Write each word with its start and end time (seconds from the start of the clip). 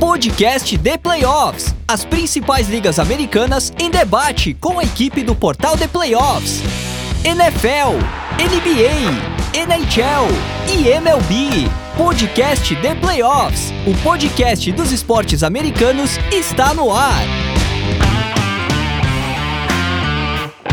Podcast 0.00 0.78
The 0.78 0.96
Playoffs. 0.96 1.74
As 1.86 2.06
principais 2.06 2.70
ligas 2.70 2.98
americanas 2.98 3.70
em 3.78 3.90
debate 3.90 4.54
com 4.54 4.78
a 4.78 4.82
equipe 4.82 5.22
do 5.22 5.34
portal 5.34 5.76
The 5.76 5.86
Playoffs. 5.86 6.62
NFL, 7.22 7.98
NBA, 8.40 9.60
NHL 9.60 10.26
e 10.70 10.88
MLB. 10.88 11.68
Podcast 11.98 12.74
The 12.76 12.94
Playoffs. 12.94 13.70
O 13.86 13.94
podcast 14.02 14.72
dos 14.72 14.90
esportes 14.90 15.42
americanos 15.42 16.16
está 16.32 16.72
no 16.72 16.90
ar. 16.96 17.22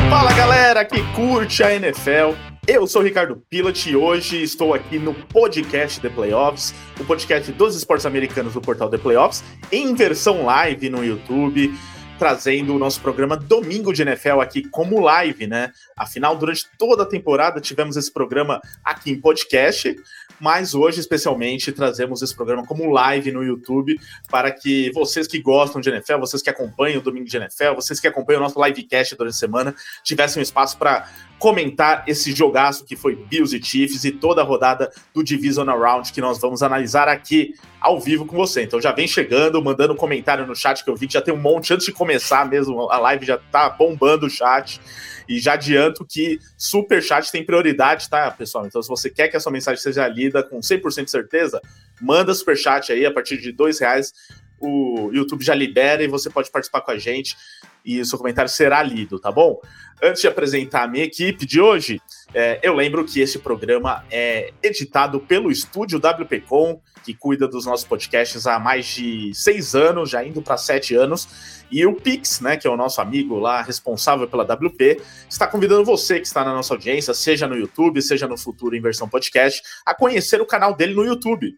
Fala 0.09 0.31
galera 0.31 0.85
que 0.85 1.03
curte 1.13 1.63
a 1.63 1.75
NFL. 1.75 2.46
Eu 2.67 2.85
sou 2.85 3.01
o 3.01 3.05
Ricardo 3.05 3.41
Pilat 3.49 3.89
e 3.89 3.95
hoje 3.95 4.43
estou 4.43 4.73
aqui 4.73 4.99
no 4.99 5.13
podcast 5.13 6.01
The 6.01 6.09
Playoffs, 6.09 6.75
o 6.99 7.05
podcast 7.05 7.49
dos 7.53 7.77
esportes 7.77 8.05
americanos 8.05 8.55
do 8.55 8.59
portal 8.59 8.89
The 8.89 8.97
Playoffs, 8.97 9.41
em 9.71 9.95
versão 9.95 10.43
live 10.43 10.89
no 10.89 11.01
YouTube, 11.01 11.73
trazendo 12.19 12.75
o 12.75 12.77
nosso 12.77 12.99
programa 12.99 13.37
Domingo 13.37 13.93
de 13.93 14.01
NFL 14.01 14.41
aqui 14.41 14.67
como 14.67 14.99
live, 14.99 15.47
né? 15.47 15.71
Afinal, 15.95 16.35
durante 16.35 16.65
toda 16.77 17.03
a 17.03 17.05
temporada 17.05 17.61
tivemos 17.61 17.95
esse 17.95 18.11
programa 18.11 18.59
aqui 18.83 19.11
em 19.11 19.21
podcast, 19.21 19.95
mas 20.39 20.73
hoje, 20.75 20.99
especialmente, 20.99 21.71
trazemos 21.71 22.21
esse 22.21 22.35
programa 22.35 22.65
como 22.65 22.91
live 22.91 23.31
no 23.31 23.43
YouTube 23.43 23.99
para 24.29 24.51
que 24.51 24.91
vocês 24.93 25.27
que 25.27 25.39
gostam 25.39 25.81
de 25.81 25.89
NFL, 25.89 26.19
vocês 26.19 26.41
que 26.41 26.49
acompanham 26.49 26.99
o 26.99 27.03
Domingo 27.03 27.25
de 27.25 27.37
NFL, 27.37 27.73
vocês 27.75 27.99
que 27.99 28.07
acompanham 28.07 28.39
o 28.39 28.43
nosso 28.43 28.63
livecast 28.63 29.15
durante 29.15 29.33
a 29.33 29.37
semana, 29.37 29.75
tivessem 30.03 30.39
um 30.39 30.43
espaço 30.43 30.77
para 30.77 31.09
comentar 31.39 32.03
esse 32.07 32.31
jogaço 32.33 32.85
que 32.85 32.95
foi 32.95 33.15
Bills 33.15 33.55
e 33.55 33.63
Chiefs 33.63 34.03
e 34.03 34.11
toda 34.11 34.41
a 34.41 34.43
rodada 34.43 34.91
do 35.13 35.23
Divisional 35.23 35.79
Round 35.79 36.11
que 36.11 36.21
nós 36.21 36.39
vamos 36.39 36.63
analisar 36.63 37.07
aqui 37.07 37.53
ao 37.79 37.99
vivo 37.99 38.25
com 38.25 38.35
você. 38.35 38.63
Então 38.63 38.81
já 38.81 38.91
vem 38.91 39.07
chegando, 39.07 39.61
mandando 39.61 39.95
comentário 39.95 40.45
no 40.45 40.55
chat 40.55 40.83
que 40.83 40.89
eu 40.89 40.95
vi 40.95 41.07
que 41.07 41.13
já 41.13 41.21
tem 41.21 41.33
um 41.33 41.37
monte 41.37 41.73
antes 41.73 41.85
de 41.85 41.91
começar 41.91 42.47
mesmo, 42.47 42.89
a 42.91 42.97
live 42.99 43.25
já 43.25 43.37
tá 43.37 43.69
bombando 43.69 44.25
o 44.25 44.29
chat. 44.29 44.79
E 45.27 45.39
já 45.39 45.53
adianto 45.53 46.05
que 46.05 46.39
super 46.57 47.01
chat 47.01 47.31
tem 47.31 47.45
prioridade, 47.45 48.09
tá, 48.09 48.29
pessoal? 48.31 48.65
Então 48.65 48.81
se 48.81 48.87
você 48.87 49.09
quer 49.09 49.27
que 49.27 49.37
a 49.37 49.39
sua 49.39 49.51
mensagem 49.51 49.81
seja 49.81 50.07
lida 50.07 50.43
com 50.43 50.59
100% 50.59 51.05
de 51.05 51.11
certeza, 51.11 51.61
manda 52.01 52.33
super 52.33 52.57
chat 52.57 52.91
aí 52.91 53.05
a 53.05 53.11
partir 53.11 53.37
de 53.37 53.51
dois 53.51 53.79
reais 53.79 54.13
o 54.59 55.11
YouTube 55.13 55.43
já 55.43 55.53
libera 55.53 56.03
e 56.03 56.07
você 56.07 56.29
pode 56.29 56.49
participar 56.49 56.81
com 56.81 56.91
a 56.91 56.97
gente 56.97 57.35
e 57.87 58.01
o 58.01 58.05
seu 58.05 58.17
comentário 58.17 58.51
será 58.51 58.83
lido, 58.83 59.17
tá 59.17 59.31
bom? 59.31 59.61
Antes 60.03 60.21
de 60.21 60.27
apresentar 60.27 60.83
a 60.83 60.87
minha 60.87 61.05
equipe 61.05 61.45
de 61.45 61.61
hoje, 61.61 62.01
é, 62.33 62.59
eu 62.61 62.75
lembro 62.75 63.05
que 63.05 63.21
esse 63.21 63.39
programa 63.39 64.05
é 64.11 64.51
editado 64.61 65.19
pelo 65.21 65.49
estúdio 65.49 65.97
WPcom, 65.97 66.81
que 67.03 67.13
cuida 67.13 67.47
dos 67.47 67.65
nossos 67.65 67.87
podcasts 67.87 68.45
há 68.45 68.59
mais 68.59 68.85
de 68.85 69.31
seis 69.33 69.73
anos, 69.73 70.09
já 70.09 70.23
indo 70.23 70.41
para 70.41 70.57
sete 70.57 70.93
anos. 70.93 71.27
E 71.71 71.85
o 71.85 71.95
Pix, 71.95 72.41
né, 72.41 72.57
que 72.57 72.67
é 72.67 72.69
o 72.69 72.77
nosso 72.77 72.99
amigo 72.99 73.39
lá 73.39 73.61
responsável 73.61 74.27
pela 74.27 74.43
WP, 74.43 75.01
está 75.29 75.47
convidando 75.47 75.85
você 75.85 76.19
que 76.19 76.27
está 76.27 76.43
na 76.43 76.53
nossa 76.53 76.73
audiência, 76.73 77.13
seja 77.13 77.47
no 77.47 77.55
YouTube, 77.55 78.01
seja 78.01 78.27
no 78.27 78.37
futuro 78.37 78.75
em 78.75 78.81
versão 78.81 79.07
podcast, 79.07 79.61
a 79.85 79.95
conhecer 79.95 80.41
o 80.41 80.45
canal 80.45 80.75
dele 80.75 80.93
no 80.93 81.05
YouTube 81.05 81.57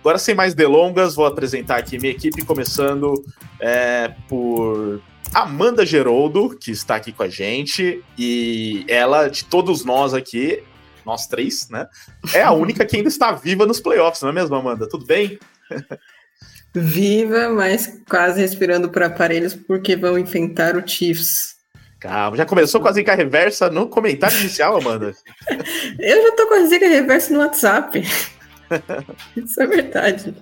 Agora, 0.00 0.18
sem 0.18 0.34
mais 0.34 0.52
delongas, 0.52 1.14
vou 1.14 1.24
apresentar 1.26 1.76
aqui 1.76 1.96
minha 1.96 2.12
equipe, 2.12 2.44
começando 2.44 3.14
é, 3.60 4.12
por 4.28 5.00
Amanda 5.32 5.86
Geroldo, 5.86 6.58
que 6.58 6.72
está 6.72 6.96
aqui 6.96 7.12
com 7.12 7.22
a 7.22 7.28
gente, 7.28 8.02
e 8.18 8.84
ela, 8.88 9.28
de 9.28 9.44
todos 9.44 9.84
nós 9.84 10.12
aqui, 10.12 10.60
nós 11.04 11.26
três, 11.26 11.68
né? 11.68 11.86
É 12.34 12.42
a 12.42 12.52
única 12.52 12.84
que 12.84 12.96
ainda 12.96 13.08
está 13.08 13.32
viva 13.32 13.66
nos 13.66 13.80
playoffs, 13.80 14.22
não 14.22 14.30
é 14.30 14.32
mesmo, 14.32 14.54
Amanda? 14.54 14.88
Tudo 14.88 15.04
bem? 15.04 15.38
Viva, 16.74 17.50
mas 17.50 18.00
quase 18.08 18.40
respirando 18.40 18.88
por 18.88 19.02
aparelhos 19.02 19.54
porque 19.54 19.94
vão 19.94 20.18
enfrentar 20.18 20.76
o 20.76 20.86
Chiefs. 20.86 21.56
Calma, 22.00 22.36
já 22.36 22.46
começou 22.46 22.80
com 22.80 22.88
a 22.88 22.92
zica 22.92 23.14
reversa 23.14 23.70
no 23.70 23.86
comentário 23.86 24.36
inicial, 24.40 24.76
Amanda? 24.76 25.14
Eu 25.98 26.22
já 26.22 26.36
tô 26.36 26.48
com 26.48 26.54
a 26.54 26.66
zica 26.66 26.88
reversa 26.88 27.32
no 27.32 27.40
WhatsApp. 27.40 28.02
Isso 29.36 29.62
é 29.62 29.66
verdade. 29.66 30.34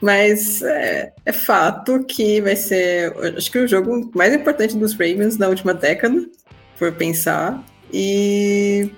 Mas 0.00 0.62
é, 0.62 1.12
é, 1.24 1.32
fato 1.32 2.04
que 2.04 2.40
vai 2.40 2.54
ser, 2.54 3.12
acho 3.36 3.50
que 3.50 3.58
o 3.58 3.66
jogo 3.66 4.10
mais 4.14 4.34
importante 4.34 4.76
dos 4.76 4.92
Ravens 4.92 5.38
na 5.38 5.48
última 5.48 5.74
década, 5.74 6.26
por 6.78 6.92
pensar. 6.92 7.64
E 7.92 8.90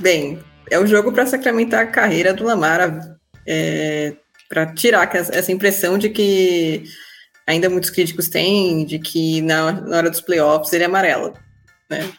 Bem, 0.00 0.38
é 0.70 0.78
o 0.78 0.86
jogo 0.86 1.12
para 1.12 1.26
sacramentar 1.26 1.82
a 1.82 1.86
carreira 1.86 2.34
do 2.34 2.44
Lamar, 2.44 3.16
é, 3.46 4.14
para 4.48 4.66
tirar 4.74 5.10
essa 5.14 5.52
impressão 5.52 5.96
de 5.98 6.10
que 6.10 6.84
ainda 7.46 7.70
muitos 7.70 7.90
críticos 7.90 8.28
têm, 8.28 8.84
de 8.84 8.98
que 8.98 9.40
na, 9.42 9.72
na 9.72 9.96
hora 9.96 10.10
dos 10.10 10.20
playoffs 10.20 10.72
ele 10.72 10.84
é 10.84 10.86
amarelo. 10.86 11.32
Né? 11.88 12.10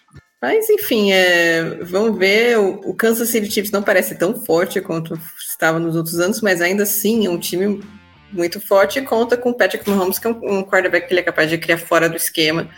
Mas, 0.42 0.70
enfim, 0.70 1.12
é, 1.12 1.64
vamos 1.84 2.18
ver. 2.18 2.58
O, 2.58 2.90
o, 2.90 2.94
Kansas 2.94 3.30
City 3.30 3.52
Chiefs 3.52 3.72
não 3.72 3.84
parece 3.84 4.16
tão 4.16 4.34
forte 4.44 4.82
quanto 4.82 5.20
estava 5.38 5.80
nos 5.80 5.96
outros 5.96 6.20
anos, 6.20 6.42
mas 6.42 6.62
ainda 6.62 6.84
assim 6.84 7.26
é 7.26 7.30
um 7.30 7.38
time 7.38 7.84
muito 8.32 8.60
forte 8.60 9.00
e 9.00 9.02
conta 9.04 9.36
com 9.36 9.50
o 9.50 9.54
Patrick 9.54 9.88
Mahomes, 9.90 10.18
que 10.18 10.28
é 10.28 10.30
um, 10.30 10.60
um 10.60 10.64
quarterback 10.64 11.08
que 11.08 11.14
ele 11.14 11.22
é 11.22 11.24
capaz 11.24 11.50
de 11.50 11.58
criar 11.58 11.78
fora 11.78 12.10
do 12.10 12.16
esquema. 12.16 12.70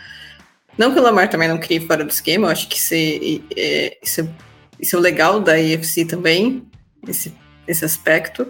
Não 0.76 0.92
que 0.92 0.98
o 0.98 1.02
Lamar 1.02 1.28
também 1.28 1.48
não 1.48 1.58
crie 1.58 1.86
fora 1.86 2.04
do 2.04 2.10
esquema, 2.10 2.48
eu 2.48 2.52
acho 2.52 2.68
que 2.68 2.78
é, 3.56 3.98
isso 4.02 4.22
é 4.22 4.28
isso 4.82 4.96
é 4.96 4.98
o 4.98 5.02
legal 5.02 5.40
da 5.40 5.58
EFC 5.58 6.04
também, 6.04 6.66
esse, 7.06 7.32
esse 7.68 7.84
aspecto. 7.84 8.46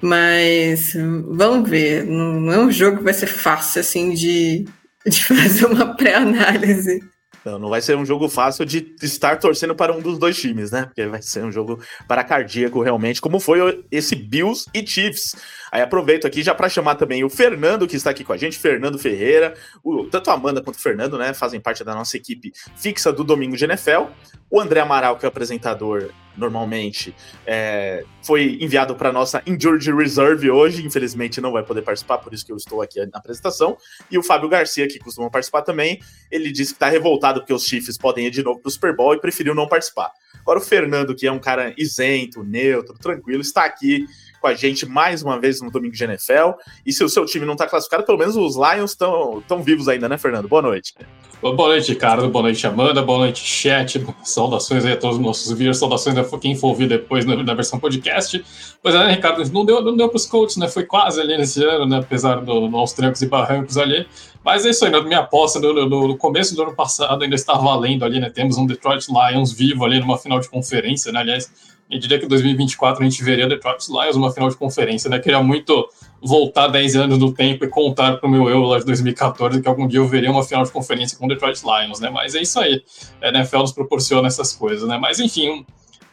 Mas 0.00 0.94
vamos 1.28 1.68
ver, 1.68 2.04
não 2.04 2.52
é 2.52 2.58
um 2.58 2.70
jogo 2.70 2.98
que 2.98 3.04
vai 3.04 3.14
ser 3.14 3.26
fácil 3.26 3.80
assim 3.80 4.14
de, 4.14 4.64
de 5.06 5.24
fazer 5.24 5.66
uma 5.66 5.94
pré-análise. 5.94 7.02
Não, 7.44 7.60
não 7.60 7.68
vai 7.68 7.80
ser 7.80 7.96
um 7.96 8.04
jogo 8.04 8.28
fácil 8.28 8.64
de 8.64 8.94
estar 9.00 9.38
torcendo 9.38 9.74
para 9.74 9.96
um 9.96 10.00
dos 10.00 10.18
dois 10.18 10.36
times, 10.36 10.72
né? 10.72 10.86
Porque 10.86 11.06
vai 11.06 11.22
ser 11.22 11.44
um 11.44 11.52
jogo 11.52 11.80
para 12.08 12.24
cardíaco 12.24 12.82
realmente, 12.82 13.20
como 13.20 13.38
foi 13.38 13.84
esse 13.88 14.16
Bills 14.16 14.68
e 14.74 14.84
Chiefs. 14.84 15.36
Aí 15.76 15.82
aproveito 15.82 16.26
aqui 16.26 16.42
já 16.42 16.54
para 16.54 16.70
chamar 16.70 16.94
também 16.94 17.22
o 17.22 17.28
Fernando, 17.28 17.86
que 17.86 17.96
está 17.96 18.08
aqui 18.08 18.24
com 18.24 18.32
a 18.32 18.36
gente, 18.38 18.58
Fernando 18.58 18.98
Ferreira. 18.98 19.52
O, 19.84 20.04
tanto 20.04 20.30
a 20.30 20.32
Amanda 20.32 20.62
quanto 20.62 20.76
o 20.76 20.80
Fernando, 20.80 21.18
né, 21.18 21.34
fazem 21.34 21.60
parte 21.60 21.84
da 21.84 21.94
nossa 21.94 22.16
equipe 22.16 22.50
fixa 22.74 23.12
do 23.12 23.22
Domingo 23.22 23.58
de 23.58 23.66
NFL. 23.66 24.04
O 24.50 24.58
André 24.58 24.80
Amaral, 24.80 25.18
que 25.18 25.26
é 25.26 25.28
apresentador 25.28 26.10
normalmente, 26.34 27.14
é, 27.46 28.04
foi 28.22 28.56
enviado 28.58 28.94
para 28.94 29.12
nossa 29.12 29.42
Injured 29.46 29.92
Reserve 29.92 30.50
hoje. 30.50 30.82
Infelizmente 30.82 31.42
não 31.42 31.52
vai 31.52 31.62
poder 31.62 31.82
participar, 31.82 32.16
por 32.18 32.32
isso 32.32 32.46
que 32.46 32.52
eu 32.52 32.56
estou 32.56 32.80
aqui 32.80 32.98
na 33.12 33.18
apresentação. 33.18 33.76
E 34.10 34.16
o 34.16 34.22
Fábio 34.22 34.48
Garcia, 34.48 34.88
que 34.88 34.98
costuma 34.98 35.28
participar 35.28 35.60
também, 35.60 36.00
ele 36.30 36.50
disse 36.52 36.72
que 36.72 36.76
está 36.76 36.88
revoltado 36.88 37.40
porque 37.40 37.52
os 37.52 37.66
Chiefs 37.66 37.98
podem 37.98 38.28
ir 38.28 38.30
de 38.30 38.42
novo 38.42 38.60
para 38.60 38.68
o 38.68 38.72
Super 38.72 38.96
Bowl 38.96 39.12
e 39.12 39.20
preferiu 39.20 39.54
não 39.54 39.68
participar. 39.68 40.10
Agora 40.40 40.58
o 40.58 40.62
Fernando, 40.62 41.14
que 41.14 41.26
é 41.26 41.32
um 41.32 41.40
cara 41.40 41.74
isento, 41.76 42.44
neutro, 42.44 42.96
tranquilo, 42.96 43.42
está 43.42 43.64
aqui 43.64 44.06
com 44.46 44.50
a 44.50 44.54
gente 44.54 44.86
mais 44.86 45.24
uma 45.24 45.40
vez 45.40 45.60
no 45.60 45.72
Domingo 45.72 45.94
de 45.94 46.04
NFL. 46.04 46.52
E 46.84 46.92
se 46.92 47.02
o 47.02 47.08
seu 47.08 47.24
time 47.26 47.44
não 47.44 47.54
está 47.54 47.66
classificado, 47.66 48.04
pelo 48.04 48.16
menos 48.16 48.36
os 48.36 48.54
Lions 48.54 48.92
estão 48.92 49.62
vivos 49.62 49.88
ainda, 49.88 50.08
né, 50.08 50.16
Fernando? 50.16 50.46
Boa 50.46 50.62
noite. 50.62 50.94
Boa 51.42 51.54
noite, 51.54 51.92
Ricardo. 51.92 52.28
Boa 52.28 52.44
noite, 52.44 52.64
Amanda. 52.64 53.02
Boa 53.02 53.18
noite, 53.18 53.44
chat. 53.44 54.06
Saudações 54.22 54.84
aí 54.84 54.92
a 54.92 54.96
todos 54.96 55.16
os 55.16 55.22
nossos 55.22 55.50
vídeos. 55.50 55.78
Saudações 55.78 56.16
a 56.16 56.38
quem 56.38 56.54
for 56.54 56.68
ouvir 56.68 56.88
depois 56.88 57.24
na, 57.24 57.42
na, 57.42 57.54
versão 57.54 57.80
podcast. 57.80 58.44
Pois 58.80 58.94
é, 58.94 58.98
né, 58.98 59.14
Ricardo? 59.14 59.42
Não 59.52 59.64
deu, 59.64 59.82
não 59.82 59.96
deu 59.96 60.08
para 60.08 60.16
os 60.16 60.26
Colts, 60.26 60.56
né? 60.56 60.68
Foi 60.68 60.84
quase 60.84 61.20
ali 61.20 61.36
nesse 61.36 61.64
ano, 61.64 61.84
né? 61.84 61.98
Apesar 61.98 62.36
dos 62.36 62.46
do, 62.46 62.94
trancos 62.94 63.20
e 63.22 63.26
barrancos 63.26 63.76
ali. 63.76 64.06
Mas 64.44 64.64
é 64.64 64.70
isso 64.70 64.84
aí, 64.84 64.92
né? 64.92 65.00
Minha 65.00 65.20
aposta 65.20 65.58
no, 65.58 65.72
no, 65.72 66.08
no, 66.08 66.16
começo 66.16 66.54
do 66.54 66.62
ano 66.62 66.74
passado 66.74 67.24
ainda 67.24 67.34
está 67.34 67.54
valendo 67.54 68.04
ali, 68.04 68.20
né? 68.20 68.30
Temos 68.30 68.56
um 68.56 68.64
Detroit 68.64 69.06
Lions 69.08 69.52
vivo 69.52 69.84
ali 69.84 69.98
numa 69.98 70.16
final 70.16 70.38
de 70.38 70.48
conferência, 70.48 71.10
né? 71.10 71.18
Aliás, 71.18 71.50
e 71.88 71.98
diria 71.98 72.18
que 72.18 72.26
2024 72.26 73.02
a 73.02 73.08
gente 73.08 73.22
veria 73.22 73.48
Detroit 73.48 73.86
Lions 73.88 74.16
uma 74.16 74.32
final 74.32 74.48
de 74.48 74.56
conferência, 74.56 75.08
né? 75.08 75.18
Queria 75.18 75.42
muito 75.42 75.88
voltar 76.20 76.66
10 76.68 76.96
anos 76.96 77.18
no 77.18 77.32
tempo 77.32 77.64
e 77.64 77.68
contar 77.68 78.16
para 78.16 78.26
o 78.26 78.30
meu 78.30 78.48
eu 78.48 78.62
lá 78.62 78.78
de 78.78 78.84
2014 78.86 79.60
que 79.60 79.68
algum 79.68 79.86
dia 79.86 80.00
eu 80.00 80.08
veria 80.08 80.30
uma 80.30 80.42
final 80.42 80.64
de 80.64 80.72
conferência 80.72 81.16
com 81.16 81.28
Detroit 81.28 81.62
Lions, 81.62 82.00
né? 82.00 82.10
Mas 82.10 82.34
é 82.34 82.42
isso 82.42 82.58
aí. 82.58 82.82
A 83.22 83.28
NFL 83.28 83.58
nos 83.58 83.72
proporciona 83.72 84.26
essas 84.26 84.52
coisas, 84.52 84.88
né? 84.88 84.98
Mas 84.98 85.20
enfim, 85.20 85.64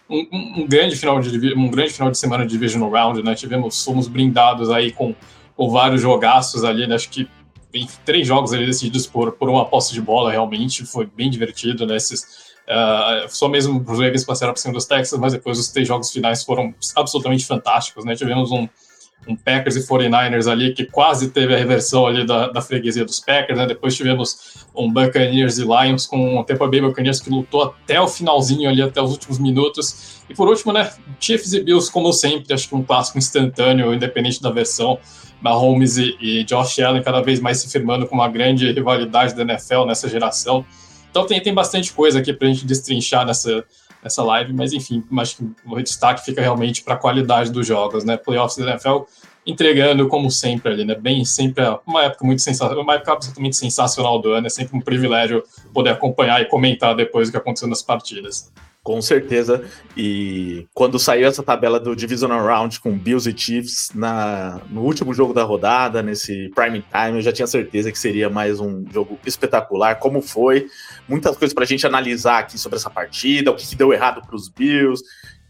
um, 0.09 0.17
um, 0.17 0.61
um 0.61 0.67
grande 0.67 0.95
final 0.95 1.19
de 1.19 1.53
um 1.55 1.71
grande 1.71 1.91
final 1.91 2.11
de 2.11 2.17
semana 2.17 2.45
de 2.45 2.51
divisional 2.51 2.91
round, 2.91 3.23
né? 3.23 3.33
Tivemos 3.33 3.83
fomos 3.83 4.07
brindados 4.07 4.69
aí 4.69 4.91
com, 4.91 5.15
com 5.55 5.69
vários 5.69 6.01
jogaços 6.01 6.63
ali, 6.63 6.85
né? 6.85 6.95
Acho 6.95 7.09
que 7.09 7.27
três 8.05 8.27
jogos 8.27 8.53
ali 8.53 8.67
decididos 8.67 9.07
por, 9.07 9.31
por 9.31 9.49
uma 9.49 9.65
posse 9.65 9.93
de 9.93 10.01
bola, 10.01 10.31
realmente 10.31 10.85
foi 10.85 11.07
bem 11.07 11.29
divertido, 11.31 11.87
né? 11.87 11.97
Esses, 11.97 12.52
Uh, 12.63 13.27
só 13.27 13.49
mesmo 13.49 13.83
os 13.85 13.99
Ravens 13.99 14.23
passaram 14.23 14.53
por 14.53 14.59
cima 14.59 14.73
dos 14.73 14.85
Texas, 14.85 15.19
mas 15.19 15.33
depois 15.33 15.59
os 15.59 15.67
três 15.69 15.87
jogos 15.87 16.11
finais 16.11 16.43
foram 16.43 16.73
absolutamente 16.95 17.45
fantásticos, 17.45 18.05
né? 18.05 18.15
Tivemos 18.15 18.51
um, 18.51 18.67
um 19.27 19.35
Packers 19.35 19.75
e 19.75 19.85
49ers 19.85 20.49
ali 20.49 20.73
que 20.73 20.85
quase 20.85 21.31
teve 21.31 21.53
a 21.53 21.57
reversão 21.57 22.07
ali 22.07 22.25
da, 22.25 22.47
da 22.47 22.61
freguesia 22.61 23.03
dos 23.03 23.19
Packers, 23.19 23.59
né? 23.59 23.67
Depois 23.67 23.95
tivemos 23.95 24.65
um 24.73 24.91
Buccaneers 24.91 25.57
e 25.57 25.63
Lions 25.63 26.05
com 26.05 26.39
um 26.39 26.43
Tampa 26.43 26.67
Bay 26.67 26.79
Buccaneers 26.79 27.19
que 27.19 27.29
lutou 27.29 27.63
até 27.63 27.99
o 27.99 28.07
finalzinho 28.07 28.69
ali, 28.69 28.81
até 28.81 29.01
os 29.01 29.11
últimos 29.11 29.39
minutos. 29.39 30.23
E 30.29 30.33
por 30.33 30.47
último, 30.47 30.71
né? 30.71 30.89
Chiefs 31.19 31.53
e 31.53 31.61
Bills, 31.61 31.91
como 31.91 32.13
sempre, 32.13 32.53
acho 32.53 32.69
que 32.69 32.75
um 32.75 32.83
clássico 32.83 33.17
instantâneo, 33.17 33.93
independente 33.93 34.41
da 34.41 34.49
versão. 34.49 34.97
Mahomes 35.41 35.97
e, 35.97 36.15
e 36.21 36.43
Josh 36.45 36.79
Allen 36.79 37.03
cada 37.03 37.21
vez 37.21 37.41
mais 37.41 37.57
se 37.57 37.69
firmando 37.69 38.07
com 38.07 38.15
uma 38.15 38.29
grande 38.29 38.71
rivalidade 38.71 39.35
da 39.35 39.41
NFL 39.41 39.83
nessa 39.85 40.07
geração. 40.07 40.65
Então 41.13 41.27
tem, 41.27 41.39
tem 41.39 41.53
bastante 41.53 41.93
coisa 41.93 42.17
aqui 42.17 42.33
para 42.33 42.47
a 42.47 42.51
gente 42.51 42.65
destrinchar 42.65 43.23
nessa, 43.23 43.63
nessa 44.01 44.23
live, 44.23 44.51
mas 44.51 44.73
enfim, 44.73 45.03
acho 45.19 45.37
que 45.37 45.47
o 45.63 45.79
destaque 45.79 46.25
fica 46.25 46.41
realmente 46.41 46.81
para 46.81 46.95
a 46.95 46.97
qualidade 46.97 47.51
dos 47.51 47.67
jogos, 47.67 48.03
né? 48.03 48.17
Playoffs 48.17 48.57
da 48.57 48.71
NFL 48.71 49.01
entregando 49.45 50.07
como 50.07 50.31
sempre 50.31 50.73
ali, 50.73 50.83
né? 50.83 50.95
Bem, 50.95 51.23
sempre 51.23 51.65
é 51.65 51.79
uma 51.85 52.05
época 52.05 52.25
muito 52.25 52.41
sensacional, 52.41 52.83
uma 52.83 52.95
época 52.95 53.13
absolutamente 53.13 53.55
sensacional 53.55 54.19
do 54.19 54.31
ano, 54.31 54.47
é 54.47 54.49
sempre 54.49 54.75
um 54.75 54.81
privilégio 54.81 55.43
poder 55.71 55.91
acompanhar 55.91 56.41
e 56.41 56.45
comentar 56.45 56.95
depois 56.95 57.29
o 57.29 57.31
que 57.31 57.37
aconteceu 57.37 57.67
nas 57.67 57.83
partidas. 57.83 58.51
Com 58.83 59.01
certeza. 59.01 59.63
E 59.95 60.67
quando 60.73 60.99
saiu 60.99 61.25
essa 61.25 61.41
tabela 61.41 61.79
do 61.79 61.95
Divisional 61.95 62.45
Round 62.45 62.81
com 62.81 62.91
Bills 62.97 63.29
e 63.29 63.37
Chiefs 63.37 63.91
na, 63.95 64.59
no 64.69 64.81
último 64.81 65.13
jogo 65.13 65.33
da 65.33 65.43
rodada, 65.43 66.03
nesse 66.03 66.51
prime 66.53 66.81
time, 66.91 67.19
eu 67.19 67.21
já 67.21 67.31
tinha 67.31 67.47
certeza 67.47 67.93
que 67.93 67.97
seria 67.97 68.29
mais 68.29 68.59
um 68.59 68.83
jogo 68.91 69.17
espetacular, 69.25 69.95
como 69.99 70.21
foi. 70.21 70.67
Muitas 71.07 71.37
coisas 71.37 71.53
para 71.53 71.63
a 71.63 71.67
gente 71.67 71.87
analisar 71.87 72.39
aqui 72.39 72.57
sobre 72.57 72.77
essa 72.77 72.89
partida, 72.89 73.51
o 73.51 73.55
que, 73.55 73.65
que 73.65 73.75
deu 73.75 73.93
errado 73.93 74.21
para 74.21 74.35
os 74.35 74.49
Bills, 74.49 75.01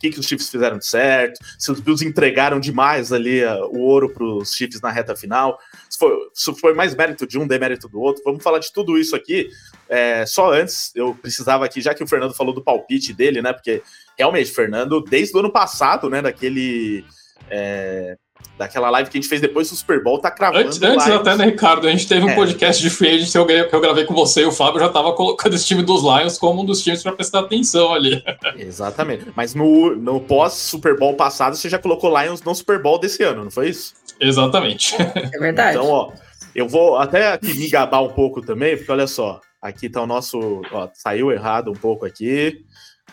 que, 0.03 0.11
que 0.11 0.19
os 0.19 0.25
Chiefs 0.25 0.49
fizeram 0.49 0.77
de 0.77 0.85
certo, 0.85 1.39
se 1.57 1.71
os 1.71 1.79
Bills 1.79 2.05
entregaram 2.05 2.59
demais 2.59 3.13
ali 3.13 3.43
uh, 3.43 3.65
o 3.67 3.79
ouro 3.79 4.09
para 4.09 4.25
os 4.25 4.53
Chiefs 4.53 4.81
na 4.81 4.91
reta 4.91 5.15
final, 5.15 5.57
se 5.89 5.97
foi, 5.97 6.11
se 6.33 6.53
foi 6.55 6.73
mais 6.73 6.93
mérito 6.93 7.25
de 7.25 7.39
um, 7.39 7.47
demérito 7.47 7.87
do 7.87 8.01
outro. 8.01 8.21
Vamos 8.25 8.43
falar 8.43 8.59
de 8.59 8.71
tudo 8.73 8.97
isso 8.97 9.15
aqui. 9.15 9.49
É, 9.87 10.25
só 10.25 10.51
antes, 10.51 10.91
eu 10.93 11.15
precisava 11.15 11.63
aqui, 11.63 11.79
já 11.79 11.93
que 11.93 12.03
o 12.03 12.07
Fernando 12.07 12.33
falou 12.33 12.53
do 12.53 12.63
palpite 12.63 13.13
dele, 13.13 13.41
né? 13.41 13.53
Porque 13.53 13.81
realmente, 14.17 14.51
Fernando, 14.51 15.01
desde 15.01 15.35
o 15.35 15.39
ano 15.39 15.51
passado, 15.51 16.09
né? 16.09 16.21
Daquele. 16.21 17.05
É, 17.49 18.17
daquela 18.57 18.89
live 18.89 19.09
que 19.09 19.17
a 19.17 19.21
gente 19.21 19.29
fez 19.29 19.41
depois 19.41 19.69
do 19.69 19.75
Super 19.75 20.03
Bowl, 20.03 20.19
tá 20.19 20.29
cravando. 20.29 20.67
Antes, 20.67 20.81
antes 20.81 21.07
até, 21.07 21.35
né, 21.35 21.45
Ricardo? 21.45 21.87
A 21.87 21.91
gente 21.91 22.07
teve 22.07 22.25
um 22.25 22.29
é. 22.29 22.35
podcast 22.35 22.81
de 22.81 22.89
free 22.89 23.15
agent 23.15 23.31
que 23.31 23.37
eu, 23.37 23.45
que 23.69 23.75
eu 23.75 23.81
gravei 23.81 24.05
com 24.05 24.13
você 24.13 24.41
e 24.41 24.45
o 24.45 24.51
Fábio 24.51 24.79
já 24.79 24.89
tava 24.89 25.13
colocando 25.13 25.55
esse 25.55 25.65
time 25.65 25.81
dos 25.81 26.01
Lions 26.01 26.37
como 26.37 26.61
um 26.61 26.65
dos 26.65 26.81
times 26.83 27.01
para 27.01 27.11
prestar 27.13 27.39
atenção 27.39 27.93
ali. 27.93 28.23
Exatamente. 28.57 29.25
Mas 29.35 29.55
no, 29.55 29.95
no 29.95 30.19
pós-Super 30.19 30.97
Bowl 30.97 31.15
passado, 31.15 31.55
você 31.55 31.69
já 31.69 31.79
colocou 31.79 32.13
Lions 32.21 32.41
no 32.41 32.53
Super 32.53 32.81
Bowl 32.81 32.99
desse 32.99 33.23
ano, 33.23 33.43
não 33.43 33.51
foi 33.51 33.69
isso? 33.69 33.93
Exatamente. 34.19 34.95
É 34.99 35.39
verdade. 35.39 35.77
Então, 35.77 35.89
ó, 35.89 36.11
eu 36.55 36.67
vou 36.67 36.97
até 36.97 37.33
aqui 37.33 37.53
me 37.53 37.69
gabar 37.69 38.01
um 38.01 38.09
pouco 38.09 38.41
também, 38.41 38.77
porque 38.77 38.91
olha 38.91 39.07
só, 39.07 39.41
Aqui 39.63 39.89
tá 39.89 40.01
o 40.01 40.05
nosso. 40.05 40.61
Ó, 40.73 40.89
saiu 40.93 41.31
errado 41.31 41.71
um 41.71 41.73
pouco 41.73 42.05
aqui, 42.05 42.65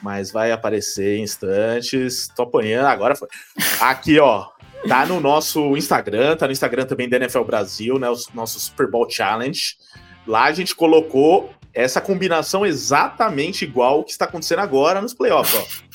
mas 0.02 0.32
vai 0.32 0.50
aparecer 0.50 1.18
em 1.18 1.22
instantes. 1.22 2.26
Tô 2.34 2.42
apanhando, 2.42 2.86
agora 2.86 3.14
foi. 3.14 3.28
Aqui, 3.80 4.18
ó. 4.18 4.48
Tá 4.88 5.06
no 5.06 5.20
nosso 5.20 5.76
Instagram, 5.76 6.36
tá 6.36 6.46
no 6.46 6.52
Instagram 6.52 6.86
também 6.86 7.08
da 7.08 7.16
NFL 7.16 7.42
Brasil, 7.42 7.98
né? 7.98 8.08
O 8.08 8.16
nosso 8.34 8.58
Super 8.58 8.90
Bowl 8.90 9.08
Challenge. 9.08 9.76
Lá 10.26 10.44
a 10.44 10.52
gente 10.52 10.74
colocou 10.74 11.52
essa 11.72 12.00
combinação 12.00 12.64
exatamente 12.66 13.64
igual 13.64 14.02
que 14.04 14.10
está 14.10 14.24
acontecendo 14.24 14.60
agora 14.60 15.00
nos 15.00 15.14
playoffs, 15.14 15.54
ó. 15.54 15.90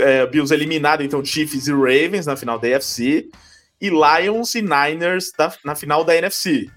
É, 0.00 0.26
Bills 0.26 0.52
eliminado, 0.52 1.04
então, 1.04 1.24
Chiefs 1.24 1.68
e 1.68 1.72
Ravens 1.72 2.26
na 2.26 2.36
final 2.36 2.58
da 2.58 2.76
AFC. 2.76 3.28
E 3.80 3.90
Lions 3.90 4.56
e 4.56 4.62
Niners 4.62 5.30
na 5.64 5.76
final 5.76 6.02
da 6.02 6.16
NFC. 6.16 6.68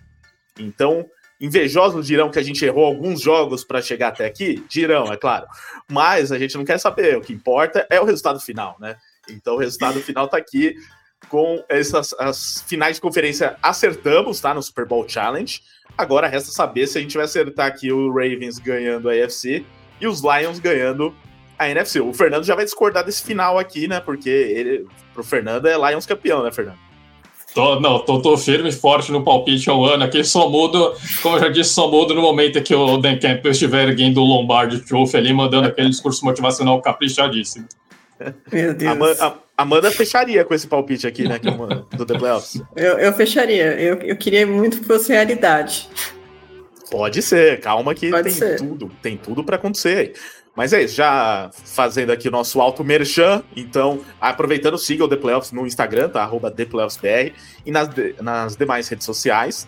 Então, 0.59 1.09
Invejosos 1.41 2.05
dirão 2.05 2.29
que 2.29 2.37
a 2.37 2.44
gente 2.44 2.63
errou 2.63 2.85
alguns 2.85 3.19
jogos 3.19 3.63
para 3.63 3.81
chegar 3.81 4.09
até 4.09 4.27
aqui? 4.27 4.63
Dirão, 4.69 5.11
é 5.11 5.17
claro. 5.17 5.47
Mas 5.89 6.31
a 6.31 6.37
gente 6.37 6.55
não 6.55 6.63
quer 6.63 6.77
saber. 6.77 7.17
O 7.17 7.21
que 7.21 7.33
importa 7.33 7.87
é 7.89 7.99
o 7.99 8.05
resultado 8.05 8.39
final, 8.39 8.77
né? 8.79 8.95
Então 9.27 9.55
o 9.55 9.57
resultado 9.57 9.99
final 10.01 10.25
está 10.25 10.37
aqui 10.37 10.75
com 11.29 11.63
essas 11.69 12.13
as 12.19 12.63
finais 12.68 12.95
de 12.95 13.01
conferência 13.01 13.57
acertamos, 13.62 14.39
tá? 14.39 14.53
No 14.53 14.62
Super 14.62 14.85
Bowl 14.85 15.07
Challenge. 15.07 15.62
Agora 15.97 16.27
resta 16.27 16.51
saber 16.51 16.88
se 16.88 16.97
a 16.97 17.01
gente 17.01 17.15
vai 17.15 17.25
acertar 17.25 17.68
aqui 17.68 17.91
o 17.91 18.09
Ravens 18.12 18.57
ganhando 18.57 19.09
a 19.09 19.13
AFC 19.13 19.65
e 20.00 20.07
os 20.07 20.21
Lions 20.21 20.59
ganhando 20.59 21.13
a 21.57 21.69
NFC. 21.69 22.00
O 22.00 22.13
Fernando 22.13 22.44
já 22.44 22.56
vai 22.56 22.65
discordar 22.65 23.06
desse 23.06 23.23
final 23.23 23.59
aqui, 23.59 23.88
né? 23.88 24.00
Porque 24.00 24.29
ele, 24.29 24.88
pro 25.13 25.23
Fernando 25.23 25.68
é 25.68 25.77
Lions 25.89 26.06
campeão, 26.06 26.44
né, 26.44 26.51
Fernando? 26.51 26.79
Tô, 27.53 27.79
não, 27.81 28.00
tô, 28.00 28.21
tô, 28.21 28.38
firme 28.38 28.69
e 28.69 28.71
forte 28.71 29.12
no 29.12 29.23
palpite 29.23 29.69
ao 29.69 29.83
ano. 29.85 30.06
Aqui 30.06 30.23
só 30.23 30.50
mudo, 30.50 30.95
como 31.21 31.35
eu 31.35 31.41
já 31.41 31.50
disse, 31.50 31.71
só 31.71 31.89
mudo 31.91 32.13
no 32.13 32.21
momento 32.21 32.62
que 32.63 32.73
o 32.73 32.97
Dan 32.97 33.19
Campbell 33.19 33.51
estiver 33.51 33.89
erguendo 33.89 34.21
o 34.21 34.25
Lombardi 34.25 34.79
Trophy 34.79 35.18
ali, 35.18 35.33
mandando 35.33 35.68
aquele 35.68 35.89
discurso 35.89 36.23
motivacional 36.23 36.81
caprichadíssimo. 36.81 37.68
Meu 38.51 38.73
Deus. 38.73 38.91
Amanda, 38.91 39.35
Amanda 39.57 39.91
fecharia 39.91 40.44
com 40.44 40.53
esse 40.53 40.68
palpite 40.68 41.06
aqui, 41.06 41.27
né, 41.27 41.35
é 41.35 41.97
do 41.97 42.06
The 42.06 42.18
Playoffs. 42.18 42.62
Eu, 42.75 42.97
eu 42.97 43.13
fecharia. 43.13 43.79
Eu, 43.79 43.95
eu 43.97 44.18
queria 44.18 44.45
muito 44.45 44.79
que 44.79 44.85
fosse 44.85 45.12
realidade. 45.12 45.89
Pode 46.89 47.21
ser, 47.21 47.59
calma 47.62 47.95
que 47.95 48.09
Pode 48.09 48.23
tem 48.23 48.33
ser. 48.33 48.57
tudo, 48.57 48.91
tem 49.01 49.15
tudo 49.15 49.44
para 49.44 49.56
acontecer 49.56 49.97
aí. 49.97 50.13
Mas 50.56 50.73
é 50.73 50.83
isso, 50.83 50.95
já 50.95 51.50
fazendo 51.53 52.12
aqui 52.12 52.27
o 52.27 52.31
nosso 52.31 52.59
alto 52.59 52.83
merchan, 52.83 53.41
então, 53.56 54.01
aproveitando, 54.19 54.77
siga 54.77 55.06
o 55.06 55.07
The 55.07 55.15
Playoffs 55.15 55.53
no 55.53 55.65
Instagram, 55.65 56.09
tá? 56.09 56.21
Arroba 56.21 56.51
ThePlayoffsBR, 56.51 57.33
e 57.65 57.71
nas, 57.71 57.90
nas 58.21 58.57
demais 58.57 58.90
redes 58.90 59.06
sociais. 59.06 59.66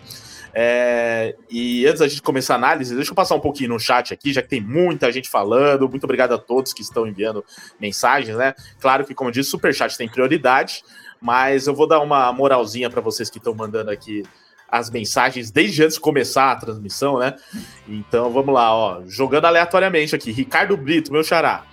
É, 0.56 1.34
e 1.50 1.84
antes 1.84 1.98
da 1.98 2.06
gente 2.06 2.22
começar 2.22 2.54
a 2.54 2.56
análise, 2.56 2.94
deixa 2.94 3.10
eu 3.10 3.14
passar 3.14 3.34
um 3.34 3.40
pouquinho 3.40 3.70
no 3.70 3.80
chat 3.80 4.14
aqui, 4.14 4.32
já 4.32 4.40
que 4.40 4.48
tem 4.48 4.60
muita 4.60 5.10
gente 5.10 5.28
falando. 5.28 5.88
Muito 5.88 6.04
obrigado 6.04 6.32
a 6.32 6.38
todos 6.38 6.72
que 6.72 6.82
estão 6.82 7.06
enviando 7.06 7.44
mensagens, 7.80 8.36
né? 8.36 8.54
Claro 8.80 9.04
que, 9.04 9.14
como 9.14 9.30
eu 9.30 9.32
disse, 9.32 9.50
Superchat 9.50 9.98
tem 9.98 10.08
prioridade, 10.08 10.84
mas 11.20 11.66
eu 11.66 11.74
vou 11.74 11.88
dar 11.88 12.00
uma 12.00 12.32
moralzinha 12.32 12.88
para 12.88 13.00
vocês 13.00 13.28
que 13.28 13.38
estão 13.38 13.54
mandando 13.54 13.90
aqui 13.90 14.22
as 14.68 14.90
mensagens 14.90 15.50
desde 15.50 15.82
antes 15.82 15.94
de 15.94 16.00
começar 16.00 16.52
a 16.52 16.56
transmissão, 16.56 17.18
né? 17.18 17.34
Então 17.88 18.30
vamos 18.30 18.54
lá, 18.54 18.74
ó. 18.74 19.02
Jogando 19.06 19.46
aleatoriamente 19.46 20.14
aqui. 20.14 20.30
Ricardo 20.30 20.76
Brito, 20.76 21.12
meu 21.12 21.24
xará. 21.24 21.64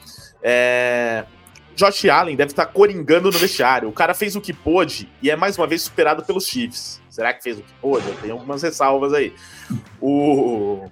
É... 0.42 1.26
Josh 1.76 2.06
Allen 2.06 2.36
deve 2.36 2.52
estar 2.52 2.66
coringando 2.68 3.32
no 3.32 3.38
vestiário. 3.38 3.90
O 3.90 3.94
cara 3.94 4.14
fez 4.14 4.36
o 4.36 4.42
que 4.42 4.54
pôde 4.54 5.10
e 5.22 5.30
é 5.30 5.36
mais 5.36 5.58
uma 5.58 5.68
vez 5.68 5.82
superado 5.82 6.24
pelos 6.24 6.46
Chiefs. 6.46 7.02
Será 7.10 7.34
que 7.34 7.44
fez 7.44 7.60
o 7.60 7.62
que 7.62 7.74
pôde? 7.82 8.08
Eu 8.08 8.16
tenho 8.16 8.34
algumas 8.34 8.64
ressalvas 8.64 9.14
aí. 9.14 9.34
O, 10.00 10.86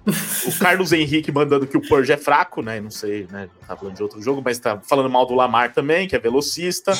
o 0.46 0.58
Carlos 0.58 0.92
Henrique 0.92 1.32
mandando 1.32 1.66
que 1.66 1.76
o 1.76 1.88
Purge 1.88 2.12
é 2.12 2.16
fraco, 2.16 2.60
né? 2.60 2.80
Não 2.80 2.90
sei, 2.90 3.26
né? 3.30 3.48
Tá 3.66 3.74
falando 3.74 3.96
de 3.96 4.02
outro 4.02 4.20
jogo, 4.20 4.42
mas 4.44 4.58
tá 4.58 4.78
falando 4.82 5.08
mal 5.08 5.24
do 5.24 5.34
Lamar 5.34 5.72
também, 5.72 6.06
que 6.06 6.14
é 6.14 6.18
velocista. 6.18 6.92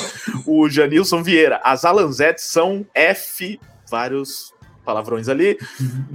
O 0.47 0.69
Janilson 0.69 1.23
Vieira, 1.23 1.61
as 1.63 1.85
Alanzettes 1.85 2.45
são 2.45 2.87
F, 2.95 3.61
vários 3.91 4.55
palavrões 4.85 5.29
ali. 5.29 5.59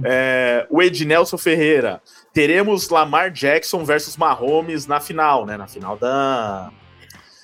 É, 0.04 0.66
o 0.68 0.82
Ednelson 0.82 1.38
Ferreira. 1.38 2.02
Teremos 2.32 2.88
Lamar 2.88 3.30
Jackson 3.30 3.84
versus 3.84 4.16
Mahomes 4.16 4.86
na 4.86 5.00
final, 5.00 5.46
né? 5.46 5.56
Na 5.56 5.66
final 5.66 5.96
da. 5.96 6.70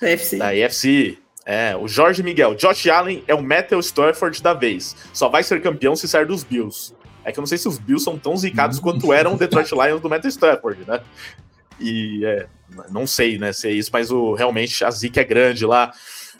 AFC. 0.05 0.37
Da 0.37 0.49
AFC. 0.49 1.17
É, 1.45 1.75
o 1.75 1.87
Jorge 1.87 2.23
Miguel. 2.23 2.55
Josh 2.55 2.87
Allen 2.87 3.23
é 3.27 3.35
o 3.35 3.41
Metal 3.41 3.79
Stafford 3.79 4.41
da 4.41 4.53
vez. 4.53 4.95
Só 5.13 5.27
vai 5.29 5.43
ser 5.43 5.61
campeão 5.61 5.95
se 5.95 6.07
sair 6.07 6.25
dos 6.25 6.43
Bills. 6.43 6.93
É 7.25 7.31
que 7.31 7.39
eu 7.39 7.41
não 7.41 7.47
sei 7.47 7.57
se 7.57 7.67
os 7.67 7.77
Bills 7.77 8.03
são 8.03 8.17
tão 8.17 8.35
zicados 8.35 8.79
quanto 8.79 9.11
eram 9.13 9.33
o 9.33 9.37
Detroit 9.37 9.71
Lions 9.75 10.01
do 10.01 10.09
Metal 10.09 10.29
Stafford, 10.29 10.85
né? 10.87 11.01
E 11.79 12.25
é, 12.25 12.47
não 12.89 13.05
sei, 13.05 13.37
né, 13.37 13.51
se 13.51 13.67
é 13.67 13.71
isso, 13.71 13.89
mas 13.91 14.11
o, 14.11 14.33
realmente 14.33 14.83
a 14.85 14.91
zica 14.91 15.21
é 15.21 15.23
grande 15.23 15.65
lá 15.65 15.91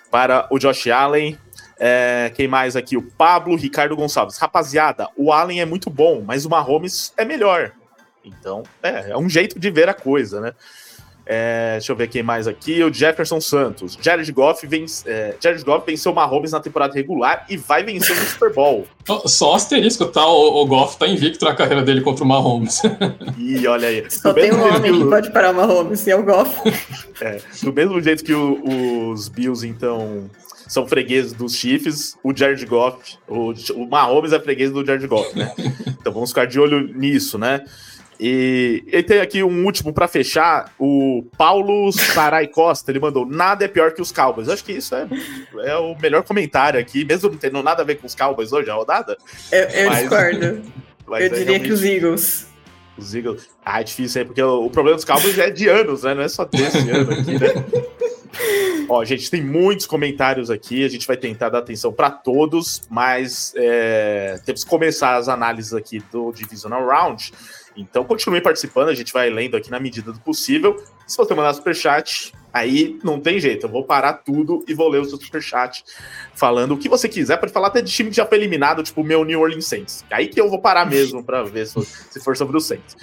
para 0.10 0.48
o 0.50 0.60
Josh 0.60 0.88
Allen. 0.88 1.38
É, 1.80 2.32
quem 2.36 2.48
mais 2.48 2.76
aqui? 2.76 2.96
O 2.96 3.02
Pablo 3.02 3.56
Ricardo 3.56 3.96
Gonçalves. 3.96 4.38
Rapaziada, 4.38 5.10
o 5.18 5.34
Allen 5.34 5.60
é 5.60 5.66
muito 5.66 5.90
bom, 5.90 6.24
mas 6.26 6.46
o 6.46 6.50
Mahomes 6.50 7.14
é 7.18 7.26
melhor. 7.26 7.74
Então, 8.24 8.64
é, 8.82 9.10
é 9.12 9.18
um 9.18 9.28
jeito 9.28 9.60
de 9.60 9.70
ver 9.70 9.90
a 9.90 9.94
coisa, 9.94 10.40
né? 10.40 10.54
É, 11.26 11.74
deixa 11.74 11.92
eu 11.92 11.96
ver 11.96 12.08
quem 12.08 12.22
mais 12.22 12.48
aqui. 12.48 12.84
O 12.84 12.94
Jefferson 12.94 13.40
Santos. 13.40 13.98
Jared 14.02 14.30
Goff, 14.32 14.66
vence, 14.68 15.10
é, 15.10 15.36
Jared 15.40 15.64
Goff 15.64 15.86
venceu 15.86 16.14
Mahomes 16.14 16.52
na 16.52 16.60
temporada 16.60 16.94
regular 16.94 17.46
e 17.50 17.56
vai 17.56 17.84
vencer 17.84 18.16
no 18.16 18.24
Super 18.28 18.54
Bowl. 18.54 18.86
Só 19.26 19.56
asterisco, 19.56 20.06
tá? 20.06 20.26
O, 20.26 20.62
o 20.62 20.66
Goff 20.66 20.98
tá 20.98 21.08
invicto 21.08 21.46
na 21.46 21.56
carreira 21.56 21.82
dele 21.82 22.02
contra 22.02 22.24
o 22.24 22.28
Mahomes. 22.28 22.82
E 23.38 23.68
olha 23.68 23.88
aí. 23.88 24.06
Só 24.10 24.34
tem 24.34 24.54
um 24.54 24.62
homem 24.64 24.92
que, 24.92 25.00
que 25.00 25.10
pode 25.10 25.32
parar 25.32 25.52
o 25.52 25.56
Mahomes, 25.56 26.06
e 26.08 26.12
é 26.12 26.16
o 26.16 26.24
Goff. 26.24 26.62
É, 27.22 27.40
do 27.62 27.74
mesmo 27.74 28.00
jeito 28.02 28.24
que 28.24 28.34
o, 28.34 29.10
os 29.12 29.28
Bills, 29.28 29.68
então, 29.68 30.30
são 30.68 30.88
fregueses 30.88 31.34
dos 31.34 31.56
Chiefs, 31.56 32.18
o 32.24 32.36
Jared 32.36 32.66
Goff, 32.66 33.18
o, 33.28 33.54
o 33.76 33.88
Mahomes 33.88 34.34
é 34.34 34.40
freguês 34.40 34.72
do 34.72 34.86
Jared 34.86 35.08
Goff, 35.08 35.38
né? 35.38 35.52
Então 36.04 36.12
vamos 36.12 36.32
ficar 36.32 36.46
de 36.46 36.60
olho 36.60 36.86
nisso, 36.94 37.38
né? 37.38 37.64
E 38.26 38.86
ele 38.88 39.04
tem 39.04 39.20
aqui 39.20 39.44
um 39.44 39.66
último 39.66 39.92
para 39.92 40.08
fechar, 40.08 40.74
o 40.80 41.26
Paulo 41.38 41.92
Sarai 41.92 42.48
Costa, 42.48 42.90
ele 42.90 43.02
mandou, 43.02 43.26
nada 43.26 43.66
é 43.66 43.68
pior 43.68 43.92
que 43.92 44.02
os 44.02 44.14
Cowboys. 44.14 44.48
Acho 44.48 44.64
que 44.64 44.72
isso 44.72 44.96
é, 44.96 45.06
é 45.66 45.76
o 45.76 45.94
melhor 46.00 46.24
comentário 46.24 46.80
aqui, 46.80 47.04
mesmo 47.04 47.30
não 47.30 47.38
tendo 47.38 47.62
nada 47.62 47.82
a 47.82 47.86
ver 47.86 47.96
com 47.96 48.08
os 48.08 48.16
Cowboys 48.16 48.54
hoje, 48.54 48.70
a 48.70 48.76
rodada. 48.76 49.18
Eu, 49.52 49.64
eu 49.64 49.90
mas, 49.90 50.00
discordo. 50.00 50.62
Mas 51.06 51.26
eu 51.26 51.36
é 51.36 51.38
diria 51.38 51.60
que 51.60 51.70
os 51.70 51.84
Eagles. 51.84 52.48
Os 52.98 53.14
Eagles. 53.14 53.50
Ah, 53.66 53.82
é 53.82 53.84
difícil 53.84 54.22
aí, 54.22 54.26
porque 54.26 54.42
o, 54.42 54.68
o 54.68 54.70
problema 54.70 54.96
dos 54.96 55.04
Cowboys 55.04 55.38
é 55.38 55.50
de 55.50 55.68
anos, 55.68 56.04
né? 56.04 56.14
Não 56.14 56.22
é 56.24 56.30
só 56.30 56.46
desse 56.46 56.78
ano 56.90 57.12
aqui, 57.12 57.38
né? 57.38 57.50
Ó, 58.88 59.04
gente, 59.04 59.30
tem 59.30 59.44
muitos 59.44 59.86
comentários 59.86 60.50
aqui, 60.50 60.86
a 60.86 60.88
gente 60.88 61.06
vai 61.06 61.18
tentar 61.18 61.50
dar 61.50 61.60
atenção 61.60 61.92
para 61.92 62.10
todos, 62.10 62.84
mas 62.90 63.54
é, 63.58 64.40
temos 64.46 64.64
que 64.64 64.70
começar 64.70 65.18
as 65.18 65.28
análises 65.28 65.74
aqui 65.74 66.02
do 66.10 66.32
Divisional 66.32 66.86
Round. 66.88 67.34
Então 67.76 68.04
continue 68.04 68.42
participando, 68.42 68.90
a 68.90 68.94
gente 68.94 69.12
vai 69.12 69.30
lendo 69.30 69.58
aqui 69.58 69.72
na 69.72 69.80
medida 69.80 70.12
do 70.12 70.20
possível. 70.20 70.82
Se 71.08 71.18
você 71.18 71.34
mandar 71.34 71.54
superchat, 71.54 72.34
aí 72.54 73.00
não 73.04 73.20
tem 73.20 73.40
jeito, 73.40 73.66
eu 73.66 73.70
vou 73.70 73.84
parar 73.84 74.14
tudo 74.14 74.64
e 74.68 74.74
vou 74.74 74.88
ler 74.88 75.02
o 75.02 75.06
seu 75.06 75.20
superchat 75.20 75.84
falando 76.36 76.74
o 76.74 76.78
que 76.78 76.88
você 76.88 77.10
quiser. 77.10 77.38
Pode 77.38 77.52
falar 77.52 77.68
até 77.68 77.82
de 77.82 77.92
time 77.92 78.10
que 78.10 78.16
já 78.16 78.26
foi 78.26 78.38
eliminado, 78.38 78.84
tipo 78.84 79.02
o 79.02 79.04
meu 79.04 79.26
New 79.26 79.42
Orleans 79.42 79.66
Saints. 79.66 80.06
Aí 80.12 80.28
que 80.28 80.40
eu 80.40 80.50
vou 80.50 80.60
parar 80.60 80.86
mesmo 80.86 81.24
para 81.24 81.44
ver 81.44 81.68
se, 81.68 81.84
se, 81.84 82.20
for 82.20 82.38
sobre 82.38 82.56
o 82.56 82.62
Saints. 82.62 82.96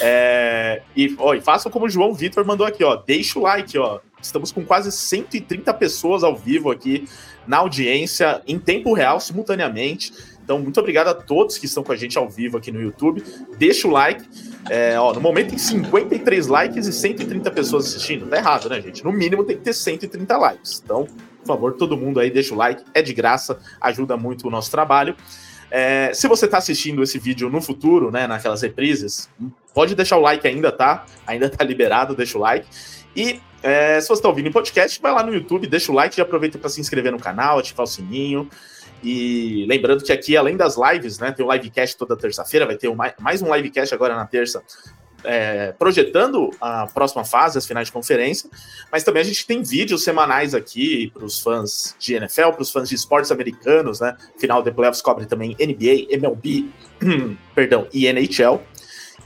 É, 0.00 0.82
e, 0.96 1.14
ó, 1.18 1.34
e 1.34 1.40
façam 1.40 1.70
como 1.70 1.86
o 1.86 1.88
João 1.88 2.14
Vitor 2.14 2.44
mandou 2.44 2.66
aqui, 2.66 2.82
ó. 2.82 2.96
Deixa 2.96 3.38
o 3.38 3.42
like, 3.42 3.76
ó. 3.78 4.00
Estamos 4.20 4.50
com 4.50 4.64
quase 4.64 4.90
130 4.90 5.72
pessoas 5.74 6.24
ao 6.24 6.34
vivo 6.34 6.70
aqui 6.70 7.06
na 7.46 7.58
audiência, 7.58 8.42
em 8.46 8.58
tempo 8.58 8.94
real, 8.94 9.20
simultaneamente. 9.20 10.12
Então, 10.44 10.58
muito 10.58 10.78
obrigado 10.78 11.08
a 11.08 11.14
todos 11.14 11.56
que 11.56 11.64
estão 11.64 11.82
com 11.82 11.90
a 11.90 11.96
gente 11.96 12.18
ao 12.18 12.28
vivo 12.28 12.58
aqui 12.58 12.70
no 12.70 12.80
YouTube. 12.80 13.24
Deixa 13.56 13.88
o 13.88 13.90
like. 13.90 14.22
É, 14.68 14.98
ó, 15.00 15.12
no 15.14 15.20
momento 15.20 15.48
tem 15.48 15.58
53 15.58 16.46
likes 16.46 16.86
e 16.86 16.92
130 16.92 17.50
pessoas 17.50 17.86
assistindo. 17.86 18.26
Tá 18.26 18.36
errado, 18.36 18.68
né, 18.68 18.80
gente? 18.80 19.02
No 19.02 19.10
mínimo 19.10 19.42
tem 19.42 19.56
que 19.56 19.62
ter 19.62 19.72
130 19.72 20.36
likes. 20.36 20.82
Então, 20.84 21.06
por 21.40 21.46
favor, 21.46 21.72
todo 21.72 21.96
mundo 21.96 22.20
aí 22.20 22.30
deixa 22.30 22.54
o 22.54 22.58
like. 22.58 22.84
É 22.92 23.00
de 23.00 23.14
graça, 23.14 23.58
ajuda 23.80 24.18
muito 24.18 24.46
o 24.46 24.50
nosso 24.50 24.70
trabalho. 24.70 25.16
É, 25.70 26.12
se 26.12 26.28
você 26.28 26.44
está 26.44 26.58
assistindo 26.58 27.02
esse 27.02 27.18
vídeo 27.18 27.48
no 27.48 27.60
futuro, 27.60 28.10
né, 28.10 28.26
naquelas 28.26 28.62
reprises, 28.62 29.30
pode 29.74 29.94
deixar 29.94 30.18
o 30.18 30.20
like 30.20 30.46
ainda, 30.46 30.70
tá? 30.70 31.06
Ainda 31.26 31.48
tá 31.48 31.64
liberado, 31.64 32.14
deixa 32.14 32.36
o 32.36 32.40
like. 32.40 32.66
E 33.16 33.40
é, 33.62 33.98
se 34.00 34.08
você 34.08 34.14
está 34.14 34.28
ouvindo 34.28 34.46
em 34.46 34.52
podcast, 34.52 35.00
vai 35.00 35.12
lá 35.12 35.22
no 35.22 35.32
YouTube, 35.32 35.66
deixa 35.66 35.90
o 35.90 35.94
like 35.94 36.20
e 36.20 36.22
aproveita 36.22 36.58
para 36.58 36.68
se 36.68 36.80
inscrever 36.80 37.10
no 37.10 37.18
canal, 37.18 37.58
ativar 37.58 37.84
o 37.84 37.86
sininho. 37.86 38.48
E 39.02 39.66
lembrando 39.68 40.02
que 40.02 40.12
aqui, 40.12 40.36
além 40.36 40.56
das 40.56 40.76
lives, 40.76 41.18
né, 41.18 41.32
tem 41.32 41.44
o 41.44 41.52
livecast 41.52 41.96
toda 41.96 42.16
terça-feira, 42.16 42.66
vai 42.66 42.76
ter 42.76 42.90
mais 43.18 43.42
um 43.42 43.54
livecast 43.54 43.94
agora 43.94 44.14
na 44.14 44.26
terça, 44.26 44.62
é, 45.24 45.72
projetando 45.72 46.50
a 46.60 46.86
próxima 46.86 47.24
fase, 47.24 47.58
as 47.58 47.66
finais 47.66 47.88
de 47.88 47.92
conferência, 47.92 48.48
mas 48.92 49.02
também 49.02 49.22
a 49.22 49.24
gente 49.24 49.46
tem 49.46 49.62
vídeos 49.62 50.04
semanais 50.04 50.54
aqui 50.54 51.10
para 51.12 51.24
os 51.24 51.40
fãs 51.40 51.96
de 51.98 52.14
NFL, 52.14 52.50
para 52.50 52.62
os 52.62 52.70
fãs 52.70 52.88
de 52.88 52.94
esportes 52.94 53.32
americanos, 53.32 54.00
né? 54.00 54.16
Final 54.38 54.62
de 54.62 54.70
playoffs 54.70 55.02
cobre 55.02 55.26
também 55.26 55.56
NBA, 55.58 56.14
MLB, 56.14 56.66
perdão, 57.54 57.88
e 57.92 58.06
NHL. 58.06 58.60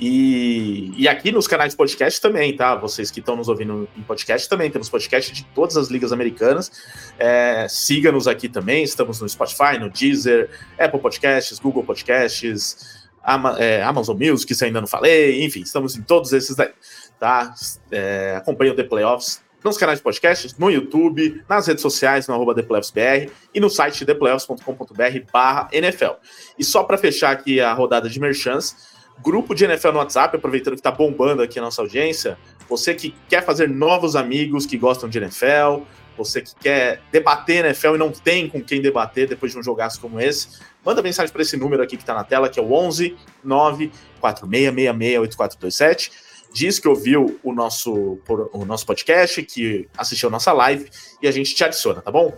E, 0.00 0.92
e 0.96 1.08
aqui 1.08 1.32
nos 1.32 1.48
canais 1.48 1.74
podcast 1.74 2.20
também, 2.20 2.54
tá? 2.54 2.74
Vocês 2.76 3.10
que 3.10 3.20
estão 3.20 3.34
nos 3.34 3.48
ouvindo 3.48 3.88
em 3.96 4.02
podcast 4.02 4.48
também, 4.48 4.70
temos 4.70 4.88
podcast 4.88 5.32
de 5.32 5.44
todas 5.46 5.76
as 5.76 5.88
ligas 5.88 6.12
americanas. 6.12 6.70
É, 7.18 7.66
Siga-nos 7.68 8.28
aqui 8.28 8.48
também, 8.48 8.84
estamos 8.84 9.20
no 9.20 9.28
Spotify, 9.28 9.78
no 9.78 9.90
Deezer, 9.90 10.50
Apple 10.78 11.00
Podcasts, 11.00 11.58
Google 11.58 11.82
Podcasts, 11.82 13.08
Ama, 13.26 13.56
é, 13.58 13.82
Amazon 13.82 14.16
Music, 14.16 14.54
que 14.54 14.64
ainda 14.64 14.80
não 14.80 14.88
falei, 14.88 15.44
enfim, 15.44 15.60
estamos 15.60 15.96
em 15.96 16.02
todos 16.02 16.32
esses 16.32 16.54
daí, 16.54 16.70
tá? 17.18 17.52
É, 17.90 18.36
acompanhe 18.36 18.70
o 18.70 18.76
The 18.76 18.84
Playoffs 18.84 19.42
nos 19.64 19.76
canais 19.76 19.98
de 19.98 20.02
podcast, 20.04 20.54
no 20.58 20.70
YouTube, 20.70 21.42
nas 21.48 21.66
redes 21.66 21.82
sociais, 21.82 22.26
no 22.28 22.34
arroba 22.34 22.54
ThePlayoffsBR 22.54 23.30
e 23.52 23.60
no 23.60 23.68
site 23.68 24.04
theplayoffs.com.br 24.04 25.32
barra 25.32 25.68
NFL. 25.72 26.12
E 26.58 26.64
só 26.64 26.84
para 26.84 26.96
fechar 26.96 27.32
aqui 27.32 27.60
a 27.60 27.72
rodada 27.72 28.08
de 28.08 28.20
merchants, 28.20 28.97
grupo 29.22 29.54
de 29.54 29.64
NFL 29.64 29.92
no 29.92 29.98
WhatsApp, 29.98 30.37
aproveitando 30.37 30.75
que 30.75 30.80
está 30.80 30.90
bombando 30.90 31.42
aqui 31.42 31.58
a 31.58 31.62
nossa 31.62 31.82
audiência. 31.82 32.38
Você 32.68 32.94
que 32.94 33.14
quer 33.28 33.44
fazer 33.44 33.68
novos 33.68 34.14
amigos 34.14 34.66
que 34.66 34.76
gostam 34.76 35.08
de 35.08 35.18
NFL, 35.18 35.82
você 36.16 36.42
que 36.42 36.54
quer 36.56 37.00
debater 37.10 37.64
NFL 37.64 37.94
e 37.94 37.98
não 37.98 38.10
tem 38.10 38.48
com 38.48 38.62
quem 38.62 38.82
debater 38.82 39.28
depois 39.28 39.52
de 39.52 39.58
um 39.58 39.62
jogaço 39.62 40.00
como 40.00 40.20
esse, 40.20 40.48
manda 40.84 41.00
mensagem 41.02 41.32
para 41.32 41.42
esse 41.42 41.56
número 41.56 41.82
aqui 41.82 41.96
que 41.96 42.02
está 42.02 42.14
na 42.14 42.25
tela, 42.25 42.48
que 42.48 42.58
é 42.58 42.62
o 42.62 42.72
11 42.72 43.16
9 43.42 43.90
8427. 44.20 46.10
Diz 46.52 46.78
que 46.78 46.88
ouviu 46.88 47.38
o 47.42 47.52
nosso, 47.52 48.18
o 48.52 48.64
nosso 48.64 48.87
podcast, 48.87 49.42
que 49.42 49.87
assistiu 49.96 50.28
a 50.28 50.32
nossa 50.32 50.52
live 50.52 50.88
e 51.22 51.28
a 51.28 51.30
gente 51.30 51.54
te 51.54 51.62
adiciona, 51.62 52.00
tá 52.00 52.10
bom? 52.10 52.37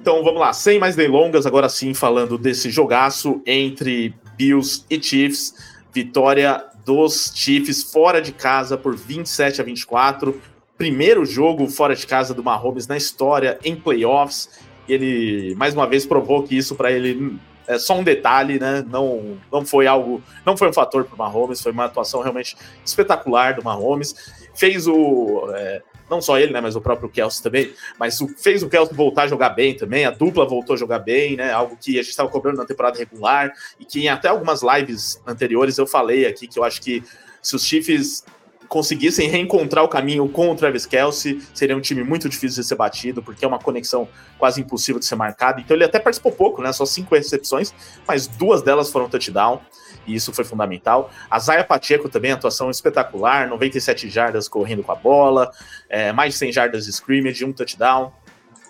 Então 0.00 0.22
vamos 0.22 0.40
lá, 0.40 0.52
sem 0.52 0.78
mais 0.78 0.94
delongas, 0.94 1.46
agora 1.46 1.68
sim 1.68 1.94
falando 1.94 2.36
desse 2.36 2.70
jogaço 2.70 3.40
entre 3.46 4.14
Bills 4.36 4.84
e 4.90 5.02
Chiefs 5.02 5.54
Vitória 5.92 6.64
dos 6.84 7.32
Chiefs 7.34 7.82
fora 7.82 8.20
de 8.20 8.32
casa 8.32 8.76
por 8.76 8.96
27 8.96 9.60
a 9.60 9.64
24. 9.64 10.40
Primeiro 10.78 11.24
jogo 11.24 11.68
fora 11.68 11.96
de 11.96 12.06
casa 12.06 12.34
do 12.34 12.44
Mahomes 12.44 12.86
na 12.86 12.96
história 12.96 13.58
em 13.64 13.74
playoffs. 13.74 14.48
Ele 14.88 15.54
mais 15.56 15.74
uma 15.74 15.86
vez 15.86 16.06
provou 16.06 16.42
que 16.42 16.56
isso 16.56 16.74
para 16.74 16.92
ele 16.92 17.38
é 17.66 17.78
só 17.78 17.98
um 17.98 18.04
detalhe, 18.04 18.58
né? 18.58 18.84
Não, 18.88 19.36
não 19.50 19.64
foi 19.66 19.86
algo, 19.86 20.22
não 20.44 20.56
foi 20.56 20.68
um 20.68 20.72
fator 20.72 21.04
para 21.04 21.14
o 21.14 21.18
Mahomes, 21.18 21.60
foi 21.60 21.72
uma 21.72 21.86
atuação 21.86 22.22
realmente 22.22 22.56
espetacular 22.84 23.54
do 23.54 23.64
Mahomes. 23.64 24.14
Fez 24.54 24.86
o 24.86 25.48
é, 25.54 25.82
não 26.08 26.20
só 26.20 26.38
ele, 26.38 26.52
né, 26.52 26.60
mas 26.60 26.76
o 26.76 26.80
próprio 26.80 27.08
Kelsey 27.08 27.42
também, 27.42 27.72
mas 27.98 28.20
o, 28.20 28.28
fez 28.28 28.62
o 28.62 28.68
Kelsey 28.68 28.94
voltar 28.94 29.24
a 29.24 29.28
jogar 29.28 29.50
bem 29.50 29.74
também, 29.74 30.04
a 30.04 30.10
dupla 30.10 30.46
voltou 30.46 30.74
a 30.74 30.78
jogar 30.78 31.00
bem, 31.00 31.36
né, 31.36 31.52
algo 31.52 31.76
que 31.76 31.98
a 31.98 32.02
gente 32.02 32.10
estava 32.10 32.28
cobrando 32.28 32.58
na 32.58 32.64
temporada 32.64 32.98
regular, 32.98 33.52
e 33.78 33.84
que 33.84 34.00
em 34.00 34.08
até 34.08 34.28
algumas 34.28 34.62
lives 34.62 35.20
anteriores 35.26 35.78
eu 35.78 35.86
falei 35.86 36.26
aqui 36.26 36.46
que 36.46 36.58
eu 36.58 36.64
acho 36.64 36.80
que 36.80 37.02
se 37.42 37.54
os 37.54 37.64
Chiefs 37.64 38.24
conseguissem 38.68 39.28
reencontrar 39.28 39.84
o 39.84 39.88
caminho 39.88 40.28
com 40.28 40.50
o 40.50 40.54
Travis 40.54 40.86
Kelsey, 40.86 41.42
seria 41.54 41.76
um 41.76 41.80
time 41.80 42.02
muito 42.02 42.28
difícil 42.28 42.62
de 42.62 42.68
ser 42.68 42.74
batido, 42.74 43.22
porque 43.22 43.44
é 43.44 43.48
uma 43.48 43.58
conexão 43.58 44.08
quase 44.38 44.60
impossível 44.60 44.98
de 44.98 45.06
ser 45.06 45.16
marcada. 45.16 45.60
Então 45.60 45.76
ele 45.76 45.84
até 45.84 45.98
participou 45.98 46.32
pouco, 46.32 46.62
né? 46.62 46.72
Só 46.72 46.84
cinco 46.84 47.14
recepções, 47.14 47.74
mas 48.06 48.26
duas 48.26 48.62
delas 48.62 48.90
foram 48.90 49.08
touchdown 49.08 49.60
e 50.06 50.14
isso 50.14 50.32
foi 50.32 50.44
fundamental. 50.44 51.10
A 51.30 51.38
Zaya 51.38 51.64
Pacheco 51.64 52.08
também, 52.08 52.32
atuação 52.32 52.70
espetacular, 52.70 53.48
97 53.48 54.08
jardas 54.08 54.48
correndo 54.48 54.82
com 54.82 54.92
a 54.92 54.96
bola, 54.96 55.50
é, 55.88 56.12
mais 56.12 56.34
de 56.34 56.38
100 56.38 56.52
jardas 56.52 56.84
de 56.84 56.90
scrimmage, 56.90 57.44
um 57.44 57.52
touchdown. 57.52 58.12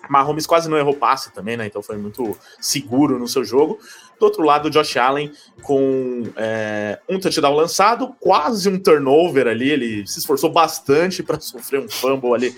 Mahomes 0.09 0.47
quase 0.47 0.69
não 0.69 0.77
errou 0.77 0.93
passe 0.93 1.33
também, 1.33 1.57
né? 1.57 1.65
Então 1.65 1.83
foi 1.83 1.97
muito 1.97 2.37
seguro 2.59 3.19
no 3.19 3.27
seu 3.27 3.43
jogo. 3.43 3.79
Do 4.19 4.25
outro 4.25 4.43
lado, 4.43 4.67
o 4.67 4.69
Josh 4.69 4.97
Allen 4.97 5.31
com 5.61 6.23
é, 6.35 6.99
um 7.07 7.19
touchdown 7.19 7.53
lançado, 7.53 8.15
quase 8.19 8.67
um 8.67 8.79
turnover 8.79 9.47
ali. 9.47 9.69
Ele 9.69 10.07
se 10.07 10.19
esforçou 10.19 10.51
bastante 10.51 11.21
para 11.23 11.39
sofrer 11.39 11.79
um 11.79 11.89
fumble 11.89 12.33
ali, 12.33 12.55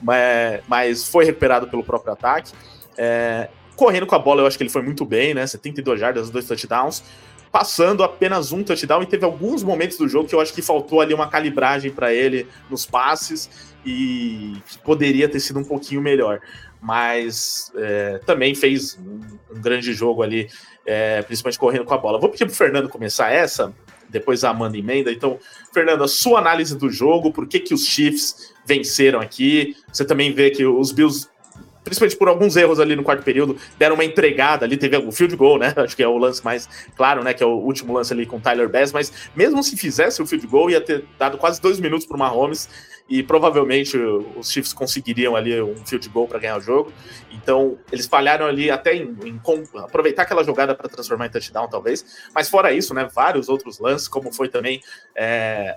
mas, 0.00 0.60
mas, 0.66 1.08
foi 1.08 1.24
recuperado 1.24 1.68
pelo 1.68 1.84
próprio 1.84 2.12
ataque. 2.12 2.52
É, 2.96 3.48
correndo 3.76 4.06
com 4.06 4.14
a 4.14 4.18
bola, 4.18 4.42
eu 4.42 4.46
acho 4.46 4.56
que 4.56 4.62
ele 4.62 4.70
foi 4.70 4.82
muito 4.82 5.04
bem, 5.04 5.34
né? 5.34 5.46
72 5.46 6.00
jardas, 6.00 6.30
dois 6.30 6.46
touchdowns 6.46 7.02
passando 7.52 8.02
apenas 8.02 8.50
um 8.50 8.64
touchdown 8.64 9.02
e 9.02 9.06
teve 9.06 9.26
alguns 9.26 9.62
momentos 9.62 9.98
do 9.98 10.08
jogo 10.08 10.26
que 10.26 10.34
eu 10.34 10.40
acho 10.40 10.54
que 10.54 10.62
faltou 10.62 11.02
ali 11.02 11.12
uma 11.12 11.28
calibragem 11.28 11.92
para 11.92 12.12
ele 12.12 12.46
nos 12.70 12.86
passes 12.86 13.74
e 13.84 14.54
poderia 14.82 15.28
ter 15.28 15.38
sido 15.38 15.58
um 15.58 15.64
pouquinho 15.64 16.00
melhor. 16.00 16.40
Mas 16.80 17.70
é, 17.76 18.20
também 18.24 18.54
fez 18.54 18.98
um, 18.98 19.20
um, 19.54 19.60
grande 19.60 19.92
jogo 19.92 20.22
ali, 20.22 20.48
é, 20.86 21.22
principalmente 21.22 21.58
correndo 21.58 21.84
com 21.84 21.94
a 21.94 21.98
bola. 21.98 22.18
Vou 22.18 22.28
pedir 22.28 22.44
para 22.44 22.52
o 22.52 22.56
Fernando 22.56 22.88
começar 22.88 23.30
essa, 23.30 23.72
depois 24.08 24.44
a 24.44 24.50
Amanda 24.50 24.76
emenda. 24.76 25.10
Então, 25.10 25.38
Fernando, 25.72 26.04
a 26.04 26.08
sua 26.08 26.38
análise 26.38 26.76
do 26.76 26.90
jogo, 26.90 27.32
por 27.32 27.46
que, 27.46 27.60
que 27.60 27.74
os 27.74 27.86
Chiefs 27.86 28.52
venceram 28.66 29.20
aqui? 29.20 29.76
Você 29.92 30.04
também 30.04 30.32
vê 30.32 30.50
que 30.50 30.64
os 30.64 30.92
Bills 30.92 31.32
principalmente 31.84 32.16
por 32.16 32.28
alguns 32.28 32.56
erros 32.56 32.78
ali 32.78 32.94
no 32.94 33.02
quarto 33.02 33.24
período, 33.24 33.56
deram 33.78 33.94
uma 33.94 34.04
entregada 34.04 34.64
ali, 34.64 34.76
teve 34.76 34.96
o 34.96 35.10
field 35.10 35.34
goal, 35.36 35.58
né? 35.58 35.74
Acho 35.76 35.96
que 35.96 36.02
é 36.02 36.08
o 36.08 36.16
lance 36.16 36.44
mais 36.44 36.68
claro, 36.96 37.22
né? 37.22 37.34
Que 37.34 37.42
é 37.42 37.46
o 37.46 37.56
último 37.56 37.92
lance 37.92 38.12
ali 38.12 38.24
com 38.24 38.36
o 38.36 38.40
Tyler 38.40 38.68
Bass, 38.68 38.92
mas 38.92 39.12
mesmo 39.34 39.62
se 39.62 39.76
fizesse 39.76 40.22
o 40.22 40.26
field 40.26 40.46
goal, 40.46 40.70
ia 40.70 40.80
ter 40.80 41.04
dado 41.18 41.36
quase 41.38 41.60
dois 41.60 41.80
minutos 41.80 42.06
para 42.06 42.16
o 42.16 42.18
Mahomes 42.20 42.68
e 43.08 43.22
provavelmente 43.22 43.96
os 43.96 44.50
Chiefs 44.50 44.72
conseguiriam 44.72 45.36
ali 45.36 45.60
um 45.60 45.84
field 45.84 46.08
goal 46.08 46.26
para 46.26 46.38
ganhar 46.38 46.56
o 46.56 46.60
jogo. 46.60 46.92
Então, 47.30 47.78
eles 47.90 48.06
falharam 48.06 48.46
ali 48.46 48.70
até 48.70 48.94
em, 48.94 49.16
em 49.24 49.40
aproveitar 49.82 50.22
aquela 50.22 50.44
jogada 50.44 50.74
para 50.74 50.88
transformar 50.88 51.26
em 51.26 51.30
touchdown, 51.30 51.68
talvez. 51.68 52.04
Mas 52.34 52.48
fora 52.48 52.72
isso, 52.72 52.94
né, 52.94 53.08
vários 53.12 53.48
outros 53.48 53.78
lances, 53.78 54.08
como 54.08 54.32
foi 54.32 54.48
também 54.48 54.82
é, 55.14 55.76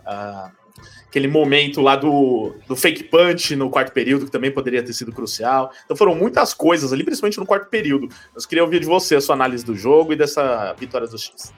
aquele 1.07 1.27
momento 1.27 1.81
lá 1.81 1.95
do, 1.95 2.55
do 2.67 2.75
fake 2.75 3.05
punch 3.05 3.55
no 3.55 3.69
quarto 3.69 3.93
período, 3.93 4.25
que 4.25 4.31
também 4.31 4.51
poderia 4.51 4.83
ter 4.83 4.93
sido 4.93 5.13
crucial. 5.13 5.71
Então 5.85 5.95
foram 5.95 6.13
muitas 6.13 6.53
coisas 6.53 6.91
ali, 6.91 7.03
principalmente 7.03 7.39
no 7.39 7.45
quarto 7.45 7.69
período. 7.69 8.09
Eu 8.35 8.47
queria 8.47 8.63
ouvir 8.63 8.81
de 8.81 8.85
você 8.85 9.15
a 9.15 9.21
sua 9.21 9.35
análise 9.35 9.63
do 9.63 9.75
jogo 9.75 10.13
e 10.13 10.15
dessa 10.15 10.73
vitória 10.73 11.07
dos 11.07 11.23
Chiefs. 11.23 11.53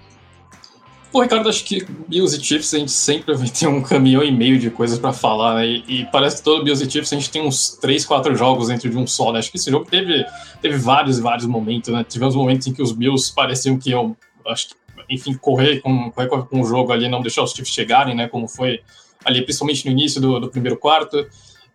Pô, 1.17 1.23
Ricardo, 1.23 1.49
acho 1.49 1.63
que 1.63 1.83
Bills 2.07 2.37
e 2.37 2.43
Chiefs 2.43 2.71
a 2.75 2.77
gente 2.77 2.91
sempre 2.91 3.33
vai 3.33 3.49
ter 3.49 3.65
um 3.65 3.81
caminhão 3.81 4.23
e 4.23 4.31
meio 4.31 4.59
de 4.59 4.69
coisas 4.69 4.99
para 4.99 5.11
falar, 5.11 5.55
né? 5.55 5.65
E, 5.65 5.83
e, 5.87 6.05
parece 6.11 6.37
que 6.37 6.43
todo 6.43 6.63
Bills 6.63 6.85
e 6.85 6.87
Chiefs 6.87 7.11
a 7.11 7.15
gente 7.15 7.31
tem 7.31 7.41
uns 7.41 7.71
3, 7.81 8.05
4 8.05 8.35
jogos 8.35 8.67
dentro 8.67 8.87
de 8.87 8.95
um 8.95 9.07
só, 9.07 9.31
né? 9.31 9.39
Acho 9.39 9.49
que 9.49 9.57
esse 9.57 9.71
jogo 9.71 9.89
teve, 9.89 10.23
teve 10.61 10.77
vários 10.77 11.17
vários 11.17 11.47
momentos, 11.47 11.91
né? 11.91 12.05
Tivemos 12.07 12.35
momentos 12.35 12.67
em 12.67 12.71
que 12.71 12.83
os 12.83 12.91
Bills 12.91 13.33
pareciam 13.33 13.79
que 13.79 13.89
iam, 13.89 14.15
acho 14.45 14.67
que, 14.67 14.75
enfim, 15.09 15.33
correr 15.33 15.81
com, 15.81 16.11
correr 16.11 16.27
com 16.27 16.61
o 16.61 16.63
jogo 16.63 16.91
ali, 16.91 17.09
não 17.09 17.19
deixar 17.19 17.41
os 17.41 17.51
Chiefs 17.51 17.73
chegarem, 17.73 18.13
né? 18.13 18.27
Como 18.27 18.47
foi 18.47 18.81
ali, 19.25 19.41
principalmente 19.41 19.87
no 19.87 19.91
início 19.91 20.21
do, 20.21 20.39
do 20.39 20.49
primeiro 20.49 20.77
quarto. 20.77 21.27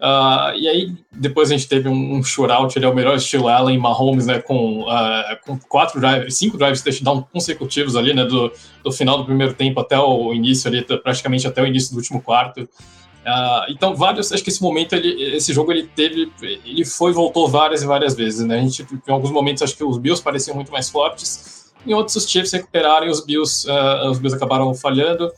Uh, 0.03 0.51
e 0.57 0.69
aí, 0.69 0.93
depois 1.13 1.49
a 1.49 1.57
gente 1.57 1.69
teve 1.69 1.89
um, 1.89 2.17
um 2.17 2.25
shootout, 2.25 2.77
ele 2.77 2.85
é 2.85 2.89
o 2.89 2.95
melhor 2.95 3.15
estilo 3.15 3.47
Allen 3.47 3.79
Mahomes, 3.79 4.27
né, 4.27 4.41
com, 4.41 4.81
uh, 4.81 5.39
com 5.47 5.57
quatro 5.69 6.01
drives, 6.01 6.37
cinco 6.37 6.59
drives 6.59 6.83
touchdown 6.83 7.23
consecutivos 7.33 7.95
ali, 7.95 8.13
né, 8.13 8.25
do, 8.25 8.51
do 8.83 8.91
final 8.91 9.17
do 9.17 9.25
primeiro 9.25 9.55
tempo 9.55 9.79
até 9.79 9.97
o 9.97 10.35
início 10.35 10.69
ali, 10.69 10.83
praticamente 10.83 11.47
até 11.47 11.63
o 11.63 11.67
início 11.69 11.93
do 11.93 11.99
último 11.99 12.21
quarto. 12.21 12.63
Uh, 12.63 13.71
então, 13.71 13.95
vários, 13.95 14.33
acho 14.33 14.43
que 14.43 14.51
esse 14.51 14.61
momento, 14.61 14.93
ele, 14.97 15.37
esse 15.37 15.53
jogo, 15.53 15.71
ele 15.71 15.85
teve, 15.85 16.33
ele 16.43 16.85
foi 16.85 17.13
voltou 17.13 17.47
várias 17.47 17.85
e 17.85 17.87
várias 17.87 18.17
vezes, 18.17 18.45
né, 18.45 18.59
a 18.59 18.63
gente, 18.63 18.85
em 19.07 19.13
alguns 19.13 19.31
momentos, 19.31 19.63
acho 19.63 19.77
que 19.77 19.85
os 19.85 19.99
Bills 19.99 20.21
pareciam 20.21 20.57
muito 20.57 20.73
mais 20.73 20.91
fortes, 20.91 21.71
em 21.87 21.95
outros 21.95 22.17
os 22.17 22.29
Chiefs 22.29 22.51
recuperaram 22.51 23.07
e 23.07 23.11
os 23.11 23.25
Bills, 23.25 23.69
os 24.11 24.19
Bills 24.19 24.35
acabaram 24.35 24.75
falhando, 24.75 25.31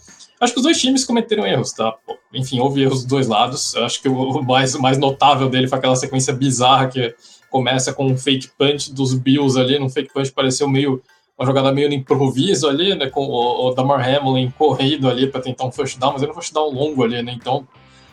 Acho 0.44 0.52
que 0.52 0.58
os 0.58 0.64
dois 0.64 0.80
times 0.80 1.04
cometeram 1.04 1.46
erros, 1.46 1.72
tá? 1.72 1.94
Enfim, 2.32 2.60
houve 2.60 2.82
erros 2.82 3.00
dos 3.00 3.06
dois 3.06 3.26
lados. 3.26 3.74
Acho 3.76 4.00
que 4.02 4.08
o 4.08 4.42
mais, 4.42 4.74
mais 4.76 4.98
notável 4.98 5.48
dele 5.48 5.66
foi 5.66 5.78
aquela 5.78 5.96
sequência 5.96 6.32
bizarra 6.32 6.88
que 6.88 7.14
começa 7.50 7.92
com 7.92 8.06
um 8.06 8.16
fake 8.16 8.50
punch 8.58 8.92
dos 8.92 9.14
Bills 9.14 9.58
ali. 9.58 9.78
No 9.78 9.88
fake 9.88 10.12
punch 10.12 10.30
pareceu 10.32 10.68
meio 10.68 11.02
uma 11.38 11.46
jogada 11.46 11.72
meio 11.72 11.88
no 11.88 11.94
improviso 11.94 12.68
ali, 12.68 12.94
né? 12.94 13.08
Com 13.08 13.22
o, 13.22 13.68
o 13.68 13.74
Damar 13.74 14.06
Hamlin 14.06 14.52
correndo 14.56 15.08
ali 15.08 15.26
para 15.26 15.40
tentar 15.40 15.64
um 15.64 15.72
first 15.72 15.98
down, 15.98 16.12
mas 16.12 16.22
era 16.22 16.30
um 16.30 16.34
first 16.34 16.52
down 16.52 16.70
longo 16.70 17.02
ali, 17.02 17.22
né? 17.22 17.32
Então, 17.32 17.66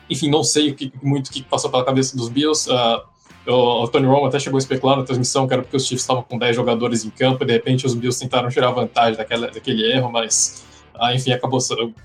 enfim, 0.09 0.29
não 0.29 0.43
sei 0.43 0.71
o 0.71 0.75
que, 0.75 0.91
muito 1.01 1.27
o 1.27 1.31
que 1.31 1.43
passou 1.43 1.69
pela 1.69 1.85
cabeça 1.85 2.17
dos 2.17 2.29
Bills. 2.29 2.69
Uh, 2.69 3.01
o, 3.47 3.83
o, 3.83 3.88
Tony 3.88 4.05
Romo 4.05 4.25
até 4.25 4.39
chegou 4.39 4.57
a 4.57 4.59
especular 4.59 4.97
na 4.97 5.03
transmissão 5.03 5.47
que 5.47 5.53
era 5.53 5.63
porque 5.63 5.77
os 5.77 5.85
Chiefs 5.85 6.03
estavam 6.03 6.23
com 6.23 6.38
10 6.38 6.55
jogadores 6.55 7.03
em 7.05 7.09
campo 7.09 7.43
e 7.43 7.47
de 7.47 7.53
repente 7.53 7.85
os 7.85 7.93
Bills 7.93 8.19
tentaram 8.19 8.50
tirar 8.50 8.71
vantagem 8.71 9.17
daquela, 9.17 9.50
daquele 9.50 9.91
erro, 9.91 10.11
mas 10.11 10.63
ah, 10.95 11.13
enfim, 11.13 11.31
acabou, 11.31 11.60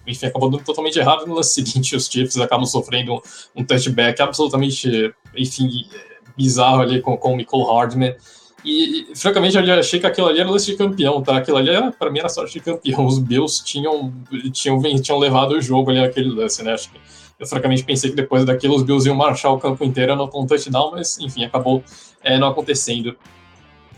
enfim, 0.06 0.26
acabou 0.26 0.50
dando 0.50 0.64
totalmente 0.64 0.98
errado. 0.98 1.26
No 1.26 1.34
lance 1.34 1.54
seguinte, 1.54 1.96
os 1.96 2.06
Chiefs 2.06 2.38
acabam 2.38 2.66
sofrendo 2.66 3.20
um 3.54 3.64
touchback 3.64 4.20
absolutamente, 4.20 5.14
enfim, 5.36 5.68
bizarro 6.36 6.82
ali 6.82 7.00
com, 7.00 7.16
com 7.16 7.32
o 7.32 7.36
Michael 7.36 7.64
Hardman. 7.64 8.14
E, 8.64 9.12
e, 9.12 9.16
francamente, 9.16 9.56
eu 9.56 9.74
achei 9.74 10.00
que 10.00 10.06
aquilo 10.06 10.26
ali 10.26 10.40
era 10.40 10.50
lance 10.50 10.66
de 10.66 10.76
campeão, 10.76 11.22
tá? 11.22 11.36
Aquilo 11.36 11.56
ali, 11.56 11.70
para 11.98 12.10
mim, 12.10 12.18
era 12.18 12.28
sorte 12.28 12.54
de 12.54 12.60
campeão. 12.60 13.06
Os 13.06 13.18
Bills 13.18 13.64
tinham, 13.64 14.12
tinham, 14.52 14.80
tinham 15.00 15.18
levado 15.18 15.52
o 15.52 15.60
jogo 15.60 15.90
ali 15.90 16.00
naquele 16.00 16.30
lance, 16.30 16.62
né? 16.62 16.72
Acho 16.72 16.90
que 16.90 16.98
eu 17.38 17.46
francamente 17.46 17.84
pensei 17.84 18.10
que 18.10 18.16
depois 18.16 18.44
daquilo 18.44 18.74
os 18.74 18.82
Bills 18.82 19.06
iam 19.06 19.16
marchar 19.16 19.52
o 19.52 19.58
campo 19.58 19.84
inteiro 19.84 20.16
no 20.16 20.24
um 20.34 20.46
touchdown, 20.46 20.92
mas 20.92 21.18
enfim, 21.18 21.44
acabou 21.44 21.82
é, 22.24 22.38
não 22.38 22.48
acontecendo. 22.48 23.16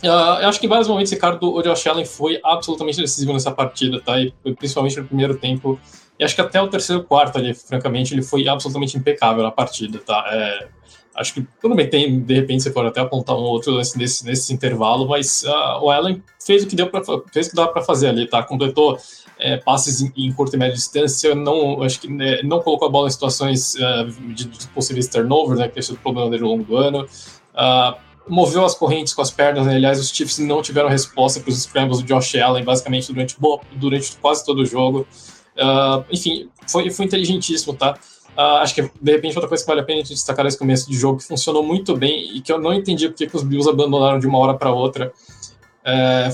Uh, 0.02 0.40
eu 0.42 0.48
acho 0.48 0.60
que 0.60 0.66
em 0.66 0.68
vários 0.68 0.86
momentos, 0.86 1.12
Ricardo, 1.12 1.52
o 1.52 1.62
Josh 1.62 1.86
Allen 1.86 2.04
foi 2.04 2.40
absolutamente 2.44 3.00
decisivo 3.00 3.32
nessa 3.32 3.50
partida, 3.50 4.00
tá? 4.00 4.20
E 4.20 4.32
principalmente 4.54 4.98
no 5.00 5.06
primeiro 5.06 5.36
tempo. 5.36 5.78
E 6.18 6.24
acho 6.24 6.34
que 6.34 6.40
até 6.40 6.60
o 6.60 6.68
terceiro 6.68 7.04
quarto 7.04 7.38
ali, 7.38 7.54
francamente, 7.54 8.14
ele 8.14 8.22
foi 8.22 8.48
absolutamente 8.48 8.96
impecável 8.96 9.42
na 9.42 9.50
partida, 9.50 9.98
tá? 9.98 10.24
É, 10.30 10.68
acho 11.16 11.34
que 11.34 11.46
tudo 11.60 11.74
bem, 11.74 11.88
tem, 11.88 12.20
de 12.20 12.34
repente 12.34 12.62
você 12.62 12.70
pode 12.70 12.88
até 12.88 13.00
apontar 13.00 13.36
um 13.36 13.40
outro 13.40 13.76
nesse, 13.76 13.98
nesse, 13.98 14.24
nesse 14.24 14.52
intervalo, 14.52 15.08
mas 15.08 15.42
uh, 15.42 15.82
o 15.82 15.90
Allen 15.90 16.22
fez 16.44 16.62
o 16.62 16.66
que 16.66 16.76
deu 16.76 16.88
para 16.88 17.02
fez 17.32 17.48
o 17.48 17.50
que 17.50 17.56
dá 17.56 17.66
para 17.66 17.82
fazer 17.82 18.08
ali, 18.08 18.26
tá? 18.26 18.42
Completou 18.42 18.98
é, 19.38 19.56
passes 19.56 20.00
em, 20.00 20.12
em 20.16 20.32
curta 20.32 20.56
e 20.56 20.58
média 20.58 20.74
distância, 20.74 21.34
não 21.34 21.82
acho 21.82 22.00
que 22.00 22.08
né, 22.08 22.40
não 22.42 22.60
colocou 22.60 22.88
a 22.88 22.90
bola 22.90 23.08
em 23.08 23.10
situações 23.10 23.74
uh, 23.74 24.06
de, 24.32 24.44
de 24.44 24.66
possíveis 24.68 25.08
turnovers, 25.08 25.58
né? 25.58 25.68
Que 25.68 25.80
é 25.80 25.82
o 25.82 25.96
problema 25.96 26.30
dele 26.30 26.44
ao 26.44 26.50
longo 26.50 26.64
do 26.64 26.76
ano. 26.76 27.04
Uh, 27.54 28.07
moveu 28.28 28.64
as 28.64 28.74
correntes 28.74 29.12
com 29.14 29.22
as 29.22 29.30
pernas, 29.30 29.66
né? 29.66 29.76
aliás, 29.76 29.98
os 29.98 30.10
Chiefs 30.10 30.38
não 30.38 30.62
tiveram 30.62 30.88
resposta 30.88 31.40
para 31.40 31.50
os 31.50 31.62
scrambles 31.62 32.00
do 32.00 32.06
Josh 32.06 32.34
Allen, 32.36 32.64
basicamente, 32.64 33.12
durante, 33.12 33.36
durante 33.72 34.16
quase 34.16 34.44
todo 34.44 34.60
o 34.60 34.66
jogo. 34.66 35.06
Uh, 35.56 36.04
enfim, 36.10 36.48
foi, 36.68 36.90
foi 36.90 37.06
inteligentíssimo, 37.06 37.74
tá? 37.74 37.98
Uh, 38.36 38.62
acho 38.62 38.74
que, 38.74 38.82
de 38.82 39.12
repente, 39.12 39.34
outra 39.34 39.48
coisa 39.48 39.64
que 39.64 39.68
vale 39.68 39.80
a 39.80 39.84
pena 39.84 39.98
a 40.00 40.02
gente 40.02 40.14
destacar 40.14 40.44
nesse 40.44 40.56
começo 40.56 40.88
de 40.88 40.96
jogo, 40.96 41.18
que 41.18 41.24
funcionou 41.24 41.62
muito 41.62 41.96
bem 41.96 42.36
e 42.36 42.40
que 42.40 42.52
eu 42.52 42.60
não 42.60 42.72
entendi 42.72 43.08
porque 43.08 43.26
que 43.26 43.36
os 43.36 43.42
Bills 43.42 43.68
abandonaram 43.68 44.18
de 44.20 44.26
uma 44.28 44.38
hora 44.38 44.54
para 44.54 44.70
outra, 44.70 45.12
é, 45.84 46.28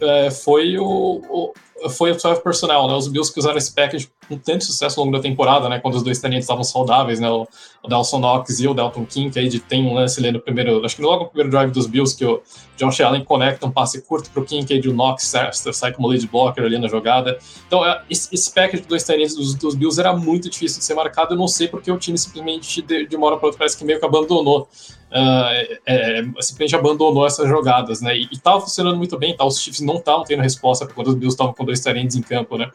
é, 0.00 0.30
foi 0.30 0.76
o, 0.78 0.84
o 0.86 1.52
foi 1.90 2.12
o 2.12 2.16
12 2.16 2.42
personnel, 2.42 2.86
né? 2.86 2.94
Os 2.94 3.08
Bills 3.08 3.32
que 3.32 3.38
usaram 3.38 3.58
esse 3.58 3.74
package 3.74 4.10
com 4.28 4.36
tanto 4.36 4.64
sucesso 4.64 4.98
ao 4.98 5.04
longo 5.04 5.16
da 5.16 5.22
temporada, 5.22 5.68
né? 5.68 5.78
Quando 5.80 5.96
os 5.96 6.02
dois 6.02 6.18
talentos 6.18 6.44
estavam 6.44 6.64
saudáveis, 6.64 7.20
né? 7.20 7.30
O, 7.30 7.46
Delson 7.88 8.20
Knox 8.20 8.60
e 8.60 8.68
o 8.68 8.74
Dalton 8.74 9.04
King, 9.04 9.30
que 9.30 9.38
aí 9.40 9.48
de, 9.48 9.58
tem 9.58 9.84
um 9.84 9.94
lance 9.94 10.20
ali 10.20 10.30
no 10.30 10.40
primeiro, 10.40 10.84
acho 10.84 10.94
que 10.94 11.02
logo 11.02 11.24
no 11.24 11.28
primeiro 11.30 11.50
drive 11.50 11.72
dos 11.72 11.86
Bills, 11.86 12.16
que 12.16 12.24
o 12.24 12.40
Josh 12.76 13.00
Allen 13.00 13.24
conecta 13.24 13.66
um 13.66 13.72
passe 13.72 14.00
curto 14.02 14.30
para 14.30 14.40
o 14.40 14.44
King, 14.44 14.64
que 14.64 14.72
aí 14.72 14.80
o 14.88 14.92
Knox 14.92 15.32
sai, 15.72 15.92
como 15.92 16.08
lead 16.08 16.26
blocker 16.28 16.64
ali 16.64 16.78
na 16.78 16.86
jogada. 16.86 17.38
Então, 17.66 17.84
é, 17.84 18.02
esse, 18.08 18.52
package 18.52 18.82
de 18.82 18.88
dois 18.88 19.02
talentos 19.02 19.34
dos, 19.34 19.54
dos, 19.54 19.74
Bills 19.74 19.98
era 19.98 20.14
muito 20.14 20.48
difícil 20.48 20.78
de 20.78 20.84
ser 20.84 20.94
marcado. 20.94 21.34
Eu 21.34 21.38
não 21.38 21.48
sei 21.48 21.66
porque 21.66 21.90
o 21.90 21.98
time 21.98 22.16
simplesmente, 22.16 22.82
de, 22.82 23.06
de 23.06 23.16
uma 23.16 23.26
hora 23.26 23.36
para 23.36 23.46
outra, 23.46 23.58
parece 23.58 23.76
que 23.76 23.84
meio 23.84 23.98
que 23.98 24.04
abandonou. 24.04 24.68
Uh, 25.12 25.78
é, 25.84 26.22
simplesmente 26.40 26.74
abandonou 26.74 27.26
essas 27.26 27.46
jogadas, 27.46 28.00
né? 28.00 28.16
E, 28.16 28.28
estava 28.32 28.62
funcionando 28.62 28.96
muito 28.96 29.18
bem, 29.18 29.36
tá? 29.36 29.44
Os 29.44 29.60
Chiefs 29.60 29.82
não 29.82 29.96
estavam 29.96 30.24
tendo 30.24 30.40
resposta 30.40 30.86
quando 30.86 31.08
os 31.08 31.14
Bills 31.14 31.34
estavam 31.34 31.52
com 31.52 31.66
dois 31.66 31.80
talentos 31.80 32.16
em 32.16 32.22
campo, 32.22 32.56
né? 32.56 32.70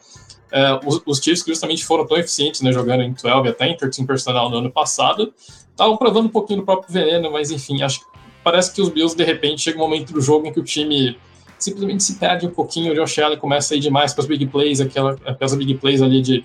É, 0.52 0.78
os, 0.86 1.02
os 1.04 1.18
Chiefs 1.18 1.44
justamente 1.44 1.84
foram 1.84 2.06
tão 2.06 2.16
eficientes, 2.16 2.60
né, 2.60 2.72
jogando 2.72 3.02
em 3.02 3.12
12 3.12 3.48
até 3.48 3.68
em 3.68 3.76
13 3.76 4.06
personal 4.06 4.48
no 4.48 4.58
ano 4.58 4.70
passado, 4.70 5.34
estavam 5.70 5.96
provando 5.96 6.26
um 6.26 6.30
pouquinho 6.30 6.60
do 6.60 6.64
próprio 6.64 6.92
veneno, 6.92 7.30
mas 7.30 7.50
enfim, 7.50 7.82
acho 7.82 8.00
que 8.00 8.06
parece 8.42 8.72
que 8.72 8.80
os 8.80 8.88
Bills, 8.88 9.16
de 9.16 9.24
repente, 9.24 9.62
chega 9.62 9.76
um 9.76 9.80
momento 9.80 10.12
do 10.12 10.20
jogo 10.20 10.46
em 10.46 10.52
que 10.52 10.60
o 10.60 10.64
time 10.64 11.18
simplesmente 11.58 12.04
se 12.04 12.14
perde 12.14 12.46
um 12.46 12.50
pouquinho, 12.50 12.92
o 12.92 12.94
Josh 12.94 13.18
Allen 13.18 13.38
começa 13.38 13.74
a 13.74 13.76
ir 13.76 13.80
demais 13.80 14.14
para 14.14 14.22
as 14.22 14.28
big 14.28 14.46
plays, 14.46 14.80
aquela, 14.80 15.18
aquelas 15.26 15.54
big 15.56 15.74
plays 15.74 16.00
ali 16.00 16.22
de, 16.22 16.44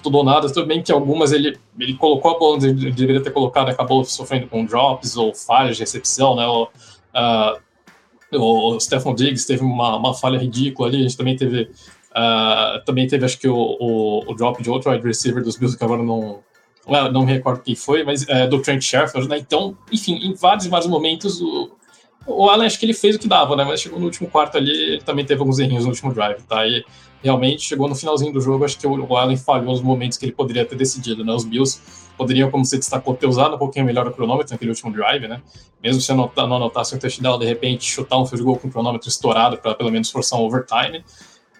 tudo 0.00 0.66
bem 0.66 0.82
que 0.82 0.92
algumas 0.92 1.32
ele, 1.32 1.58
ele 1.78 1.94
colocou 1.94 2.34
a 2.34 2.38
bola 2.38 2.56
onde 2.56 2.68
ele 2.68 2.92
deveria 2.92 3.22
ter 3.22 3.30
colocado, 3.30 3.68
acabou 3.68 4.04
sofrendo 4.04 4.46
com 4.46 4.64
drops 4.64 5.16
ou 5.16 5.34
falhas 5.34 5.76
de 5.76 5.82
recepção, 5.82 6.36
né, 6.36 6.46
o, 6.46 6.64
uh, 6.64 7.60
o 8.38 8.80
Stephon 8.80 9.14
Diggs 9.14 9.46
teve 9.46 9.62
uma, 9.62 9.96
uma 9.96 10.14
falha 10.14 10.38
ridícula 10.38 10.88
ali, 10.88 10.98
a 10.98 11.02
gente 11.02 11.16
também 11.16 11.36
teve 11.36 11.70
Uh, 12.12 12.84
também 12.84 13.06
teve, 13.06 13.24
acho 13.24 13.38
que, 13.38 13.48
o, 13.48 13.56
o, 13.56 14.30
o, 14.30 14.34
drop 14.34 14.62
de 14.62 14.68
outro 14.68 14.90
wide 14.90 15.02
receiver 15.02 15.42
dos 15.42 15.56
Bills, 15.56 15.78
que 15.78 15.82
agora 15.82 16.02
não, 16.02 16.40
well, 16.86 17.10
não 17.10 17.24
me 17.24 17.32
recordo 17.32 17.62
quem 17.62 17.74
foi, 17.74 18.04
mas 18.04 18.28
é, 18.28 18.46
do 18.46 18.60
Trent 18.60 18.82
Sherfield, 18.82 19.28
né? 19.28 19.38
Então, 19.38 19.76
enfim, 19.90 20.16
em 20.16 20.34
vários 20.34 20.66
vários 20.66 20.88
momentos, 20.88 21.40
o, 21.40 21.70
o 22.26 22.50
Allen 22.50 22.66
acho 22.66 22.78
que 22.78 22.84
ele 22.84 22.92
fez 22.92 23.16
o 23.16 23.18
que 23.18 23.26
dava, 23.26 23.56
né? 23.56 23.64
Mas 23.64 23.80
chegou 23.80 23.98
no 23.98 24.04
último 24.04 24.28
quarto 24.28 24.58
ali, 24.58 24.70
ele 24.70 25.02
também 25.02 25.24
teve 25.24 25.40
alguns 25.40 25.58
errinhos 25.58 25.84
no 25.84 25.90
último 25.90 26.12
drive, 26.12 26.42
tá? 26.42 26.66
E 26.66 26.84
realmente 27.22 27.62
chegou 27.62 27.88
no 27.88 27.94
finalzinho 27.94 28.32
do 28.32 28.40
jogo, 28.40 28.64
acho 28.64 28.78
que 28.78 28.86
o, 28.86 29.06
o 29.06 29.16
Allen 29.16 29.36
falhou 29.36 29.72
nos 29.72 29.80
momentos 29.80 30.18
que 30.18 30.24
ele 30.24 30.32
poderia 30.32 30.64
ter 30.64 30.76
decidido, 30.76 31.24
né? 31.24 31.32
Os 31.32 31.44
Bills 31.44 31.80
poderiam, 32.16 32.50
como 32.50 32.64
você 32.64 32.76
destacou, 32.76 33.14
ter 33.14 33.26
usado 33.26 33.54
um 33.54 33.58
pouquinho 33.58 33.84
melhor 33.84 34.06
o 34.06 34.12
cronômetro 34.12 34.52
naquele 34.52 34.70
último 34.70 34.92
drive, 34.92 35.26
né? 35.28 35.40
Mesmo 35.82 36.00
se 36.00 36.12
não 36.12 36.30
anotasse 36.36 36.94
um 36.94 36.98
touchdown, 36.98 37.38
de 37.38 37.46
repente 37.46 37.84
chutar 37.84 38.18
um 38.18 38.26
field 38.26 38.44
goal 38.44 38.56
com 38.58 38.68
o 38.68 38.70
cronômetro 38.70 39.08
estourado 39.08 39.56
para 39.58 39.74
pelo 39.74 39.90
menos 39.90 40.10
forçar 40.10 40.38
um 40.38 40.42
overtime. 40.42 41.04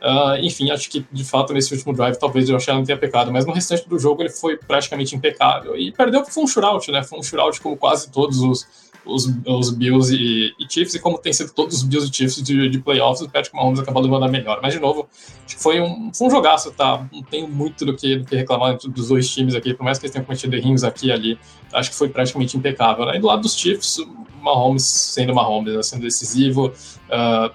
Uh, 0.01 0.37
enfim, 0.42 0.68
acho 0.70 0.90
que 0.90 1.07
de 1.12 1.25
fato 1.25 1.53
nesse 1.53 1.72
último 1.72 1.92
drive 1.92 2.16
talvez 2.16 2.51
o 2.51 2.57
Allen 2.57 2.85
tenha 2.85 2.98
pecado, 2.98 3.33
mas 3.33 3.46
no 3.46 3.53
restante 3.53 3.88
do 3.88 3.96
jogo 4.01 4.20
ele 4.20 4.31
foi 4.31 4.57
praticamente 4.57 5.14
impecável. 5.14 5.77
E 5.77 5.92
perdeu 5.92 6.20
porque 6.20 6.35
foi 6.35 6.42
um 6.42 6.46
shootout, 6.46 6.90
né? 6.90 7.05
Foi 7.05 7.20
um 7.20 7.22
shootout 7.22 7.61
como 7.61 7.77
quase 7.77 8.11
todos 8.11 8.40
os, 8.40 8.66
os, 9.04 9.26
os 9.46 9.70
Bills 9.70 10.14
e, 10.14 10.54
e, 10.58 10.66
Chiefs, 10.68 10.94
e 10.94 10.98
como 11.00 11.18
tem 11.18 11.32
sido 11.32 11.52
todos 11.52 11.76
os 11.76 11.82
Bills 11.82 12.08
e 12.08 12.14
Chiefs 12.14 12.42
de, 12.42 12.68
de 12.68 12.78
playoffs, 12.78 13.20
o 13.20 13.30
Patrick 13.30 13.54
Mahomes 13.54 13.80
acabou 13.80 14.02
levando 14.02 14.24
a 14.24 14.28
melhor. 14.28 14.60
Mas, 14.62 14.74
de 14.74 14.80
novo, 14.80 15.08
acho 15.44 15.56
que 15.56 15.62
foi 15.62 15.80
um, 15.80 16.12
foi 16.12 16.26
um 16.28 16.30
jogaço, 16.30 16.72
tá? 16.72 17.06
Não 17.12 17.22
tenho 17.22 17.48
muito 17.48 17.84
do 17.84 17.94
que, 17.94 18.16
do 18.16 18.24
que 18.24 18.36
reclamar 18.36 18.76
dos 18.76 19.08
dois 19.08 19.28
times 19.28 19.54
aqui, 19.54 19.74
por 19.74 19.84
mais 19.84 19.98
que 19.98 20.06
eles 20.06 20.12
tenham 20.12 20.24
cometido 20.24 20.54
errinhos 20.56 20.84
aqui 20.84 21.08
e 21.08 21.12
ali, 21.12 21.38
acho 21.72 21.90
que 21.90 21.96
foi 21.96 22.08
praticamente 22.08 22.56
impecável. 22.56 23.06
Né? 23.06 23.16
E 23.16 23.20
do 23.20 23.26
lado 23.26 23.42
dos 23.42 23.56
Chiefs, 23.56 23.98
Mahomes 24.40 24.84
sendo 24.84 25.34
Mahomes, 25.34 25.74
né? 25.74 25.82
sendo 25.82 26.02
decisivo. 26.02 26.72
Uh, 27.08 27.52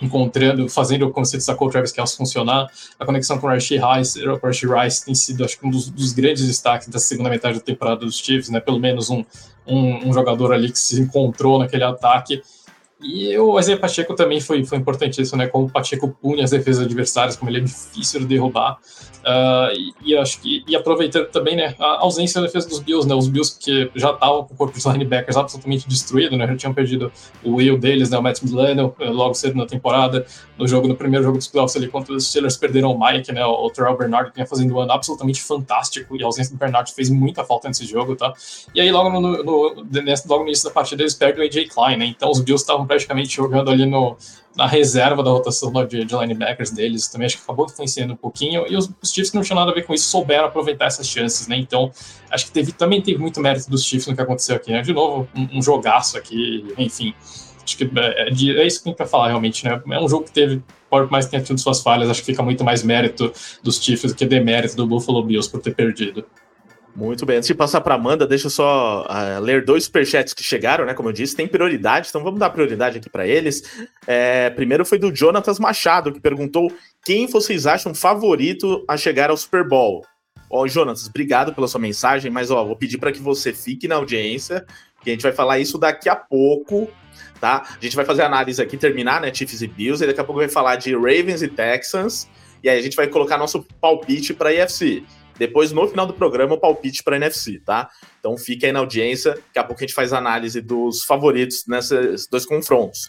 encontrando, 0.00 0.68
fazendo, 0.68 1.10
como 1.10 1.24
você 1.24 1.36
destacou, 1.36 1.68
o 1.68 1.70
Travis 1.70 1.92
Kelce 1.92 2.16
funcionar. 2.16 2.66
A 2.98 3.04
conexão 3.04 3.38
com 3.38 3.46
o 3.46 3.50
Rashi 3.50 3.78
Rice, 3.78 4.20
Rice 4.66 5.04
tem 5.04 5.14
sido, 5.14 5.44
acho 5.44 5.58
que, 5.58 5.66
um 5.66 5.70
dos, 5.70 5.88
dos, 5.88 6.12
grandes 6.12 6.46
destaques 6.46 6.88
da 6.88 6.98
segunda 6.98 7.30
metade 7.30 7.58
da 7.58 7.64
temporada 7.64 8.00
dos 8.00 8.18
Chiefs, 8.18 8.50
né? 8.50 8.60
Pelo 8.60 8.78
menos 8.78 9.10
um, 9.10 9.24
um, 9.66 10.08
um 10.08 10.12
jogador 10.12 10.52
ali 10.52 10.70
que 10.70 10.78
se 10.78 11.00
encontrou 11.00 11.58
naquele 11.58 11.84
ataque. 11.84 12.42
E 13.04 13.36
o 13.36 13.58
Isaiah 13.58 13.78
Pacheco 13.78 14.14
também 14.14 14.40
foi, 14.40 14.64
foi 14.64 14.78
importantíssimo, 14.78 15.36
né? 15.36 15.46
Como 15.46 15.66
o 15.66 15.70
Pacheco 15.70 16.08
punha 16.08 16.42
as 16.42 16.50
defesas 16.50 16.86
adversárias, 16.86 17.36
como 17.36 17.50
ele 17.50 17.58
é 17.58 17.60
difícil 17.60 18.20
de 18.20 18.26
derrubar. 18.26 18.78
Uh, 19.24 19.72
e, 19.74 20.12
e, 20.12 20.16
acho 20.16 20.38
que 20.40 20.62
e 20.68 20.76
aproveitando 20.76 21.28
também 21.28 21.56
né, 21.56 21.74
a 21.78 22.02
ausência 22.02 22.42
da 22.42 22.46
defesa 22.46 22.68
dos 22.68 22.80
Bills, 22.80 23.08
né, 23.08 23.14
os 23.14 23.26
Bills 23.26 23.58
que 23.58 23.90
já 23.94 24.10
estavam 24.10 24.44
com 24.44 24.52
o 24.52 24.56
corpo 24.56 24.78
de 24.78 24.86
linebackers 24.86 25.34
absolutamente 25.34 25.88
destruído, 25.88 26.36
né, 26.36 26.46
já 26.46 26.56
tinham 26.56 26.74
perdido 26.74 27.10
o 27.42 27.54
Will 27.54 27.78
deles, 27.78 28.10
né, 28.10 28.18
o 28.18 28.22
Matt 28.22 28.42
Milano, 28.42 28.94
eh, 29.00 29.08
logo 29.08 29.32
cedo 29.32 29.56
na 29.56 29.64
temporada, 29.64 30.26
no 30.58 30.68
jogo 30.68 30.86
no 30.86 30.94
primeiro 30.94 31.24
jogo 31.24 31.38
dos 31.38 31.48
playoffs 31.48 31.74
ali 31.74 31.88
contra 31.88 32.12
os 32.12 32.28
Steelers 32.28 32.58
perderam 32.58 32.92
o 32.92 33.00
Mike, 33.00 33.32
né, 33.32 33.42
o 33.46 33.70
Terrell 33.70 33.96
Bernard 33.96 34.28
que 34.28 34.36
vinha 34.36 34.46
fazendo 34.46 34.74
um 34.74 34.78
ano 34.78 34.92
absolutamente 34.92 35.42
fantástico 35.42 36.14
e 36.16 36.22
a 36.22 36.26
ausência 36.26 36.52
do 36.52 36.58
Bernard 36.58 36.92
fez 36.92 37.08
muita 37.08 37.44
falta 37.44 37.66
nesse 37.68 37.86
jogo, 37.86 38.14
tá? 38.16 38.30
E 38.74 38.80
aí 38.80 38.92
logo 38.92 39.08
no, 39.08 39.42
no, 39.42 39.86
nesse, 40.02 40.28
logo 40.28 40.42
no 40.42 40.48
início 40.50 40.68
da 40.68 40.70
partida 40.70 41.02
eles 41.02 41.14
perdem 41.14 41.42
o 41.42 41.46
AJ 41.46 41.68
Klein, 41.70 41.96
né? 41.96 42.04
Então 42.04 42.30
os 42.30 42.40
Bills 42.40 42.62
estavam 42.62 42.86
praticamente 42.94 43.36
jogando 43.36 43.70
ali 43.70 43.86
no 43.86 44.16
na 44.56 44.68
reserva 44.68 45.20
da 45.20 45.32
rotação 45.32 45.72
de, 45.84 46.04
de, 46.04 46.16
linebackers 46.16 46.70
deles, 46.70 47.08
também 47.08 47.26
acho 47.26 47.38
que 47.38 47.42
acabou 47.42 47.66
influenciando 47.66 48.12
um 48.12 48.16
pouquinho, 48.16 48.64
e 48.68 48.76
os, 48.76 48.88
os 49.02 49.12
Chiefs 49.12 49.30
que 49.30 49.36
não 49.36 49.42
tinham 49.42 49.58
nada 49.58 49.72
a 49.72 49.74
ver 49.74 49.84
com 49.84 49.92
isso 49.92 50.08
souberam 50.08 50.44
aproveitar 50.44 50.84
essas 50.84 51.08
chances, 51.08 51.48
né? 51.48 51.56
Então, 51.56 51.90
acho 52.30 52.46
que 52.46 52.52
teve, 52.52 52.70
também 52.70 53.02
teve 53.02 53.18
muito 53.18 53.40
mérito 53.40 53.68
dos 53.68 53.84
Chiefs 53.84 54.06
no 54.06 54.14
que 54.14 54.22
aconteceu 54.22 54.54
aqui, 54.54 54.70
né? 54.70 54.80
De 54.80 54.92
novo, 54.92 55.28
um, 55.34 55.58
um 55.58 55.60
jogaço 55.60 56.16
aqui, 56.16 56.72
enfim. 56.78 57.12
Acho 57.64 57.76
que 57.76 57.82
é, 57.82 58.28
é, 58.28 58.60
é 58.60 58.64
isso 58.64 58.78
que 58.78 58.84
tem 58.84 58.94
para 58.94 59.06
falar 59.06 59.26
realmente, 59.26 59.64
né? 59.64 59.82
É 59.90 60.00
um 60.00 60.08
jogo 60.08 60.24
que 60.24 60.32
teve, 60.32 60.62
por 60.88 61.10
mais 61.10 61.24
que 61.24 61.32
tenha 61.32 61.42
tido 61.42 61.58
suas 61.58 61.82
falhas, 61.82 62.08
acho 62.08 62.20
que 62.20 62.26
fica 62.26 62.42
muito 62.42 62.62
mais 62.62 62.84
mérito 62.84 63.32
dos 63.60 63.82
Chiefs 63.82 64.12
do 64.12 64.16
que 64.16 64.24
demérito 64.24 64.76
do 64.76 64.86
Buffalo 64.86 65.20
Bills 65.24 65.50
por 65.50 65.60
ter 65.60 65.74
perdido. 65.74 66.24
Muito 66.96 67.26
bem. 67.26 67.38
Antes 67.38 67.48
de 67.48 67.54
passar 67.54 67.80
para 67.80 67.96
Amanda, 67.96 68.24
deixa 68.24 68.46
eu 68.46 68.50
só 68.50 69.04
uh, 69.04 69.40
ler 69.40 69.64
dois 69.64 69.84
superchats 69.84 70.32
que 70.32 70.44
chegaram, 70.44 70.84
né? 70.84 70.94
Como 70.94 71.08
eu 71.08 71.12
disse, 71.12 71.34
tem 71.34 71.48
prioridade, 71.48 72.08
então 72.08 72.22
vamos 72.22 72.38
dar 72.38 72.50
prioridade 72.50 72.98
aqui 72.98 73.10
para 73.10 73.26
eles. 73.26 73.64
É, 74.06 74.48
primeiro 74.50 74.84
foi 74.84 74.96
do 74.96 75.12
Jonatas 75.12 75.58
Machado, 75.58 76.12
que 76.12 76.20
perguntou 76.20 76.72
quem 77.04 77.26
vocês 77.26 77.66
acham 77.66 77.92
favorito 77.92 78.84
a 78.86 78.96
chegar 78.96 79.30
ao 79.30 79.36
Super 79.36 79.66
Bowl. 79.66 80.06
Ó, 80.48 80.64
oh, 80.64 81.08
obrigado 81.08 81.52
pela 81.52 81.66
sua 81.66 81.80
mensagem, 81.80 82.30
mas 82.30 82.52
ó, 82.52 82.64
vou 82.64 82.76
pedir 82.76 82.98
para 82.98 83.10
que 83.10 83.20
você 83.20 83.52
fique 83.52 83.88
na 83.88 83.96
audiência, 83.96 84.64
que 85.02 85.10
a 85.10 85.12
gente 85.12 85.22
vai 85.22 85.32
falar 85.32 85.58
isso 85.58 85.76
daqui 85.76 86.08
a 86.08 86.14
pouco, 86.14 86.88
tá? 87.40 87.66
A 87.76 87.82
gente 87.82 87.96
vai 87.96 88.04
fazer 88.04 88.22
análise 88.22 88.62
aqui, 88.62 88.76
terminar, 88.76 89.20
né? 89.20 89.34
Chiefs 89.34 89.62
e 89.62 89.66
Bills, 89.66 90.04
e 90.04 90.06
daqui 90.06 90.20
a 90.20 90.24
pouco 90.24 90.38
vai 90.38 90.48
falar 90.48 90.76
de 90.76 90.94
Ravens 90.94 91.42
e 91.42 91.48
Texans, 91.48 92.28
e 92.62 92.68
aí 92.68 92.78
a 92.78 92.82
gente 92.82 92.94
vai 92.94 93.08
colocar 93.08 93.36
nosso 93.36 93.66
palpite 93.80 94.32
para 94.32 94.52
IFC. 94.52 95.04
Depois, 95.36 95.72
no 95.72 95.86
final 95.88 96.06
do 96.06 96.14
programa, 96.14 96.54
o 96.54 96.60
palpite 96.60 97.02
para 97.02 97.16
NFC, 97.16 97.60
tá? 97.60 97.88
Então 98.20 98.36
fique 98.36 98.64
aí 98.64 98.72
na 98.72 98.78
audiência, 98.78 99.32
daqui 99.34 99.58
a 99.58 99.64
pouco 99.64 99.82
a 99.82 99.86
gente 99.86 99.94
faz 99.94 100.12
análise 100.12 100.60
dos 100.60 101.04
favoritos 101.04 101.64
nesses 101.66 102.26
dois 102.28 102.46
confrontos. 102.46 103.08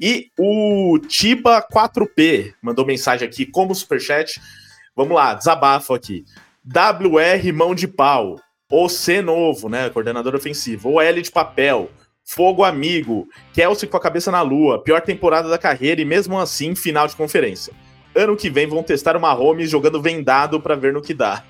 E 0.00 0.30
o 0.38 0.98
Tiba 1.08 1.60
4P 1.60 2.54
mandou 2.62 2.86
mensagem 2.86 3.26
aqui 3.26 3.44
como 3.44 3.74
superchat. 3.74 4.40
Vamos 4.94 5.14
lá, 5.14 5.34
desabafo 5.34 5.92
aqui. 5.92 6.24
WR 6.64 7.52
mão 7.52 7.74
de 7.74 7.88
pau. 7.88 8.40
O 8.70 8.88
C 8.88 9.20
novo, 9.20 9.68
né? 9.68 9.90
Coordenador 9.90 10.34
ofensivo. 10.34 10.90
O 10.90 11.00
L 11.00 11.20
de 11.20 11.30
papel. 11.30 11.90
Fogo 12.24 12.62
amigo. 12.62 13.26
Kelsey 13.52 13.88
com 13.88 13.96
a 13.96 14.00
cabeça 14.00 14.30
na 14.30 14.42
lua. 14.42 14.82
Pior 14.82 15.00
temporada 15.00 15.48
da 15.48 15.58
carreira 15.58 16.00
e 16.00 16.04
mesmo 16.04 16.38
assim, 16.38 16.74
final 16.76 17.08
de 17.08 17.16
conferência 17.16 17.72
ano 18.18 18.36
que 18.36 18.50
vem 18.50 18.66
vão 18.66 18.82
testar 18.82 19.16
o 19.16 19.20
Mahomes 19.20 19.70
jogando 19.70 20.02
vendado 20.02 20.60
para 20.60 20.74
ver 20.74 20.92
no 20.92 21.00
que 21.00 21.14
dá. 21.14 21.44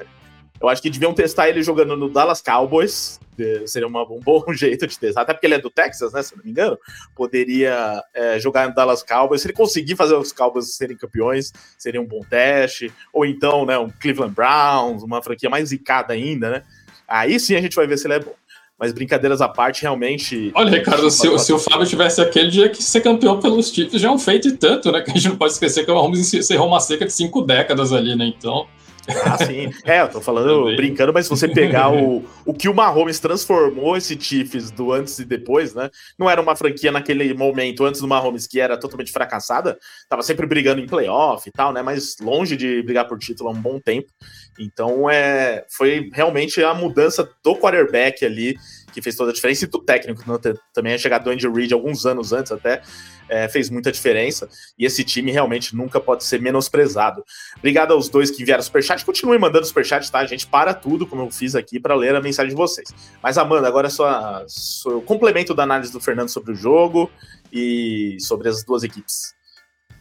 Eu 0.61 0.69
acho 0.69 0.83
que 0.83 0.91
deviam 0.91 1.15
testar 1.15 1.49
ele 1.49 1.63
jogando 1.63 1.97
no 1.97 2.09
Dallas 2.09 2.43
Cowboys. 2.43 3.21
Seria 3.67 3.87
uma, 3.87 4.03
um 4.03 4.19
bom 4.19 4.43
jeito 4.53 4.87
de 4.87 4.99
testar, 4.99 5.23
até 5.23 5.33
porque 5.33 5.47
ele 5.47 5.55
é 5.55 5.61
do 5.61 5.71
Texas, 5.71 6.13
né? 6.13 6.23
Se 6.23 6.37
não 6.37 6.45
me 6.45 6.51
engano. 6.51 6.77
Poderia 7.15 8.03
é, 8.13 8.41
jogar 8.41 8.69
no 8.69 8.75
Dallas 8.75 9.05
Cowboys. 9.05 9.41
Se 9.41 9.47
ele 9.47 9.55
conseguir 9.55 9.95
fazer 9.95 10.15
os 10.15 10.33
Cowboys 10.33 10.75
serem 10.75 10.97
campeões, 10.97 11.53
seria 11.79 12.01
um 12.01 12.07
bom 12.07 12.21
teste. 12.29 12.93
Ou 13.13 13.25
então, 13.25 13.65
né, 13.65 13.79
um 13.79 13.89
Cleveland 13.89 14.35
Browns, 14.35 15.03
uma 15.05 15.23
franquia 15.23 15.49
mais 15.49 15.69
zicada 15.69 16.13
ainda, 16.13 16.51
né? 16.51 16.63
Aí 17.07 17.39
sim 17.39 17.55
a 17.55 17.61
gente 17.61 17.77
vai 17.77 17.87
ver 17.87 17.97
se 17.97 18.07
ele 18.07 18.15
é 18.15 18.21
bom. 18.21 18.35
Mas 18.79 18.93
brincadeiras 18.93 19.41
à 19.41 19.49
parte, 19.49 19.83
realmente. 19.83 20.53
Olha, 20.55 20.71
Ricardo, 20.71 21.11
se, 21.11 21.39
se 21.39 21.53
o 21.53 21.59
Fábio 21.59 21.87
tivesse 21.87 22.21
aquele 22.21 22.49
dia 22.49 22.69
que 22.69 22.83
ser 22.83 23.01
campeão 23.01 23.41
pelos 23.41 23.73
títulos 23.73 24.01
já 24.01 24.09
é 24.09 24.11
um 24.11 24.19
feito 24.19 24.49
e 24.49 24.53
tanto, 24.53 24.93
né? 24.93 25.01
Que 25.01 25.11
a 25.11 25.15
gente 25.15 25.29
não 25.29 25.37
pode 25.37 25.53
esquecer 25.53 25.85
que 25.85 25.91
o 25.91 25.95
Mahomes 25.95 26.33
encerrou 26.33 26.69
uma 26.69 26.79
seca 26.79 27.05
de 27.05 27.13
cinco 27.13 27.43
décadas 27.43 27.93
ali, 27.93 28.15
né? 28.15 28.27
Então. 28.27 28.67
Ah, 29.25 29.39
sim. 29.39 29.71
É, 29.85 30.03
eu 30.03 30.09
tô 30.09 30.21
falando, 30.21 30.77
brincando, 30.77 31.13
mas 31.13 31.27
se 31.27 31.31
você 31.31 31.49
pegar 31.49 31.91
o, 31.91 32.23
o 32.45 32.53
que 32.53 32.69
o 32.69 32.75
Mahomes 32.75 33.19
transformou 33.19 33.97
esse 33.97 34.21
Chiefs 34.21 34.71
do 34.71 34.93
antes 34.93 35.19
e 35.19 35.25
depois, 35.25 35.75
né? 35.75 35.91
Não 36.19 36.29
era 36.29 36.41
uma 36.41 36.55
franquia 36.55 36.93
naquele 36.93 37.33
momento, 37.33 37.85
antes 37.85 38.01
do 38.01 38.09
Mahomes, 38.09 38.47
que 38.47 38.61
era 38.61 38.77
totalmente 38.77 39.11
fracassada, 39.11 39.79
tava 40.09 40.23
sempre 40.23 40.47
brigando 40.47 40.81
em 40.81 40.87
playoff 40.87 41.49
e 41.49 41.53
tal, 41.53 41.73
né? 41.73 41.83
Mas 41.83 42.17
longe 42.21 42.57
de 42.57 42.83
brigar 42.83 43.09
por 43.09 43.19
título 43.19 43.49
há 43.49 43.53
um 43.53 43.61
bom 43.61 43.81
tempo. 43.81 44.09
Então, 44.59 45.09
é, 45.09 45.65
foi 45.69 46.11
realmente 46.13 46.63
a 46.63 46.75
mudança 46.75 47.29
do 47.43 47.57
quarterback 47.57 48.25
ali 48.25 48.57
que 48.93 49.03
fez 49.03 49.15
toda 49.15 49.31
a 49.31 49.35
diferença, 49.35 49.65
e 49.65 49.69
do 49.69 49.79
técnico 49.79 50.23
né? 50.27 50.55
também 50.73 50.93
é 50.93 50.99
chegado 50.99 51.25
do 51.25 51.31
Andy 51.31 51.49
Reid 51.49 51.73
alguns 51.73 52.05
anos 52.07 52.33
antes 52.33 52.51
até, 52.51 52.83
é, 53.29 53.49
fez 53.49 53.71
muita 53.71 53.93
diferença, 53.93 54.49
e 54.79 54.85
esse 54.85 55.05
time 55.05 55.31
realmente 55.31 55.77
nunca 55.77 56.01
pode 56.01 56.25
ser 56.25 56.41
menosprezado. 56.41 57.23
Obrigado 57.59 57.93
aos 57.93 58.09
dois 58.09 58.31
que 58.31 58.43
enviaram 58.43 58.63
superchat, 58.63 59.05
continue 59.05 59.39
mandando 59.39 59.67
superchat, 59.67 60.11
tá? 60.11 60.19
A 60.19 60.27
gente 60.27 60.47
para 60.47 60.75
tudo, 60.75 61.07
como 61.07 61.23
eu 61.23 61.31
fiz 61.31 61.55
aqui, 61.55 61.79
para 61.79 61.95
ler 61.95 62.15
a 62.15 62.21
mensagem 62.21 62.51
de 62.51 62.57
vocês. 62.57 62.89
Mas, 63.23 63.39
Amanda, 63.39 63.69
agora 63.69 63.89
é 63.89 63.91
só, 63.91 64.45
o 64.87 65.03
complemento 65.03 65.55
da 65.55 65.63
análise 65.63 65.93
do 65.93 66.01
Fernando 66.01 66.31
sobre 66.31 66.53
o 66.53 66.57
jogo 66.57 67.11
e 67.53 68.17
sobre 68.21 68.49
as 68.49 68.65
duas 68.65 68.83
equipes. 68.83 69.35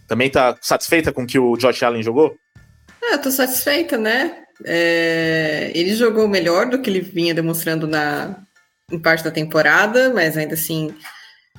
Também 0.07 0.29
tá 0.29 0.57
satisfeita 0.61 1.11
com 1.11 1.23
o 1.23 1.27
que 1.27 1.37
o 1.37 1.57
Josh 1.57 1.83
Allen 1.83 2.01
jogou? 2.01 2.37
É, 3.03 3.15
eu 3.15 3.21
tô 3.21 3.29
satisfeita, 3.29 3.97
né? 3.97 4.46
É, 4.65 5.71
ele 5.73 5.95
jogou 5.95 6.27
melhor 6.27 6.67
do 6.67 6.79
que 6.79 6.89
ele 6.89 7.01
vinha 7.01 7.33
demonstrando 7.33 7.87
na, 7.87 8.35
em 8.91 8.99
parte 8.99 9.23
da 9.23 9.31
temporada, 9.31 10.11
mas 10.13 10.37
ainda 10.37 10.55
assim 10.55 10.93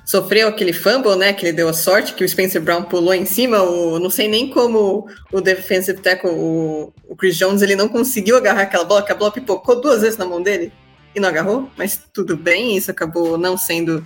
sofreu 0.05 0.47
aquele 0.47 0.73
fumble, 0.73 1.15
né? 1.15 1.33
Que 1.33 1.45
ele 1.45 1.53
deu 1.53 1.69
a 1.69 1.73
sorte 1.73 2.13
que 2.13 2.23
o 2.23 2.29
Spencer 2.29 2.61
Brown 2.61 2.83
pulou 2.83 3.13
em 3.13 3.25
cima. 3.25 3.61
O, 3.61 3.99
não 3.99 4.09
sei 4.09 4.27
nem 4.27 4.49
como 4.49 5.07
o 5.31 5.39
defensive 5.39 6.01
tackle, 6.01 6.31
o, 6.31 6.91
o 7.07 7.15
Chris 7.15 7.37
Jones, 7.37 7.61
ele 7.61 7.75
não 7.75 7.87
conseguiu 7.87 8.35
agarrar 8.35 8.63
aquela 8.63 8.83
bola, 8.83 9.03
que 9.03 9.11
a 9.11 9.15
bola 9.15 9.31
pipocou 9.31 9.79
duas 9.79 10.01
vezes 10.01 10.17
na 10.17 10.25
mão 10.25 10.41
dele 10.41 10.73
e 11.15 11.19
não 11.19 11.29
agarrou, 11.29 11.69
mas 11.77 11.99
tudo 12.13 12.37
bem, 12.37 12.75
isso 12.75 12.91
acabou 12.91 13.37
não 13.37 13.57
sendo 13.57 14.05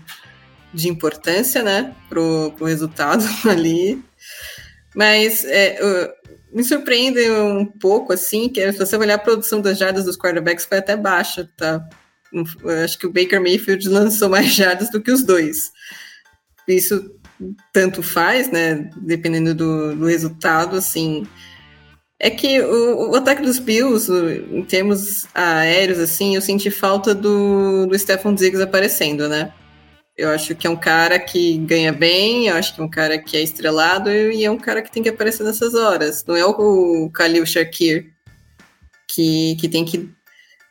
de 0.73 0.89
importância, 0.89 1.62
né, 1.62 1.93
pro, 2.10 2.51
pro 2.58 2.65
resultado 2.65 3.23
ali. 3.49 4.03
Mas 4.95 5.45
é, 5.45 5.77
me 6.54 6.63
surpreende 6.63 7.20
um 7.32 7.66
pouco, 7.66 8.13
assim, 8.13 8.48
que 8.48 8.72
se 8.72 8.78
você 8.78 8.96
olhar 8.96 9.16
a 9.16 9.20
produção 9.20 9.60
das 9.60 9.78
jardas 9.78 10.06
dos 10.06 10.18
quarterbacks 10.18 10.66
foi 10.66 10.78
até 10.78 10.96
baixa, 10.96 11.50
tá? 11.58 11.84
acho 12.84 12.98
que 12.98 13.06
o 13.06 13.12
Baker 13.12 13.39
Mayfield 13.39 13.88
lançou 13.89 14.30
mais 14.30 14.48
jardas 14.54 14.89
do 14.89 15.02
que 15.02 15.12
os 15.12 15.24
dois. 15.24 15.72
Isso 16.68 17.12
tanto 17.72 18.02
faz, 18.02 18.52
né? 18.52 18.89
Dependendo 18.98 19.54
do, 19.54 19.96
do 19.96 20.06
resultado, 20.06 20.76
assim. 20.76 21.28
É 22.20 22.30
que 22.30 22.62
o, 22.62 23.12
o, 23.12 23.16
ataque 23.16 23.42
dos 23.42 23.60
Bills, 23.60 24.10
em 24.50 24.63
termos 24.63 25.28
aéreos, 25.34 26.00
assim, 26.00 26.36
eu 26.36 26.42
senti 26.42 26.72
falta 26.72 27.13
do, 27.13 27.86
do 27.86 28.00
Stephon 28.00 28.34
Diggs 28.34 28.62
aparecendo, 28.63 29.28
né? 29.28 29.52
Eu 30.15 30.30
acho 30.30 30.54
que 30.56 30.67
é 30.67 30.69
um 30.69 30.76
cara 30.76 31.19
que 31.19 31.58
ganha 31.58 31.91
bem, 31.91 32.47
eu 32.47 32.56
acho 32.56 32.76
que 32.76 32.82
é 32.82 32.84
um 32.84 32.89
cara 32.89 33.17
que 33.17 33.36
é 33.36 33.41
estrelado 33.41 34.12
e 34.12 34.45
é 34.45 34.52
um 34.52 34.60
cara 34.60 34.82
que 34.82 34.91
tem 34.91 35.02
que 35.02 35.10
aparecer 35.10 35.43
nessas 35.43 35.73
horas. 35.73 36.23
Não 36.26 36.36
é 36.36 36.45
o 36.45 37.10
Khalil 37.10 37.45
Shakir 37.45 38.12
que, 39.08 39.56
que 39.60 39.67
tem 39.67 39.84
que 39.84 40.10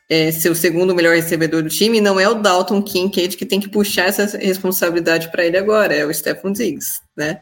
é, 0.09 0.31
ser 0.31 0.49
o 0.49 0.55
segundo 0.55 0.95
melhor 0.95 1.15
recebedor 1.15 1.61
do 1.61 1.69
time, 1.69 1.99
não 1.99 2.19
é 2.19 2.27
o 2.27 2.35
Dalton 2.35 2.81
Kincaid 2.81 3.35
que 3.35 3.45
tem 3.45 3.59
que 3.59 3.69
puxar 3.69 4.05
essa 4.05 4.37
responsabilidade 4.37 5.29
para 5.31 5.45
ele 5.45 5.57
agora, 5.57 5.93
é 5.93 6.05
o 6.05 6.13
Stephon 6.13 6.51
Diggs, 6.53 7.01
né? 7.15 7.41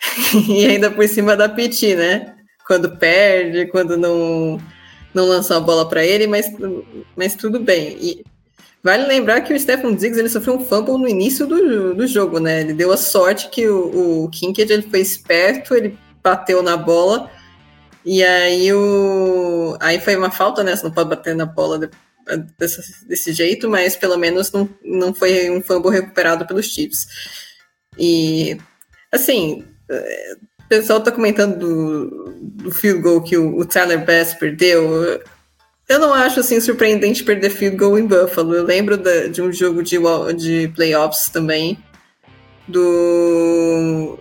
e 0.48 0.66
ainda 0.66 0.90
por 0.90 1.06
cima 1.08 1.36
da 1.36 1.48
Piti, 1.48 1.94
né? 1.94 2.34
Quando 2.66 2.96
perde, 2.96 3.66
quando 3.66 3.96
não, 3.96 4.60
não 5.14 5.26
lança 5.26 5.56
a 5.56 5.60
bola 5.60 5.88
para 5.88 6.04
ele, 6.04 6.26
mas, 6.26 6.50
mas 7.16 7.34
tudo 7.34 7.60
bem. 7.60 7.96
E 8.00 8.24
vale 8.86 9.04
lembrar 9.04 9.40
que 9.40 9.52
o 9.52 9.58
Stephon 9.58 9.96
Diggs 9.96 10.16
ele 10.16 10.28
sofreu 10.28 10.54
um 10.54 10.64
fumble 10.64 10.96
no 10.96 11.08
início 11.08 11.44
do, 11.44 11.92
do 11.92 12.06
jogo, 12.06 12.38
né? 12.38 12.60
Ele 12.60 12.72
deu 12.72 12.92
a 12.92 12.96
sorte 12.96 13.50
que 13.50 13.66
o, 13.66 14.24
o 14.24 14.30
Kincaid 14.30 14.72
ele 14.72 14.82
foi 14.82 15.00
esperto, 15.00 15.74
ele 15.74 15.98
bateu 16.22 16.62
na 16.62 16.76
bola. 16.76 17.28
E 18.04 18.22
aí 18.22 18.72
o 18.72 19.76
aí 19.80 20.00
foi 20.00 20.14
uma 20.14 20.30
falta, 20.30 20.62
né? 20.62 20.76
Você 20.76 20.84
não 20.84 20.92
pode 20.92 21.10
bater 21.10 21.34
na 21.34 21.44
bola 21.44 21.90
desse, 22.56 23.04
desse 23.08 23.32
jeito, 23.32 23.68
mas 23.68 23.96
pelo 23.96 24.16
menos 24.16 24.52
não, 24.52 24.68
não 24.84 25.12
foi 25.12 25.50
um 25.50 25.60
fumble 25.60 25.90
recuperado 25.90 26.46
pelos 26.46 26.66
Chiefs. 26.66 27.08
E, 27.98 28.56
assim, 29.10 29.64
é, 29.90 30.36
o 30.64 30.68
pessoal 30.68 31.00
tá 31.00 31.10
comentando 31.10 31.58
do, 31.58 32.30
do 32.40 32.70
field 32.70 33.02
goal 33.02 33.20
que 33.20 33.36
o, 33.36 33.58
o 33.58 33.64
Tyler 33.64 34.06
Bass 34.06 34.32
perdeu. 34.34 35.20
Eu 35.88 36.00
não 36.00 36.12
acho 36.12 36.40
assim 36.40 36.60
surpreendente 36.60 37.22
perder 37.22 37.50
field 37.50 37.76
goal 37.76 37.98
em 37.98 38.06
Buffalo. 38.06 38.54
Eu 38.54 38.64
lembro 38.64 38.96
da, 38.96 39.28
de 39.28 39.40
um 39.40 39.52
jogo 39.52 39.82
de, 39.82 39.98
de 40.36 40.68
playoffs 40.74 41.30
também. 41.30 41.78
Do. 42.66 44.18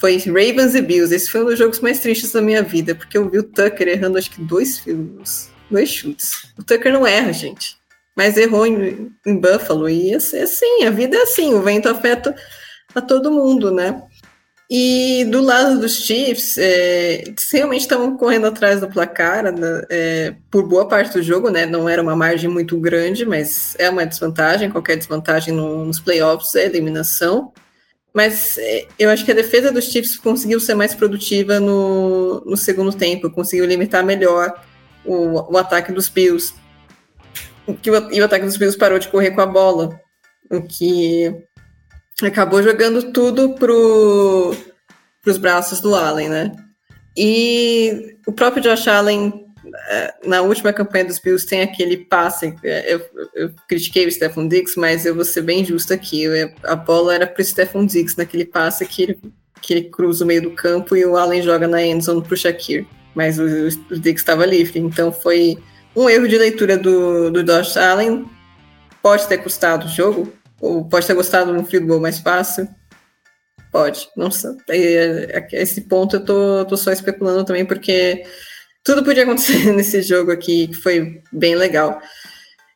Foi 0.00 0.16
Ravens 0.16 0.74
e 0.74 0.82
Bills. 0.82 1.14
Esse 1.14 1.30
foi 1.30 1.42
um 1.42 1.46
dos 1.46 1.58
jogos 1.58 1.78
mais 1.78 2.00
tristes 2.00 2.32
da 2.32 2.42
minha 2.42 2.62
vida, 2.62 2.94
porque 2.94 3.16
eu 3.16 3.30
vi 3.30 3.38
o 3.38 3.44
Tucker 3.44 3.86
errando 3.86 4.18
acho 4.18 4.30
que 4.30 4.40
dois 4.40 4.80
field 4.80 5.22
dois 5.70 5.88
chutes. 5.88 6.52
O 6.58 6.62
Tucker 6.62 6.92
não 6.92 7.06
erra, 7.06 7.32
gente. 7.32 7.76
Mas 8.16 8.36
errou 8.36 8.66
em, 8.66 9.10
em 9.26 9.36
Buffalo. 9.36 9.88
E 9.88 10.14
assim, 10.14 10.84
a 10.84 10.90
vida 10.90 11.16
é 11.16 11.22
assim, 11.22 11.54
o 11.54 11.62
vento 11.62 11.88
afeta 11.88 12.34
a 12.94 13.00
todo 13.00 13.32
mundo, 13.32 13.70
né? 13.70 14.02
E 14.74 15.26
do 15.26 15.42
lado 15.42 15.78
dos 15.78 15.96
Chiefs, 15.96 16.56
é, 16.56 17.24
realmente 17.52 17.82
estavam 17.82 18.16
correndo 18.16 18.46
atrás 18.46 18.80
do 18.80 18.88
placar 18.88 19.52
né, 19.52 19.82
é, 19.90 20.34
por 20.50 20.66
boa 20.66 20.88
parte 20.88 21.12
do 21.12 21.22
jogo, 21.22 21.50
né? 21.50 21.66
Não 21.66 21.86
era 21.86 22.00
uma 22.00 22.16
margem 22.16 22.48
muito 22.48 22.80
grande, 22.80 23.26
mas 23.26 23.76
é 23.78 23.90
uma 23.90 24.06
desvantagem. 24.06 24.70
Qualquer 24.70 24.96
desvantagem 24.96 25.52
no, 25.52 25.84
nos 25.84 26.00
playoffs 26.00 26.54
é 26.54 26.64
eliminação. 26.64 27.52
Mas 28.14 28.56
é, 28.56 28.86
eu 28.98 29.10
acho 29.10 29.26
que 29.26 29.32
a 29.32 29.34
defesa 29.34 29.70
dos 29.70 29.84
Chiefs 29.84 30.16
conseguiu 30.16 30.58
ser 30.58 30.74
mais 30.74 30.94
produtiva 30.94 31.60
no, 31.60 32.42
no 32.46 32.56
segundo 32.56 32.96
tempo, 32.96 33.30
conseguiu 33.30 33.66
limitar 33.66 34.02
melhor 34.02 34.58
o, 35.04 35.52
o 35.52 35.58
ataque 35.58 35.92
dos 35.92 36.08
Bills. 36.08 36.54
E 37.84 38.20
o 38.22 38.24
ataque 38.24 38.46
dos 38.46 38.56
Bills 38.56 38.78
parou 38.78 38.98
de 38.98 39.08
correr 39.08 39.32
com 39.32 39.42
a 39.42 39.46
bola, 39.46 40.00
o 40.50 40.62
que 40.62 41.44
acabou 42.20 42.62
jogando 42.62 43.12
tudo 43.12 43.54
pro, 43.54 44.54
pros 45.22 45.38
braços 45.38 45.80
do 45.80 45.94
Allen, 45.94 46.28
né? 46.28 46.52
E 47.16 48.16
o 48.26 48.32
próprio 48.32 48.62
Josh 48.62 48.88
Allen, 48.88 49.46
é, 49.90 50.14
na 50.24 50.42
última 50.42 50.72
campanha 50.72 51.04
dos 51.04 51.18
Bills, 51.18 51.46
tem 51.46 51.62
aquele 51.62 51.96
passe. 51.96 52.54
É, 52.64 52.94
eu, 52.94 53.00
eu 53.34 53.50
critiquei 53.68 54.06
o 54.06 54.12
Stephon 54.12 54.48
Diggs, 54.48 54.78
mas 54.78 55.04
eu 55.04 55.14
vou 55.14 55.24
ser 55.24 55.42
bem 55.42 55.64
justo 55.64 55.92
aqui. 55.92 56.24
A 56.64 56.74
bola 56.74 57.14
era 57.14 57.26
pro 57.26 57.44
Stephon 57.44 57.86
Diggs 57.86 58.16
naquele 58.16 58.44
passe 58.44 58.86
que 58.86 59.02
ele, 59.02 59.20
que 59.60 59.74
ele 59.74 59.84
cruza 59.84 60.24
o 60.24 60.26
meio 60.26 60.42
do 60.42 60.50
campo 60.52 60.96
e 60.96 61.04
o 61.04 61.16
Allen 61.16 61.42
joga 61.42 61.68
na 61.68 61.82
endzone 61.82 62.22
pro 62.22 62.36
Shakir. 62.36 62.86
Mas 63.14 63.38
o, 63.38 63.44
o 63.44 63.98
Diggs 63.98 64.22
estava 64.22 64.46
livre. 64.46 64.78
Então 64.78 65.12
foi 65.12 65.58
um 65.94 66.08
erro 66.08 66.26
de 66.26 66.38
leitura 66.38 66.78
do, 66.78 67.30
do 67.30 67.44
Josh 67.44 67.76
Allen. 67.76 68.26
Pode 69.02 69.26
ter 69.26 69.38
custado 69.38 69.86
o 69.86 69.88
jogo, 69.88 70.32
ou 70.62 70.88
pode 70.88 71.06
ter 71.06 71.14
gostado 71.14 71.52
de 71.52 71.58
um 71.58 71.66
field 71.66 71.86
goal 71.86 72.00
mais 72.00 72.20
fácil. 72.20 72.68
Pode, 73.72 74.08
não 74.16 74.30
sei. 74.30 74.52
É, 74.70 75.48
é, 75.50 75.62
esse 75.62 75.82
ponto 75.82 76.16
eu 76.16 76.24
tô, 76.24 76.64
tô 76.66 76.76
só 76.76 76.92
especulando 76.92 77.44
também, 77.44 77.66
porque 77.66 78.24
tudo 78.84 79.02
podia 79.02 79.24
acontecer 79.24 79.72
nesse 79.74 80.00
jogo 80.02 80.30
aqui, 80.30 80.68
que 80.68 80.74
foi 80.74 81.20
bem 81.32 81.56
legal. 81.56 82.00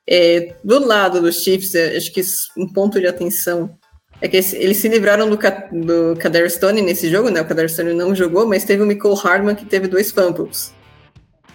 É, 0.09 0.57
do 0.65 0.85
lado 0.85 1.21
dos 1.21 1.43
Chiefs, 1.43 1.75
é, 1.75 1.97
acho 1.97 2.13
que 2.13 2.23
um 2.57 2.67
ponto 2.73 3.01
de 3.01 3.07
atenção 3.07 3.79
é 4.21 4.27
que 4.27 4.37
eles 4.37 4.79
se 4.79 4.89
livraram 4.89 5.29
do, 5.29 5.37
do 5.37 6.17
Kader 6.19 6.51
Stone 6.51 6.83
nesse 6.83 7.09
jogo, 7.09 7.29
né? 7.29 7.41
O 7.41 7.47
Kader 7.47 7.69
Stone 7.69 7.93
não 7.93 8.15
jogou, 8.15 8.47
mas 8.47 8.65
teve 8.65 8.83
o 8.83 8.87
Michael 8.87 9.15
Hardman 9.15 9.55
que 9.55 9.67
teve 9.67 9.87
dois 9.87 10.11
fumbles. 10.11 10.75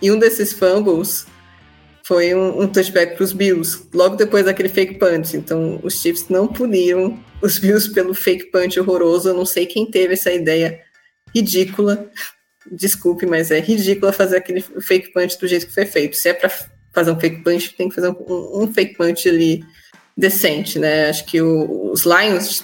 E 0.01 0.11
um 0.11 0.17
desses 0.17 0.53
fumbles 0.53 1.25
foi 2.03 2.33
um, 2.33 2.61
um 2.61 2.67
touchback 2.67 3.15
para 3.15 3.23
os 3.23 3.31
Bills, 3.31 3.83
logo 3.93 4.15
depois 4.15 4.45
daquele 4.45 4.69
fake 4.69 4.95
punch. 4.95 5.37
Então, 5.37 5.79
os 5.83 6.01
Chiefs 6.01 6.27
não 6.29 6.47
puniram 6.47 7.19
os 7.41 7.59
Bills 7.59 7.91
pelo 7.93 8.13
fake 8.13 8.45
punch 8.51 8.79
horroroso. 8.79 9.29
Eu 9.29 9.33
não 9.33 9.45
sei 9.45 9.65
quem 9.65 9.85
teve 9.85 10.13
essa 10.13 10.31
ideia 10.31 10.79
ridícula. 11.33 12.09
Desculpe, 12.71 13.25
mas 13.25 13.51
é 13.51 13.59
ridícula 13.59 14.11
fazer 14.11 14.37
aquele 14.37 14.61
fake 14.61 15.11
punch 15.13 15.39
do 15.39 15.47
jeito 15.47 15.67
que 15.67 15.73
foi 15.73 15.85
feito. 15.85 16.15
Se 16.15 16.29
é 16.29 16.33
para 16.33 16.51
fazer 16.93 17.11
um 17.11 17.19
fake 17.19 17.43
punch, 17.43 17.75
tem 17.75 17.89
que 17.89 17.95
fazer 17.95 18.09
um, 18.09 18.63
um 18.63 18.73
fake 18.73 18.95
punch 18.95 19.27
ali 19.27 19.63
decente, 20.17 20.77
né? 20.77 21.09
Acho 21.09 21.25
que 21.25 21.41
o, 21.41 21.91
os 21.91 22.03
Lions 22.03 22.63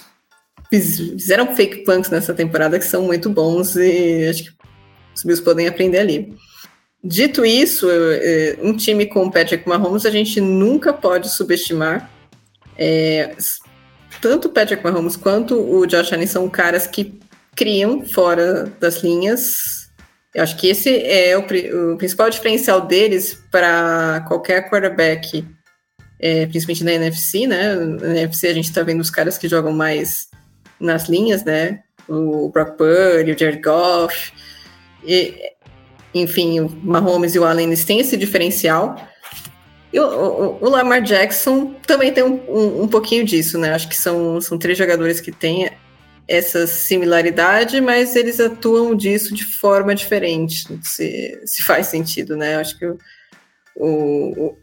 fizeram 0.70 1.54
fake 1.56 1.84
punts 1.84 2.10
nessa 2.10 2.34
temporada 2.34 2.78
que 2.78 2.84
são 2.84 3.02
muito 3.02 3.30
bons 3.30 3.74
e 3.76 4.28
acho 4.28 4.44
que 4.44 4.50
os 5.14 5.22
Bills 5.24 5.42
podem 5.42 5.66
aprender 5.66 5.98
ali. 5.98 6.36
Dito 7.02 7.44
isso, 7.44 7.88
é, 7.90 8.58
um 8.60 8.76
time 8.76 9.06
com 9.06 9.26
o 9.26 9.30
Patrick 9.30 9.68
Mahomes 9.68 10.04
a 10.04 10.10
gente 10.10 10.40
nunca 10.40 10.92
pode 10.92 11.30
subestimar. 11.30 12.10
É, 12.76 13.34
tanto 14.20 14.48
o 14.48 14.50
Patrick 14.50 14.82
Mahomes 14.82 15.16
quanto 15.16 15.54
o 15.54 15.86
Josh 15.86 16.12
Allen 16.12 16.26
são 16.26 16.48
caras 16.48 16.86
que 16.86 17.20
criam 17.54 18.04
fora 18.04 18.64
das 18.80 19.02
linhas. 19.02 19.90
Eu 20.34 20.42
acho 20.42 20.56
que 20.56 20.68
esse 20.68 21.02
é 21.04 21.36
o, 21.36 21.42
o 21.92 21.96
principal 21.96 22.28
diferencial 22.30 22.80
deles 22.80 23.42
para 23.50 24.24
qualquer 24.26 24.68
quarterback, 24.68 25.44
é, 26.20 26.46
principalmente 26.46 26.84
na 26.84 26.92
NFC, 26.92 27.46
né? 27.46 27.74
Na 27.74 28.08
NFC 28.08 28.48
a 28.48 28.54
gente 28.54 28.68
está 28.68 28.82
vendo 28.82 29.00
os 29.00 29.10
caras 29.10 29.38
que 29.38 29.48
jogam 29.48 29.72
mais 29.72 30.28
nas 30.80 31.08
linhas, 31.08 31.44
né? 31.44 31.80
O 32.08 32.48
Brock 32.48 32.76
Purdy, 32.76 33.32
o 33.32 33.38
Jared 33.38 33.62
Goff. 33.62 34.32
E 35.04 35.52
enfim, 36.20 36.60
o 36.60 36.68
Mahomes 36.82 37.34
e 37.34 37.38
o 37.38 37.44
Allen 37.44 37.66
eles 37.66 37.84
têm 37.84 38.00
esse 38.00 38.16
diferencial. 38.16 38.96
E 39.92 39.98
o, 39.98 40.04
o, 40.04 40.64
o 40.64 40.68
Lamar 40.68 41.02
Jackson 41.02 41.74
também 41.86 42.12
tem 42.12 42.22
um, 42.22 42.40
um, 42.48 42.82
um, 42.82 42.88
pouquinho 42.88 43.24
disso, 43.24 43.58
né? 43.58 43.72
Acho 43.72 43.88
que 43.88 43.96
são, 43.96 44.40
são 44.40 44.58
três 44.58 44.76
jogadores 44.76 45.20
que 45.20 45.32
têm 45.32 45.70
essa 46.26 46.66
similaridade, 46.66 47.80
mas 47.80 48.14
eles 48.14 48.38
atuam 48.38 48.94
disso 48.94 49.34
de 49.34 49.46
forma 49.46 49.94
diferente, 49.94 50.66
se, 50.82 51.40
se 51.46 51.62
faz 51.62 51.86
sentido, 51.86 52.36
né? 52.36 52.56
Acho 52.56 52.78
que 52.78 52.86
o, 52.86 52.98
o, 53.74 54.56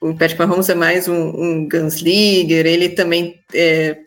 o 0.00 0.14
Patrick 0.14 0.38
Mahomes 0.38 0.70
é 0.70 0.74
mais 0.74 1.06
um, 1.06 1.14
um 1.14 1.68
gunslinger, 1.68 2.64
ele 2.64 2.88
também 2.88 3.44
é, 3.52 3.98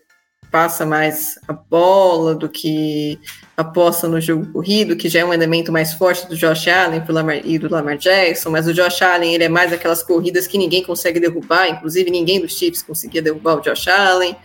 passa 0.52 0.84
mais 0.84 1.36
a 1.48 1.54
bola 1.54 2.34
do 2.34 2.50
que 2.50 3.20
aposta 3.58 4.08
no 4.08 4.20
jogo 4.20 4.46
corrido, 4.52 4.96
que 4.96 5.08
já 5.08 5.22
é 5.22 5.26
um 5.26 5.34
elemento 5.34 5.72
mais 5.72 5.94
forte 5.94 6.28
do 6.28 6.36
Josh 6.36 6.68
Allen 6.68 7.02
e 7.46 7.58
do 7.58 7.72
Lamar 7.72 7.98
Jackson, 7.98 8.50
mas 8.50 8.68
o 8.68 8.74
Josh 8.74 9.02
Allen 9.02 9.34
ele 9.34 9.46
é 9.46 9.50
mais 9.50 9.72
aquelas 9.72 10.04
corridas 10.04 10.46
que 10.46 10.58
ninguém 10.58 10.84
consegue 10.84 11.20
derrubar, 11.20 11.70
inclusive 11.70 12.12
ninguém 12.12 12.42
dos 12.42 12.58
Chiefs 12.58 12.84
conseguia 12.84 13.22
derrubar 13.22 13.56
o 13.56 13.62
Josh 13.62 13.88
Allen. 13.88 14.36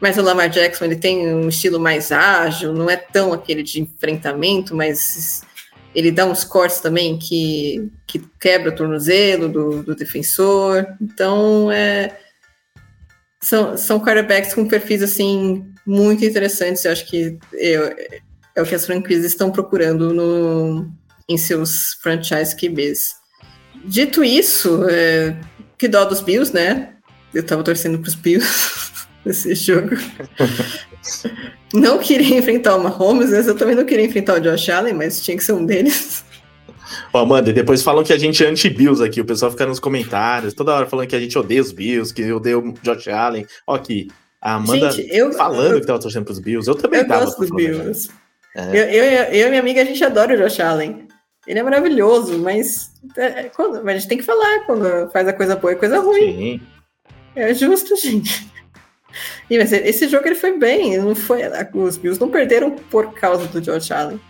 Mas 0.00 0.16
o 0.16 0.22
Lamar 0.22 0.48
Jackson 0.48 0.86
ele 0.86 0.96
tem 0.96 1.34
um 1.34 1.48
estilo 1.48 1.78
mais 1.78 2.10
ágil, 2.10 2.72
não 2.72 2.88
é 2.88 2.96
tão 2.96 3.32
aquele 3.32 3.62
de 3.62 3.82
enfrentamento, 3.82 4.74
mas 4.74 5.42
ele 5.94 6.10
dá 6.10 6.24
uns 6.24 6.44
cortes 6.44 6.80
também 6.80 7.18
que, 7.18 7.90
que 8.06 8.18
quebra 8.38 8.70
o 8.70 8.74
tornozelo 8.74 9.48
do, 9.48 9.82
do 9.82 9.94
defensor. 9.94 10.86
Então, 11.00 11.70
é, 11.70 12.16
são, 13.40 13.76
são 13.76 14.00
quarterbacks 14.00 14.54
com 14.54 14.68
perfis 14.68 15.02
assim 15.02 15.70
muito 15.90 16.24
interessantes. 16.24 16.84
Eu 16.84 16.92
acho 16.92 17.06
que 17.06 17.36
eu, 17.52 17.94
é 18.54 18.62
o 18.62 18.64
que 18.64 18.74
as 18.74 18.86
franquias 18.86 19.24
estão 19.24 19.50
procurando 19.50 20.14
no, 20.14 20.88
em 21.28 21.36
seus 21.36 21.94
franchise 22.00 22.56
QBs. 22.56 23.16
Dito 23.84 24.22
isso, 24.22 24.84
é, 24.88 25.36
que 25.76 25.88
dó 25.88 26.04
dos 26.04 26.20
Bills, 26.20 26.54
né? 26.54 26.94
Eu 27.34 27.42
tava 27.42 27.64
torcendo 27.64 27.98
pros 27.98 28.14
Bills 28.14 28.46
nesse 29.24 29.54
jogo. 29.54 29.96
não 31.74 31.98
queria 31.98 32.38
enfrentar 32.38 32.76
o 32.76 32.82
Mahomes, 32.82 33.32
eu 33.32 33.56
também 33.56 33.74
não 33.74 33.84
queria 33.84 34.04
enfrentar 34.04 34.34
o 34.34 34.40
Josh 34.40 34.68
Allen, 34.68 34.94
mas 34.94 35.24
tinha 35.24 35.36
que 35.36 35.42
ser 35.42 35.52
um 35.52 35.66
deles. 35.66 36.24
Ó, 37.12 37.20
Amanda, 37.20 37.52
depois 37.52 37.82
falam 37.82 38.04
que 38.04 38.12
a 38.12 38.18
gente 38.18 38.44
é 38.44 38.48
anti-Bills 38.48 39.02
aqui. 39.02 39.20
O 39.20 39.24
pessoal 39.24 39.50
fica 39.50 39.66
nos 39.66 39.80
comentários, 39.80 40.54
toda 40.54 40.74
hora 40.74 40.86
falando 40.86 41.08
que 41.08 41.16
a 41.16 41.20
gente 41.20 41.38
odeia 41.38 41.62
os 41.62 41.72
Bills, 41.72 42.12
que 42.12 42.30
odeia 42.32 42.58
o 42.58 42.74
Josh 42.82 43.08
Allen. 43.08 43.46
Ó, 43.66 43.74
aqui, 43.74 44.08
a 44.40 44.54
Amanda 44.54 44.90
gente, 44.90 45.14
eu, 45.14 45.32
falando 45.32 45.74
eu, 45.74 45.80
que 45.80 45.86
tava 45.86 45.98
torcendo 45.98 46.24
pros 46.24 46.38
Bills. 46.38 46.68
Eu 46.68 46.74
também 46.74 47.00
eu 47.00 47.08
tava. 47.08 47.24
Gosto 47.26 47.40
dos 47.40 47.50
Bills. 47.50 48.10
É. 48.56 48.68
Eu, 48.68 48.84
eu, 48.84 49.04
eu, 49.04 49.46
e 49.46 49.48
minha 49.50 49.60
amiga, 49.60 49.82
a 49.82 49.84
gente 49.84 50.02
adora 50.02 50.34
o 50.34 50.36
Josh 50.36 50.60
Allen. 50.60 51.06
Ele 51.46 51.58
é 51.58 51.62
maravilhoso, 51.62 52.38
mas, 52.38 52.90
é, 53.16 53.44
quando, 53.44 53.82
mas 53.84 53.96
a 53.96 53.98
gente 53.98 54.08
tem 54.08 54.18
que 54.18 54.24
falar 54.24 54.60
quando 54.66 55.10
faz 55.10 55.26
a 55.26 55.32
coisa 55.32 55.56
boa 55.56 55.72
e 55.72 55.76
coisa 55.76 55.98
ruim. 55.98 56.58
Sim. 56.58 56.60
É 57.34 57.54
justo, 57.54 57.96
gente. 58.00 58.48
E, 59.48 59.58
mas 59.58 59.72
esse 59.72 60.08
jogo 60.08 60.26
ele 60.26 60.34
foi 60.34 60.56
bem, 60.56 60.98
não 60.98 61.14
foi, 61.14 61.42
os 61.74 61.96
Bills 61.96 62.20
não 62.20 62.30
perderam 62.30 62.70
por 62.72 63.12
causa 63.14 63.46
do 63.46 63.60
Josh 63.60 63.90
Allen. 63.90 64.20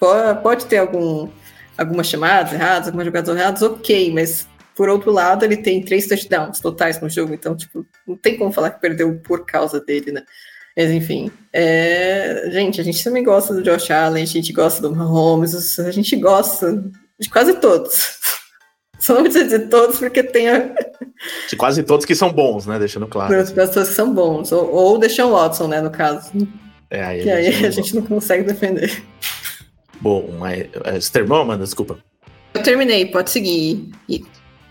Pode, 0.00 0.42
pode 0.42 0.66
ter 0.66 0.78
algum 0.78 1.28
algumas 1.78 2.06
chamadas 2.06 2.52
erradas, 2.52 2.86
algumas 2.86 3.06
jogadas 3.06 3.36
erradas, 3.36 3.62
ok, 3.62 4.12
mas 4.12 4.48
por 4.74 4.88
outro 4.88 5.10
lado, 5.10 5.44
ele 5.44 5.56
tem 5.56 5.82
três 5.82 6.06
touchdowns 6.06 6.60
totais 6.60 7.00
no 7.00 7.08
jogo, 7.08 7.32
então, 7.32 7.56
tipo, 7.56 7.84
não 8.06 8.16
tem 8.16 8.36
como 8.36 8.52
falar 8.52 8.70
que 8.70 8.80
perdeu 8.80 9.18
por 9.20 9.44
causa 9.44 9.80
dele, 9.80 10.12
né? 10.12 10.22
Mas 10.76 10.90
enfim, 10.90 11.30
é... 11.52 12.50
gente, 12.52 12.80
a 12.80 12.84
gente 12.84 13.02
também 13.02 13.24
gosta 13.24 13.54
do 13.54 13.62
Josh 13.62 13.90
Allen, 13.90 14.22
a 14.22 14.26
gente 14.26 14.52
gosta 14.52 14.82
do 14.82 14.94
Mahomes, 14.94 15.78
a 15.78 15.90
gente 15.90 16.14
gosta 16.16 16.84
de 17.18 17.30
quase 17.30 17.54
todos. 17.54 18.18
Só 18.98 19.14
não 19.14 19.22
precisa 19.22 19.44
dizer 19.44 19.68
todos, 19.68 19.98
porque 19.98 20.22
tem 20.22 20.48
a... 20.48 20.74
De 21.48 21.56
quase 21.56 21.82
todos 21.82 22.04
que 22.04 22.14
são 22.14 22.32
bons, 22.32 22.66
né? 22.66 22.78
Deixando 22.78 23.06
claro. 23.06 23.34
As 23.34 23.52
pessoas 23.52 23.88
que 23.88 23.94
são 23.94 24.12
bons. 24.12 24.52
Ou, 24.52 24.70
ou 24.70 24.94
o 24.94 24.98
Deshaun 24.98 25.32
Watson, 25.32 25.68
né, 25.68 25.80
no 25.80 25.90
caso. 25.90 26.32
É, 26.90 27.02
aí 27.02 27.22
que 27.22 27.30
aí 27.30 27.64
a 27.64 27.70
gente 27.70 27.94
não 27.94 28.02
consegue 28.02 28.44
defender. 28.44 29.02
Bom, 30.00 30.30
mas. 30.38 30.66
É, 30.84 31.00
você 31.00 31.12
terminou, 31.12 31.40
Amanda? 31.40 31.64
Desculpa. 31.64 31.98
Eu 32.54 32.62
terminei, 32.62 33.06
pode 33.06 33.30
seguir. 33.30 33.90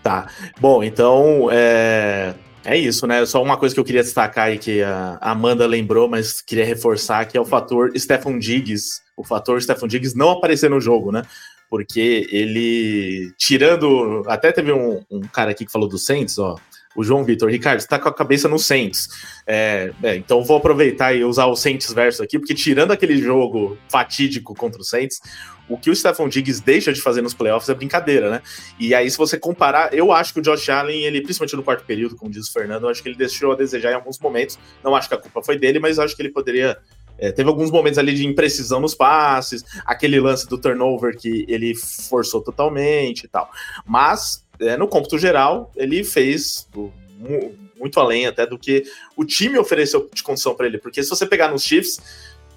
Tá. 0.02 0.28
Bom, 0.60 0.82
então. 0.82 1.48
É... 1.50 2.34
É 2.68 2.76
isso, 2.76 3.06
né? 3.06 3.24
Só 3.24 3.40
uma 3.40 3.56
coisa 3.56 3.72
que 3.72 3.80
eu 3.80 3.84
queria 3.84 4.02
destacar 4.02 4.46
aí 4.46 4.58
que 4.58 4.82
a 4.82 5.18
Amanda 5.20 5.64
lembrou, 5.68 6.08
mas 6.08 6.40
queria 6.40 6.64
reforçar, 6.64 7.24
que 7.24 7.38
é 7.38 7.40
o 7.40 7.44
fator 7.44 7.96
Stefan 7.96 8.40
Diggs. 8.40 9.02
O 9.16 9.22
fator 9.22 9.62
Stefan 9.62 9.86
Diggs 9.86 10.18
não 10.18 10.30
aparecer 10.30 10.68
no 10.68 10.80
jogo, 10.80 11.12
né? 11.12 11.22
Porque 11.70 12.26
ele, 12.28 13.32
tirando. 13.38 14.24
Até 14.26 14.50
teve 14.50 14.72
um, 14.72 15.00
um 15.08 15.20
cara 15.20 15.52
aqui 15.52 15.64
que 15.64 15.70
falou 15.70 15.88
do 15.88 15.96
Saints, 15.96 16.40
ó 16.40 16.56
o 16.96 17.04
João 17.04 17.24
Vitor. 17.24 17.50
Ricardo, 17.50 17.80
você 17.80 17.86
tá 17.86 17.98
com 17.98 18.08
a 18.08 18.14
cabeça 18.14 18.48
no 18.48 18.58
Saints. 18.58 19.08
É, 19.46 19.92
é, 20.02 20.16
então 20.16 20.42
vou 20.42 20.56
aproveitar 20.56 21.14
e 21.14 21.22
usar 21.22 21.46
o 21.46 21.54
Saints 21.54 21.92
verso 21.92 22.22
aqui, 22.22 22.38
porque 22.38 22.54
tirando 22.54 22.90
aquele 22.90 23.18
jogo 23.18 23.76
fatídico 23.88 24.54
contra 24.54 24.80
o 24.80 24.84
Saints, 24.84 25.20
o 25.68 25.76
que 25.76 25.90
o 25.90 25.96
Stephon 25.96 26.28
Diggs 26.28 26.62
deixa 26.62 26.92
de 26.92 27.00
fazer 27.00 27.22
nos 27.22 27.34
playoffs 27.34 27.68
é 27.68 27.74
brincadeira, 27.74 28.30
né? 28.30 28.42
E 28.78 28.94
aí, 28.94 29.10
se 29.10 29.18
você 29.18 29.38
comparar, 29.38 29.92
eu 29.92 30.12
acho 30.12 30.32
que 30.32 30.40
o 30.40 30.42
Josh 30.42 30.68
Allen, 30.68 31.04
ele, 31.04 31.20
principalmente 31.20 31.56
no 31.56 31.62
quarto 31.62 31.84
período, 31.84 32.16
como 32.16 32.30
diz 32.30 32.48
o 32.48 32.52
Fernando, 32.52 32.84
eu 32.84 32.88
acho 32.88 33.02
que 33.02 33.08
ele 33.08 33.16
deixou 33.16 33.52
a 33.52 33.56
desejar 33.56 33.90
em 33.90 33.94
alguns 33.94 34.18
momentos. 34.18 34.58
Não 34.82 34.94
acho 34.94 35.08
que 35.08 35.14
a 35.14 35.18
culpa 35.18 35.42
foi 35.42 35.58
dele, 35.58 35.80
mas 35.80 35.98
acho 35.98 36.14
que 36.14 36.22
ele 36.22 36.30
poderia 36.30 36.78
é, 37.18 37.32
teve 37.32 37.48
alguns 37.48 37.70
momentos 37.70 37.98
ali 37.98 38.14
de 38.14 38.26
imprecisão 38.26 38.80
nos 38.80 38.94
passes, 38.94 39.64
aquele 39.86 40.20
lance 40.20 40.46
do 40.46 40.58
turnover 40.58 41.16
que 41.16 41.46
ele 41.48 41.74
forçou 41.74 42.42
totalmente 42.42 43.24
e 43.24 43.28
tal. 43.28 43.50
Mas 43.86 44.44
é, 44.60 44.76
no 44.76 44.88
cômputo 44.88 45.18
geral, 45.18 45.70
ele 45.76 46.04
fez 46.04 46.68
muito 47.78 48.00
além 48.00 48.26
até 48.26 48.46
do 48.46 48.58
que 48.58 48.84
o 49.16 49.24
time 49.24 49.58
ofereceu 49.58 50.08
de 50.12 50.22
condição 50.22 50.54
para 50.54 50.66
ele. 50.66 50.78
Porque 50.78 51.02
se 51.02 51.10
você 51.10 51.26
pegar 51.26 51.48
nos 51.48 51.62
Chiefs, 51.62 52.00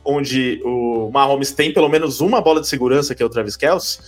onde 0.04 0.62
o 0.64 1.10
Mahomes 1.12 1.52
tem 1.52 1.74
pelo 1.74 1.90
menos 1.90 2.22
uma 2.22 2.42
bola 2.42 2.62
de 2.62 2.68
segurança, 2.68 3.14
que 3.14 3.22
é 3.22 3.26
o 3.26 3.30
Travis 3.30 3.56
Kelce, 3.56 4.00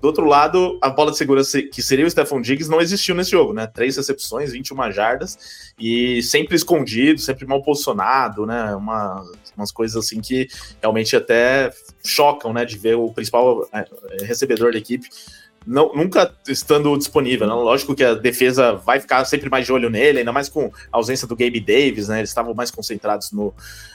do 0.00 0.06
outro 0.06 0.24
lado, 0.24 0.78
a 0.80 0.88
bola 0.88 1.10
de 1.10 1.18
segurança 1.18 1.60
que 1.60 1.82
seria 1.82 2.06
o 2.06 2.10
Stephon 2.10 2.40
Diggs 2.40 2.70
não 2.70 2.80
existiu 2.80 3.14
nesse 3.14 3.32
jogo, 3.32 3.52
né? 3.52 3.66
Três 3.66 3.98
recepções, 3.98 4.50
21 4.50 4.90
jardas 4.90 5.70
e 5.78 6.22
sempre 6.22 6.56
escondido, 6.56 7.20
sempre 7.20 7.46
mal 7.46 7.62
posicionado, 7.62 8.46
né? 8.46 8.74
Uma, 8.74 9.22
umas 9.54 9.70
coisas 9.70 10.02
assim 10.02 10.22
que 10.22 10.48
realmente 10.80 11.14
até 11.14 11.70
chocam, 12.02 12.50
né? 12.50 12.64
De 12.64 12.78
ver 12.78 12.94
o 12.94 13.12
principal 13.12 13.68
é, 13.74 13.84
recebedor 14.24 14.72
da 14.72 14.78
equipe 14.78 15.06
não, 15.66 15.92
nunca 15.94 16.34
estando 16.48 16.96
disponível. 16.96 17.46
Né? 17.46 17.52
Lógico 17.52 17.94
que 17.94 18.02
a 18.02 18.14
defesa 18.14 18.72
vai 18.72 18.98
ficar 18.98 19.24
sempre 19.24 19.50
mais 19.50 19.66
de 19.66 19.72
olho 19.72 19.90
nele, 19.90 20.20
ainda 20.20 20.32
mais 20.32 20.48
com 20.48 20.72
a 20.92 20.96
ausência 20.96 21.26
do 21.26 21.36
Gabe 21.36 21.60
Davis, 21.60 22.08
né? 22.08 22.18
Eles 22.18 22.30
estavam 22.30 22.54
mais 22.54 22.70
concentrados 22.70 23.30
no, 23.30 23.54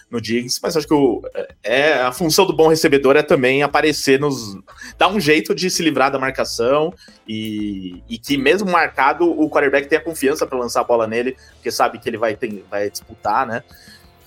no 0.10 0.22
Diggs, 0.22 0.60
mas 0.62 0.78
acho 0.78 0.88
que 0.88 0.94
o, 0.94 1.24
é, 1.64 1.94
a 2.02 2.12
função 2.12 2.46
do 2.46 2.54
bom 2.54 2.68
recebedor 2.68 3.16
é 3.16 3.24
também 3.24 3.64
aparecer 3.64 4.20
nos. 4.20 4.58
dar 4.98 5.08
um 5.08 5.20
jeito 5.20 5.56
de 5.56 5.70
se 5.70 5.82
livrar 5.82 6.12
da 6.12 6.20
marcação 6.20 6.94
e, 7.28 8.04
e 8.08 8.18
que, 8.18 8.38
mesmo 8.38 8.72
marcado, 8.72 9.30
o 9.30 9.50
quarterback 9.50 9.88
tenha 9.88 10.02
confiança 10.02 10.46
para 10.46 10.60
lançar 10.60 10.82
a 10.82 10.86
bola 10.86 11.08
nele, 11.08 11.36
porque 11.56 11.72
sabe 11.72 11.98
que 11.98 12.08
ele 12.08 12.18
vai, 12.18 12.36
ter, 12.36 12.64
vai 12.70 12.90
disputar, 12.90 13.48
né? 13.48 13.64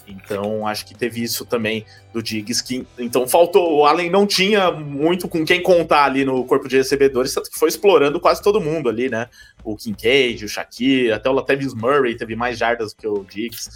Então, 0.09 0.66
acho 0.66 0.87
que 0.87 0.94
teve 0.94 1.23
isso 1.23 1.44
também 1.44 1.85
do 2.12 2.23
Diggs. 2.23 2.62
Que, 2.64 2.87
então, 2.99 3.29
faltou. 3.29 3.79
O 3.79 3.85
Allen 3.85 4.11
não 4.11 4.27
tinha 4.27 4.71
muito 4.71 5.29
com 5.29 5.44
quem 5.44 5.62
contar 5.62 6.05
ali 6.05 6.25
no 6.25 6.44
corpo 6.44 6.68
de 6.68 6.77
recebedores, 6.77 7.35
tanto 7.35 7.51
que 7.51 7.59
foi 7.59 7.68
explorando 7.68 8.18
quase 8.18 8.42
todo 8.42 8.61
mundo 8.61 8.88
ali, 8.88 9.09
né? 9.11 9.29
O 9.62 9.77
Kincaid, 9.77 10.44
o 10.44 10.49
Shakir, 10.49 11.14
até 11.14 11.29
o 11.29 11.33
Latavius 11.33 11.75
Murray 11.75 12.16
teve 12.16 12.35
mais 12.35 12.59
jardas 12.59 12.94
que 12.94 13.07
o 13.07 13.25
Diggs. 13.25 13.71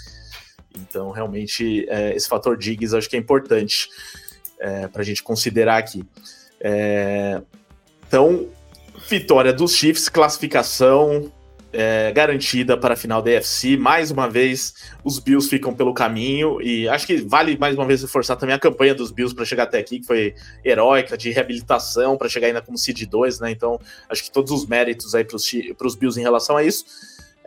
Então, 0.74 1.10
realmente, 1.10 1.86
é, 1.88 2.14
esse 2.16 2.28
fator 2.28 2.56
Diggs 2.56 2.96
acho 2.96 3.08
que 3.08 3.16
é 3.16 3.18
importante 3.18 3.88
é, 4.58 4.88
para 4.88 5.02
a 5.02 5.04
gente 5.04 5.22
considerar 5.22 5.76
aqui. 5.76 6.02
É, 6.60 7.42
então, 8.08 8.48
vitória 9.08 9.52
dos 9.52 9.74
Chiefs, 9.74 10.08
classificação 10.08 11.30
é, 11.72 12.12
garantida 12.12 12.76
para 12.76 12.94
a 12.94 12.96
final 12.96 13.22
da 13.22 13.30
UFC. 13.30 13.76
Mais 13.76 14.10
uma 14.10 14.28
vez, 14.28 14.74
os 15.02 15.18
Bills 15.18 15.48
ficam 15.48 15.74
pelo 15.74 15.94
caminho 15.94 16.60
e 16.60 16.88
acho 16.88 17.06
que 17.06 17.16
vale 17.16 17.56
mais 17.56 17.74
uma 17.74 17.86
vez 17.86 18.02
reforçar 18.02 18.36
também 18.36 18.54
a 18.54 18.58
campanha 18.58 18.94
dos 18.94 19.10
Bills 19.10 19.34
para 19.34 19.44
chegar 19.44 19.64
até 19.64 19.78
aqui, 19.78 20.00
que 20.00 20.06
foi 20.06 20.34
heróica, 20.64 21.16
de 21.16 21.30
reabilitação, 21.30 22.16
para 22.16 22.28
chegar 22.28 22.48
ainda 22.48 22.60
como 22.60 22.76
seed 22.76 23.04
2, 23.06 23.40
né? 23.40 23.50
Então, 23.50 23.80
acho 24.08 24.22
que 24.22 24.30
todos 24.30 24.52
os 24.52 24.66
méritos 24.66 25.14
aí 25.14 25.24
para 25.24 25.86
os 25.86 25.94
Bills 25.94 26.18
em 26.18 26.22
relação 26.22 26.56
a 26.56 26.62
isso. 26.62 26.84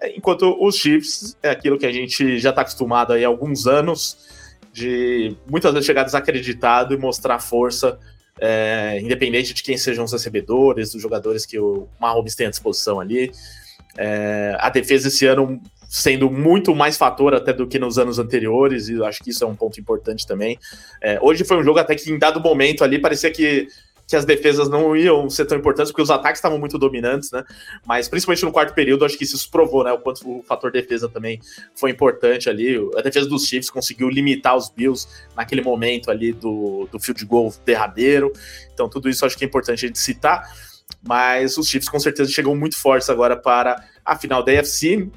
É, 0.01 0.15
enquanto 0.15 0.57
os 0.59 0.75
Chiefs 0.75 1.37
é 1.41 1.49
aquilo 1.49 1.77
que 1.77 1.85
a 1.85 1.91
gente 1.91 2.37
já 2.39 2.49
está 2.49 2.61
acostumado 2.61 3.13
aí 3.13 3.23
há 3.23 3.27
alguns 3.27 3.67
anos, 3.67 4.17
de 4.73 5.35
muitas 5.49 5.71
vezes 5.71 5.85
chegar 5.85 6.03
desacreditado 6.03 6.93
e 6.93 6.97
mostrar 6.97 7.39
força 7.39 7.97
é, 8.39 8.99
independente 9.01 9.53
de 9.53 9.63
quem 9.63 9.77
sejam 9.77 10.03
os 10.03 10.11
recebedores, 10.11 10.93
os 10.93 11.01
jogadores 11.01 11.45
que 11.45 11.57
o 11.57 11.87
Mahomes 11.99 12.35
tem 12.35 12.47
à 12.47 12.49
disposição 12.49 12.99
ali. 12.99 13.31
É, 13.97 14.57
a 14.59 14.69
defesa 14.69 15.07
esse 15.07 15.25
ano 15.25 15.61
sendo 15.87 16.29
muito 16.29 16.75
mais 16.75 16.97
fator 16.97 17.33
até 17.33 17.53
do 17.53 17.65
que 17.65 17.79
nos 17.79 17.97
anos 17.97 18.19
anteriores, 18.19 18.89
e 18.89 19.01
acho 19.03 19.23
que 19.23 19.29
isso 19.29 19.43
é 19.43 19.47
um 19.47 19.55
ponto 19.55 19.79
importante 19.79 20.27
também. 20.27 20.59
É, 21.01 21.17
hoje 21.21 21.45
foi 21.45 21.57
um 21.57 21.63
jogo 21.63 21.79
até 21.79 21.95
que 21.95 22.11
em 22.11 22.19
dado 22.19 22.39
momento 22.41 22.83
ali 22.83 22.99
parecia 22.99 23.31
que, 23.31 23.67
que 24.07 24.15
as 24.15 24.25
defesas 24.25 24.67
não 24.67 24.95
iam 24.95 25.29
ser 25.29 25.45
tão 25.45 25.57
importantes, 25.57 25.91
porque 25.91 26.01
os 26.01 26.09
ataques 26.09 26.39
estavam 26.39 26.59
muito 26.59 26.77
dominantes, 26.77 27.31
né? 27.31 27.43
Mas 27.85 28.09
principalmente 28.09 28.43
no 28.43 28.51
quarto 28.51 28.73
período, 28.73 29.05
acho 29.05 29.17
que 29.17 29.23
isso 29.23 29.49
provou, 29.49 29.83
né? 29.83 29.91
O 29.93 29.99
quanto 29.99 30.29
o 30.29 30.43
fator 30.43 30.71
defesa 30.71 31.07
também 31.07 31.39
foi 31.75 31.91
importante 31.91 32.49
ali. 32.49 32.77
A 32.97 33.01
defesa 33.01 33.27
dos 33.29 33.45
Chiefs 33.45 33.69
conseguiu 33.69 34.09
limitar 34.09 34.55
os 34.55 34.69
Bills 34.69 35.07
naquele 35.35 35.61
momento 35.61 36.11
ali 36.11 36.33
do, 36.33 36.89
do 36.91 36.99
field 36.99 37.23
goal 37.25 37.53
derradeiro. 37.65 38.33
Então, 38.73 38.89
tudo 38.89 39.09
isso 39.09 39.25
acho 39.25 39.37
que 39.37 39.45
é 39.45 39.47
importante 39.47 39.85
a 39.85 39.87
gente 39.87 39.99
citar 39.99 40.43
mas 41.07 41.57
os 41.57 41.67
Chiefs 41.67 41.89
com 41.89 41.99
certeza 41.99 42.31
chegam 42.31 42.55
muito 42.55 42.77
fortes 42.77 43.09
agora 43.09 43.35
para 43.35 43.83
a 44.03 44.15
final 44.17 44.43
da 44.43 44.51
AFC. 44.51 45.09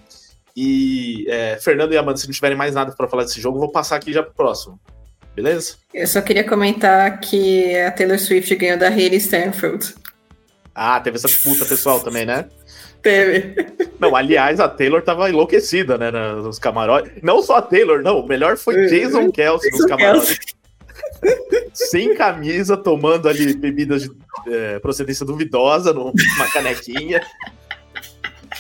E 0.57 1.25
é, 1.29 1.59
Fernando 1.61 1.93
e 1.93 1.97
Amanda, 1.97 2.19
se 2.19 2.27
não 2.27 2.35
tiverem 2.35 2.57
mais 2.57 2.75
nada 2.75 2.93
para 2.93 3.09
falar 3.09 3.25
desse 3.25 3.41
jogo, 3.41 3.59
vou 3.59 3.71
passar 3.71 3.97
aqui 3.97 4.13
já 4.13 4.23
para 4.23 4.33
o 4.33 4.35
próximo. 4.35 4.79
Beleza? 5.35 5.77
Eu 5.95 6.07
só 6.07 6.21
queria 6.21 6.43
comentar 6.43 7.21
que 7.21 7.77
a 7.77 7.93
Taylor 7.93 8.19
Swift 8.19 8.55
ganhou 8.57 8.77
da 8.77 8.89
Hayley 8.89 9.19
Stanfield. 9.19 9.95
Ah, 10.75 10.99
teve 11.01 11.17
essa 11.17 11.29
disputa 11.29 11.65
pessoal 11.65 12.01
também, 12.01 12.27
né? 12.27 12.49
Teve. 13.01 13.55
Não, 14.01 14.17
aliás, 14.17 14.59
a 14.59 14.69
Taylor 14.69 15.03
tava 15.03 15.31
enlouquecida, 15.31 15.97
né, 15.97 16.11
nos 16.11 16.59
camarotes. 16.59 17.23
Não 17.23 17.43
só 17.43 17.57
a 17.57 17.63
Taylor, 17.63 18.03
não, 18.03 18.21
o 18.21 18.27
melhor 18.27 18.57
foi 18.57 18.87
Jason 18.87 19.31
Kelsey 19.31 19.71
nos 19.71 19.87
camarotes. 19.87 20.39
Sem 21.73 22.15
camisa, 22.15 22.77
tomando 22.77 23.29
ali 23.29 23.55
bebidas 23.55 24.03
de 24.03 24.11
é, 24.47 24.79
procedência 24.79 25.25
duvidosa 25.25 25.93
numa 25.93 26.13
canequinha. 26.53 27.21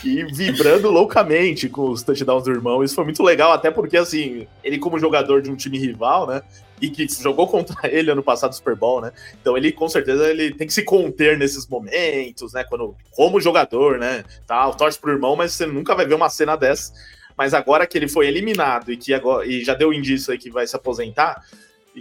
e 0.04 0.24
vibrando 0.24 0.90
loucamente 0.90 1.68
com 1.68 1.90
os 1.90 2.02
touchdowns 2.02 2.44
do 2.44 2.50
irmão. 2.50 2.82
Isso 2.84 2.94
foi 2.94 3.04
muito 3.04 3.22
legal, 3.22 3.52
até 3.52 3.70
porque, 3.70 3.96
assim, 3.96 4.46
ele, 4.62 4.78
como 4.78 4.98
jogador 4.98 5.42
de 5.42 5.50
um 5.50 5.56
time 5.56 5.78
rival, 5.78 6.26
né? 6.26 6.42
E 6.80 6.88
que 6.88 7.06
jogou 7.20 7.48
contra 7.48 7.76
ele 7.90 8.10
ano 8.10 8.22
passado 8.22 8.50
no 8.50 8.56
Super 8.56 8.76
Bowl, 8.76 9.00
né? 9.00 9.12
Então 9.40 9.56
ele, 9.56 9.72
com 9.72 9.88
certeza, 9.88 10.28
ele 10.30 10.54
tem 10.54 10.66
que 10.66 10.72
se 10.72 10.84
conter 10.84 11.36
nesses 11.36 11.66
momentos, 11.66 12.52
né? 12.52 12.64
Quando, 12.64 12.94
como 13.10 13.40
jogador, 13.40 13.98
né? 13.98 14.24
Tá, 14.46 14.70
torce 14.72 14.98
pro 14.98 15.12
irmão, 15.12 15.34
mas 15.34 15.52
você 15.52 15.66
nunca 15.66 15.94
vai 15.94 16.06
ver 16.06 16.14
uma 16.14 16.30
cena 16.30 16.56
dessa. 16.56 16.92
Mas 17.36 17.54
agora 17.54 17.86
que 17.86 17.96
ele 17.96 18.08
foi 18.08 18.26
eliminado 18.26 18.92
e 18.92 18.96
que 18.96 19.14
agora 19.14 19.46
e 19.46 19.64
já 19.64 19.74
deu 19.74 19.92
indício 19.92 20.32
aí 20.32 20.38
que 20.38 20.50
vai 20.50 20.66
se 20.66 20.74
aposentar, 20.74 21.44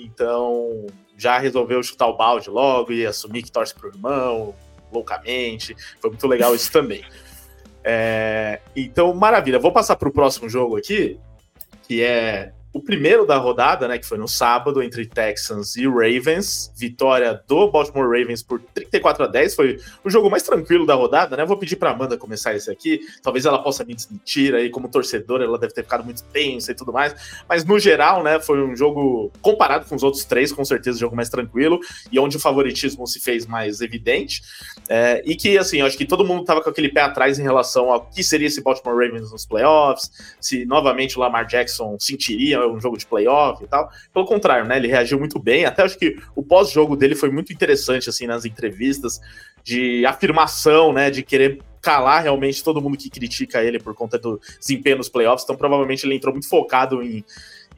então 0.04 0.86
já 1.18 1.38
resolveu 1.40 1.82
chutar 1.82 2.08
o 2.08 2.16
balde 2.16 2.50
logo 2.50 2.92
e 2.92 3.06
assumir 3.06 3.44
que 3.44 3.52
torce 3.52 3.74
pro 3.74 3.90
irmão, 3.90 4.54
loucamente. 4.92 5.76
Foi 6.00 6.10
muito 6.10 6.28
legal 6.28 6.54
isso 6.54 6.72
também. 6.72 7.04
É, 7.84 8.60
então, 8.76 9.14
maravilha. 9.14 9.60
Vou 9.60 9.72
passar 9.72 9.96
para 9.96 10.10
o 10.10 10.12
próximo 10.12 10.50
jogo 10.50 10.78
aqui, 10.78 11.20
que 11.88 12.04
é 12.04 12.54
o 12.78 12.82
primeiro 12.82 13.26
da 13.26 13.38
rodada, 13.38 13.88
né, 13.88 13.98
que 13.98 14.06
foi 14.06 14.20
no 14.20 14.28
sábado, 14.28 14.84
entre 14.84 15.04
Texans 15.08 15.76
e 15.76 15.88
Ravens, 15.88 16.72
vitória 16.76 17.42
do 17.48 17.72
Baltimore 17.72 18.08
Ravens 18.08 18.44
por 18.44 18.62
34 18.62 19.24
a 19.24 19.28
10, 19.28 19.56
foi 19.56 19.80
o 20.04 20.10
jogo 20.12 20.30
mais 20.30 20.44
tranquilo 20.44 20.86
da 20.86 20.94
rodada, 20.94 21.36
né? 21.36 21.44
Vou 21.44 21.58
pedir 21.58 21.76
para 21.76 21.90
Amanda 21.90 22.16
começar 22.18 22.54
esse 22.54 22.70
aqui, 22.70 23.02
talvez 23.24 23.48
ela 23.48 23.63
possa 23.63 23.84
me 23.84 23.96
desmentir 23.96 24.54
aí 24.54 24.69
como 24.69 24.88
torcedora, 24.88 25.44
ela 25.44 25.58
deve 25.58 25.73
ter 25.73 25.82
ficado 25.82 26.04
muito 26.04 26.23
tensa 26.25 26.71
e 26.71 26.75
tudo 26.75 26.94
mais, 26.94 27.15
mas 27.50 27.65
no 27.65 27.80
geral, 27.80 28.21
né, 28.21 28.40
foi 28.40 28.62
um 28.63 28.75
jogo 28.75 29.32
comparado 29.42 29.86
com 29.88 29.96
os 29.96 30.04
outros 30.04 30.23
três, 30.23 30.52
com 30.52 30.63
certeza, 30.63 31.00
jogo 31.00 31.15
mais 31.15 31.30
tranquilo 31.30 31.80
e 32.12 32.19
onde 32.19 32.38
o 32.38 32.40
favoritismo 32.40 33.08
se 33.08 33.19
fez 33.19 33.48
mais 33.48 33.82
evidente. 33.82 34.44
É, 34.88 35.23
e 35.25 35.36
que, 35.36 35.58
assim, 35.58 35.82
acho 35.82 35.98
que 35.98 36.06
todo 36.06 36.23
mundo 36.23 36.44
tava 36.46 36.62
com 36.62 36.69
aquele 36.69 36.90
pé 36.90 37.02
atrás 37.02 37.40
em 37.40 37.44
relação 37.44 37.92
ao 37.92 38.06
que 38.06 38.23
seria 38.23 38.48
esse 38.48 38.62
Baltimore 38.62 38.96
Ravens 38.96 39.32
nos 39.32 39.48
playoffs, 39.48 40.12
se 40.40 40.63
novamente 40.63 41.17
o 41.17 41.21
Lamar 41.21 41.48
Jackson 41.48 41.98
sentiria 42.00 42.67
um 42.72 42.80
jogo 42.80 42.98
de 42.98 43.06
playoff 43.06 43.63
e 43.63 43.68
tal. 43.68 43.90
Pelo 44.13 44.26
contrário, 44.26 44.65
né? 44.65 44.78
Ele 44.78 44.88
reagiu 44.88 45.20
muito 45.20 45.40
bem. 45.40 45.65
Até 45.65 45.84
acho 45.84 45.98
que 45.98 46.18
o 46.36 46.44
pós-jogo 46.44 46.96
dele 46.96 47.15
foi 47.15 47.30
muito 47.30 47.52
interessante, 47.52 48.10
assim, 48.10 48.28
nas 48.28 48.46
entrevistas, 48.46 49.20
de 49.63 50.06
afirmação, 50.06 50.94
né? 50.94 51.10
De 51.10 51.24
querer 51.24 51.60
calar 51.82 52.24
realmente 52.24 52.63
todo 52.63 52.82
mundo 52.82 52.98
que 52.98 53.10
critica 53.10 53.63
ele 53.63 53.80
por 53.80 53.94
conta 53.94 54.18
do 54.18 54.40
desempenho 54.60 54.98
nos 54.98 55.10
playoffs. 55.10 55.44
Então, 55.44 55.56
provavelmente, 55.56 56.06
ele 56.06 56.15
entrou 56.15 56.34
muito 56.34 56.50
focado 56.50 57.02
em, 57.02 57.24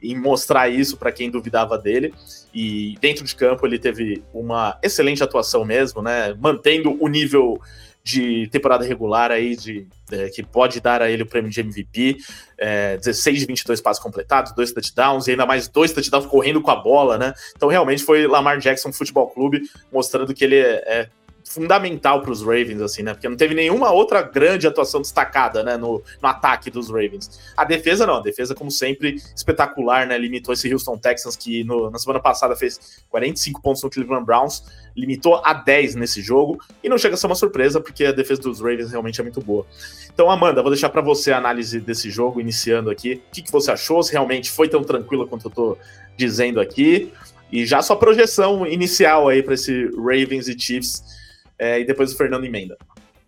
em 0.02 0.20
mostrar 0.20 0.70
isso 0.70 0.98
para 0.98 1.12
quem 1.12 1.30
duvidava 1.30 1.78
dele. 1.78 2.14
E 2.54 2.98
dentro 3.00 3.24
de 3.24 3.36
campo 3.36 3.66
ele 3.66 3.78
teve 3.78 4.24
uma 4.34 4.78
excelente 4.82 5.24
atuação 5.24 5.64
mesmo, 5.64 6.02
né? 6.02 6.34
Mantendo 6.40 6.98
o 7.00 7.08
nível 7.08 7.62
de 8.10 8.48
temporada 8.48 8.84
regular 8.84 9.32
aí, 9.32 9.56
de, 9.56 9.88
é, 10.12 10.30
que 10.30 10.42
pode 10.42 10.82
dar 10.82 11.02
a 11.02 11.10
ele 11.10 11.24
o 11.24 11.26
prêmio 11.26 11.52
de 11.52 11.62
MVP. 11.62 12.18
É, 12.58 12.98
16 12.98 13.40
de 13.40 13.46
22 13.46 13.80
passos 13.82 14.02
completados, 14.02 14.54
dois 14.54 14.72
touchdowns, 14.72 15.28
e 15.28 15.32
ainda 15.32 15.46
mais 15.46 15.68
dois 15.68 15.94
touchdowns 15.94 16.26
correndo 16.26 16.62
com 16.62 16.72
a 16.72 16.76
bola, 16.76 17.18
né? 17.18 17.34
Então 17.56 17.70
realmente 17.70 18.04
foi 18.04 18.28
Lamar 18.28 18.60
Jackson 18.60 18.92
Futebol 18.92 19.28
Clube 19.28 19.62
mostrando 19.92 20.34
que 20.34 20.44
ele 20.44 20.58
é, 20.58 20.84
é 20.86 21.10
fundamental 21.50 22.22
para 22.22 22.32
os 22.32 22.42
Ravens, 22.44 22.80
assim, 22.80 23.02
né? 23.02 23.12
Porque 23.12 23.28
não 23.28 23.36
teve 23.36 23.56
nenhuma 23.56 23.92
outra 23.92 24.22
grande 24.22 24.68
atuação 24.68 25.02
destacada, 25.02 25.64
né? 25.64 25.78
No, 25.78 26.04
no, 26.22 26.30
ataque 26.30 26.70
dos 26.70 26.90
Ravens. 26.90 27.40
A 27.58 27.66
defesa, 27.66 28.06
não. 28.06 28.18
A 28.18 28.22
defesa, 28.22 28.54
como 28.54 28.70
sempre, 28.70 29.16
espetacular, 29.36 30.06
né? 30.06 30.16
Limitou 30.16 30.54
esse 30.54 30.72
Houston 30.72 30.96
Texans, 31.00 31.36
que 31.36 31.64
no, 31.64 31.90
na 31.90 31.98
semana 31.98 32.20
passada 32.20 32.56
fez 32.56 33.04
45 33.10 33.64
pontos 33.64 33.82
no 33.82 33.90
Cleveland 33.90 34.26
Browns, 34.28 34.64
limitou 34.96 35.42
a 35.44 35.52
10 35.56 35.96
nesse 35.96 36.22
jogo. 36.22 36.60
E 36.84 36.88
não 36.88 37.00
chega 37.00 37.16
a 37.16 37.18
ser 37.18 37.26
uma 37.26 37.34
surpresa, 37.34 37.82
porque 37.82 38.06
a 38.06 38.12
defesa 38.12 38.44
dos 38.44 38.60
Ravens 38.60 38.92
realmente 38.92 39.20
é 39.20 39.24
muito 39.24 39.42
boa. 39.42 39.66
Então, 40.14 40.30
Amanda, 40.30 40.62
vou 40.62 40.70
deixar 40.70 40.90
para 40.90 41.02
você 41.02 41.32
a 41.32 41.40
análise 41.40 41.80
desse 41.80 42.12
jogo, 42.12 42.40
iniciando 42.40 42.92
aqui. 42.92 43.24
O 43.28 43.32
que, 43.32 43.42
que 43.42 43.52
você 43.52 43.72
achou? 43.72 44.04
Se 44.04 44.12
realmente 44.12 44.52
foi 44.52 44.70
tão 44.70 44.84
tranquila 44.84 45.26
quanto 45.26 45.48
eu 45.48 45.52
tô 45.52 45.78
dizendo 46.16 46.62
aqui? 46.62 47.12
E 47.52 47.66
já 47.66 47.82
sua 47.82 47.96
projeção 47.96 48.68
inicial 48.68 49.28
aí 49.28 49.42
para 49.42 49.56
esse 49.56 49.90
Ravens 49.98 50.48
e 50.48 50.56
Chiefs 50.56 51.18
é, 51.60 51.80
e 51.80 51.86
depois 51.86 52.14
o 52.14 52.18
Fernando 52.18 52.46
emenda. 52.46 52.78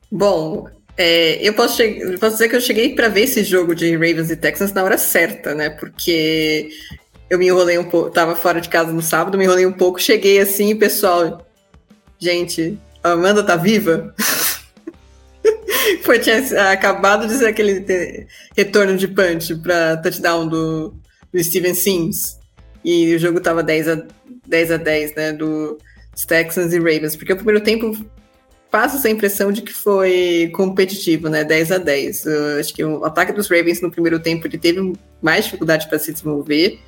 Bom, 0.10 0.68
é, 0.98 1.46
eu 1.46 1.54
posso, 1.54 1.78
posso, 2.20 2.34
dizer 2.34 2.50
que 2.50 2.56
eu 2.56 2.62
cheguei 2.62 2.96
para 2.96 3.10
ver 3.10 3.22
esse 3.22 3.44
jogo 3.44 3.76
de 3.76 3.92
Ravens 3.92 4.32
e 4.32 4.36
Texans 4.36 4.74
na 4.74 4.84
hora 4.84 4.98
certa, 4.98 5.54
né? 5.54 5.70
Porque 5.70 6.70
eu 7.30 7.38
me 7.38 7.48
enrolei 7.48 7.78
um 7.78 7.90
pouco, 7.90 8.10
tava 8.10 8.36
fora 8.36 8.60
de 8.60 8.70
casa 8.70 8.92
no 8.92 9.02
sábado, 9.02 9.38
me 9.38 9.44
enrolei 9.46 9.66
um 9.66 9.72
pouco, 9.72 10.02
cheguei 10.02 10.40
assim, 10.40 10.76
pessoal, 10.76 11.46
gente, 12.20 12.78
a 13.04 13.12
Amanda 13.12 13.44
tá 13.44 13.56
viva? 13.56 14.14
Foi, 16.04 16.20
tinha 16.20 16.38
acabado 16.72 17.28
de 17.28 17.34
ser 17.34 17.48
aquele 17.48 18.28
retorno 18.56 18.98
de 18.98 19.08
punch 19.08 19.56
para 19.56 19.98
touchdown 19.98 20.48
do, 20.48 20.94
do 21.34 21.44
Steven 21.44 21.74
Sims. 21.74 22.40
E 22.84 23.16
o 23.16 23.20
jogo 23.20 23.40
tava 23.40 23.64
10 23.64 23.88
a 23.88 24.04
10, 24.48 24.72
a 24.72 24.78
10 24.78 25.16
né? 25.16 25.34
Do 25.34 25.78
Texans 26.28 26.74
e 26.74 26.78
Ravens. 26.78 27.16
Porque 27.16 27.34
o 27.34 27.36
primeiro 27.36 27.62
tempo 27.62 27.96
passa 28.72 28.96
essa 28.96 29.10
impressão 29.10 29.52
de 29.52 29.62
que 29.62 29.74
foi 29.74 30.50
competitivo, 30.56 31.28
né? 31.28 31.44
10 31.44 31.74
a 31.74 31.78
10. 31.78 32.26
Eu 32.26 32.60
acho 32.60 32.74
que 32.74 32.84
o 32.84 33.04
ataque 33.04 33.34
dos 33.34 33.50
Ravens 33.50 33.82
no 33.82 33.92
primeiro 33.92 34.20
tempo 34.20 34.48
ele 34.48 34.58
teve 34.58 34.94
mais 35.22 35.44
dificuldade 35.44 35.90
para 35.90 36.00
se 36.00 36.14
desenvolver. 36.14 36.80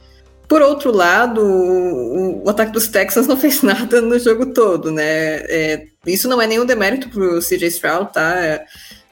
Por 0.48 0.62
outro 0.62 0.92
lado, 0.92 1.42
o, 1.42 2.46
o, 2.46 2.50
ataque 2.50 2.72
dos 2.72 2.88
Texans 2.88 3.28
não 3.28 3.36
fez 3.36 3.62
nada 3.62 4.02
no 4.02 4.18
jogo 4.18 4.54
todo, 4.54 4.92
né? 4.92 5.04
É, 5.04 5.88
isso 6.08 6.30
não 6.30 6.42
é 6.42 6.48
nenhum 6.48 6.66
demérito 6.66 7.10
pro 7.10 7.40
CJ 7.40 7.68
Stroud, 7.68 8.14
tá? 8.14 8.40
É 8.40 8.66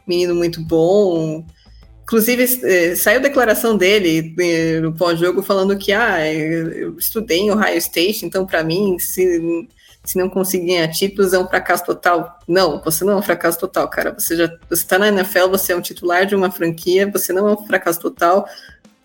menino 0.08 0.34
muito 0.34 0.62
bom. 0.62 1.46
Inclusive, 2.04 2.60
é, 2.64 2.96
saiu 2.96 3.22
declaração 3.22 3.76
dele 3.78 4.34
é, 4.40 4.80
no 4.80 4.94
pós-jogo 4.94 5.42
falando 5.42 5.78
que 5.78 5.92
ah, 5.92 6.26
eu 6.34 6.98
estudei 6.98 7.40
em 7.40 7.52
Ohio 7.52 7.78
State, 7.78 8.26
então 8.26 8.46
para 8.46 8.64
mim, 8.64 8.98
se 9.00 9.68
se 10.04 10.18
não 10.18 10.30
conseguir 10.30 10.68
ganhar 10.68 10.88
títulos, 10.88 11.34
é 11.34 11.40
um 11.40 11.48
fracasso 11.48 11.86
total. 11.86 12.40
Não, 12.48 12.82
você 12.82 13.06
não 13.06 13.14
é 13.14 13.16
um 13.18 13.22
fracasso 13.22 13.60
total, 13.60 13.88
cara. 13.88 14.14
Você 14.18 14.36
já 14.36 14.52
você 14.70 14.86
tá 14.86 14.98
na 14.98 15.10
NFL, 15.10 15.50
você 15.50 15.74
é 15.74 15.76
um 15.76 15.82
titular 15.82 16.26
de 16.26 16.36
uma 16.36 16.52
franquia, 16.52 17.10
você 17.10 17.32
não 17.32 17.48
é 17.48 17.54
um 17.54 17.66
fracasso 17.66 18.00
total. 18.00 18.48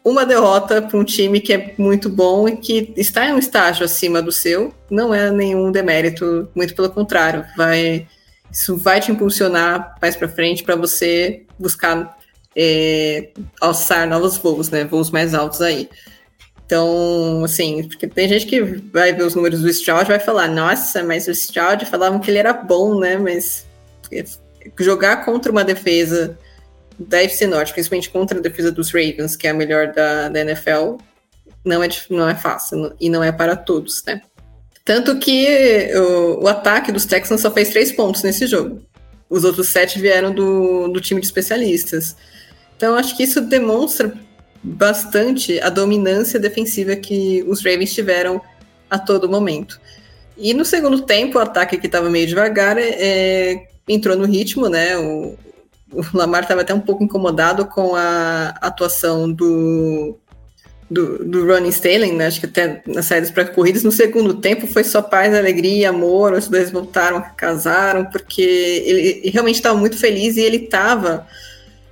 Uma 0.02 0.24
derrota 0.24 0.80
para 0.80 0.96
um 0.96 1.04
time 1.04 1.40
que 1.40 1.52
é 1.52 1.74
muito 1.76 2.08
bom 2.08 2.48
e 2.48 2.56
que 2.56 2.92
está 2.96 3.26
em 3.26 3.32
um 3.32 3.38
estágio 3.38 3.84
acima 3.84 4.22
do 4.22 4.30
seu 4.30 4.72
não 4.90 5.12
é 5.12 5.30
nenhum 5.30 5.70
demérito, 5.72 6.48
muito 6.54 6.74
pelo 6.74 6.90
contrário, 6.90 7.44
vai 7.56 8.06
isso 8.50 8.76
vai 8.76 9.00
te 9.00 9.10
impulsionar 9.10 9.96
mais 10.00 10.16
para 10.16 10.28
frente 10.28 10.62
para 10.62 10.76
você 10.76 11.44
buscar 11.58 12.16
é, 12.54 13.30
alçar 13.60 14.08
novos 14.08 14.38
voos, 14.38 14.70
né? 14.70 14.84
Voos 14.84 15.10
mais 15.10 15.34
altos 15.34 15.60
aí. 15.60 15.90
Então, 16.66 17.44
assim, 17.44 17.86
porque 17.86 18.08
tem 18.08 18.28
gente 18.28 18.44
que 18.44 18.60
vai 18.60 19.12
ver 19.12 19.22
os 19.22 19.36
números 19.36 19.62
do 19.62 19.70
Stroud 19.70 20.04
e 20.04 20.08
vai 20.08 20.18
falar, 20.18 20.48
nossa, 20.48 21.04
mas 21.04 21.28
o 21.28 21.30
Stroud 21.30 21.86
falavam 21.86 22.18
que 22.18 22.28
ele 22.28 22.38
era 22.38 22.52
bom, 22.52 22.98
né? 22.98 23.16
Mas 23.16 23.64
jogar 24.80 25.24
contra 25.24 25.52
uma 25.52 25.62
defesa 25.62 26.36
da 26.98 27.22
FC 27.22 27.46
Norte, 27.46 27.72
principalmente 27.72 28.10
contra 28.10 28.38
a 28.38 28.42
defesa 28.42 28.72
dos 28.72 28.90
Ravens, 28.90 29.36
que 29.36 29.46
é 29.46 29.50
a 29.50 29.54
melhor 29.54 29.92
da, 29.92 30.28
da 30.28 30.40
NFL, 30.40 30.96
não 31.64 31.82
é, 31.84 31.88
não 32.10 32.28
é 32.28 32.34
fácil 32.34 32.92
e 32.98 33.08
não 33.08 33.22
é 33.22 33.30
para 33.30 33.54
todos, 33.54 34.02
né? 34.04 34.20
Tanto 34.84 35.18
que 35.18 35.88
o, 35.94 36.44
o 36.44 36.48
ataque 36.48 36.90
dos 36.90 37.06
Texans 37.06 37.40
só 37.40 37.50
fez 37.50 37.68
três 37.68 37.92
pontos 37.92 38.22
nesse 38.24 38.46
jogo. 38.46 38.82
Os 39.28 39.44
outros 39.44 39.68
sete 39.68 40.00
vieram 40.00 40.32
do, 40.32 40.88
do 40.88 41.00
time 41.00 41.20
de 41.20 41.26
especialistas. 41.26 42.16
Então, 42.76 42.94
acho 42.96 43.16
que 43.16 43.22
isso 43.22 43.40
demonstra 43.40 44.12
bastante 44.66 45.60
a 45.60 45.68
dominância 45.68 46.40
defensiva 46.40 46.96
que 46.96 47.44
os 47.46 47.64
Ravens 47.64 47.94
tiveram 47.94 48.40
a 48.90 48.98
todo 48.98 49.28
momento. 49.28 49.80
E 50.36 50.52
no 50.52 50.64
segundo 50.64 51.02
tempo, 51.02 51.38
o 51.38 51.40
ataque 51.40 51.78
que 51.78 51.86
estava 51.86 52.10
meio 52.10 52.26
devagar 52.26 52.76
é, 52.76 53.68
entrou 53.88 54.16
no 54.16 54.26
ritmo, 54.26 54.68
né? 54.68 54.96
O, 54.98 55.38
o 55.92 56.04
Lamar 56.12 56.42
estava 56.42 56.62
até 56.62 56.74
um 56.74 56.80
pouco 56.80 57.04
incomodado 57.04 57.66
com 57.66 57.94
a 57.94 58.48
atuação 58.60 59.30
do, 59.30 60.18
do, 60.90 61.24
do 61.24 61.46
Ronnie 61.46 61.70
Staley, 61.70 62.12
né? 62.12 62.26
Acho 62.26 62.40
que 62.40 62.46
até 62.46 62.82
nas 62.86 63.06
saídas 63.06 63.30
para 63.30 63.46
corridas. 63.46 63.84
No 63.84 63.92
segundo 63.92 64.34
tempo 64.34 64.66
foi 64.66 64.82
só 64.82 65.00
paz, 65.00 65.32
alegria 65.32 65.90
amor. 65.90 66.32
Os 66.32 66.48
dois 66.48 66.72
voltaram, 66.72 67.24
casaram, 67.36 68.04
porque 68.06 68.42
ele, 68.42 69.00
ele 69.22 69.30
realmente 69.30 69.56
estava 69.56 69.78
muito 69.78 69.96
feliz 69.96 70.36
e 70.36 70.40
ele 70.40 70.64
estava 70.64 71.26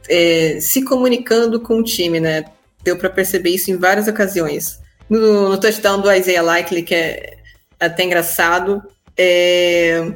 é, 0.09 0.59
se 0.61 0.83
comunicando 0.83 1.61
com 1.61 1.79
o 1.79 1.85
time, 1.85 2.19
né? 2.19 2.45
Deu 2.85 2.97
para 2.97 3.11
perceber 3.11 3.51
isso 3.51 3.71
em 3.71 3.77
várias 3.77 4.07
ocasiões. 4.07 4.79
No, 5.09 5.51
no 5.51 5.59
touchdown 5.59 6.01
do 6.01 6.13
Isaiah 6.13 6.43
Likely, 6.43 6.83
que 6.83 6.95
é 6.95 7.37
até 7.81 8.05
engraçado, 8.05 8.83
é, 9.17 10.13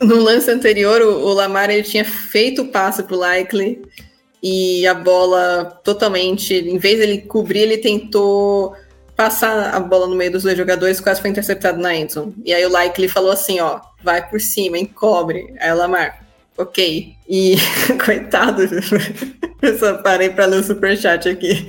no 0.00 0.16
lance 0.16 0.50
anterior, 0.50 1.02
o, 1.02 1.26
o, 1.26 1.32
Lamar 1.32 1.70
ele 1.70 1.82
tinha 1.82 2.04
feito 2.04 2.62
o 2.62 2.68
passe 2.68 3.02
para 3.02 3.16
o 3.16 3.18
Likely 3.18 3.82
e 4.42 4.86
a 4.86 4.94
bola 4.94 5.80
totalmente, 5.84 6.54
em 6.54 6.78
vez 6.78 6.98
dele 6.98 7.22
cobrir, 7.22 7.60
ele 7.60 7.78
tentou 7.78 8.74
passar 9.16 9.74
a 9.74 9.80
bola 9.80 10.06
no 10.06 10.14
meio 10.14 10.30
dos 10.30 10.44
dois 10.44 10.56
jogadores, 10.56 11.00
quase 11.00 11.20
foi 11.20 11.30
interceptado 11.30 11.80
na 11.80 11.94
endzone. 11.94 12.34
E 12.44 12.54
aí 12.54 12.64
o 12.64 12.70
Likely 12.70 13.08
falou 13.08 13.32
assim, 13.32 13.58
ó, 13.58 13.80
vai 14.02 14.28
por 14.28 14.40
cima, 14.40 14.78
encobre. 14.78 15.52
Aí 15.58 15.72
o 15.72 15.76
Lamar, 15.76 16.24
ok. 16.56 17.14
E, 17.28 17.56
coitado, 18.04 18.62
eu 19.60 19.78
só 19.78 19.94
parei 19.94 20.30
para 20.30 20.46
ler 20.46 20.60
o 20.60 20.64
superchat 20.64 21.28
aqui. 21.28 21.68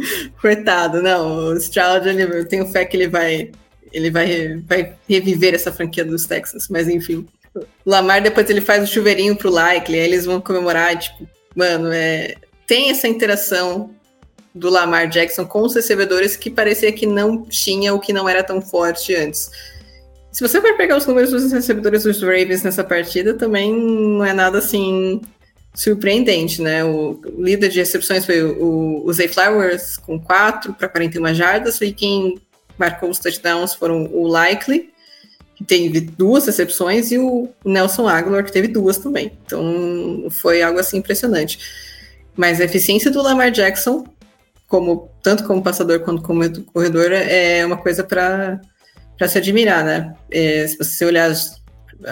Coitado, 0.40 1.02
não. 1.02 1.52
O 1.52 1.56
Stroud, 1.56 2.08
ele, 2.08 2.22
eu 2.22 2.46
tenho 2.46 2.66
fé 2.66 2.84
que 2.84 2.96
ele 2.96 3.08
vai, 3.08 3.50
ele 3.92 4.10
vai, 4.10 4.56
vai 4.66 4.94
reviver 5.08 5.54
essa 5.54 5.72
franquia 5.72 6.04
dos 6.04 6.26
Texans, 6.26 6.68
mas 6.68 6.88
enfim. 6.88 7.26
O 7.54 7.66
Lamar, 7.84 8.22
depois 8.22 8.48
ele 8.50 8.60
faz 8.60 8.84
o 8.84 8.92
chuveirinho 8.92 9.36
pro 9.36 9.50
Likely, 9.50 9.98
aí 9.98 10.06
eles 10.06 10.24
vão 10.24 10.40
comemorar, 10.40 10.98
tipo, 10.98 11.28
mano, 11.54 11.90
é, 11.92 12.34
tem 12.66 12.90
essa 12.90 13.08
interação 13.08 13.90
do 14.54 14.70
Lamar 14.70 15.08
Jackson 15.08 15.46
com 15.46 15.62
os 15.62 15.74
recebedores 15.74 16.36
que 16.36 16.50
parecia 16.50 16.92
que 16.92 17.06
não 17.06 17.44
tinha 17.44 17.92
ou 17.92 18.00
que 18.00 18.12
não 18.12 18.28
era 18.28 18.42
tão 18.42 18.60
forte 18.60 19.14
antes. 19.14 19.50
Se 20.30 20.46
você 20.46 20.60
for 20.60 20.76
pegar 20.76 20.96
os 20.96 21.06
números 21.06 21.30
dos 21.30 21.50
recebedores 21.50 22.02
dos 22.02 22.20
Ravens 22.22 22.62
nessa 22.62 22.84
partida, 22.84 23.34
também 23.34 23.72
não 23.72 24.24
é 24.24 24.32
nada 24.32 24.58
assim 24.58 25.20
surpreendente, 25.74 26.60
né? 26.60 26.84
O 26.84 27.20
líder 27.38 27.68
de 27.68 27.78
recepções 27.78 28.26
foi 28.26 28.42
o, 28.42 29.04
o 29.04 29.12
Zay 29.12 29.28
Flowers 29.28 29.96
com 29.96 30.18
4 30.18 30.74
para 30.74 30.88
41 30.88 31.34
jardas, 31.34 31.80
e 31.80 31.92
quem 31.92 32.40
marcou 32.76 33.10
os 33.10 33.18
touchdowns 33.18 33.74
foram 33.74 34.04
o 34.12 34.26
Likely, 34.26 34.90
que 35.54 35.64
teve 35.64 36.00
duas 36.00 36.46
recepções, 36.46 37.10
e 37.10 37.18
o 37.18 37.48
Nelson 37.64 38.08
Aguilar, 38.08 38.44
que 38.44 38.52
teve 38.52 38.68
duas 38.68 38.98
também. 38.98 39.32
Então 39.44 40.26
foi 40.30 40.62
algo 40.62 40.78
assim 40.78 40.98
impressionante. 40.98 41.58
Mas 42.36 42.60
a 42.60 42.64
eficiência 42.64 43.10
do 43.10 43.20
Lamar 43.20 43.50
Jackson, 43.50 44.04
como 44.68 45.10
tanto 45.22 45.44
como 45.44 45.62
passador 45.62 46.00
quanto 46.00 46.22
como 46.22 46.48
corredor, 46.66 47.10
é 47.12 47.64
uma 47.66 47.76
coisa 47.76 48.04
para 48.04 48.60
se 49.26 49.38
admirar, 49.38 49.84
né? 49.84 50.14
É, 50.30 50.66
se 50.66 50.78
você 50.78 51.04
olhar 51.04 51.30
as, 51.30 51.60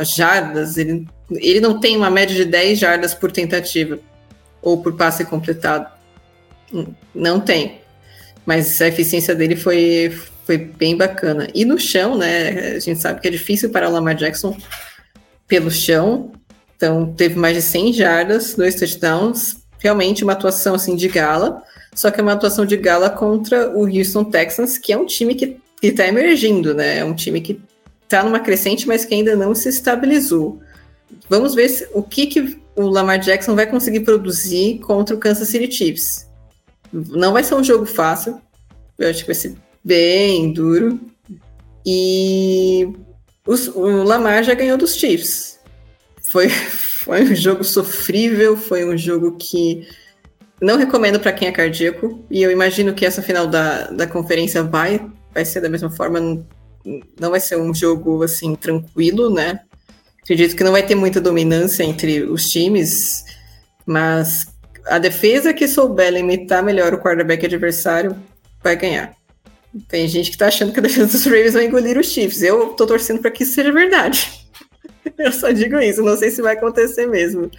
jardas, 0.02 0.76
ele 0.76 1.06
ele 1.30 1.60
não 1.60 1.80
tem 1.80 1.96
uma 1.96 2.10
média 2.10 2.34
de 2.34 2.44
10 2.44 2.78
jardas 2.78 3.14
por 3.14 3.32
tentativa 3.32 3.98
ou 4.62 4.80
por 4.80 4.96
passe 4.96 5.24
completado. 5.24 5.88
Não 7.14 7.40
tem. 7.40 7.80
Mas 8.44 8.80
a 8.80 8.88
eficiência 8.88 9.34
dele 9.34 9.56
foi, 9.56 10.16
foi 10.44 10.56
bem 10.56 10.96
bacana. 10.96 11.48
E 11.54 11.64
no 11.64 11.78
chão, 11.78 12.16
né? 12.16 12.74
A 12.76 12.78
gente 12.78 13.00
sabe 13.00 13.20
que 13.20 13.28
é 13.28 13.30
difícil 13.30 13.70
para 13.70 13.88
o 13.88 13.92
Lamar 13.92 14.14
Jackson 14.14 14.56
pelo 15.48 15.70
chão. 15.70 16.32
Então, 16.76 17.12
teve 17.14 17.36
mais 17.36 17.56
de 17.56 17.62
100 17.62 17.92
jardas, 17.92 18.54
dois 18.54 18.76
touchdowns. 18.76 19.56
Realmente 19.78 20.22
uma 20.22 20.32
atuação 20.32 20.74
assim 20.74 20.94
de 20.94 21.08
gala. 21.08 21.62
só 21.94 22.10
que 22.10 22.20
é 22.20 22.22
uma 22.22 22.32
atuação 22.32 22.64
de 22.64 22.76
gala 22.76 23.10
contra 23.10 23.70
o 23.70 23.84
Houston 23.86 24.24
Texans, 24.24 24.78
que 24.78 24.92
é 24.92 24.98
um 24.98 25.06
time 25.06 25.34
que 25.34 25.58
está 25.82 26.06
emergindo, 26.06 26.74
né? 26.74 26.98
É 26.98 27.04
um 27.04 27.14
time 27.14 27.40
que 27.40 27.60
está 28.06 28.22
numa 28.22 28.40
crescente, 28.40 28.86
mas 28.86 29.04
que 29.04 29.14
ainda 29.14 29.36
não 29.36 29.54
se 29.54 29.68
estabilizou. 29.68 30.60
Vamos 31.28 31.54
ver 31.54 31.68
se, 31.68 31.88
o 31.92 32.02
que, 32.02 32.26
que 32.26 32.60
o 32.74 32.82
Lamar 32.88 33.18
Jackson 33.18 33.54
vai 33.54 33.66
conseguir 33.66 34.00
produzir 34.00 34.78
contra 34.80 35.14
o 35.14 35.18
Kansas 35.18 35.48
City 35.48 35.70
Chiefs. 35.70 36.26
Não 36.92 37.32
vai 37.32 37.42
ser 37.42 37.54
um 37.54 37.64
jogo 37.64 37.84
fácil, 37.84 38.40
eu 38.98 39.10
acho 39.10 39.20
que 39.20 39.26
vai 39.26 39.34
ser 39.34 39.54
bem 39.84 40.52
duro. 40.52 41.00
E 41.84 42.88
os, 43.46 43.68
o 43.68 44.02
Lamar 44.02 44.42
já 44.42 44.54
ganhou 44.54 44.78
dos 44.78 44.94
Chiefs. 44.94 45.58
Foi, 46.30 46.48
foi 47.06 47.22
um 47.22 47.34
jogo 47.34 47.64
sofrível, 47.64 48.56
foi 48.56 48.84
um 48.84 48.96
jogo 48.96 49.36
que 49.36 49.86
não 50.60 50.76
recomendo 50.76 51.20
para 51.20 51.32
quem 51.32 51.48
é 51.48 51.52
cardíaco. 51.52 52.24
E 52.30 52.42
eu 52.42 52.50
imagino 52.50 52.94
que 52.94 53.06
essa 53.06 53.22
final 53.22 53.46
da, 53.46 53.88
da 53.88 54.06
conferência 54.06 54.62
vai, 54.62 55.04
vai 55.32 55.44
ser 55.44 55.60
da 55.60 55.68
mesma 55.68 55.90
forma. 55.90 56.44
Não 57.20 57.30
vai 57.30 57.40
ser 57.40 57.58
um 57.58 57.74
jogo 57.74 58.22
assim 58.22 58.54
tranquilo, 58.54 59.32
né? 59.32 59.60
Acredito 60.22 60.56
que 60.56 60.64
não 60.64 60.72
vai 60.72 60.84
ter 60.84 60.94
muita 60.94 61.20
dominância 61.20 61.82
entre 61.84 62.22
os 62.22 62.48
times, 62.48 63.24
mas 63.84 64.46
a 64.86 64.98
defesa 64.98 65.52
que 65.52 65.66
souber 65.66 66.12
limitar 66.12 66.62
melhor 66.62 66.94
o 66.94 66.98
quarterback 66.98 67.44
adversário 67.44 68.16
vai 68.62 68.76
ganhar. 68.76 69.14
Tem 69.88 70.08
gente 70.08 70.30
que 70.30 70.38
tá 70.38 70.46
achando 70.46 70.72
que 70.72 70.78
a 70.78 70.82
defesa 70.82 71.06
dos 71.06 71.24
Ravens 71.24 71.54
vai 71.54 71.66
engolir 71.66 71.98
os 71.98 72.06
Chiefs. 72.06 72.42
Eu 72.42 72.70
tô 72.70 72.86
torcendo 72.86 73.20
para 73.20 73.30
que 73.30 73.42
isso 73.42 73.54
seja 73.54 73.72
verdade. 73.72 74.46
Eu 75.18 75.32
só 75.32 75.50
digo 75.50 75.78
isso, 75.78 76.02
não 76.02 76.16
sei 76.16 76.30
se 76.30 76.42
vai 76.42 76.54
acontecer 76.54 77.06
mesmo. 77.06 77.50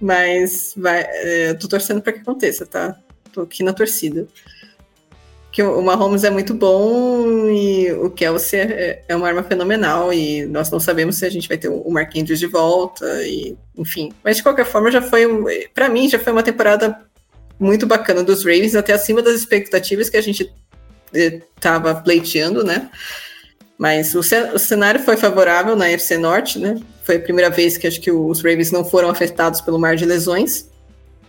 Mas 0.00 0.72
vai, 0.76 1.04
é, 1.08 1.54
tô 1.54 1.68
torcendo 1.68 2.00
para 2.00 2.12
que 2.12 2.20
aconteça, 2.20 2.66
tá? 2.66 2.98
Tô 3.32 3.42
aqui 3.42 3.62
na 3.62 3.72
torcida 3.72 4.26
que 5.56 5.62
o 5.62 5.80
Mahomes 5.80 6.22
é 6.22 6.28
muito 6.28 6.52
bom 6.52 7.48
e 7.48 7.90
o 7.90 8.10
Kelsey 8.10 8.60
é, 8.60 9.02
é 9.08 9.16
uma 9.16 9.26
arma 9.26 9.42
fenomenal 9.42 10.12
e 10.12 10.44
nós 10.44 10.70
não 10.70 10.78
sabemos 10.78 11.16
se 11.16 11.24
a 11.24 11.30
gente 11.30 11.48
vai 11.48 11.56
ter 11.56 11.70
o 11.70 11.90
Mark 11.90 12.14
Andrews 12.14 12.38
de 12.38 12.46
volta 12.46 13.06
e 13.26 13.56
enfim. 13.74 14.12
Mas 14.22 14.36
de 14.36 14.42
qualquer 14.42 14.66
forma 14.66 14.90
já 14.90 15.00
foi, 15.00 15.26
para 15.72 15.88
mim 15.88 16.10
já 16.10 16.18
foi 16.18 16.30
uma 16.30 16.42
temporada 16.42 17.00
muito 17.58 17.86
bacana 17.86 18.22
dos 18.22 18.44
Ravens, 18.44 18.76
até 18.76 18.92
acima 18.92 19.22
das 19.22 19.32
expectativas 19.32 20.10
que 20.10 20.18
a 20.18 20.20
gente 20.20 20.52
estava 21.14 21.94
pleiteando, 21.94 22.62
né? 22.62 22.90
Mas 23.78 24.14
o, 24.14 24.20
o, 24.20 24.58
cenário 24.58 25.00
foi 25.00 25.16
favorável 25.16 25.74
na 25.74 25.88
FC 25.88 26.18
Norte, 26.18 26.58
né? 26.58 26.78
Foi 27.02 27.16
a 27.16 27.20
primeira 27.20 27.48
vez 27.48 27.78
que 27.78 27.86
acho 27.86 28.02
que 28.02 28.10
os 28.10 28.42
Ravens 28.42 28.70
não 28.70 28.84
foram 28.84 29.08
afetados 29.08 29.62
pelo 29.62 29.78
mar 29.78 29.96
de 29.96 30.04
lesões. 30.04 30.68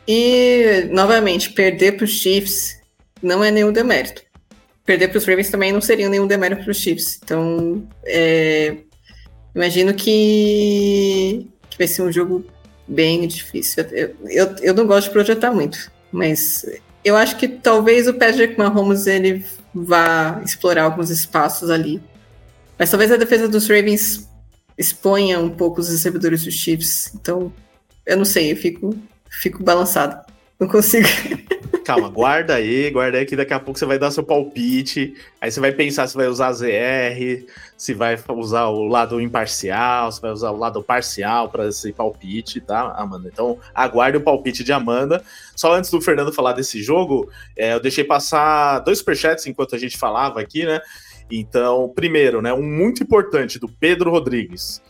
E, 0.05 0.89
novamente, 0.91 1.53
perder 1.53 1.93
para 1.93 2.03
os 2.03 2.11
Chiefs 2.11 2.76
não 3.22 3.43
é 3.43 3.51
nenhum 3.51 3.72
demérito. 3.72 4.22
Perder 4.86 5.09
para 5.09 5.18
os 5.18 5.26
Ravens 5.26 5.49
também 5.49 5.72
não 5.72 5.82
seria 5.82 6.07
nenhum 6.07 6.28
demérito 6.28 6.63
para 6.63 6.72
os 6.72 6.78
Chiefs. 6.78 7.20
Então, 7.24 7.88
é, 8.05 8.78
imagino 9.53 9.93
que, 9.93 11.47
que 11.70 11.78
vai 11.78 11.88
ser 11.88 12.03
um 12.03 12.11
jogo 12.11 12.45
bem 12.88 13.28
difícil. 13.28 13.84
Eu, 13.91 14.15
eu, 14.30 14.55
eu 14.61 14.74
não 14.74 14.88
gosto 14.88 15.07
de 15.07 15.13
projetar 15.13 15.51
muito, 15.51 15.91
mas 16.11 16.65
eu 17.03 17.15
acho 17.15 17.38
que 17.38 17.47
talvez 17.47 18.07
o 18.07 18.13
Patrick 18.13 18.57
Mahomes 18.57 19.07
ele 19.07 19.45
vá 19.74 20.41
explorar 20.43 20.84
alguns 20.84 21.09
espaços 21.09 21.70
ali. 21.70 22.01
Mas 22.78 22.89
talvez 22.89 23.11
a 23.11 23.18
defesa 23.18 23.47
dos 23.47 23.68
Ravens 23.68 24.30
exponha 24.78 25.39
um 25.39 25.49
pouco 25.49 25.82
os 25.82 25.89
recebedores 25.89 26.43
dos 26.43 26.53
Chiefs. 26.53 27.13
Então, 27.15 27.51
eu 28.05 28.18
não 28.18 28.26
sei, 28.26 28.51
eu 28.51 28.55
fico, 28.55 28.95
fico 29.30 29.63
balançado. 29.63 30.26
Não 30.60 30.68
consigo. 30.68 31.08
Calma, 31.86 32.10
guarda 32.10 32.55
aí, 32.55 32.89
guarda 32.89 33.18
aí 33.18 33.26
que 33.26 33.36
daqui 33.36 33.53
a 33.53 33.60
pouco 33.60 33.80
você 33.80 33.86
vai 33.86 33.97
dar 33.97 34.12
seu 34.12 34.24
palpite. 34.24 35.14
Aí 35.39 35.49
você 35.49 35.60
vai 35.60 35.72
pensar 35.72 36.05
se 36.08 36.16
vai 36.18 36.28
usar 36.28 36.51
ZR, 36.51 37.45
se 37.78 37.93
vai 37.93 38.18
usar 38.36 38.66
o 38.66 38.84
lado 38.84 39.22
imparcial, 39.22 40.12
se 40.12 40.20
vai 40.20 40.32
usar 40.32 40.51
o 40.51 40.58
lado 40.58 40.84
parcial 40.84 41.49
para 41.49 41.68
esse 41.68 41.93
palpite, 41.93 42.60
tá, 42.60 42.91
Amanda? 42.97 43.30
Então, 43.32 43.58
aguarde 43.74 44.18
o 44.18 44.22
palpite 44.22 44.64
de 44.64 44.74
Amanda. 44.74 45.24
Só 45.55 45.74
antes 45.74 45.89
do 45.89 46.01
Fernando 46.01 46.34
falar 46.34 46.53
desse 46.53 46.82
jogo, 46.84 47.30
é, 47.55 47.74
eu 47.74 47.80
deixei 47.80 48.03
passar 48.03 48.80
dois 48.80 48.97
superchats 48.97 49.45
enquanto 49.45 49.76
a 49.76 49.80
gente 49.80 49.97
falava 49.97 50.41
aqui, 50.41 50.66
né? 50.66 50.82
Então, 51.32 51.91
primeiro, 51.95 52.41
né, 52.41 52.53
um 52.53 52.64
muito 52.64 53.01
importante 53.03 53.60
do 53.60 53.70
Pedro 53.70 54.12
Rodrigues. 54.12 54.82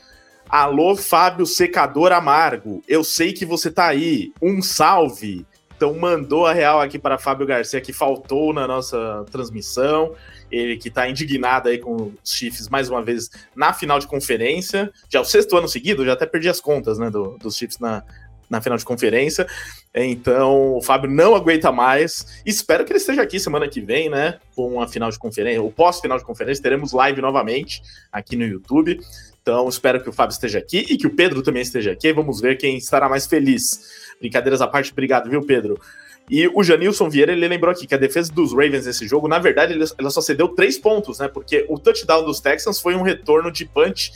Alô, 0.49 0.95
Fábio 0.95 1.45
Secador 1.45 2.11
Amargo. 2.11 2.82
Eu 2.88 3.03
sei 3.03 3.34
que 3.34 3.45
você 3.45 3.70
tá 3.70 3.86
aí. 3.86 4.32
Um 4.41 4.61
salve. 4.61 5.45
Então 5.78 5.93
mandou 5.93 6.47
a 6.47 6.53
real 6.53 6.82
aqui 6.82 6.97
para 6.97 7.19
Fábio 7.19 7.45
Garcia, 7.45 7.80
que 7.80 7.93
faltou 7.93 8.51
na 8.51 8.67
nossa 8.67 9.23
transmissão. 9.32 10.15
Ele 10.51 10.75
que 10.75 10.88
está 10.88 11.07
indignado 11.07 11.69
aí 11.69 11.78
com 11.78 12.11
os 12.23 12.32
Chiefs 12.32 12.67
mais 12.67 12.89
uma 12.89 13.03
vez 13.03 13.30
na 13.55 13.71
final 13.71 13.99
de 13.99 14.07
conferência. 14.07 14.91
Já 15.07 15.19
é 15.19 15.21
o 15.21 15.25
sexto 15.25 15.55
ano 15.55 15.67
seguido, 15.67 16.03
já 16.03 16.13
até 16.13 16.25
perdi 16.25 16.49
as 16.49 16.59
contas, 16.59 16.97
né, 16.97 17.11
do, 17.11 17.38
dos 17.38 17.55
Chiefs 17.55 17.78
na, 17.78 18.03
na 18.50 18.62
final 18.62 18.78
de 18.78 18.86
conferência. 18.86 19.48
Então, 19.93 20.76
o 20.76 20.82
Fábio 20.82 21.10
não 21.10 21.36
aguenta 21.36 21.72
mais. 21.72 22.41
Espero 22.45 22.86
que 22.86 22.91
ele 22.91 23.00
esteja 23.00 23.22
aqui 23.22 23.39
semana 23.39 23.68
que 23.68 23.82
vem, 23.82 24.10
né? 24.10 24.39
Com 24.56 24.82
a 24.82 24.88
final 24.88 25.10
de 25.10 25.18
conferência, 25.18 25.62
o 25.62 25.72
pós-final 25.72 26.18
de 26.18 26.24
conferência. 26.24 26.62
Teremos 26.62 26.93
live 26.93 27.22
novamente 27.22 27.82
aqui 28.12 28.36
no 28.36 28.45
YouTube. 28.45 29.00
Então, 29.41 29.68
espero 29.70 30.02
que 30.04 30.10
o 30.10 30.14
Fábio 30.14 30.34
esteja 30.34 30.60
aqui 30.60 30.86
e 30.89 30.98
que 30.98 31.08
o 31.08 31.16
Pedro 31.16 31.41
também 31.41 31.62
esteja 31.62 31.91
aqui. 31.91 32.12
Vamos 32.12 32.41
ver 32.41 32.58
quem 32.58 32.78
estará 32.78 33.08
mais 33.08 33.26
feliz. 33.26 34.16
Brincadeiras 34.20 34.62
à 34.62 34.68
parte, 34.68 34.91
obrigado, 34.91 35.30
viu, 35.30 35.41
Pedro? 35.41 35.80
E 36.30 36.45
o 36.54 36.62
Janilson 36.62 37.10
Vieira, 37.10 37.32
ele 37.32 37.48
lembrou 37.48 37.72
aqui 37.72 37.88
que 37.88 37.95
a 37.95 37.98
defesa 37.98 38.32
dos 38.34 38.52
Ravens 38.52 38.86
nesse 38.86 39.08
jogo, 39.08 39.30
na 39.30 39.39
verdade, 39.39 39.74
ela 39.98 40.10
só 40.10 40.20
cedeu 40.20 40.50
três 40.50 40.78
pontos, 40.78 41.20
né? 41.20 41.30
Porque 41.30 41.66
o 41.70 41.80
touchdown 41.80 42.26
dos 42.26 42.41
Texans 42.41 42.82
foi 42.82 42.95
um 42.95 43.02
retorno 43.02 43.50
de 43.50 43.66
punch. 43.66 44.12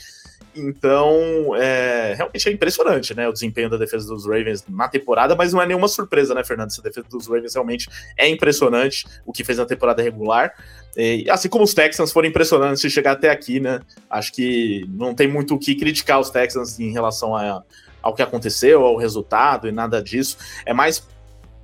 Então, 0.55 1.55
é, 1.55 2.13
realmente 2.15 2.49
é 2.49 2.51
impressionante, 2.51 3.15
né? 3.15 3.27
O 3.27 3.31
desempenho 3.31 3.69
da 3.69 3.77
defesa 3.77 4.07
dos 4.07 4.25
Ravens 4.25 4.65
na 4.67 4.87
temporada, 4.89 5.35
mas 5.35 5.53
não 5.53 5.61
é 5.61 5.65
nenhuma 5.65 5.87
surpresa, 5.87 6.33
né, 6.33 6.43
Fernando? 6.43 6.69
Essa 6.69 6.81
defesa 6.81 7.07
dos 7.09 7.27
Ravens 7.27 7.53
realmente 7.53 7.89
é 8.17 8.27
impressionante 8.27 9.05
o 9.25 9.31
que 9.31 9.43
fez 9.43 9.57
na 9.57 9.65
temporada 9.65 10.01
regular. 10.01 10.53
E, 10.95 11.25
assim 11.29 11.47
como 11.47 11.63
os 11.63 11.73
Texans 11.73 12.11
foram 12.11 12.27
impressionantes 12.27 12.81
de 12.81 12.89
chegar 12.89 13.13
até 13.13 13.29
aqui, 13.29 13.59
né? 13.59 13.79
Acho 14.09 14.33
que 14.33 14.85
não 14.89 15.15
tem 15.15 15.27
muito 15.27 15.55
o 15.55 15.59
que 15.59 15.73
criticar 15.73 16.19
os 16.19 16.29
Texans 16.29 16.79
em 16.79 16.91
relação 16.91 17.33
a, 17.35 17.63
ao 18.01 18.13
que 18.13 18.21
aconteceu, 18.21 18.83
ao 18.83 18.97
resultado 18.97 19.69
e 19.69 19.71
nada 19.71 20.03
disso. 20.03 20.37
É 20.65 20.73
mais 20.73 21.07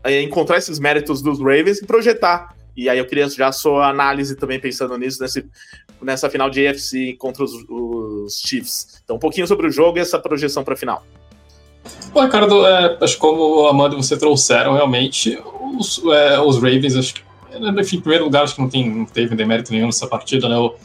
é, 0.04 0.22
encontrar 0.22 0.58
esses 0.58 0.80
méritos 0.80 1.22
dos 1.22 1.40
Ravens 1.40 1.80
e 1.80 1.86
projetar. 1.86 2.56
E 2.76 2.88
aí 2.88 3.00
eu 3.00 3.06
queria 3.06 3.28
já 3.28 3.48
a 3.48 3.52
sua 3.52 3.90
análise 3.90 4.36
também 4.36 4.60
pensando 4.60 4.96
nisso, 4.98 5.22
nesse, 5.22 5.44
nessa 6.02 6.30
final 6.30 6.50
de 6.50 6.68
AFC 6.68 7.16
contra 7.18 7.44
os, 7.44 7.54
os 7.70 8.42
Chiefs. 8.46 9.02
Então, 9.04 9.16
um 9.16 9.20
pouquinho 9.20 9.48
sobre 9.48 9.68
o 9.68 9.72
jogo 9.72 9.98
e 9.98 10.02
essa 10.02 10.20
projeção 10.20 10.64
para 10.64 10.74
a 10.74 10.78
final. 10.78 11.04
Bom, 12.12 12.24
Ricardo, 12.24 12.66
é, 12.66 12.98
acho 13.02 13.16
que 13.16 13.20
como 13.20 13.68
Amanda 13.68 13.96
e 13.96 13.98
você 13.98 14.18
trouxeram, 14.18 14.74
realmente, 14.74 15.40
os, 15.78 16.02
é, 16.06 16.40
os 16.40 16.56
Ravens, 16.58 16.96
acho 16.96 17.16
que, 17.16 17.22
enfim, 17.80 17.98
em 17.98 18.02
primeiro 18.02 18.26
lugar, 18.26 18.44
acho 18.44 18.56
que 18.56 18.62
não, 18.62 18.70
tem, 18.70 18.90
não 18.90 19.06
teve 19.06 19.36
demérito 19.36 19.72
nenhum 19.72 19.86
nessa 19.86 20.08
partida, 20.08 20.50
né? 20.50 20.58
O, 20.58 20.76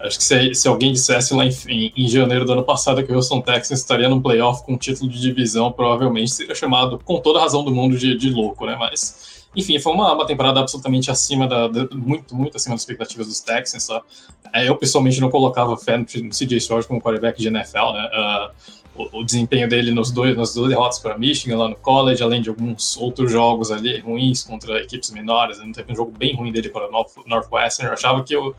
Acho 0.00 0.16
que 0.16 0.24
se, 0.24 0.54
se 0.54 0.66
alguém 0.66 0.92
dissesse 0.92 1.34
lá 1.34 1.44
em, 1.44 1.92
em, 1.94 2.08
janeiro 2.08 2.46
do 2.46 2.52
ano 2.52 2.64
passado 2.64 3.04
que 3.04 3.12
o 3.12 3.16
Houston 3.16 3.42
Texans 3.42 3.80
estaria 3.80 4.08
no 4.08 4.20
playoff 4.20 4.64
com 4.64 4.76
título 4.76 5.10
de 5.10 5.20
divisão, 5.20 5.70
provavelmente 5.70 6.30
seria 6.30 6.54
chamado, 6.54 6.98
com 7.04 7.20
toda 7.20 7.38
a 7.38 7.42
razão 7.42 7.62
do 7.62 7.70
mundo, 7.70 7.98
de, 7.98 8.16
de 8.16 8.30
louco, 8.30 8.64
né? 8.64 8.76
Mas, 8.78 9.39
enfim, 9.54 9.78
foi 9.80 9.92
uma, 9.92 10.12
uma 10.12 10.26
temporada 10.26 10.60
absolutamente 10.60 11.10
acima 11.10 11.46
da, 11.46 11.66
da, 11.66 11.88
muito, 11.92 12.34
muito 12.34 12.56
acima 12.56 12.74
das 12.74 12.82
expectativas 12.82 13.26
dos 13.26 13.40
Texans. 13.40 13.84
Só. 13.84 14.02
É, 14.52 14.68
eu, 14.68 14.76
pessoalmente, 14.76 15.20
não 15.20 15.30
colocava 15.30 15.76
fé 15.76 15.96
no, 15.96 16.04
CJ 16.04 16.56
Stroud 16.58 16.86
como 16.86 17.00
quarterback 17.00 17.40
de 17.40 17.48
NFL, 17.48 17.92
né? 17.92 18.10
Uh, 18.12 18.80
o, 18.94 19.20
o, 19.20 19.24
desempenho 19.24 19.68
dele 19.68 19.92
nos 19.92 20.10
dois, 20.10 20.36
nas 20.36 20.54
duas 20.54 20.68
derrotas 20.68 20.98
para 20.98 21.16
Michigan 21.16 21.58
lá 21.58 21.68
no 21.68 21.76
college, 21.76 22.22
além 22.22 22.42
de 22.42 22.48
alguns 22.48 22.96
outros 22.96 23.30
jogos 23.30 23.70
ali 23.70 24.00
ruins 24.00 24.42
contra 24.42 24.80
equipes 24.80 25.10
menores, 25.10 25.58
não 25.58 25.72
teve 25.72 25.92
um 25.92 25.96
jogo 25.96 26.12
bem 26.16 26.34
ruim 26.34 26.52
dele 26.52 26.68
para 26.68 26.90
North, 26.90 27.12
Northwestern. 27.26 27.88
Eu 27.88 27.94
achava 27.94 28.22
que 28.22 28.36
o 28.36 28.54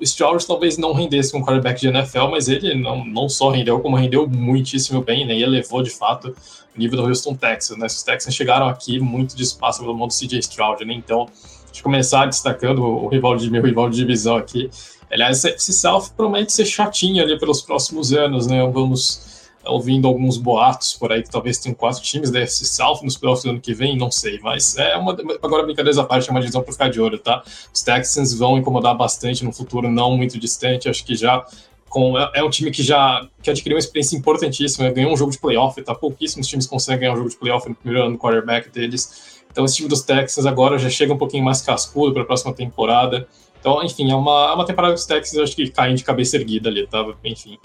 o 0.00 0.04
Stroud 0.04 0.46
talvez 0.46 0.78
não 0.78 0.94
rendesse 0.94 1.30
com 1.30 1.42
quarterback 1.42 1.78
de 1.80 1.88
NFL, 1.88 2.28
mas 2.30 2.48
ele 2.48 2.74
não, 2.74 3.04
não 3.04 3.28
só 3.28 3.50
rendeu, 3.50 3.78
como 3.80 3.96
rendeu 3.96 4.26
muitíssimo 4.26 5.02
bem, 5.02 5.26
né? 5.26 5.36
E 5.36 5.42
elevou 5.42 5.82
de 5.82 5.90
fato 5.90 6.34
o 6.74 6.78
nível 6.78 7.02
do 7.02 7.08
Houston 7.08 7.34
Texas, 7.34 7.76
né? 7.76 7.86
Os 7.86 8.02
Texans 8.02 8.34
chegaram 8.34 8.66
aqui 8.66 8.98
muito 8.98 9.36
de 9.36 9.42
espaço 9.42 9.80
pelo 9.80 9.94
mundo 9.94 10.12
CJ 10.12 10.38
Stroud, 10.38 10.84
né? 10.84 10.94
Então, 10.94 11.28
de 11.70 11.82
começar 11.82 12.26
destacando 12.26 12.82
o 12.82 13.08
rival 13.08 13.36
de 13.36 13.50
meu 13.50 13.62
rival 13.62 13.90
de 13.90 13.96
divisão 13.96 14.36
aqui. 14.36 14.70
Aliás, 15.10 15.44
esse 15.44 15.72
South 15.72 16.10
promete 16.16 16.52
ser 16.52 16.64
chatinho 16.64 17.22
ali 17.22 17.38
pelos 17.38 17.60
próximos 17.60 18.12
anos, 18.12 18.46
né? 18.46 18.66
Vamos 18.72 19.29
ouvindo 19.64 20.08
alguns 20.08 20.36
boatos 20.36 20.94
por 20.94 21.12
aí 21.12 21.22
que 21.22 21.30
talvez 21.30 21.58
tenham 21.58 21.74
quatro 21.74 22.02
times 22.02 22.30
da 22.30 22.40
FC 22.40 22.64
South 22.64 23.00
nos 23.02 23.16
playoffs 23.16 23.44
do 23.44 23.50
ano 23.50 23.60
que 23.60 23.74
vem, 23.74 23.96
não 23.96 24.10
sei, 24.10 24.38
mas 24.42 24.76
é 24.76 24.96
uma 24.96 25.16
agora 25.42 25.62
brincadeira 25.62 26.00
à 26.00 26.04
parte, 26.04 26.28
é 26.28 26.30
uma 26.30 26.40
divisão 26.40 26.62
para 26.62 26.72
ficar 26.72 26.88
de 26.88 27.00
olho, 27.00 27.18
tá? 27.18 27.42
Os 27.72 27.82
Texans 27.82 28.32
vão 28.32 28.58
incomodar 28.58 28.96
bastante 28.96 29.44
no 29.44 29.52
futuro 29.52 29.90
não 29.90 30.16
muito 30.16 30.38
distante, 30.38 30.88
acho 30.88 31.04
que 31.04 31.14
já 31.14 31.44
com, 31.90 32.16
é, 32.16 32.30
é, 32.36 32.44
um 32.44 32.48
time 32.48 32.70
que 32.70 32.82
já 32.82 33.28
que 33.42 33.50
adquiriu 33.50 33.76
uma 33.76 33.80
experiência 33.80 34.16
importantíssima, 34.16 34.88
ganhou 34.90 35.12
um 35.12 35.16
jogo 35.16 35.32
de 35.32 35.38
playoff, 35.38 35.82
tá? 35.82 35.94
Pouquíssimos 35.94 36.46
times 36.46 36.66
conseguem 36.66 37.00
ganhar 37.00 37.12
um 37.12 37.16
jogo 37.16 37.28
de 37.28 37.36
playoff 37.36 37.68
no 37.68 37.74
primeiro 37.74 38.06
ano 38.06 38.16
do 38.16 38.18
quarterback 38.18 38.70
deles. 38.70 39.42
Então 39.50 39.64
esse 39.64 39.76
time 39.76 39.88
dos 39.88 40.02
Texans 40.02 40.46
agora 40.46 40.78
já 40.78 40.88
chega 40.88 41.12
um 41.12 41.18
pouquinho 41.18 41.44
mais 41.44 41.60
cascudo 41.60 42.12
para 42.12 42.22
a 42.22 42.24
próxima 42.24 42.54
temporada. 42.54 43.26
Então, 43.58 43.82
enfim, 43.82 44.10
é 44.10 44.14
uma, 44.14 44.52
é 44.52 44.54
uma 44.54 44.64
temporada 44.64 44.94
dos 44.94 45.04
Texans, 45.04 45.42
acho 45.42 45.54
que 45.54 45.68
caem 45.68 45.94
de 45.94 46.02
cabeça 46.02 46.36
erguida 46.36 46.70
ali, 46.70 46.86
tá? 46.86 47.04
Enfim. 47.24 47.58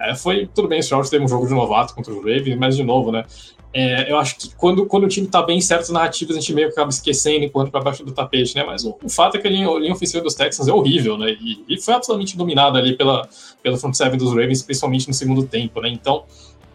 É, 0.00 0.14
foi 0.14 0.48
tudo 0.54 0.68
bem, 0.68 0.78
o 0.78 0.82
Stroud 0.82 1.10
teve 1.10 1.24
um 1.24 1.28
jogo 1.28 1.46
de 1.46 1.54
novato 1.54 1.94
contra 1.94 2.12
os 2.12 2.18
Ravens, 2.18 2.56
mas 2.56 2.76
de 2.76 2.84
novo, 2.84 3.10
né? 3.10 3.24
É, 3.72 4.10
eu 4.10 4.16
acho 4.16 4.36
que 4.38 4.54
quando, 4.54 4.86
quando 4.86 5.04
o 5.04 5.08
time 5.08 5.26
tá 5.26 5.42
bem, 5.42 5.60
certas 5.60 5.90
narrativas 5.90 6.36
a 6.36 6.40
gente 6.40 6.54
meio 6.54 6.68
que 6.68 6.72
acaba 6.72 6.88
esquecendo 6.88 7.44
e 7.44 7.46
empurrando 7.46 7.70
para 7.70 7.80
baixo 7.80 8.02
do 8.02 8.12
tapete, 8.12 8.56
né? 8.56 8.64
Mas 8.64 8.84
o, 8.84 8.96
o, 9.02 9.10
fato 9.10 9.36
é 9.36 9.40
que 9.40 9.46
a 9.46 9.50
linha, 9.50 9.68
a 9.68 9.78
linha 9.78 9.92
ofensiva 9.92 10.22
dos 10.22 10.34
Texans 10.34 10.68
é 10.68 10.72
horrível, 10.72 11.18
né? 11.18 11.36
E, 11.40 11.64
e, 11.68 11.80
foi 11.80 11.94
absolutamente 11.94 12.36
dominada 12.36 12.78
ali 12.78 12.96
pela, 12.96 13.28
pela 13.62 13.76
front 13.76 13.94
seven 13.94 14.16
dos 14.16 14.30
Ravens, 14.30 14.62
principalmente 14.62 15.06
no 15.06 15.14
segundo 15.14 15.46
tempo, 15.46 15.82
né? 15.82 15.90
Então, 15.90 16.24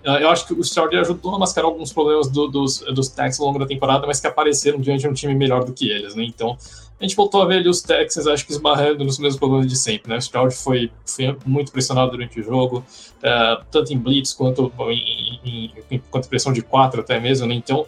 uh, 0.05 0.09
eu 0.11 0.29
acho 0.29 0.45
que 0.45 0.53
o 0.53 0.61
Stroud 0.61 0.95
ajudou 0.95 1.33
a 1.33 1.39
mascarar 1.39 1.65
alguns 1.65 1.91
problemas 1.91 2.29
do, 2.29 2.47
dos, 2.47 2.79
dos 2.81 3.07
Texans 3.07 3.39
ao 3.39 3.47
longo 3.47 3.59
da 3.59 3.65
temporada, 3.65 4.05
mas 4.05 4.19
que 4.19 4.27
apareceram 4.27 4.79
diante 4.79 5.01
de 5.01 5.07
um 5.07 5.13
time 5.13 5.33
melhor 5.33 5.63
do 5.63 5.73
que 5.73 5.89
eles, 5.89 6.13
né? 6.13 6.23
Então, 6.23 6.55
a 7.03 7.05
gente 7.05 7.17
voltou 7.17 7.41
a 7.41 7.45
ver 7.45 7.57
ali 7.57 7.67
os 7.67 7.81
Texans, 7.81 8.27
acho 8.27 8.45
que 8.45 8.53
esbarrando 8.53 9.03
nos 9.03 9.19
mesmos 9.19 9.37
problemas 9.37 9.67
de 9.67 9.75
sempre, 9.75 10.09
né? 10.09 10.15
O 10.15 10.19
Stroud 10.19 10.55
foi, 10.55 10.89
foi 11.05 11.35
muito 11.45 11.69
pressionado 11.69 12.11
durante 12.11 12.39
o 12.39 12.43
jogo, 12.43 12.77
uh, 12.77 13.61
tanto 13.69 13.91
em 13.91 13.97
blitz 13.97 14.31
quanto 14.31 14.71
em, 14.89 15.39
em, 15.43 15.73
em, 15.91 15.99
quanto 16.09 16.29
pressão 16.29 16.53
de 16.53 16.61
quatro 16.61 17.01
até 17.01 17.19
mesmo, 17.19 17.45
né? 17.45 17.55
Então, 17.55 17.81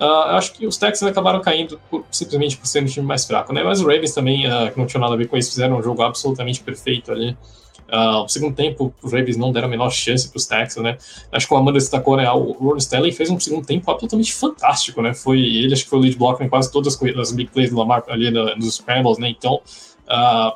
uh, 0.00 0.34
acho 0.34 0.52
que 0.52 0.66
os 0.66 0.76
Texans 0.76 1.08
acabaram 1.08 1.40
caindo 1.40 1.80
por, 1.88 2.04
simplesmente 2.10 2.56
por 2.56 2.66
ser 2.66 2.82
um 2.82 2.86
time 2.86 3.06
mais 3.06 3.24
fraco, 3.24 3.52
né? 3.52 3.62
Mas 3.62 3.78
os 3.78 3.86
Ravens 3.86 4.12
também, 4.12 4.48
uh, 4.48 4.72
que 4.72 4.76
não 4.76 4.84
tinham 4.84 5.00
nada 5.00 5.14
a 5.14 5.16
ver 5.16 5.28
com 5.28 5.36
isso, 5.36 5.50
fizeram 5.50 5.78
um 5.78 5.82
jogo 5.82 6.02
absolutamente 6.02 6.60
perfeito 6.60 7.12
ali. 7.12 7.38
Uh, 7.86 8.28
segundo 8.28 8.54
tempo, 8.54 8.92
os 9.00 9.12
Ravens 9.12 9.36
não 9.36 9.52
deram 9.52 9.68
a 9.68 9.70
menor 9.70 9.90
chance 9.90 10.28
para 10.28 10.36
os 10.36 10.46
Texans, 10.46 10.82
né? 10.82 10.98
Acho 11.30 11.46
que 11.46 11.54
o 11.54 11.56
Amanda 11.56 11.78
destacou, 11.78 12.16
né? 12.16 12.30
O 12.30 12.52
Ron 12.52 12.76
Stanley 12.76 13.12
fez 13.12 13.30
um 13.30 13.38
segundo 13.38 13.64
tempo 13.64 13.90
absolutamente 13.90 14.32
fantástico, 14.32 15.00
né? 15.00 15.14
Foi 15.14 15.38
ele, 15.38 15.72
acho 15.72 15.84
que 15.84 15.90
foi 15.90 15.98
o 15.98 16.02
lead 16.02 16.16
blocker 16.16 16.46
em 16.46 16.48
quase 16.48 16.70
todas 16.70 16.98
as, 17.00 17.32
big 17.32 17.50
plays 17.50 17.70
do 17.70 17.76
Lamar 17.76 18.02
ali 18.08 18.30
nos 18.30 18.74
scrambles, 18.74 19.18
né? 19.18 19.28
Então, 19.28 19.60
uh, 20.06 20.52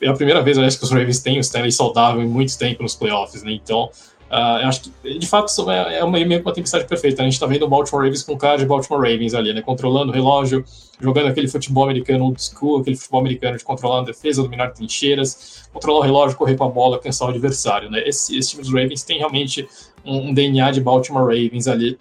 é 0.00 0.08
a 0.08 0.14
primeira 0.14 0.42
vez, 0.42 0.58
acho 0.58 0.78
que 0.78 0.84
os 0.84 0.90
Ravens 0.90 1.20
têm 1.20 1.38
o 1.38 1.40
Stanley 1.40 1.70
saudável 1.70 2.22
em 2.22 2.28
muito 2.28 2.58
tempo 2.58 2.82
nos 2.82 2.96
playoffs, 2.96 3.42
né? 3.44 3.52
Então, 3.52 3.90
Uh, 4.30 4.60
eu 4.62 4.68
acho 4.68 4.80
que, 4.82 5.18
de 5.18 5.26
fato, 5.26 5.70
é, 5.70 5.98
é 5.98 6.04
uma, 6.04 6.18
meio 6.18 6.40
uma 6.40 6.52
tempestade 6.52 6.84
perfeita. 6.84 7.22
A 7.22 7.24
gente 7.24 7.34
está 7.34 7.46
vendo 7.46 7.64
o 7.64 7.68
Baltimore 7.68 8.02
Ravens 8.02 8.22
com 8.24 8.36
cara 8.36 8.58
de 8.58 8.66
Baltimore 8.66 9.00
Ravens 9.00 9.34
ali, 9.34 9.52
né? 9.52 9.62
Controlando 9.62 10.10
o 10.10 10.14
relógio, 10.14 10.64
jogando 11.00 11.28
aquele 11.28 11.46
futebol 11.46 11.84
americano 11.84 12.24
old 12.24 12.42
school, 12.42 12.80
aquele 12.80 12.96
futebol 12.96 13.20
americano 13.20 13.56
de 13.56 13.64
controlar 13.64 14.00
a 14.00 14.04
defesa, 14.04 14.42
dominar 14.42 14.72
trincheiras, 14.72 15.68
controlar 15.72 16.00
o 16.00 16.02
relógio, 16.02 16.36
correr 16.36 16.56
com 16.56 16.64
a 16.64 16.68
bola, 16.68 16.98
cansar 16.98 17.28
o 17.28 17.30
adversário, 17.30 17.88
né? 17.88 18.02
Esse, 18.06 18.36
esse 18.36 18.50
time 18.50 18.62
dos 18.62 18.72
Ravens 18.72 19.04
tem 19.04 19.18
realmente 19.18 19.68
um, 20.04 20.30
um 20.30 20.34
DNA 20.34 20.72
de 20.72 20.80
Baltimore 20.80 21.24
Ravens 21.24 21.68
ali. 21.68 21.96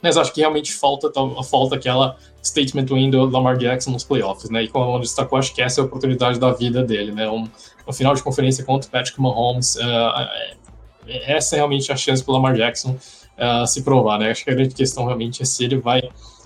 Mas 0.00 0.16
acho 0.16 0.32
que 0.32 0.40
realmente 0.40 0.72
falta, 0.72 1.10
falta 1.42 1.74
aquela 1.74 2.16
statement 2.40 2.86
win 2.86 3.10
do 3.10 3.24
Lamar 3.24 3.56
Jackson 3.56 3.90
nos 3.90 4.04
playoffs, 4.04 4.48
né? 4.48 4.62
E 4.62 4.68
como 4.68 4.94
o 4.94 5.00
destacou, 5.00 5.40
acho 5.40 5.52
que 5.52 5.60
essa 5.60 5.80
é 5.80 5.82
a 5.82 5.86
oportunidade 5.86 6.38
da 6.38 6.52
vida 6.52 6.84
dele, 6.84 7.10
né? 7.10 7.28
Um, 7.28 7.48
um 7.84 7.92
final 7.92 8.14
de 8.14 8.22
conferência 8.22 8.64
contra 8.64 8.88
o 8.88 8.92
Patrick 8.92 9.20
Mahomes. 9.20 9.74
Uh, 9.74 10.67
essa 11.08 11.56
é 11.56 11.58
realmente 11.58 11.90
a 11.90 11.96
chance 11.96 12.22
para 12.22 12.34
Lamar 12.34 12.54
Jackson 12.54 12.90
uh, 12.92 13.66
se 13.66 13.82
provar, 13.82 14.18
né? 14.18 14.30
Acho 14.30 14.44
que 14.44 14.50
a 14.50 14.54
grande 14.54 14.74
questão 14.74 15.06
realmente 15.06 15.42
é 15.42 15.44
se 15.44 15.64
ele 15.64 15.78
vai, 15.78 16.02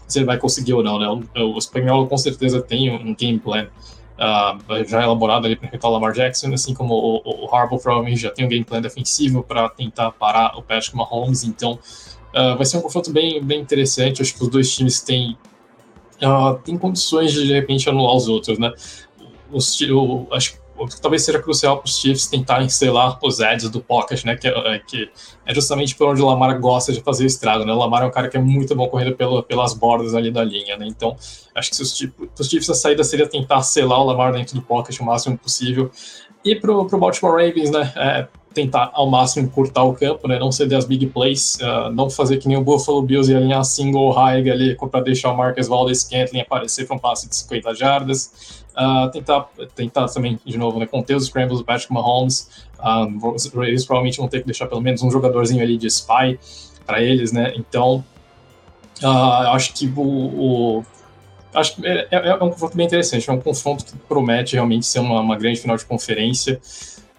se 0.06 0.18
ele 0.18 0.26
vai 0.26 0.38
conseguir 0.38 0.74
ou 0.74 0.82
não, 0.82 0.98
né? 0.98 1.08
O, 1.36 1.56
o 1.56 1.60
Spagnuolo 1.60 2.06
com 2.06 2.16
certeza 2.16 2.60
tem 2.60 2.90
um 2.90 3.14
game 3.14 3.38
plan 3.38 3.66
uh, 4.22 4.84
já 4.86 5.02
elaborado 5.02 5.46
ali 5.46 5.56
para 5.56 5.66
enfrentar 5.66 5.88
o 5.88 5.92
Lamar 5.92 6.12
Jackson, 6.12 6.52
assim 6.52 6.74
como 6.74 6.94
o, 6.94 7.44
o 7.44 7.54
Harbaugh 7.54 7.78
provavelmente 7.78 8.20
já 8.20 8.30
tem 8.30 8.44
um 8.44 8.48
game 8.48 8.64
plan 8.64 8.80
defensivo 8.80 9.42
para 9.42 9.68
tentar 9.68 10.12
parar 10.12 10.56
o 10.56 10.62
Patrick 10.62 10.96
Mahomes, 10.96 11.44
então 11.44 11.78
uh, 12.34 12.56
vai 12.56 12.64
ser 12.64 12.78
um 12.78 12.82
confronto 12.82 13.10
bem, 13.10 13.42
bem 13.42 13.60
interessante. 13.60 14.22
Acho 14.22 14.34
que 14.34 14.42
os 14.42 14.48
dois 14.48 14.74
times 14.74 15.00
têm, 15.00 15.36
uh, 16.22 16.58
têm 16.64 16.76
condições 16.76 17.32
de 17.32 17.46
de 17.46 17.52
repente 17.52 17.88
anular 17.88 18.14
os 18.14 18.28
outros, 18.28 18.58
né? 18.58 18.72
Os, 19.50 19.78
o, 19.82 20.26
acho 20.32 20.54
que 20.54 20.61
talvez 21.00 21.22
seja 21.22 21.40
crucial 21.40 21.78
para 21.78 21.86
os 21.86 21.98
Chiefs 21.98 22.26
tentarem 22.26 22.68
selar 22.68 23.18
os 23.22 23.40
edges 23.40 23.70
do 23.70 23.80
pocket, 23.80 24.24
né? 24.24 24.36
Que, 24.36 24.48
é, 24.48 24.78
que 24.78 25.10
é 25.44 25.54
justamente 25.54 25.94
por 25.94 26.08
onde 26.08 26.22
o 26.22 26.26
Lamar 26.26 26.58
gosta 26.60 26.92
de 26.92 27.00
fazer 27.00 27.24
o 27.24 27.26
estrado, 27.26 27.64
né? 27.64 27.72
O 27.72 27.78
Lamar 27.78 28.02
é 28.02 28.06
um 28.06 28.10
cara 28.10 28.28
que 28.28 28.36
é 28.36 28.40
muito 28.40 28.74
bom 28.74 28.88
correndo 28.88 29.16
pelo, 29.16 29.42
pelas 29.42 29.74
bordas 29.74 30.14
ali 30.14 30.30
da 30.30 30.42
linha, 30.44 30.76
né? 30.76 30.86
Então, 30.86 31.16
acho 31.54 31.70
que 31.70 31.76
se 31.76 31.82
os, 31.82 31.92
os 32.38 32.48
Chiefs 32.48 32.70
a 32.70 32.74
saída 32.74 33.04
seria 33.04 33.26
tentar 33.26 33.62
selar 33.62 34.00
o 34.00 34.04
Lamar 34.04 34.32
dentro 34.32 34.54
do 34.54 34.62
pocket 34.62 34.98
o 35.00 35.04
máximo 35.04 35.36
possível. 35.38 35.90
E 36.44 36.56
para 36.56 36.72
o 36.72 36.84
Baltimore 36.84 37.32
Ravens, 37.32 37.70
né? 37.70 37.92
É, 37.96 38.28
tentar 38.52 38.90
ao 38.92 39.08
máximo 39.08 39.46
encurtar 39.46 39.82
o 39.84 39.94
campo, 39.94 40.28
né? 40.28 40.38
Não 40.38 40.52
ceder 40.52 40.78
as 40.78 40.84
big 40.84 41.06
plays, 41.06 41.58
uh, 41.60 41.90
não 41.92 42.08
fazer 42.08 42.38
que 42.38 42.48
nem 42.48 42.56
o 42.56 42.62
Buffalo 42.62 43.02
Bills 43.02 43.30
e 43.30 43.34
alinhar 43.34 43.64
single 43.64 44.10
high 44.10 44.48
ali 44.50 44.76
para 44.76 45.00
deixar 45.00 45.32
o 45.32 45.36
Marcus 45.36 45.68
Valdez 45.68 46.02
Scantling 46.02 46.40
aparecer 46.40 46.86
para 46.86 46.96
um 46.96 46.98
passe 46.98 47.28
de 47.28 47.34
50 47.36 47.74
jardas. 47.74 48.62
Uh, 48.72 49.10
tentar, 49.10 49.48
tentar 49.74 50.06
também, 50.08 50.38
de 50.44 50.56
novo, 50.56 50.78
né, 50.78 50.86
conter 50.86 51.14
os 51.14 51.26
scrambles 51.26 51.58
do 51.58 51.64
Patrick 51.64 51.92
Mahomes. 51.92 52.48
Uh, 52.78 53.62
eles 53.64 53.84
provavelmente 53.84 54.18
vão 54.18 54.28
ter 54.28 54.40
que 54.40 54.46
deixar 54.46 54.66
pelo 54.66 54.80
menos 54.80 55.02
um 55.02 55.10
jogadorzinho 55.10 55.62
ali 55.62 55.76
de 55.76 55.86
spy 55.88 56.38
para 56.86 57.02
eles, 57.02 57.32
né? 57.32 57.52
Então, 57.56 58.04
uh, 59.02 59.48
acho 59.52 59.74
que 59.74 59.86
o, 59.96 60.00
o 60.00 60.84
acho 61.54 61.76
que 61.76 61.86
é, 61.86 62.08
é, 62.10 62.28
é, 62.28 62.34
um 62.34 62.50
confronto 62.50 62.76
bem 62.76 62.86
interessante, 62.86 63.28
é 63.28 63.32
um 63.32 63.40
confronto 63.40 63.84
que 63.84 63.96
promete 64.08 64.54
realmente 64.54 64.86
ser 64.86 65.00
uma, 65.00 65.20
uma 65.20 65.36
grande 65.36 65.60
final 65.60 65.76
de 65.76 65.84
conferência. 65.84 66.60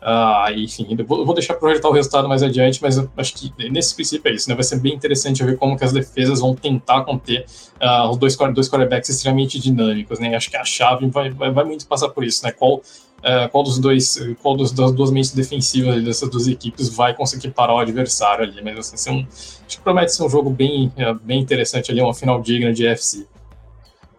Uh, 0.03 0.51
enfim, 0.59 0.97
vou, 1.07 1.25
vou 1.25 1.33
deixar 1.33 1.53
projetar 1.53 1.87
o 1.87 1.93
resultado 1.93 2.27
mais 2.27 2.43
adiante, 2.43 2.81
mas 2.81 2.99
acho 3.15 3.33
que 3.33 3.53
nesse 3.69 3.95
princípio 3.95 4.29
é 4.29 4.35
isso, 4.35 4.49
né? 4.49 4.55
Vai 4.55 4.65
ser 4.65 4.77
bem 4.77 4.93
interessante 4.93 5.41
ver 5.45 5.57
como 5.57 5.77
que 5.77 5.85
as 5.85 5.93
defesas 5.93 6.41
vão 6.41 6.53
tentar 6.53 7.05
conter 7.05 7.45
uh, 7.81 8.09
os 8.09 8.17
dois, 8.17 8.35
dois 8.53 8.69
quarterbacks 8.69 9.09
extremamente 9.09 9.57
dinâmicos, 9.57 10.19
né? 10.19 10.35
Acho 10.35 10.49
que 10.49 10.57
a 10.57 10.65
chave 10.65 11.07
vai, 11.07 11.29
vai, 11.29 11.51
vai 11.51 11.63
muito 11.63 11.87
passar 11.87 12.09
por 12.09 12.25
isso, 12.25 12.43
né? 12.43 12.51
Qual, 12.51 12.79
uh, 12.79 13.49
qual 13.49 13.63
dos 13.63 13.79
dois, 13.79 14.19
qual 14.41 14.57
dos, 14.57 14.73
das 14.73 14.91
duas 14.91 15.09
mentes 15.09 15.31
defensivas 15.31 16.03
dessas 16.03 16.29
duas 16.29 16.49
equipes 16.49 16.89
vai 16.89 17.15
conseguir 17.15 17.51
parar 17.51 17.75
o 17.75 17.79
adversário 17.79 18.43
ali, 18.43 18.61
mas 18.61 18.93
assim, 18.93 19.09
um, 19.09 19.25
acho 19.65 19.77
que 19.77 19.81
promete 19.81 20.13
ser 20.13 20.23
um 20.23 20.29
jogo 20.29 20.49
bem, 20.49 20.91
bem 21.23 21.39
interessante 21.39 21.91
ali, 21.91 22.01
uma 22.01 22.13
final 22.13 22.41
digna 22.41 22.73
de 22.73 22.85
FC. 22.85 23.25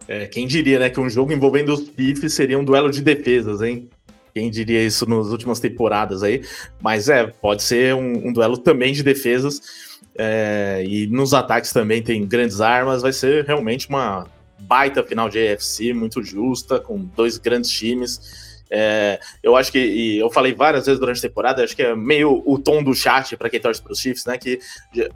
É, 0.07 0.25
quem 0.25 0.47
diria, 0.47 0.79
né, 0.79 0.89
que 0.89 0.99
um 0.99 1.09
jogo 1.09 1.31
envolvendo 1.31 1.73
os 1.73 1.91
Chiefs 1.95 2.33
seria 2.33 2.57
um 2.57 2.63
duelo 2.63 2.91
de 2.91 3.01
defesas, 3.01 3.61
hein? 3.61 3.87
Quem 4.35 4.51
diria 4.51 4.85
isso 4.85 5.09
nas 5.09 5.27
últimas 5.27 5.61
temporadas 5.61 6.21
aí? 6.21 6.43
Mas 6.81 7.07
é, 7.07 7.25
pode 7.25 7.63
ser 7.63 7.95
um, 7.95 8.27
um 8.27 8.33
duelo 8.33 8.57
também 8.57 8.91
de 8.91 9.01
defesas. 9.01 9.61
É, 10.13 10.83
e 10.85 11.07
nos 11.07 11.33
ataques 11.33 11.71
também 11.71 12.03
tem 12.03 12.27
grandes 12.27 12.59
armas. 12.59 13.01
Vai 13.01 13.13
ser 13.13 13.45
realmente 13.45 13.87
uma 13.87 14.27
baita 14.59 15.01
final 15.03 15.29
de 15.29 15.39
AFC, 15.39 15.93
muito 15.93 16.21
justa, 16.21 16.81
com 16.81 17.05
dois 17.15 17.37
grandes 17.37 17.71
times. 17.71 18.55
É, 18.69 19.21
eu 19.41 19.55
acho 19.55 19.71
que, 19.71 20.17
eu 20.17 20.29
falei 20.29 20.53
várias 20.53 20.85
vezes 20.85 20.99
durante 20.99 21.19
a 21.19 21.29
temporada, 21.29 21.63
acho 21.63 21.75
que 21.75 21.83
é 21.83 21.95
meio 21.95 22.43
o 22.45 22.59
tom 22.59 22.83
do 22.83 22.93
chat 22.93 23.37
para 23.37 23.49
quem 23.49 23.59
torce 23.59 23.81
para 23.81 23.93
os 23.93 23.99
Chiefs, 23.99 24.25
né? 24.25 24.37
Que 24.37 24.59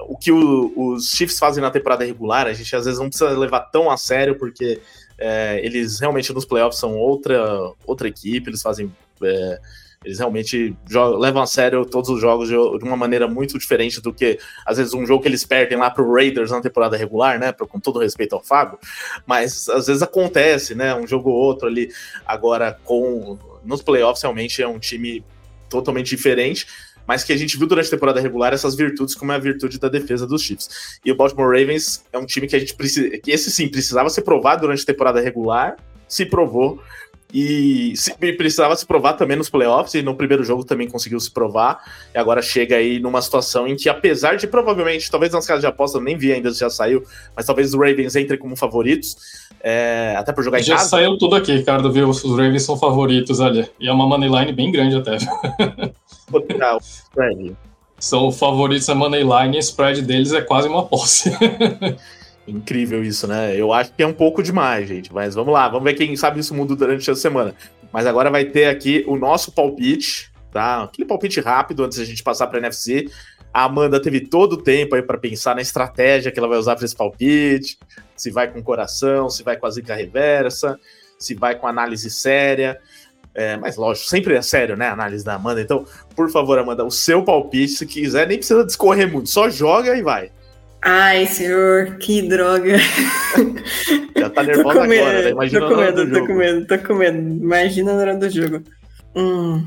o 0.07 0.15
que 0.15 0.31
o, 0.31 0.71
os 0.75 1.09
Chiefs 1.09 1.37
fazem 1.37 1.61
na 1.61 1.71
temporada 1.71 2.05
regular, 2.05 2.47
a 2.47 2.53
gente 2.53 2.73
às 2.73 2.85
vezes 2.85 2.99
não 2.99 3.09
precisa 3.09 3.37
levar 3.37 3.61
tão 3.61 3.91
a 3.91 3.97
sério, 3.97 4.37
porque 4.37 4.79
é, 5.17 5.59
eles 5.61 5.99
realmente 5.99 6.31
nos 6.31 6.45
playoffs 6.45 6.79
são 6.79 6.95
outra, 6.95 7.43
outra 7.85 8.07
equipe, 8.07 8.49
eles 8.49 8.61
fazem 8.61 8.89
é, 9.23 9.59
eles 10.03 10.17
realmente 10.17 10.75
levam 11.17 11.41
a 11.41 11.45
sério 11.45 11.85
todos 11.85 12.09
os 12.09 12.21
jogos 12.21 12.47
de, 12.47 12.55
de, 12.55 12.85
uma 12.85 12.95
maneira 12.95 13.27
muito 13.27 13.59
diferente 13.59 13.99
do 13.99 14.13
que, 14.13 14.39
às 14.65 14.77
vezes, 14.77 14.93
um 14.93 15.05
jogo 15.05 15.21
que 15.21 15.27
eles 15.27 15.45
perdem 15.45 15.77
lá 15.77 15.89
pro 15.91 16.09
Raiders 16.13 16.51
na 16.51 16.61
temporada 16.61 16.95
regular, 16.95 17.37
né? 17.37 17.51
Com 17.51 17.79
todo 17.79 17.99
respeito 17.99 18.33
ao 18.33 18.41
Fábio. 18.41 18.79
Mas 19.27 19.67
às 19.67 19.87
vezes 19.87 20.01
acontece, 20.01 20.73
né? 20.73 20.95
Um 20.95 21.05
jogo 21.05 21.29
ou 21.29 21.35
outro 21.35 21.67
ali. 21.67 21.91
Agora, 22.25 22.79
com 22.85 23.37
nos 23.63 23.81
playoffs, 23.81 24.21
realmente 24.21 24.61
é 24.61 24.67
um 24.67 24.79
time 24.79 25.23
totalmente 25.69 26.09
diferente 26.09 26.65
mas 27.09 27.23
que 27.23 27.33
a 27.33 27.37
gente 27.37 27.57
viu 27.57 27.65
durante 27.65 27.87
a 27.87 27.89
temporada 27.89 28.21
regular 28.21 28.53
essas 28.53 28.75
virtudes, 28.75 29.15
como 29.15 29.31
é 29.31 29.35
a 29.35 29.39
virtude 29.39 29.79
da 29.79 29.89
defesa 29.89 30.27
dos 30.27 30.43
Chiefs. 30.43 30.99
E 31.03 31.11
o 31.11 31.15
Baltimore 31.15 31.47
Ravens 31.47 32.05
é 32.13 32.19
um 32.19 32.25
time 32.25 32.45
que 32.45 32.55
a 32.55 32.59
gente 32.59 32.75
precisa, 32.75 33.17
que 33.17 33.31
esse 33.31 33.49
sim 33.49 33.67
precisava 33.67 34.11
ser 34.11 34.21
provado 34.21 34.61
durante 34.61 34.83
a 34.83 34.85
temporada 34.85 35.19
regular, 35.19 35.75
se 36.07 36.23
provou, 36.23 36.79
e, 37.33 37.93
se, 37.95 38.13
precisava 38.15 38.75
se 38.75 38.85
provar 38.85 39.13
também 39.13 39.37
nos 39.37 39.49
playoffs, 39.49 39.93
e 39.93 40.01
no 40.01 40.15
primeiro 40.15 40.43
jogo 40.43 40.63
também 40.63 40.87
conseguiu 40.87 41.19
se 41.19 41.29
provar. 41.29 41.79
E 42.13 42.17
agora 42.17 42.41
chega 42.41 42.77
aí 42.77 42.99
numa 42.99 43.21
situação 43.21 43.67
em 43.67 43.75
que, 43.75 43.87
apesar 43.87 44.35
de 44.35 44.47
provavelmente, 44.47 45.11
talvez 45.11 45.31
nas 45.31 45.45
casas 45.45 45.61
de 45.61 45.67
aposta, 45.67 45.99
nem 45.99 46.17
vi 46.17 46.33
ainda 46.33 46.51
se 46.51 46.59
já 46.59 46.69
saiu, 46.69 47.03
mas 47.35 47.45
talvez 47.45 47.73
os 47.73 47.79
Ravens 47.79 48.15
entrem 48.15 48.39
como 48.39 48.55
favoritos, 48.55 49.15
é, 49.61 50.15
até 50.17 50.33
por 50.33 50.43
jogar 50.43 50.59
já 50.59 50.73
em 50.73 50.77
casa. 50.77 50.83
Já 50.83 50.89
saiu 50.89 51.17
tudo 51.17 51.35
aqui, 51.35 51.53
Ricardo, 51.53 51.91
viu? 51.91 52.09
Os 52.09 52.23
Ravens 52.23 52.63
são 52.63 52.77
favoritos 52.77 53.39
ali. 53.39 53.69
E 53.79 53.87
é 53.87 53.91
uma 53.91 54.07
moneyline 54.07 54.51
bem 54.51 54.71
grande 54.71 54.95
até. 54.95 55.17
São 57.99 58.31
favoritos 58.31 58.87
a 58.87 58.95
moneyline 58.95 59.55
e 59.55 59.57
o 59.57 59.59
spread 59.59 60.01
deles 60.01 60.31
é 60.31 60.41
quase 60.41 60.67
uma 60.67 60.85
posse. 60.85 61.31
Incrível 62.49 63.03
isso, 63.03 63.27
né? 63.27 63.55
Eu 63.55 63.71
acho 63.71 63.93
que 63.93 64.03
é 64.03 64.07
um 64.07 64.13
pouco 64.13 64.41
demais, 64.41 64.87
gente. 64.87 65.13
Mas 65.13 65.35
vamos 65.35 65.53
lá, 65.53 65.67
vamos 65.69 65.83
ver 65.83 65.93
quem 65.93 66.15
sabe 66.15 66.39
isso 66.39 66.53
muda 66.53 66.75
durante 66.75 67.09
a 67.09 67.15
semana. 67.15 67.53
Mas 67.91 68.05
agora 68.05 68.29
vai 68.29 68.45
ter 68.45 68.65
aqui 68.65 69.03
o 69.07 69.15
nosso 69.15 69.51
palpite 69.51 70.31
tá? 70.51 70.83
Aquele 70.83 71.07
palpite 71.07 71.39
rápido 71.39 71.83
antes 71.83 71.97
da 71.97 72.05
gente 72.05 72.23
passar 72.23 72.47
para 72.47 72.59
NFC. 72.59 73.09
A 73.53 73.63
Amanda 73.63 74.01
teve 74.01 74.21
todo 74.21 74.53
o 74.53 74.57
tempo 74.61 74.95
aí 74.95 75.01
para 75.01 75.17
pensar 75.17 75.55
na 75.55 75.61
estratégia 75.61 76.31
que 76.31 76.39
ela 76.39 76.47
vai 76.47 76.57
usar 76.57 76.75
para 76.75 76.85
esse 76.85 76.95
palpite, 76.95 77.79
se 78.15 78.29
vai 78.29 78.51
com 78.51 78.61
coração, 78.61 79.29
se 79.29 79.43
vai 79.43 79.57
com 79.57 79.65
a 79.65 79.71
zica 79.71 79.95
reversa, 79.95 80.79
se 81.17 81.33
vai 81.33 81.55
com 81.55 81.67
análise 81.67 82.09
séria. 82.11 82.79
É, 83.33 83.57
mas 83.57 83.77
lógico, 83.77 84.07
sempre 84.07 84.35
é 84.35 84.41
sério, 84.41 84.75
né? 84.75 84.87
A 84.87 84.93
análise 84.93 85.23
da 85.23 85.35
Amanda. 85.35 85.61
Então, 85.61 85.85
por 86.15 86.29
favor, 86.29 86.59
Amanda, 86.59 86.83
o 86.85 86.91
seu 86.91 87.23
palpite, 87.23 87.73
se 87.73 87.85
quiser, 87.85 88.27
nem 88.27 88.37
precisa 88.37 88.65
discorrer 88.65 89.11
muito, 89.11 89.29
só 89.29 89.49
joga 89.49 89.95
e 89.95 90.01
vai. 90.01 90.31
Ai, 90.81 91.25
senhor, 91.25 91.97
que 91.97 92.21
droga. 92.21 92.77
Já 94.17 94.29
tá 94.29 94.43
nervosa 94.43 94.83
agora, 94.83 95.21
né? 95.23 95.29
Imagina 95.29 95.59
tô 95.59 95.75
com 95.75 95.81
medo, 95.81 96.11
tô 96.11 96.25
com 96.25 96.33
medo, 96.33 96.67
tô 96.67 96.77
com 96.79 96.93
medo. 96.95 97.17
Imagina 97.17 97.93
na 97.93 97.99
hora 97.99 98.15
do 98.15 98.29
jogo. 98.29 98.63
Hum, 99.15 99.65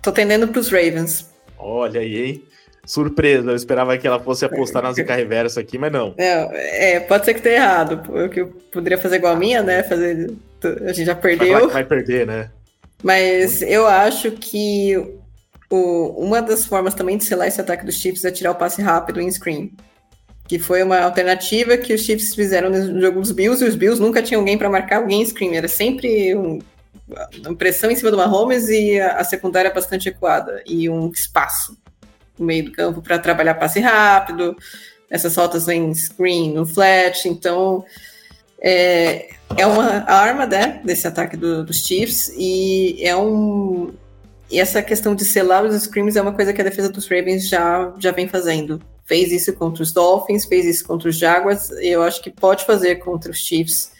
tô 0.00 0.12
tendendo 0.12 0.48
pros 0.48 0.70
Ravens. 0.70 1.30
Olha 1.58 2.00
aí, 2.00 2.24
hein? 2.24 2.42
Surpresa, 2.86 3.50
eu 3.50 3.56
esperava 3.56 3.98
que 3.98 4.06
ela 4.06 4.20
fosse 4.20 4.44
apostar 4.44 4.82
na 4.82 4.92
zica 4.92 5.14
reversa 5.14 5.60
aqui, 5.60 5.76
mas 5.76 5.92
não. 5.92 6.14
É, 6.16 6.94
é 6.94 7.00
pode 7.00 7.24
ser 7.24 7.34
que 7.34 7.42
tenha 7.42 7.56
errado. 7.56 7.98
porque 8.06 8.40
eu 8.40 8.48
poderia 8.72 8.96
fazer 8.96 9.16
igual 9.16 9.34
a 9.34 9.38
minha, 9.38 9.62
né? 9.62 9.82
Fazer. 9.82 10.32
A 10.86 10.92
gente 10.92 11.04
já 11.04 11.14
perdeu. 11.14 11.60
Vai, 11.60 11.68
vai 11.68 11.84
perder, 11.84 12.26
né? 12.26 12.50
Mas 13.02 13.60
eu 13.60 13.86
acho 13.86 14.30
que 14.30 14.96
o, 15.68 16.24
uma 16.24 16.40
das 16.40 16.64
formas 16.64 16.94
também 16.94 17.18
de 17.18 17.24
selar 17.24 17.48
esse 17.48 17.60
ataque 17.60 17.84
dos 17.84 17.96
Chiefs 17.96 18.24
é 18.24 18.30
tirar 18.30 18.52
o 18.52 18.54
passe 18.54 18.80
rápido 18.80 19.20
em 19.20 19.30
screen 19.30 19.72
que 20.48 20.58
foi 20.58 20.82
uma 20.82 21.00
alternativa 21.00 21.76
que 21.76 21.92
os 21.92 22.02
Chiefs 22.02 22.34
fizeram 22.34 22.70
no 22.70 23.00
jogo 23.00 23.20
dos 23.20 23.32
Bills, 23.32 23.64
e 23.64 23.68
os 23.68 23.74
Bills 23.74 24.00
nunca 24.00 24.22
tinham 24.22 24.40
alguém 24.40 24.56
para 24.56 24.70
marcar 24.70 24.98
alguém 24.98 25.22
em 25.22 25.26
screen, 25.26 25.56
era 25.56 25.68
sempre 25.68 26.34
um, 26.36 26.60
uma 27.44 27.56
pressão 27.56 27.90
em 27.90 27.96
cima 27.96 28.10
do 28.10 28.16
Mahomes 28.16 28.68
e 28.68 29.00
a, 29.00 29.16
a 29.16 29.24
secundária 29.24 29.72
bastante 29.72 30.08
equada, 30.08 30.62
e 30.66 30.88
um 30.88 31.10
espaço 31.10 31.76
no 32.38 32.46
meio 32.46 32.66
do 32.66 32.72
campo 32.72 33.02
para 33.02 33.18
trabalhar 33.18 33.54
passe 33.54 33.80
rápido, 33.80 34.56
essas 35.10 35.32
soltas 35.32 35.68
em 35.68 35.92
screen, 35.94 36.52
no 36.52 36.66
flat, 36.66 37.28
então 37.28 37.84
é, 38.60 39.28
é 39.56 39.66
uma 39.66 40.04
arma 40.10 40.46
né, 40.46 40.80
desse 40.84 41.06
ataque 41.08 41.36
do, 41.36 41.64
dos 41.64 41.84
Chiefs, 41.84 42.32
e 42.36 42.98
é 43.02 43.16
um... 43.16 43.92
E 44.48 44.60
essa 44.60 44.80
questão 44.80 45.12
de 45.12 45.24
selar 45.24 45.64
os 45.64 45.74
screens 45.82 46.14
é 46.14 46.22
uma 46.22 46.32
coisa 46.32 46.52
que 46.52 46.60
a 46.60 46.64
defesa 46.64 46.88
dos 46.88 47.08
Ravens 47.08 47.48
já, 47.48 47.92
já 47.98 48.12
vem 48.12 48.28
fazendo 48.28 48.80
fez 49.06 49.32
isso 49.32 49.52
contra 49.54 49.82
os 49.82 49.92
Dolphins, 49.92 50.44
fez 50.44 50.66
isso 50.66 50.84
contra 50.84 51.08
os 51.08 51.16
Jaguars, 51.16 51.70
eu 51.80 52.02
acho 52.02 52.22
que 52.22 52.30
pode 52.30 52.66
fazer 52.66 52.96
contra 52.96 53.30
os 53.30 53.38
Chiefs. 53.38 53.92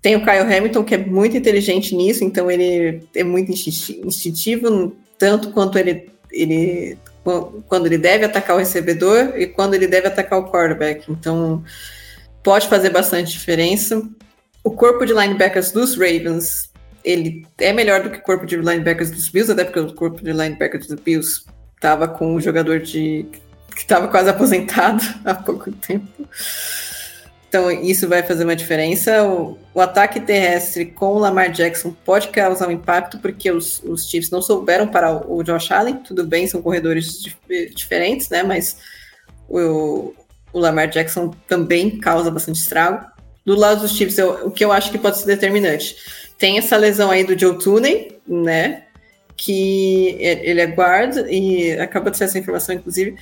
Tem 0.00 0.16
o 0.16 0.24
Kyle 0.24 0.40
Hamilton, 0.40 0.84
que 0.84 0.94
é 0.94 0.98
muito 0.98 1.36
inteligente 1.36 1.94
nisso, 1.94 2.24
então 2.24 2.50
ele 2.50 3.02
é 3.14 3.22
muito 3.22 3.50
instintivo, 3.52 4.96
tanto 5.18 5.50
quanto 5.50 5.78
ele, 5.78 6.10
ele 6.30 6.98
quando 7.68 7.86
ele 7.86 7.98
deve 7.98 8.24
atacar 8.24 8.56
o 8.56 8.58
recebedor 8.58 9.34
e 9.36 9.46
quando 9.46 9.74
ele 9.74 9.86
deve 9.86 10.08
atacar 10.08 10.40
o 10.40 10.50
quarterback. 10.50 11.10
Então, 11.10 11.62
pode 12.42 12.66
fazer 12.68 12.90
bastante 12.90 13.30
diferença. 13.30 14.02
O 14.64 14.72
corpo 14.72 15.04
de 15.04 15.12
linebackers 15.12 15.70
dos 15.70 15.96
Ravens, 15.96 16.72
ele 17.04 17.46
é 17.58 17.72
melhor 17.72 18.02
do 18.02 18.10
que 18.10 18.18
o 18.18 18.22
corpo 18.22 18.44
de 18.44 18.56
linebackers 18.56 19.10
dos 19.10 19.28
Bills, 19.28 19.52
até 19.52 19.64
porque 19.64 19.78
o 19.78 19.94
corpo 19.94 20.22
de 20.22 20.32
linebackers 20.32 20.88
dos 20.88 21.00
Bills 21.00 21.44
estava 21.76 22.08
com 22.08 22.34
um 22.34 22.40
jogador 22.40 22.80
de 22.80 23.26
que 23.74 23.82
estava 23.82 24.08
quase 24.08 24.30
aposentado 24.30 25.02
há 25.24 25.34
pouco 25.34 25.70
tempo. 25.72 26.26
Então, 27.52 27.70
isso 27.70 28.08
vai 28.08 28.22
fazer 28.22 28.44
uma 28.44 28.56
diferença. 28.56 29.24
O, 29.24 29.58
o, 29.74 29.80
ataque 29.82 30.18
terrestre 30.18 30.86
com 30.86 31.12
o 31.12 31.18
Lamar 31.18 31.52
Jackson 31.52 31.94
pode 32.02 32.28
causar 32.28 32.66
um 32.66 32.70
impacto, 32.70 33.18
porque 33.18 33.50
os, 33.50 33.82
os 33.84 34.08
Chiefs 34.08 34.30
não 34.30 34.40
souberam 34.40 34.88
parar 34.88 35.30
o, 35.30 35.42
Josh 35.42 35.70
Allen. 35.70 35.96
Tudo 35.96 36.24
bem, 36.24 36.46
são 36.46 36.62
corredores 36.62 37.22
dif 37.22 37.36
diferentes, 37.74 38.30
né? 38.30 38.42
Mas 38.42 38.78
o, 39.46 40.14
o, 40.50 40.58
Lamar 40.58 40.88
Jackson 40.88 41.30
também 41.46 41.98
causa 41.98 42.30
bastante 42.30 42.58
estrago. 42.58 43.04
Do 43.44 43.54
lado 43.54 43.82
dos 43.82 43.92
Chiefs, 43.92 44.16
eu, 44.16 44.46
o 44.46 44.50
que 44.50 44.64
eu 44.64 44.72
acho 44.72 44.90
que 44.90 44.96
pode 44.96 45.18
ser 45.18 45.26
determinante. 45.26 45.94
Tem 46.38 46.56
essa 46.56 46.78
lesão 46.78 47.10
aí 47.10 47.22
do 47.22 47.38
Joe 47.38 47.58
Tooney, 47.58 48.18
né? 48.26 48.84
Que 49.36 50.16
ele 50.18 50.62
é 50.62 50.66
guard, 50.66 51.18
e 51.28 51.72
acaba 51.72 52.10
de 52.10 52.16
ser 52.16 52.24
essa 52.24 52.38
informação, 52.38 52.74
inclusive 52.74 53.14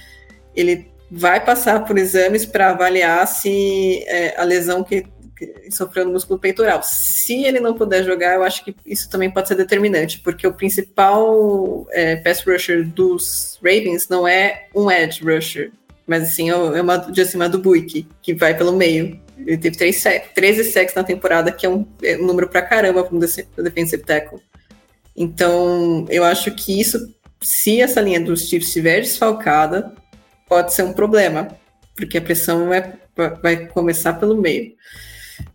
ele 0.55 0.91
vai 1.11 1.45
passar 1.45 1.85
por 1.85 1.99
exames 1.99 2.47
para 2.47 2.71
avaliar 2.71 3.27
se 3.27 4.05
é, 4.07 4.41
a 4.41 4.45
lesão 4.45 4.85
que, 4.85 5.05
que, 5.37 5.71
sofreu 5.71 6.05
no 6.05 6.13
músculo 6.13 6.39
peitoral. 6.39 6.83
Se 6.83 7.45
ele 7.45 7.59
não 7.59 7.75
puder 7.75 8.05
jogar, 8.05 8.35
eu 8.35 8.45
acho 8.45 8.65
que 8.65 8.75
isso 8.87 9.11
também 9.11 9.31
pode 9.31 9.49
ser 9.49 9.57
determinante, 9.57 10.21
porque 10.21 10.47
o 10.47 10.55
principal 10.55 11.87
é, 11.91 12.17
pass 12.17 12.45
rusher 12.47 12.87
dos 12.87 13.59
Ravens 13.63 14.09
não 14.09 14.27
é 14.27 14.69
um 14.75 14.91
edge 14.91 15.23
rusher, 15.25 15.73
mas 16.07 16.29
sim 16.31 16.51
é 16.51 16.55
uma 16.55 16.97
de 16.97 17.21
acima 17.21 17.49
do 17.49 17.59
Buick, 17.59 18.07
que 18.23 18.35
vai 18.35 18.57
pelo 18.57 18.73
meio. 18.73 19.21
Ele 19.39 19.57
teve 19.57 19.77
3, 19.77 20.05
13 20.35 20.65
sacks 20.65 20.95
na 20.95 21.03
temporada, 21.03 21.51
que 21.51 21.65
é 21.65 21.69
um, 21.69 21.87
é 22.03 22.17
um 22.17 22.27
número 22.27 22.49
para 22.49 22.63
caramba 22.63 23.03
para 23.03 23.17
um 23.17 23.19
defensive 23.19 24.03
tackle. 24.03 24.41
Então, 25.17 26.07
eu 26.09 26.25
acho 26.25 26.51
que 26.53 26.81
isso, 26.81 27.15
se 27.41 27.81
essa 27.81 28.01
linha 28.01 28.21
dos 28.21 28.49
Chiefs 28.49 28.69
estiver 28.69 29.01
desfalcada, 29.01 29.93
pode 30.51 30.75
ser 30.75 30.83
um 30.83 30.93
problema, 30.93 31.47
porque 31.95 32.19
a 32.19 32.21
pressão 32.21 32.75
é, 32.75 32.93
vai 33.41 33.67
começar 33.69 34.15
pelo 34.15 34.37
meio. 34.37 34.73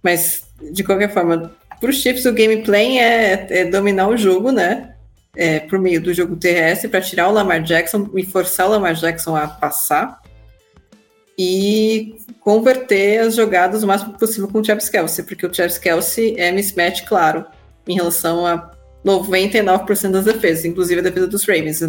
Mas, 0.02 0.44
de 0.72 0.86
qualquer 0.86 1.14
forma, 1.14 1.52
para 1.82 1.90
os 1.90 1.98
Chiefs, 1.98 2.26
o 2.26 2.34
gameplay 2.34 2.98
é, 2.98 3.46
é, 3.50 3.66
dominar 3.66 4.08
o 4.08 4.16
jogo, 4.16 4.52
né? 4.52 4.94
É, 5.36 5.60
por 5.60 5.78
meio 5.78 6.02
do 6.02 6.14
jogo 6.14 6.38
terrestre, 6.38 6.88
para 6.88 7.02
tirar 7.02 7.28
o 7.28 7.34
Lamar 7.34 7.62
Jackson 7.62 8.10
e 8.16 8.26
forçar 8.26 8.68
o 8.68 8.70
Lamar 8.70 8.94
Jackson 8.94 9.36
a 9.36 9.50
passar 9.50 10.22
e 11.38 12.16
converter 12.40 13.20
as 13.20 13.36
jogadas 13.36 13.84
o 13.84 13.88
máximo 13.88 14.14
possível 14.18 14.48
com 14.48 14.60
o 14.60 14.62
Travis 14.62 14.88
Kelsey, 14.88 15.26
porque 15.26 15.46
o 15.46 15.50
Travis 15.50 15.78
Kelsey 15.78 16.40
é 16.40 16.54
mismatch, 16.54 17.04
claro, 17.06 17.44
em 17.86 17.96
relação 17.96 18.46
a 18.48 18.72
99% 19.06 20.12
das 20.12 20.24
defesas, 20.24 20.64
inclusive 20.64 21.02
a 21.02 21.04
defesa 21.04 21.28
dos 21.28 21.44
Ravens 21.44 21.82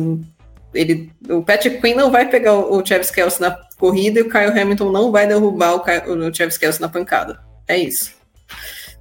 ele, 0.77 1.11
o 1.29 1.43
Patrick 1.43 1.81
Quinn 1.81 1.97
não 1.97 2.11
vai 2.11 2.29
pegar 2.29 2.55
o, 2.55 2.83
Travis 2.83 3.11
Kelce 3.11 3.41
na 3.41 3.59
corrida 3.79 4.21
e 4.21 4.23
o 4.23 4.31
Kyle 4.31 4.59
Hamilton 4.59 4.93
não 4.93 5.11
vai 5.11 5.27
derrubar 5.27 5.75
o, 5.75 5.79
o 5.79 6.33
Travis 6.33 6.59
Kelce 6.59 6.81
na 6.81 6.89
pancada. 6.89 7.41
É 7.67 7.77
isso. 7.77 8.13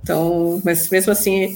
Então, 0.02 0.62
mas 0.64 0.90
mesmo 0.90 1.12
assim, 1.12 1.56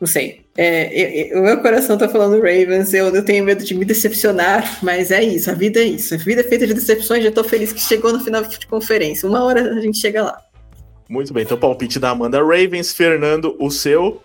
não 0.00 0.06
sei. 0.06 0.42
É, 0.56 1.30
o 1.34 1.42
meu 1.42 1.60
coração 1.62 1.96
tá 1.96 2.08
falando 2.08 2.36
Ravens, 2.36 2.92
eu, 2.92 3.14
eu 3.14 3.24
tenho 3.24 3.44
medo 3.44 3.64
de 3.64 3.74
me 3.74 3.84
decepcionar, 3.84 4.78
mas 4.82 5.10
é 5.10 5.22
isso, 5.22 5.50
a 5.50 5.54
vida 5.54 5.80
é 5.80 5.84
isso. 5.84 6.14
A 6.14 6.18
vida 6.18 6.40
é 6.40 6.44
feita 6.44 6.66
de 6.66 6.74
decepções, 6.74 7.24
já 7.24 7.30
tô 7.30 7.44
feliz 7.44 7.72
que 7.72 7.80
chegou 7.80 8.12
no 8.12 8.20
final 8.20 8.42
de 8.42 8.66
conferência. 8.66 9.28
Uma 9.28 9.44
hora 9.44 9.62
a 9.62 9.80
gente 9.80 9.98
chega 9.98 10.22
lá. 10.22 10.38
Muito 11.08 11.32
bem, 11.32 11.44
então 11.44 11.58
palpite 11.58 11.98
da 11.98 12.10
Amanda 12.10 12.40
Ravens, 12.40 12.92
Fernando, 12.92 13.56
o 13.58 13.70
seu. 13.70 14.22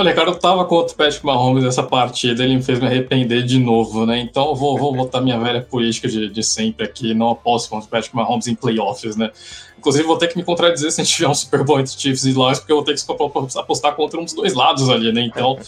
Olha, 0.00 0.14
cara, 0.14 0.30
eu 0.30 0.38
tava 0.38 0.64
contra 0.64 0.94
o 0.94 0.96
Patrick 0.96 1.26
Mahomes 1.26 1.64
nessa 1.64 1.82
partida, 1.82 2.44
ele 2.44 2.54
me 2.54 2.62
fez 2.62 2.78
me 2.78 2.86
arrepender 2.86 3.42
de 3.42 3.58
novo, 3.58 4.06
né? 4.06 4.20
Então 4.20 4.50
eu 4.50 4.54
vou, 4.54 4.78
vou 4.78 4.94
botar 4.94 5.20
minha 5.20 5.36
velha 5.40 5.60
política 5.60 6.06
de, 6.06 6.28
de 6.28 6.40
sempre 6.44 6.86
aqui, 6.86 7.12
não 7.12 7.30
aposto 7.30 7.68
contra 7.68 7.88
o 7.88 7.90
Patrick 7.90 8.14
Mahomes 8.14 8.46
em 8.46 8.54
playoffs, 8.54 9.16
né? 9.16 9.32
Inclusive, 9.76 10.04
vou 10.04 10.16
ter 10.16 10.28
que 10.28 10.36
me 10.36 10.44
contradizer 10.44 10.92
se 10.92 11.00
a 11.00 11.04
gente 11.04 11.16
tiver 11.16 11.28
um 11.28 11.34
Super 11.34 11.64
Bowl 11.64 11.80
entre 11.80 11.92
Chiefs 11.98 12.24
e 12.24 12.30
Lions, 12.30 12.60
porque 12.60 12.70
eu 12.70 12.76
vou 12.76 12.84
ter 12.84 12.94
que 12.94 13.58
apostar 13.58 13.94
contra 13.96 14.20
um 14.20 14.24
dos 14.24 14.34
dois 14.34 14.54
lados 14.54 14.88
ali, 14.88 15.12
né? 15.12 15.22
Então, 15.22 15.58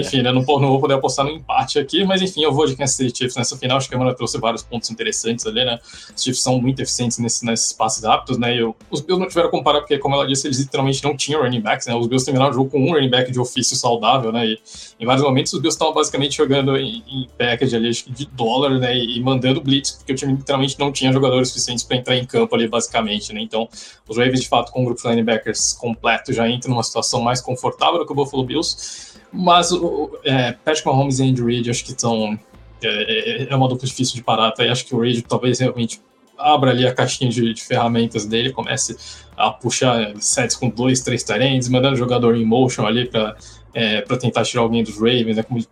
enfim, 0.00 0.22
né? 0.22 0.32
Não, 0.32 0.42
não 0.42 0.68
vou 0.68 0.80
poder 0.80 0.94
apostar 0.94 1.24
no 1.24 1.30
empate 1.30 1.78
aqui, 1.78 2.04
mas 2.04 2.22
enfim, 2.22 2.42
eu 2.42 2.52
vou 2.52 2.66
de 2.66 2.76
Kansas 2.76 2.96
City 2.96 3.18
Chiefs 3.18 3.36
nessa 3.36 3.56
final. 3.56 3.76
Acho 3.76 3.88
que 3.88 3.94
a 3.94 3.98
Amanda 3.98 4.14
trouxe 4.14 4.38
vários 4.38 4.62
pontos 4.62 4.90
interessantes 4.90 5.46
ali, 5.46 5.64
né? 5.64 5.78
Os 6.14 6.22
Chiefs 6.22 6.42
são 6.42 6.60
muito 6.60 6.80
eficientes 6.80 7.18
nesse, 7.18 7.44
nesses 7.44 7.72
passes 7.72 8.04
rápidos, 8.04 8.38
né? 8.38 8.54
E 8.54 8.58
eu, 8.58 8.74
os 8.90 9.00
Bills 9.00 9.20
não 9.20 9.28
tiveram 9.28 9.50
comparar, 9.50 9.80
porque, 9.80 9.98
como 9.98 10.14
ela 10.14 10.26
disse, 10.26 10.46
eles 10.46 10.58
literalmente 10.58 11.02
não 11.02 11.16
tinham 11.16 11.42
running 11.42 11.60
backs, 11.60 11.86
né? 11.86 11.94
Os 11.94 12.06
Bills 12.06 12.24
terminaram 12.24 12.52
o 12.52 12.54
jogo 12.54 12.70
com 12.70 12.80
um 12.80 12.92
running 12.92 13.10
back 13.10 13.30
de 13.30 13.40
ofício 13.40 13.76
saudável, 13.76 14.32
né? 14.32 14.46
E 14.46 14.58
em 15.00 15.06
vários 15.06 15.24
momentos 15.24 15.52
os 15.52 15.60
Bills 15.60 15.74
estavam 15.74 15.94
basicamente 15.94 16.36
jogando 16.36 16.76
em, 16.76 17.02
em 17.08 17.28
package 17.36 17.76
ali, 17.76 17.94
que 17.94 18.10
de 18.10 18.26
dólar, 18.26 18.78
né? 18.78 18.96
E, 18.96 19.18
e 19.18 19.20
mandando 19.20 19.60
blitz, 19.60 19.92
porque 19.92 20.12
o 20.12 20.16
time 20.16 20.34
literalmente 20.34 20.78
não 20.78 20.92
tinha 20.92 21.12
jogadores 21.12 21.48
suficientes 21.48 21.84
para 21.84 21.96
entrar 21.96 22.16
em 22.16 22.24
campo 22.24 22.54
ali, 22.54 22.68
basicamente, 22.68 23.32
né? 23.32 23.40
Então, 23.40 23.68
os 24.08 24.16
Ravens 24.16 24.40
de 24.40 24.48
fato, 24.48 24.72
com 24.72 24.82
o 24.82 24.84
grupo 24.84 25.00
de 25.00 25.08
linebackers 25.08 25.72
completo, 25.72 26.32
já 26.32 26.48
entra 26.48 26.70
numa 26.70 26.82
situação 26.82 27.20
mais 27.20 27.40
confortável 27.40 27.98
do 27.98 28.06
que 28.06 28.12
o 28.12 28.14
Buffalo 28.14 28.44
Bills. 28.44 29.15
Mas 29.36 29.70
o 29.70 30.18
é, 30.24 30.52
Patrick 30.52 30.86
Mahomes 30.86 31.18
e 31.18 31.24
Andy 31.24 31.42
Reid, 31.42 31.70
acho 31.70 31.84
que 31.84 31.90
estão. 31.90 32.38
É, 32.82 33.42
é, 33.44 33.48
é, 33.50 33.56
uma 33.56 33.68
dupla 33.68 33.86
difícil 33.86 34.14
de 34.14 34.22
parar. 34.22 34.48
Até 34.48 34.68
acho 34.68 34.86
que 34.86 34.94
o 34.94 35.00
Reid 35.00 35.22
talvez 35.22 35.58
realmente 35.58 36.00
abra 36.38 36.70
ali 36.70 36.86
a 36.86 36.94
caixinha 36.94 37.30
de, 37.30 37.54
de, 37.54 37.62
ferramentas 37.62 38.26
dele, 38.26 38.52
comece 38.52 38.96
a 39.36 39.50
puxar 39.50 40.14
sets 40.18 40.54
com 40.54 40.68
dois, 40.68 41.00
três 41.00 41.22
tarentes, 41.22 41.68
mandando 41.68 41.94
o 41.94 41.98
jogador 41.98 42.36
em 42.36 42.44
motion 42.44 42.86
ali 42.86 43.06
para 43.08 43.36
é, 43.72 44.02
tentar 44.02 44.44
tirar 44.44 44.62
alguém 44.62 44.84
dos 44.84 44.96
Ravens, 44.96 45.36
né, 45.36 45.42
como 45.42 45.64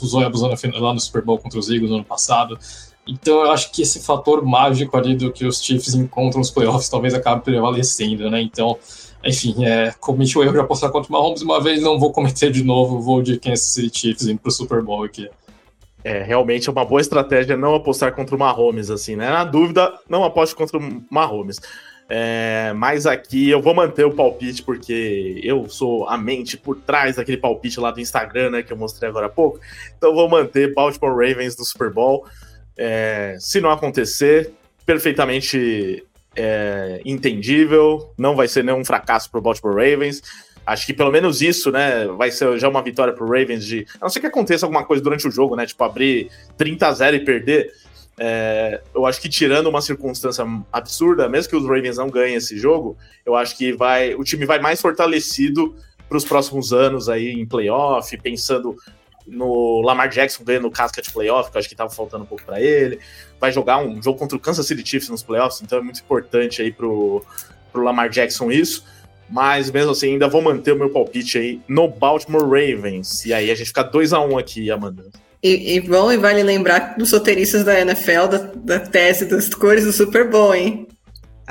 usou 0.00 0.22
e 0.22 0.24
abusou 0.24 0.48
lá 0.48 0.94
no 0.94 1.00
Super 1.00 1.22
Bowl 1.22 1.38
contra 1.38 1.58
os 1.58 1.70
Eagles 1.70 1.90
no 1.90 1.96
ano 1.96 2.04
passado. 2.04 2.58
Então 3.06 3.44
eu 3.44 3.50
acho 3.50 3.72
que 3.72 3.82
esse 3.82 4.00
fator 4.00 4.44
mágico 4.44 4.96
ali 4.96 5.16
do 5.16 5.32
que 5.32 5.44
os 5.44 5.62
Chiefs 5.62 5.94
encontram 5.94 6.38
nos 6.38 6.50
playoffs 6.50 6.88
talvez 6.88 7.14
acabe 7.14 7.42
prevalecendo, 7.42 8.30
né? 8.30 8.40
Então, 8.40 8.78
enfim, 9.24 9.64
é, 9.64 9.92
cometi 10.00 10.38
o 10.38 10.42
erro 10.42 10.52
de 10.52 10.60
apostar 10.60 10.90
contra 10.90 11.08
o 11.08 11.12
Mahomes 11.12 11.42
uma 11.42 11.62
vez, 11.62 11.82
não 11.82 11.98
vou 11.98 12.12
cometer 12.12 12.50
de 12.50 12.64
novo, 12.64 13.00
vou 13.00 13.22
de 13.22 13.38
Kansas 13.38 13.72
City 13.72 13.98
Chiefs 13.98 14.26
indo 14.26 14.40
pro 14.40 14.50
Super 14.50 14.82
Bowl 14.82 15.04
aqui. 15.04 15.28
É, 16.02 16.22
realmente 16.22 16.68
é 16.68 16.72
uma 16.72 16.84
boa 16.84 17.00
estratégia 17.00 17.56
não 17.56 17.74
apostar 17.74 18.14
contra 18.14 18.34
o 18.34 18.38
Mahomes, 18.38 18.90
assim, 18.90 19.16
né? 19.16 19.28
Na 19.28 19.44
dúvida, 19.44 19.92
não 20.08 20.24
aposte 20.24 20.54
contra 20.54 20.78
o 20.78 21.02
Mahomes. 21.10 21.60
É, 22.08 22.72
mas 22.74 23.06
aqui 23.06 23.48
eu 23.50 23.62
vou 23.62 23.74
manter 23.74 24.04
o 24.04 24.10
palpite, 24.10 24.62
porque 24.62 25.40
eu 25.44 25.68
sou 25.68 26.08
a 26.08 26.18
mente 26.18 26.56
por 26.56 26.76
trás 26.76 27.16
daquele 27.16 27.36
palpite 27.36 27.78
lá 27.78 27.90
do 27.90 28.00
Instagram, 28.00 28.50
né? 28.50 28.62
Que 28.62 28.72
eu 28.72 28.76
mostrei 28.76 29.08
agora 29.08 29.26
há 29.26 29.28
pouco. 29.30 29.60
Então 29.96 30.14
vou 30.14 30.28
manter 30.28 30.74
Baltimore 30.74 31.12
Ravens 31.12 31.56
no 31.56 31.64
Super 31.64 31.90
Bowl. 31.90 32.26
É, 32.76 33.36
se 33.38 33.60
não 33.60 33.70
acontecer, 33.70 34.52
perfeitamente 34.86 36.02
é, 36.34 37.00
entendível. 37.04 38.12
Não 38.16 38.36
vai 38.36 38.48
ser 38.48 38.64
nenhum 38.64 38.84
fracasso 38.84 39.30
para 39.30 39.38
o 39.38 39.42
Baltimore 39.42 39.74
Ravens. 39.74 40.22
Acho 40.66 40.86
que 40.86 40.94
pelo 40.94 41.10
menos 41.10 41.42
isso, 41.42 41.70
né, 41.72 42.06
vai 42.06 42.30
ser 42.30 42.58
já 42.58 42.68
uma 42.68 42.82
vitória 42.82 43.12
pro 43.12 43.26
Ravens 43.26 43.64
de. 43.64 43.86
A 44.00 44.04
não 44.04 44.08
ser 44.08 44.20
que 44.20 44.26
aconteça 44.26 44.66
alguma 44.66 44.84
coisa 44.84 45.02
durante 45.02 45.26
o 45.26 45.30
jogo, 45.30 45.56
né? 45.56 45.66
Tipo, 45.66 45.82
abrir 45.84 46.30
30 46.56 46.86
a 46.86 46.92
0 46.92 47.16
e 47.16 47.24
perder. 47.24 47.72
É, 48.18 48.82
eu 48.94 49.06
acho 49.06 49.20
que 49.20 49.28
tirando 49.28 49.68
uma 49.68 49.80
circunstância 49.80 50.44
absurda, 50.70 51.28
mesmo 51.28 51.50
que 51.50 51.56
os 51.56 51.64
Ravens 51.64 51.96
não 51.96 52.10
ganhem 52.10 52.36
esse 52.36 52.58
jogo, 52.58 52.96
eu 53.24 53.34
acho 53.34 53.56
que 53.56 53.72
vai, 53.72 54.14
o 54.14 54.22
time 54.22 54.44
vai 54.44 54.58
mais 54.58 54.80
fortalecido 54.80 55.74
para 56.06 56.18
os 56.18 56.24
próximos 56.24 56.72
anos 56.72 57.08
aí 57.08 57.30
em 57.30 57.46
playoff, 57.46 58.14
pensando 58.18 58.76
no 59.30 59.80
Lamar 59.80 60.08
Jackson 60.08 60.44
ganhando 60.44 60.70
casca 60.70 61.00
de 61.00 61.10
playoff, 61.10 61.50
que 61.50 61.56
eu 61.56 61.58
acho 61.60 61.68
que 61.68 61.74
estava 61.74 61.90
faltando 61.90 62.24
um 62.24 62.26
pouco 62.26 62.44
para 62.44 62.60
ele. 62.60 62.98
Vai 63.40 63.52
jogar 63.52 63.78
um 63.78 64.02
jogo 64.02 64.18
contra 64.18 64.36
o 64.36 64.40
Kansas 64.40 64.66
City 64.66 64.86
Chiefs 64.86 65.08
nos 65.08 65.22
playoffs, 65.22 65.62
então 65.62 65.78
é 65.78 65.82
muito 65.82 66.00
importante 66.00 66.60
aí 66.60 66.72
pro, 66.72 67.24
pro 67.72 67.82
Lamar 67.82 68.08
Jackson 68.08 68.50
isso 68.50 68.84
mas 69.30 69.70
mesmo 69.70 69.92
assim 69.92 70.14
ainda 70.14 70.28
vou 70.28 70.42
manter 70.42 70.72
o 70.72 70.76
meu 70.76 70.90
palpite 70.90 71.38
aí 71.38 71.60
no 71.68 71.86
Baltimore 71.86 72.42
Ravens. 72.42 73.24
E 73.24 73.32
aí 73.32 73.50
a 73.50 73.54
gente 73.54 73.68
fica 73.68 73.84
2 73.84 74.12
a 74.12 74.20
1 74.20 74.32
um 74.32 74.36
aqui, 74.36 74.70
Amanda. 74.70 75.04
E, 75.42 75.76
e 75.76 75.80
bom, 75.80 76.12
e 76.12 76.18
vale 76.18 76.42
lembrar 76.42 76.96
dos 76.98 77.12
roteiristas 77.12 77.64
da 77.64 77.80
NFL, 77.80 78.26
da, 78.28 78.38
da 78.54 78.80
tese 78.80 79.24
das 79.24 79.48
cores 79.48 79.84
do 79.84 79.92
Super 79.92 80.28
Bowl, 80.28 80.54
hein? 80.54 80.86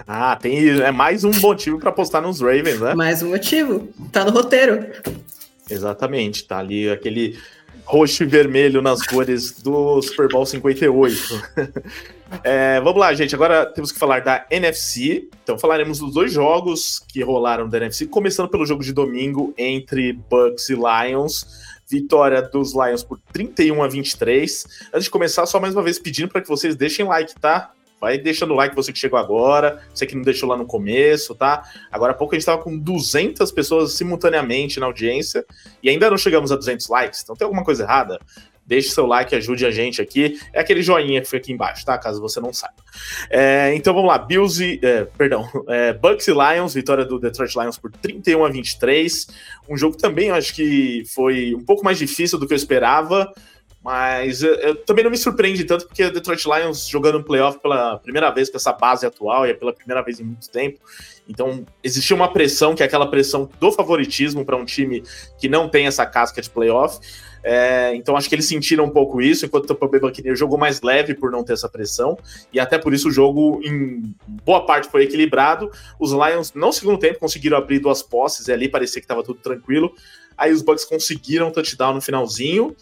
Ah, 0.08 0.36
tem 0.36 0.70
é 0.70 0.92
mais 0.92 1.24
um 1.24 1.32
motivo 1.40 1.80
para 1.80 1.90
apostar 1.90 2.22
nos 2.22 2.40
Ravens, 2.40 2.80
né? 2.80 2.94
Mais 2.94 3.24
um 3.24 3.30
motivo. 3.30 3.90
Tá 4.12 4.24
no 4.24 4.32
roteiro. 4.32 4.92
Exatamente, 5.70 6.46
tá 6.46 6.60
ali 6.60 6.90
aquele 6.90 7.38
roxo 7.90 8.22
e 8.22 8.26
vermelho 8.28 8.84
nas 8.84 9.02
cores 9.02 9.60
do 9.64 10.00
Super 10.04 10.28
Bowl 10.28 10.46
58. 10.46 11.18
é, 12.44 12.80
vamos 12.82 13.00
lá, 13.00 13.12
gente. 13.16 13.34
Agora 13.34 13.66
temos 13.66 13.92
que 13.92 13.98
falar 13.98 14.22
da 14.22 14.46
NFC. 14.52 15.28
Então 15.44 15.58
falaremos 15.58 15.98
dos 15.98 16.14
dois 16.14 16.32
jogos 16.32 17.00
que 17.00 17.24
rolaram 17.24 17.68
da 17.68 17.78
NFC, 17.78 18.06
começando 18.06 18.48
pelo 18.48 18.64
jogo 18.64 18.84
de 18.84 18.94
domingo 18.94 19.56
entre 19.58 20.14
Bucks 20.14 20.70
e 20.70 20.76
Lions. 20.76 21.48
Vitória 21.90 22.44
dos 22.44 22.76
Lions 22.76 23.04
por 23.04 23.20
31 23.34 23.82
a 23.82 23.88
23. 23.88 24.68
Antes 24.94 25.06
de 25.06 25.10
começar, 25.10 25.48
só 25.48 25.60
mais 25.60 25.74
uma 25.74 25.82
vez 25.82 25.98
pedindo 25.98 26.30
para 26.30 26.42
que 26.42 26.48
vocês 26.48 26.76
deixem 26.76 27.08
like, 27.08 27.34
tá? 27.40 27.72
Vai 28.00 28.18
deixando 28.18 28.52
o 28.52 28.56
like 28.56 28.76
você 28.76 28.92
que 28.94 29.00
chegou 29.00 29.20
agora, 29.20 29.82
você 29.94 30.06
que 30.06 30.16
não 30.16 30.22
deixou 30.22 30.48
lá 30.48 30.56
no 30.56 30.66
começo, 30.66 31.36
tá? 31.36 31.64
Agora 31.92 32.14
há 32.14 32.16
pouco 32.16 32.34
a 32.34 32.36
gente 32.36 32.42
estava 32.42 32.62
com 32.62 32.78
200 32.78 33.52
pessoas 33.52 33.94
simultaneamente 33.94 34.80
na 34.80 34.86
audiência 34.86 35.46
e 35.84 35.90
ainda 35.90 36.10
não 36.10 36.18
chegamos 36.18 36.52
a 36.52 36.56
200 36.56 36.88
likes, 36.88 37.22
então 37.22 37.36
tem 37.36 37.46
alguma 37.46 37.64
coisa 37.64 37.84
errada? 37.84 38.20
Deixe 38.70 38.90
seu 38.90 39.08
like, 39.08 39.34
ajude 39.34 39.66
a 39.66 39.72
gente 39.72 40.00
aqui. 40.00 40.40
É 40.54 40.60
aquele 40.60 40.84
joinha 40.84 41.20
que 41.22 41.28
foi 41.28 41.40
aqui 41.40 41.52
embaixo, 41.52 41.84
tá? 41.84 41.98
Caso 41.98 42.22
você 42.22 42.40
não 42.40 42.54
saiba. 42.54 42.76
É, 43.28 43.74
então 43.74 43.96
vamos 43.96 44.08
lá, 44.08 44.20
Bills 44.20 44.64
e. 44.64 44.80
É, 44.84 45.06
perdão, 45.06 45.50
é, 45.68 45.92
Bucks 45.92 46.28
e 46.28 46.32
Lions, 46.32 46.76
vitória 46.76 47.04
do 47.04 47.20
Detroit 47.20 47.56
Lions 47.56 47.80
por 47.80 47.92
31 47.92 48.46
a 48.46 48.50
23. 48.50 49.28
Um 49.68 49.76
jogo 49.76 49.98
também, 49.98 50.28
eu 50.28 50.36
acho 50.36 50.54
que 50.54 51.04
foi 51.08 51.56
um 51.56 51.66
pouco 51.66 51.84
mais 51.84 51.98
difícil 51.98 52.38
do 52.38 52.46
que 52.46 52.54
eu 52.54 52.58
esperava. 52.58 53.34
Mas 53.90 54.44
eu, 54.44 54.54
eu, 54.54 54.76
também 54.76 55.04
não 55.04 55.10
me 55.10 55.18
surpreende 55.18 55.64
tanto, 55.64 55.88
porque 55.88 56.04
o 56.04 56.14
Detroit 56.14 56.46
Lions 56.46 56.88
jogando 56.88 57.18
um 57.18 57.24
playoff 57.24 57.58
pela 57.58 57.98
primeira 57.98 58.30
vez 58.30 58.48
com 58.48 58.56
essa 58.56 58.72
base 58.72 59.04
atual 59.04 59.48
e 59.48 59.50
é 59.50 59.54
pela 59.56 59.74
primeira 59.74 60.04
vez 60.04 60.20
em 60.20 60.26
muito 60.26 60.48
tempo. 60.48 60.80
Então, 61.28 61.66
existia 61.84 62.16
uma 62.16 62.32
pressão, 62.32 62.76
que 62.76 62.84
é 62.84 62.86
aquela 62.86 63.10
pressão 63.10 63.50
do 63.60 63.72
favoritismo 63.72 64.46
para 64.46 64.56
um 64.56 64.64
time 64.64 65.02
que 65.40 65.50
não 65.50 65.68
tem 65.68 65.88
essa 65.88 66.06
casca 66.06 66.40
de 66.40 66.48
playoff. 66.52 67.00
É, 67.44 67.96
então, 67.96 68.16
acho 68.16 68.30
que 68.30 68.36
eles 68.36 68.46
sentiram 68.46 68.86
um 68.86 68.92
pouco 68.92 69.24
isso, 69.24 69.44
enquanto 69.48 69.64
o 69.64 69.68
Tampa 69.68 69.88
Bay 69.88 70.00
jogou 70.36 70.60
mais 70.60 70.84
leve 70.84 71.16
por 71.16 71.32
não 71.32 71.44
ter 71.44 71.54
essa 71.54 71.68
pressão. 71.68 72.16
E 72.54 72.60
até 72.60 72.78
por 72.78 72.94
isso 72.94 73.08
o 73.08 73.12
jogo, 73.12 73.60
em 73.64 74.14
boa 74.46 74.68
parte, 74.68 74.88
foi 74.88 75.06
equilibrado. 75.06 75.72
Os 76.00 76.12
Lions, 76.12 76.54
no 76.54 76.72
segundo 76.72 77.00
tempo, 77.00 77.18
conseguiram 77.18 77.58
abrir 77.58 77.80
duas 77.80 78.04
posses 78.04 78.48
e 78.48 78.52
ali 78.52 78.70
parecia 78.70 79.02
que 79.02 79.06
estava 79.06 79.24
tudo 79.24 79.40
tranquilo. 79.40 79.92
Aí 80.38 80.54
os 80.54 80.62
Bucks 80.62 80.86
conseguiram 80.86 81.50
touchdown 81.50 81.96
no 81.96 82.02
finalzinho. 82.02 82.76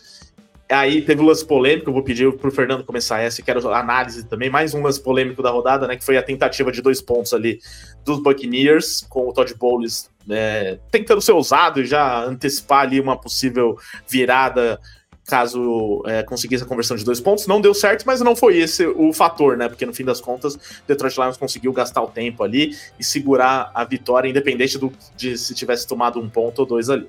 Aí 0.70 1.01
teve 1.01 1.22
o 1.22 1.26
lance 1.26 1.45
polêmico, 1.45 1.89
eu 1.89 1.93
vou 1.93 2.03
pedir 2.03 2.32
pro 2.38 2.51
Fernando 2.51 2.84
começar 2.84 3.20
essa, 3.20 3.41
quero 3.41 3.70
análise 3.70 4.28
também, 4.28 4.49
mais 4.49 4.74
um 4.74 4.82
lance 4.82 5.01
polêmico 5.01 5.41
da 5.41 5.49
rodada, 5.49 5.88
né, 5.88 5.95
que 5.95 6.03
foi 6.03 6.18
a 6.18 6.24
tentativa 6.24 6.72
de 6.72 6.82
dois 6.82 7.01
pontos 7.01 7.34
ali 7.34 7.59
dos 8.03 8.22
Buccaneers, 8.22 9.05
com 9.07 9.30
o 9.30 9.34
Todd 9.34 9.53
Bowles 9.55 10.09
é, 10.30 10.78
tentando 10.91 11.22
ser 11.22 11.32
ousado 11.32 11.82
e 11.82 11.86
já 11.86 12.24
antecipar 12.24 12.82
ali 12.82 12.99
uma 12.99 13.18
possível 13.18 13.78
virada 14.09 14.80
caso 15.28 16.01
é, 16.05 16.23
conseguisse 16.23 16.63
a 16.63 16.65
conversão 16.65 16.95
de 16.95 17.03
dois 17.03 17.19
pontos. 17.19 17.45
Não 17.45 17.59
deu 17.59 17.73
certo, 17.73 18.03
mas 18.05 18.21
não 18.21 18.36
foi 18.36 18.57
esse 18.57 18.88
o 18.88 19.11
fator, 19.11 19.57
né? 19.57 19.67
Porque 19.67 19.86
no 19.86 19.93
fim 19.93 20.05
das 20.05 20.21
contas, 20.21 20.57
Detroit 20.88 21.15
Lions 21.17 21.38
conseguiu 21.38 21.73
gastar 21.73 22.01
o 22.01 22.07
tempo 22.07 22.43
ali 22.43 22.75
e 22.97 23.03
segurar 23.03 23.69
a 23.73 23.84
vitória, 23.84 24.30
independente 24.30 24.78
do, 24.78 24.91
de 25.17 25.38
se 25.38 25.53
tivesse 25.53 25.86
tomado 25.86 26.19
um 26.19 26.30
ponto 26.30 26.59
ou 26.59 26.65
dois 26.65 26.89
ali. 26.89 27.07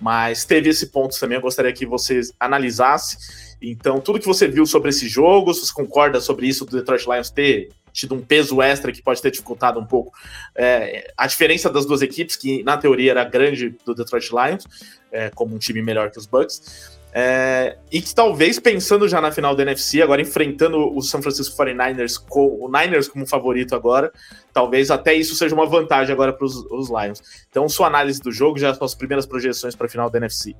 Mas 0.00 0.46
teve 0.46 0.70
esse 0.70 0.86
ponto 0.86 1.18
também, 1.20 1.36
eu 1.36 1.42
gostaria 1.42 1.72
que 1.72 1.84
você 1.84 2.20
analisasse. 2.40 3.18
Então, 3.60 4.00
tudo 4.00 4.18
que 4.18 4.26
você 4.26 4.48
viu 4.48 4.64
sobre 4.64 4.88
esse 4.88 5.06
jogo, 5.06 5.52
se 5.52 5.66
você 5.66 5.72
concorda 5.72 6.20
sobre 6.20 6.46
isso 6.46 6.64
do 6.64 6.76
Detroit 6.76 7.04
Lions 7.06 7.30
ter 7.30 7.68
tido 7.92 8.14
um 8.14 8.20
peso 8.20 8.62
extra 8.62 8.92
que 8.92 9.02
pode 9.02 9.20
ter 9.20 9.30
dificultado 9.30 9.80
um 9.80 9.84
pouco 9.84 10.12
é, 10.54 11.12
a 11.16 11.26
diferença 11.26 11.68
das 11.68 11.84
duas 11.84 12.00
equipes, 12.00 12.36
que 12.36 12.62
na 12.62 12.76
teoria 12.76 13.10
era 13.10 13.24
grande 13.24 13.74
do 13.84 13.94
Detroit 13.94 14.30
Lions, 14.30 14.64
é, 15.10 15.30
como 15.30 15.54
um 15.54 15.58
time 15.58 15.82
melhor 15.82 16.10
que 16.10 16.18
os 16.18 16.26
Bucks. 16.26 16.97
É, 17.12 17.78
e 17.90 18.02
que 18.02 18.14
talvez 18.14 18.58
pensando 18.58 19.08
já 19.08 19.20
na 19.20 19.32
final 19.32 19.56
da 19.56 19.62
NFC, 19.62 20.02
agora 20.02 20.20
enfrentando 20.20 20.94
o 20.94 21.00
San 21.00 21.22
Francisco 21.22 21.56
49ers, 21.56 22.22
com, 22.28 22.58
o 22.60 22.70
Niners 22.70 23.08
como 23.08 23.26
favorito 23.26 23.74
agora, 23.74 24.12
talvez 24.52 24.90
até 24.90 25.14
isso 25.14 25.34
seja 25.34 25.54
uma 25.54 25.66
vantagem 25.66 26.12
agora 26.12 26.32
para 26.32 26.44
os 26.44 26.88
Lions. 26.88 27.22
Então, 27.50 27.68
sua 27.68 27.86
análise 27.86 28.20
do 28.20 28.30
jogo, 28.30 28.58
já 28.58 28.74
suas 28.74 28.94
primeiras 28.94 29.26
projeções 29.26 29.74
para 29.74 29.86
a 29.86 29.90
final 29.90 30.10
da 30.10 30.18
NFC. 30.18 30.54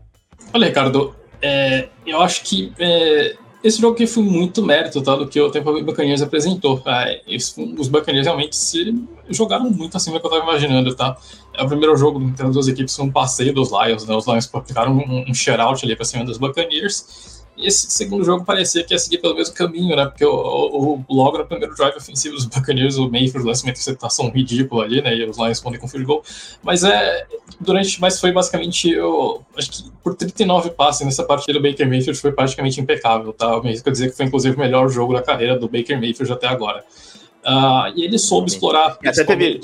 Olha, 0.52 0.68
Ricardo, 0.68 1.14
é, 1.42 1.88
eu 2.06 2.20
acho 2.20 2.42
que 2.44 2.72
é, 2.78 3.36
esse 3.62 3.80
jogo 3.80 3.94
aqui 3.94 4.06
foi 4.06 4.22
muito 4.22 4.62
mérito 4.62 5.02
tá, 5.02 5.16
do 5.16 5.26
que 5.26 5.40
o 5.40 5.50
Tampa 5.50 5.72
Bay 5.72 5.82
Buccaneers 5.82 6.22
apresentou. 6.22 6.80
É, 6.86 7.22
os 7.26 7.88
Buccaneers 7.88 8.26
realmente 8.26 8.56
se 8.56 8.94
jogaram 9.30 9.68
muito 9.68 9.96
acima 9.96 10.16
do 10.16 10.20
que 10.20 10.26
eu 10.26 10.30
estava 10.30 10.50
imaginando, 10.50 10.94
tá? 10.94 11.16
É 11.54 11.62
o 11.62 11.66
primeiro 11.66 11.96
jogo 11.96 12.22
entre 12.22 12.46
as 12.46 12.52
duas 12.52 12.68
equipes 12.68 12.94
foi 12.94 13.04
um 13.04 13.10
passeio 13.10 13.52
dos 13.52 13.70
Lions, 13.70 14.06
né? 14.06 14.14
Os 14.14 14.26
Lions 14.26 14.48
aplicaram 14.52 14.92
um, 14.92 15.24
um 15.28 15.34
shutout 15.34 15.84
ali 15.84 15.96
para 15.96 16.04
cima 16.04 16.24
dos 16.24 16.38
Buccaneers. 16.38 17.37
E 17.58 17.66
esse 17.66 17.90
segundo 17.90 18.24
jogo 18.24 18.44
parecia 18.44 18.84
que 18.84 18.94
ia 18.94 18.98
seguir 18.98 19.18
pelo 19.18 19.34
mesmo 19.34 19.52
caminho, 19.52 19.96
né? 19.96 20.04
Porque 20.06 20.24
o, 20.24 20.30
o, 20.30 21.04
logo 21.10 21.38
no 21.38 21.44
primeiro 21.44 21.74
drive 21.74 21.96
ofensivo 21.96 22.36
dos 22.36 22.44
Buccaneers, 22.44 22.96
o 22.96 23.10
Mayfield 23.10 23.46
lança 23.46 23.64
uma 23.64 23.70
interceptação 23.70 24.30
ridícula 24.30 24.84
ali, 24.84 25.02
né? 25.02 25.16
E 25.16 25.28
os 25.28 25.36
Lions 25.36 25.48
respondem 25.48 25.80
com 25.80 25.88
field 25.88 26.06
goal. 26.06 26.22
Mas 26.62 26.84
é. 26.84 27.26
Durante. 27.60 28.00
Mas 28.00 28.20
foi 28.20 28.30
basicamente. 28.30 28.90
Eu, 28.90 29.44
acho 29.56 29.70
que 29.70 29.90
por 30.04 30.14
39 30.14 30.70
passes 30.70 31.04
nessa 31.04 31.24
partida, 31.24 31.58
o 31.58 31.62
Baker 31.62 31.88
Mayfield 31.88 32.18
foi 32.20 32.30
praticamente 32.30 32.80
impecável, 32.80 33.32
tá? 33.32 33.46
Eu 33.46 33.60
quer 33.60 33.90
dizer 33.90 34.10
que 34.10 34.16
foi 34.16 34.26
inclusive 34.26 34.54
o 34.54 34.58
melhor 34.58 34.88
jogo 34.88 35.12
da 35.12 35.20
carreira 35.20 35.58
do 35.58 35.68
Baker 35.68 36.00
Mayfield 36.00 36.32
até 36.32 36.46
agora. 36.46 36.84
Uh, 37.48 37.90
e 37.96 38.04
ele 38.04 38.18
soube 38.18 38.50
explorar. 38.50 38.98
Até 39.02 39.24
teve 39.24 39.58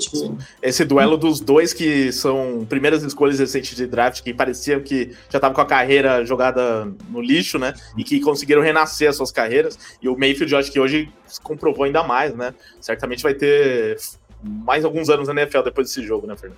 esse 0.59 0.83
duelo 0.83 1.17
dos 1.17 1.39
dois 1.39 1.71
que 1.71 2.11
são 2.11 2.65
primeiras 2.67 3.03
escolhas 3.03 3.37
recentes 3.37 3.75
de 3.75 3.85
draft, 3.85 4.23
que 4.23 4.33
pareciam 4.33 4.81
que 4.81 5.11
já 5.29 5.37
estavam 5.37 5.53
com 5.53 5.61
a 5.61 5.65
carreira 5.65 6.25
jogada 6.25 6.91
no 7.11 7.21
lixo, 7.21 7.59
né? 7.59 7.75
E 7.95 8.03
que 8.03 8.19
conseguiram 8.19 8.63
renascer 8.63 9.07
as 9.07 9.17
suas 9.17 9.31
carreiras. 9.31 9.77
E 10.01 10.09
o 10.09 10.17
Mayfield, 10.17 10.51
eu 10.51 10.57
acho 10.57 10.71
que 10.71 10.79
hoje 10.79 11.09
comprovou 11.43 11.85
ainda 11.85 12.01
mais, 12.01 12.33
né? 12.33 12.55
Certamente 12.81 13.21
vai 13.21 13.35
ter 13.35 13.97
mais 14.41 14.83
alguns 14.83 15.07
anos 15.07 15.27
na 15.27 15.39
NFL 15.39 15.61
depois 15.61 15.87
desse 15.87 16.01
jogo, 16.03 16.25
né, 16.25 16.35
Fernando? 16.35 16.57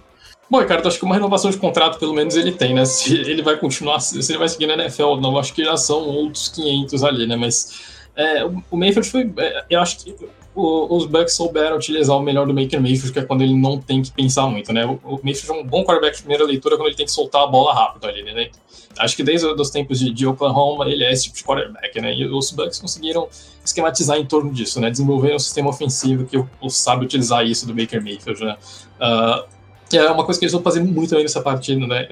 Bom, 0.50 0.62
Ricardo, 0.62 0.88
acho 0.88 0.98
que 0.98 1.04
uma 1.04 1.16
renovação 1.16 1.52
de 1.52 1.58
contrato 1.58 2.00
pelo 2.00 2.14
menos 2.14 2.38
ele 2.38 2.54
tem, 2.54 2.74
né? 2.74 2.86
Se 2.86 3.14
ele 3.14 3.42
vai 3.42 3.58
continuar, 3.58 4.00
se 4.00 4.32
ele 4.32 4.40
vai 4.40 4.48
seguir 4.48 4.68
na 4.68 4.76
NFL 4.76 5.04
ou 5.04 5.22
não, 5.22 5.38
acho 5.38 5.54
que 5.54 5.66
já 5.66 5.76
são 5.76 6.08
outros 6.08 6.48
500 6.48 7.04
ali, 7.04 7.28
né? 7.28 7.36
Mas 7.36 7.98
é, 8.16 8.46
o 8.46 8.78
Mayfield 8.78 9.10
foi. 9.10 9.34
É, 9.38 9.66
eu 9.70 9.82
acho 9.82 10.00
que 10.00 10.16
o, 10.58 10.97
os 10.97 11.05
Bucks 11.05 11.36
souberam 11.36 11.78
utilizar 11.78 12.18
o 12.18 12.20
melhor 12.20 12.47
do 12.47 12.53
Baker 12.53 12.82
Mayfield, 12.82 13.14
que 13.14 13.20
é 13.20 13.24
quando 13.24 13.43
ele 13.43 13.55
não 13.55 13.80
tem 13.80 14.01
que 14.01 14.12
pensar 14.12 14.47
muito, 14.47 14.74
né? 14.74 14.86
O, 14.86 14.99
o 15.03 15.20
Mayfield 15.24 15.51
é 15.51 15.62
um 15.62 15.64
bom 15.64 15.84
quarterback 15.84 16.16
de 16.16 16.24
primeira 16.24 16.43
leitura 16.43 16.76
quando 16.76 16.88
ele 16.88 16.95
tem 16.95 17.05
que 17.05 17.12
soltar 17.12 17.43
a 17.43 17.47
bola 17.47 17.76
rápido 17.76 18.08
ali, 18.08 18.24
né? 18.24 18.49
Acho 18.97 19.16
que 19.16 19.22
desde 19.22 19.45
os 19.45 19.70
tempos 19.70 19.99
de, 19.99 20.12
de 20.12 20.26
Oklahoma 20.26 20.89
ele 20.89 21.03
é 21.03 21.14
esse 21.14 21.26
tipo 21.26 21.38
de 21.38 21.43
quarterback, 21.43 22.01
né? 22.01 22.12
E 22.16 22.26
os 22.26 22.49
Bucks 22.49 22.80
conseguiram 22.80 23.28
esquematizar 23.64 24.18
em 24.18 24.26
torno 24.26 24.51
disso, 24.51 24.82
né? 24.82 24.89
Desenvolver 24.89 25.36
um 25.36 25.39
sistema 25.39 25.70
ofensivo 25.70 26.26
que 26.26 26.43
sabe 26.72 27.05
utilizar 27.05 27.45
isso 27.45 27.68
do 27.68 27.76
Baker 27.76 28.01
Mayfield, 28.01 28.43
né? 28.43 28.58
Uh, 28.99 29.57
é 29.94 30.12
uma 30.12 30.26
coisa 30.26 30.40
que 30.40 30.46
eles 30.46 30.52
vão 30.52 30.62
fazer 30.62 30.82
muito 30.82 31.10
também 31.10 31.24
nessa 31.24 31.42
partida, 31.42 31.86
né? 31.88 32.08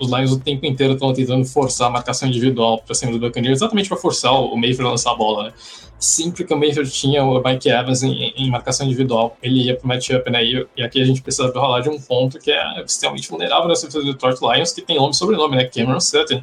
Os 0.00 0.10
Lions 0.10 0.32
o 0.32 0.40
tempo 0.40 0.66
inteiro 0.66 0.94
estão 0.94 1.12
tentando 1.12 1.44
forçar 1.44 1.86
a 1.86 1.90
marcação 1.90 2.28
individual 2.28 2.82
para 2.84 2.94
cima 2.94 3.12
do 3.12 3.20
Buccaneers, 3.20 3.58
exatamente 3.58 3.88
para 3.88 3.98
forçar 3.98 4.32
o 4.32 4.56
Mayfield 4.56 4.86
a 4.86 4.90
lançar 4.90 5.12
a 5.12 5.14
bola, 5.14 5.44
né? 5.44 5.52
Sempre 5.98 6.44
que 6.44 6.52
o 6.52 6.58
Mayfield 6.58 6.90
tinha 6.90 7.24
o 7.24 7.40
Mike 7.42 7.68
Evans 7.68 8.02
em, 8.02 8.32
em 8.36 8.50
marcação 8.50 8.84
individual, 8.84 9.36
ele 9.42 9.62
ia 9.62 9.76
para 9.76 9.84
o 9.84 9.88
matchup, 9.88 10.28
né? 10.28 10.44
E, 10.44 10.66
e, 10.76 10.82
aqui 10.82 11.00
a 11.00 11.04
gente 11.04 11.22
precisa 11.22 11.50
rolar 11.54 11.80
de 11.80 11.88
um 11.88 12.00
ponto 12.00 12.38
que 12.38 12.50
é 12.50 12.82
extremamente 12.82 13.28
vulnerável 13.28 13.68
na 13.68 13.74
defesa 13.74 14.00
do 14.00 14.12
Detroit 14.12 14.40
Lions, 14.40 14.72
que 14.72 14.82
tem 14.82 14.96
nome 14.96 15.12
e 15.12 15.16
sobrenome, 15.16 15.56
né? 15.56 15.64
Cameron 15.66 16.00
Sutton, 16.00 16.42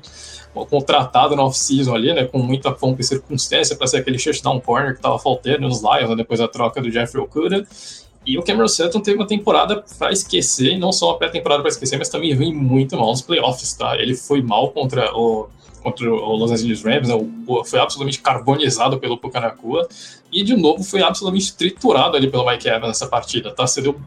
contratado 0.69 1.35
na 1.35 1.43
off-season 1.43 1.93
ali, 1.93 2.13
né? 2.13 2.23
Com 2.23 2.39
muita 2.39 2.71
pompa 2.71 3.01
e 3.01 3.03
circunstância 3.03 3.75
para 3.75 3.87
ser 3.87 3.97
aquele 3.97 4.17
shutdown 4.17 4.59
corner 4.61 4.93
que 4.93 4.99
estava 4.99 5.19
faltando 5.19 5.67
nos 5.67 5.81
Lions, 5.81 6.09
né, 6.09 6.15
depois 6.15 6.39
da 6.39 6.47
troca 6.47 6.81
do 6.81 6.89
Jeffrey 6.89 7.21
Okuda. 7.21 7.67
E 8.25 8.37
o 8.37 8.43
Cameron 8.43 8.67
Sutton 8.67 8.99
teve 8.99 9.17
uma 9.17 9.27
temporada 9.27 9.83
para 9.97 10.11
esquecer, 10.11 10.77
não 10.77 10.91
só 10.91 11.09
uma 11.09 11.17
pré-temporada 11.17 11.61
para 11.63 11.69
esquecer, 11.69 11.97
mas 11.97 12.09
também 12.09 12.35
vem 12.35 12.53
muito 12.53 12.95
mal 12.95 13.07
nos 13.07 13.21
playoffs, 13.21 13.73
tá? 13.73 13.97
Ele 13.97 14.15
foi 14.15 14.41
mal 14.41 14.69
contra 14.71 15.11
o, 15.17 15.47
contra 15.81 16.09
o 16.09 16.35
Los 16.35 16.51
Angeles 16.51 16.83
Rams, 16.83 17.07
né? 17.07 17.15
Foi 17.65 17.79
absolutamente 17.79 18.19
carbonizado 18.21 18.99
pelo 18.99 19.17
Pucanacua, 19.17 19.87
e 20.31 20.43
de 20.43 20.55
novo 20.55 20.83
foi 20.83 21.01
absolutamente 21.01 21.53
triturado 21.53 22.15
ali 22.15 22.29
pelo 22.29 22.49
Mike 22.49 22.67
Evans 22.67 22.87
nessa 22.87 23.07
partida, 23.07 23.51
tá? 23.51 23.67
Você 23.67 23.81
deu 23.81 23.99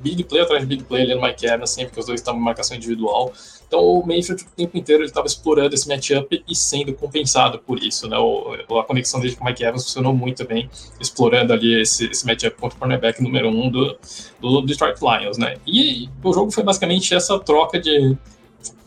big 0.00 0.24
play 0.24 0.42
atrás 0.42 0.60
de 0.60 0.66
big 0.66 0.82
play 0.84 1.02
ali 1.02 1.14
no 1.14 1.22
Mike 1.22 1.46
Evans, 1.46 1.70
sempre 1.70 1.92
que 1.92 2.00
os 2.00 2.06
dois 2.06 2.20
estavam 2.20 2.40
em 2.40 2.44
marcação 2.44 2.76
individual. 2.76 3.32
Então 3.66 3.80
o 3.80 4.06
Mayfield 4.06 4.42
o 4.42 4.56
tempo 4.56 4.76
inteiro 4.76 5.02
ele 5.02 5.08
estava 5.08 5.26
explorando 5.26 5.74
esse 5.74 5.88
matchup 5.88 6.44
e 6.46 6.54
sendo 6.56 6.92
compensado 6.94 7.58
por 7.58 7.82
isso, 7.82 8.08
né? 8.08 8.18
O, 8.18 8.56
a 8.78 8.84
conexão 8.84 9.20
dele 9.20 9.36
com 9.36 9.44
o 9.44 9.46
Mike 9.46 9.64
Evans 9.64 9.84
funcionou 9.84 10.12
muito 10.12 10.44
bem, 10.44 10.68
explorando 11.00 11.52
ali 11.52 11.80
esse, 11.80 12.06
esse 12.06 12.26
matchup 12.26 12.56
contra 12.56 12.76
o 12.76 12.80
cornerback 12.80 13.22
número 13.22 13.48
um 13.48 13.70
do, 13.70 13.96
do 14.40 14.60
Detroit 14.62 14.98
Lions, 15.00 15.38
né? 15.38 15.56
E 15.66 16.08
o 16.22 16.32
jogo 16.32 16.50
foi 16.50 16.64
basicamente 16.64 17.14
essa 17.14 17.38
troca 17.38 17.80
de 17.80 18.16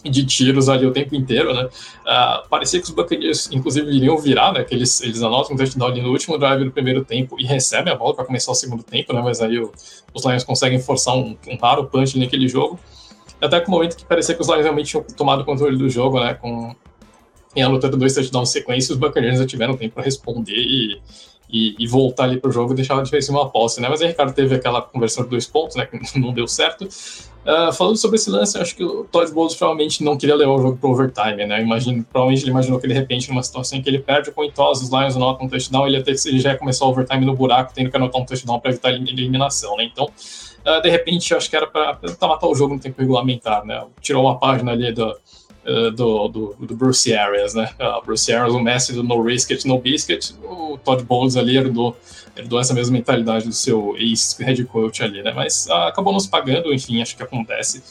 de 0.04 0.26
tiros 0.26 0.70
ali 0.70 0.86
o 0.86 0.92
tempo 0.92 1.16
inteiro, 1.16 1.54
né? 1.54 1.66
Uh, 1.66 2.48
parecia 2.50 2.80
que 2.80 2.86
os 2.86 2.92
Buccaneers, 2.92 3.50
inclusive, 3.52 3.90
iriam 3.92 4.18
virar, 4.18 4.54
né? 4.54 4.64
Que 4.64 4.76
eles, 4.76 5.02
eles 5.02 5.22
anotam 5.22 5.56
um 5.56 5.58
touchdown 5.58 5.88
ali 5.88 6.02
no 6.02 6.12
último 6.12 6.38
drive 6.38 6.64
do 6.64 6.72
primeiro 6.72 7.04
tempo 7.04 7.40
e 7.40 7.46
recebem 7.46 7.92
a 7.92 7.96
bola 7.96 8.16
para 8.16 8.26
começar 8.26 8.52
o 8.52 8.56
segundo 8.56 8.84
tempo, 8.84 9.14
né? 9.14 9.22
Mas 9.22 9.42
aí 9.42 9.60
o, 9.60 9.72
os 10.14 10.26
Lions 10.26 10.44
conseguem 10.44 10.80
forçar 10.80 11.16
um, 11.16 11.36
um 11.48 11.58
raro 11.58 11.86
punch 11.86 12.18
naquele 12.18 12.48
jogo. 12.48 12.80
Até 13.42 13.60
com 13.60 13.72
o 13.72 13.76
momento 13.76 13.98
que 13.98 14.06
parecia 14.06 14.34
que 14.34 14.42
os 14.42 14.48
Lions 14.48 14.64
realmente 14.64 14.88
tinham 14.88 15.04
tomado 15.04 15.42
o 15.42 15.46
controle 15.46 15.78
do 15.78 15.90
jogo, 15.90 16.20
né? 16.20 16.34
Com, 16.34 16.76
em 17.56 17.64
anotando 17.64 17.98
dois 17.98 18.14
touchdowns 18.14 18.50
sequência, 18.50 18.94
os 18.94 19.00
Buccaneers 19.00 19.40
já 19.40 19.46
tiveram 19.46 19.76
tempo 19.76 19.96
para 19.96 20.04
responder 20.04 20.56
e, 20.56 21.02
e, 21.50 21.76
e, 21.80 21.88
voltar 21.88 22.26
ali 22.26 22.40
para 22.40 22.50
o 22.50 22.54
jogo 22.54 22.74
e 22.74 22.76
deixar 22.76 22.98
a 22.98 23.02
diferença 23.02 23.32
em 23.32 23.36
uma 23.36 23.50
posse, 23.50 23.82
né? 23.82 23.90
Mas 23.90 24.02
aí 24.02 24.10
Ricardo 24.10 24.34
teve 24.34 24.56
aquela 24.56 24.82
conversão 24.82 25.24
de 25.24 25.30
dois 25.30 25.48
pontos, 25.48 25.76
né? 25.76 25.86
Que 25.86 25.98
não 26.20 26.34
deu 26.34 26.48
certo. 26.48 26.88
Uh, 27.48 27.72
falando 27.72 27.96
sobre 27.96 28.18
esse 28.18 28.30
lance, 28.30 28.58
eu 28.58 28.62
acho 28.62 28.76
que 28.76 28.84
o 28.84 29.06
Todd 29.06 29.32
Bowles 29.32 29.56
provavelmente 29.56 30.04
não 30.04 30.18
queria 30.18 30.36
levar 30.36 30.52
o 30.52 30.62
jogo 30.62 30.76
para 30.76 30.90
overtime, 30.90 31.46
né? 31.46 31.62
Imagino, 31.62 32.04
provavelmente 32.04 32.44
ele 32.44 32.52
imaginou 32.52 32.78
que 32.78 32.86
de 32.86 32.94
repente, 32.94 33.30
numa 33.30 33.42
situação 33.42 33.80
em 33.80 33.82
que 33.82 33.90
ele 33.90 34.00
perde 34.00 34.32
com 34.32 34.52
toss, 34.52 34.84
os 34.84 34.90
Lions 34.90 35.16
anotam 35.16 35.46
um 35.46 35.50
touchdown, 35.50 35.88
ele, 35.88 35.96
até, 35.96 36.12
ele 36.26 36.42
já 36.42 36.52
ia 36.52 36.58
começar 36.58 36.84
o 36.84 36.90
overtime 36.90 37.26
no 37.26 37.34
buraco, 37.34 37.72
tendo 37.74 37.90
que 37.90 37.96
anotar 37.96 38.22
um 38.22 38.26
touchdown 38.26 38.60
para 38.60 38.72
evitar 38.72 38.90
a 38.90 38.92
eliminação, 38.92 39.78
né? 39.78 39.86
Então, 39.86 40.08
uh, 40.08 40.82
de 40.82 40.90
repente, 40.90 41.32
eu 41.32 41.38
acho 41.38 41.50
que 41.50 41.56
era 41.56 41.66
para 41.66 41.98
matar 42.20 42.48
o 42.48 42.54
jogo 42.54 42.74
no 42.74 42.82
tempo 42.82 43.00
regulamentar, 43.00 43.64
né? 43.66 43.82
Tirou 44.02 44.26
uma 44.26 44.38
página 44.38 44.74
ali 44.74 44.92
do, 44.92 45.08
uh, 45.08 45.92
do, 45.92 46.28
do, 46.28 46.56
do, 46.60 46.76
Bruce 46.76 47.16
Arias, 47.16 47.54
né? 47.54 47.70
Uh, 47.80 48.06
Bruce 48.06 48.30
Arias, 48.30 48.54
o 48.54 48.60
mestre 48.60 48.94
do 48.94 49.04
No 49.04 49.22
Risk 49.22 49.52
It, 49.52 49.66
No 49.66 49.80
Biscuit, 49.80 50.36
o 50.44 50.78
Todd 50.84 51.02
Bowles 51.06 51.38
ali 51.38 51.56
herdou, 51.56 51.96
herdou 52.38 52.60
essa 52.60 52.74
mesma 52.74 52.94
mentalidade 52.94 53.46
do 53.46 53.54
seu 53.54 53.96
ex-head 53.98 54.64
coach 54.66 55.04
ali, 55.04 55.22
né? 55.24 55.32
Mas 55.34 55.70
acabou 55.70 56.14
nos 56.14 56.28
pagando, 56.28 56.74
enfim, 56.74 57.02
acho 57.02 57.16
que 57.16 57.24
acontece. 57.24 57.82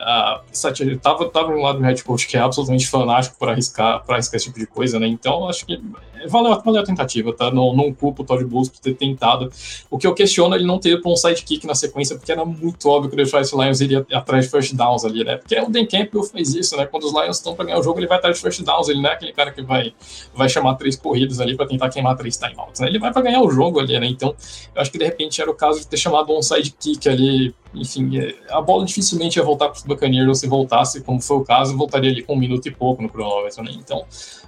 Uh, 0.00 0.42
Satya 0.50 0.98
tava, 0.98 1.28
tava 1.28 1.52
no 1.52 1.60
lado 1.60 1.78
do 1.78 1.84
head 1.84 2.02
coach 2.02 2.26
que 2.26 2.36
é 2.36 2.40
absolutamente 2.40 2.88
fanático 2.88 3.36
por 3.38 3.48
arriscar, 3.48 4.02
para 4.04 4.16
arriscar 4.16 4.36
esse 4.36 4.46
tipo 4.46 4.58
de 4.58 4.66
coisa, 4.66 4.98
né? 4.98 5.06
Então 5.06 5.48
acho 5.48 5.64
que 5.64 5.80
valeu, 6.28 6.60
valeu 6.62 6.82
a 6.82 6.84
tentativa, 6.84 7.32
tá? 7.32 7.50
Não, 7.50 7.74
não 7.74 7.92
culpo 7.92 8.22
o 8.22 8.26
Todd 8.26 8.44
Bowles 8.44 8.68
por 8.68 8.78
ter 8.78 8.94
tentado. 8.94 9.50
O 9.90 9.98
que 9.98 10.06
eu 10.06 10.14
questiono 10.14 10.54
é 10.54 10.58
ele 10.58 10.66
não 10.66 10.78
ter 10.78 11.00
um 11.04 11.16
sidekick 11.16 11.66
na 11.66 11.74
sequência, 11.74 12.16
porque 12.16 12.32
era 12.32 12.44
muito 12.44 12.88
óbvio 12.88 13.10
que 13.10 13.14
o 13.14 13.24
Detroit 13.24 13.50
Lions 13.52 13.80
iria 13.80 14.06
atrás 14.12 14.44
de 14.44 14.50
first 14.50 14.74
downs 14.74 15.04
ali, 15.04 15.24
né? 15.24 15.36
Porque 15.36 15.58
o 15.58 15.68
Dan 15.68 15.86
Campbell 15.86 16.22
faz 16.22 16.54
isso, 16.54 16.76
né? 16.76 16.86
Quando 16.86 17.04
os 17.04 17.12
Lions 17.12 17.36
estão 17.36 17.54
para 17.54 17.66
ganhar 17.66 17.78
o 17.78 17.82
jogo, 17.82 17.98
ele 17.98 18.06
vai 18.06 18.18
atrás 18.18 18.36
de 18.36 18.42
first 18.42 18.62
downs, 18.62 18.88
ele 18.88 19.00
não 19.00 19.10
é 19.10 19.14
aquele 19.14 19.32
cara 19.32 19.50
que 19.50 19.62
vai, 19.62 19.94
vai 20.34 20.48
chamar 20.48 20.74
três 20.74 20.96
corridas 20.96 21.40
ali 21.40 21.56
para 21.56 21.66
tentar 21.66 21.88
queimar 21.90 22.16
três 22.16 22.36
timeouts, 22.36 22.80
né? 22.80 22.88
Ele 22.88 22.98
vai 22.98 23.12
para 23.12 23.22
ganhar 23.22 23.42
o 23.42 23.50
jogo 23.50 23.80
ali, 23.80 23.98
né? 23.98 24.06
Então, 24.06 24.34
eu 24.74 24.82
acho 24.82 24.90
que 24.90 24.98
de 24.98 25.04
repente 25.04 25.40
era 25.40 25.50
o 25.50 25.54
caso 25.54 25.80
de 25.80 25.86
ter 25.86 25.96
chamado 25.96 26.36
um 26.36 26.42
sidekick 26.42 27.08
ali 27.08 27.54
enfim, 27.74 28.18
é, 28.18 28.34
a 28.50 28.60
bola 28.60 28.84
dificilmente 28.84 29.38
ia 29.38 29.44
voltar 29.44 29.68
para 29.68 29.76
os 29.76 29.82
Buccaneers, 29.82 30.38
se 30.38 30.46
voltasse, 30.46 31.00
como 31.02 31.20
foi 31.20 31.38
o 31.38 31.44
caso, 31.44 31.76
voltaria 31.76 32.10
ali 32.10 32.22
com 32.22 32.34
um 32.34 32.38
minuto 32.38 32.66
e 32.66 32.70
pouco 32.70 33.02
no 33.02 33.08
cronômetro, 33.08 33.62
né? 33.62 33.72
Então, 33.74 34.04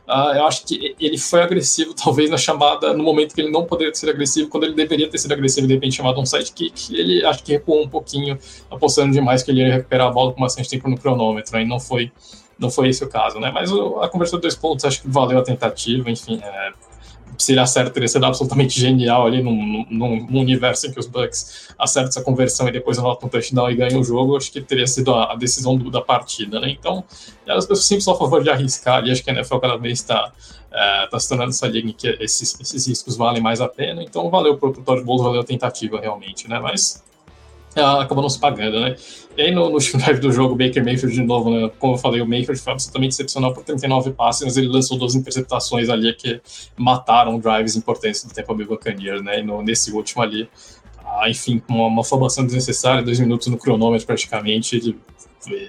uh, 0.07 0.35
eu 0.37 0.47
acho 0.47 0.67
que 0.67 0.95
ele 1.01 1.17
foi 1.17 1.43
agressivo, 1.43 1.64
talvez, 1.95 2.31
na 2.31 2.37
chamada, 2.37 2.93
no 2.93 3.03
momento 3.03 3.35
que 3.35 3.41
ele 3.41 3.51
não 3.51 3.65
poderia 3.65 3.95
ser 3.95 4.11
agressivo, 4.11 4.49
quando 4.49 4.65
ele 4.65 4.75
deveria 4.75 5.09
ter 5.09 5.19
sido 5.19 5.33
agressivo, 5.33 5.67
de 5.67 5.75
repente 5.75 5.97
chamado 5.97 6.21
um 6.21 6.27
sidekick, 6.27 6.95
ele 6.95 7.25
acho 7.25 7.43
que 7.43 7.53
recuou 7.53 7.83
um 7.83 7.89
pouquinho, 7.89 8.39
apostando 8.71 9.13
demais 9.13 9.43
que 9.43 9.51
ele 9.51 9.61
ia 9.61 9.75
recuperar 9.75 10.09
a 10.09 10.11
bola 10.11 10.33
com 10.33 10.41
bastante 10.41 10.69
tempo 10.69 10.89
no 10.89 10.99
cronômetro? 10.99 11.59
E 11.59 11.65
não 11.65 11.81
foi, 11.81 12.11
não 12.59 12.71
foi 12.71 12.89
esse 12.89 13.05
o 13.05 13.09
caso, 13.09 13.39
né? 13.41 13.51
Mas 13.53 13.71
a 13.73 14.09
conversão 14.09 14.39
de 14.39 14.43
dois 14.43 14.55
pontos, 14.55 14.85
acho 14.85 15.03
que 15.03 15.09
valeu 15.09 15.39
a 15.39 15.43
tentativa, 15.43 16.11
enfim, 16.11 16.41
é, 16.43 16.73
se 17.39 17.53
ele 17.53 17.61
acerta, 17.61 17.91
teria 17.91 18.09
sido 18.09 18.25
absolutamente 18.25 18.79
genial 18.79 19.27
ali 19.27 19.43
num, 19.43 19.87
num, 19.91 20.27
num, 20.27 20.41
universo 20.41 20.87
em 20.87 20.93
que 20.93 20.99
os 20.99 21.07
Bucks 21.07 21.69
acertam 21.79 22.09
essa 22.09 22.23
conversão 22.23 22.69
e 22.69 22.73
depois 22.73 22.99
anotam 22.99 23.27
um 23.27 23.31
touchdown 23.31 23.71
e 23.71 23.75
ganham 23.75 24.01
o 24.01 24.05
jogo, 24.05 24.37
acho 24.37 24.51
que 24.53 24.61
teria 24.61 24.87
sido 24.87 25.15
a, 25.15 25.33
a 25.33 25.37
decisão 25.37 25.77
do, 25.77 25.91
da 25.91 26.01
partida, 26.01 26.61
né? 26.61 26.71
Então, 26.71 27.05
eu 27.47 27.61
sempre 27.77 28.03
sou 28.03 28.15
a 28.15 28.19
favor 28.19 28.43
de 28.43 28.51
arriscar 28.51 29.05
e 29.07 29.11
acho 29.11 29.23
que 29.23 29.31
a 29.31 29.35
NFL 29.35 29.59
cada 29.59 29.77
vez 29.77 30.01
está 30.01 30.33
é, 30.73 31.07
tá 31.07 31.19
se 31.19 31.29
tornando 31.29 31.51
essa 31.51 31.67
liga 31.67 31.89
em 31.89 31.93
que 31.93 32.09
esses, 32.21 32.59
esses 32.61 32.87
riscos 32.87 33.17
valem 33.17 33.43
mais 33.43 33.61
a 33.61 33.69
pena, 33.69 34.03
então 34.03 34.29
valeu 34.31 34.57
pro, 34.57 34.73
pro 34.73 34.83
Todd 34.83 35.03
Bowles, 35.03 35.23
valeu 35.23 35.41
a 35.41 35.45
tentativa 35.45 36.01
realmente, 36.01 36.49
né? 36.49 36.59
Mas 36.59 37.03
ela 37.75 38.03
acabou 38.03 38.23
não 38.23 38.29
se 38.29 38.39
pagando, 38.39 38.81
né? 38.81 38.97
E 39.37 39.43
aí 39.43 39.51
no, 39.51 39.71
no 39.71 39.79
drive 39.99 40.21
do 40.21 40.33
jogo, 40.33 40.55
Baker 40.55 40.85
Mayfield 40.85 41.15
de 41.15 41.23
novo, 41.23 41.51
né? 41.51 41.71
Como 41.79 41.95
eu 41.95 41.99
falei, 41.99 42.21
o 42.21 42.27
Mayfield 42.27 42.61
foi 42.61 42.73
absolutamente 42.73 43.15
excepcional 43.15 43.53
por 43.53 43.65
39 43.65 44.13
passes, 44.13 44.43
mas 44.45 44.57
ele 44.57 44.69
lançou 44.69 44.99
duas 44.99 45.15
interceptações 45.15 45.89
ali 45.89 46.15
que 46.15 46.41
mataram 46.77 47.39
drives 47.39 47.77
importantes 47.77 48.25
do 48.25 48.33
Tampa 48.33 48.55
Bay 48.55 48.67
Buccaneers, 48.67 49.23
né? 49.23 49.41
E 49.41 49.43
no, 49.43 49.63
nesse 49.63 49.93
último 49.93 50.23
ali, 50.23 50.49
ah, 51.05 51.29
enfim, 51.29 51.63
uma, 51.69 51.87
uma 51.87 52.05
formação 52.05 52.45
desnecessária, 52.45 53.03
dois 53.03 53.21
minutos 53.21 53.49
no 53.49 53.59
cronômetro 53.59 54.07
praticamente, 54.07 54.77
ele, 54.77 54.99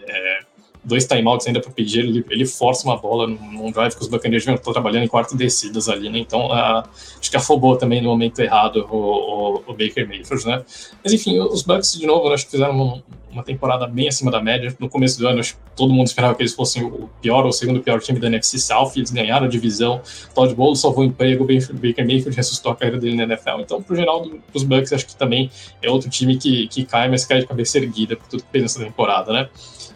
é, 0.08 0.40
dois 0.86 1.06
timeouts 1.06 1.48
ainda 1.48 1.60
para 1.60 1.72
pedir, 1.72 2.00
ele, 2.00 2.26
ele 2.30 2.46
força 2.46 2.88
uma 2.88 2.96
bola 2.96 3.28
num, 3.28 3.72
drive 3.72 3.96
que 3.96 4.02
os 4.02 4.08
Buccaneers 4.08 4.48
estão 4.48 4.72
trabalhando 4.72 5.04
em 5.04 5.08
quarto 5.08 5.36
descidas 5.36 5.90
ali, 5.90 6.10
né? 6.10 6.20
Então, 6.20 6.48
uh, 6.48 6.84
acho 7.20 7.30
que 7.30 7.36
afobou 7.36 7.76
também 7.76 8.02
no 8.02 8.10
momento 8.10 8.40
errado 8.40 8.88
o, 8.90 8.96
o, 8.96 9.64
o, 9.68 9.74
Baker 9.74 10.08
Mayfield, 10.08 10.46
né? 10.46 10.64
Mas 11.04 11.12
enfim, 11.12 11.40
os 11.40 11.64
Bucks, 11.64 11.98
de 11.98 12.06
novo, 12.06 12.32
acho 12.32 12.46
que 12.46 12.52
fizeram 12.52 12.80
um, 12.80 13.02
uma 13.36 13.44
temporada 13.44 13.86
bem 13.86 14.08
acima 14.08 14.32
da 14.32 14.42
média. 14.42 14.74
No 14.80 14.88
começo 14.88 15.20
do 15.20 15.28
ano, 15.28 15.40
acho 15.40 15.56
que 15.56 15.60
todo 15.76 15.94
mundo 15.94 16.08
esperava 16.08 16.34
que 16.36 16.42
eles 16.42 16.54
fossem 16.54 16.84
o 16.84 17.10
pior 17.22 17.44
ou 17.44 17.50
o 17.50 17.54
segundo 17.54 17.82
pior 17.82 18.00
time 18.00 18.20
da 18.20 18.28
NFC 18.28 18.58
South, 18.58 18.94
eles 18.96 19.12
ganharam 19.12 19.46
a 19.46 19.50
divisão. 19.50 20.02
Todd 20.34 20.54
Bowles 20.56 20.80
salvou 20.80 21.04
o 21.04 21.08
emprego, 21.08 21.46
Baker 21.46 22.06
Mayfield 22.06 22.36
ressuscitou 22.36 22.72
a 22.72 22.76
carreira 22.76 23.00
dele 23.00 23.16
na 23.16 23.24
NFL. 23.24 23.60
Então, 23.60 23.82
pro 23.82 23.96
geral 23.96 24.26
dos 24.54 24.64
Bucks, 24.64 24.94
acho 24.94 25.06
que 25.06 25.16
também 25.16 25.52
é 25.82 25.90
outro 25.90 26.10
time 26.10 26.38
que, 26.38 26.68
que 26.68 26.86
cai, 26.86 27.10
mas 27.10 27.26
cai 27.26 27.40
de 27.40 27.48
cabeça 27.48 27.78
erguida 27.78 28.16
por 28.16 28.28
tudo 28.28 28.44
que 28.44 28.52
fez 28.52 28.64
nessa 28.64 28.80
temporada, 28.80 29.34
né? 29.34 29.50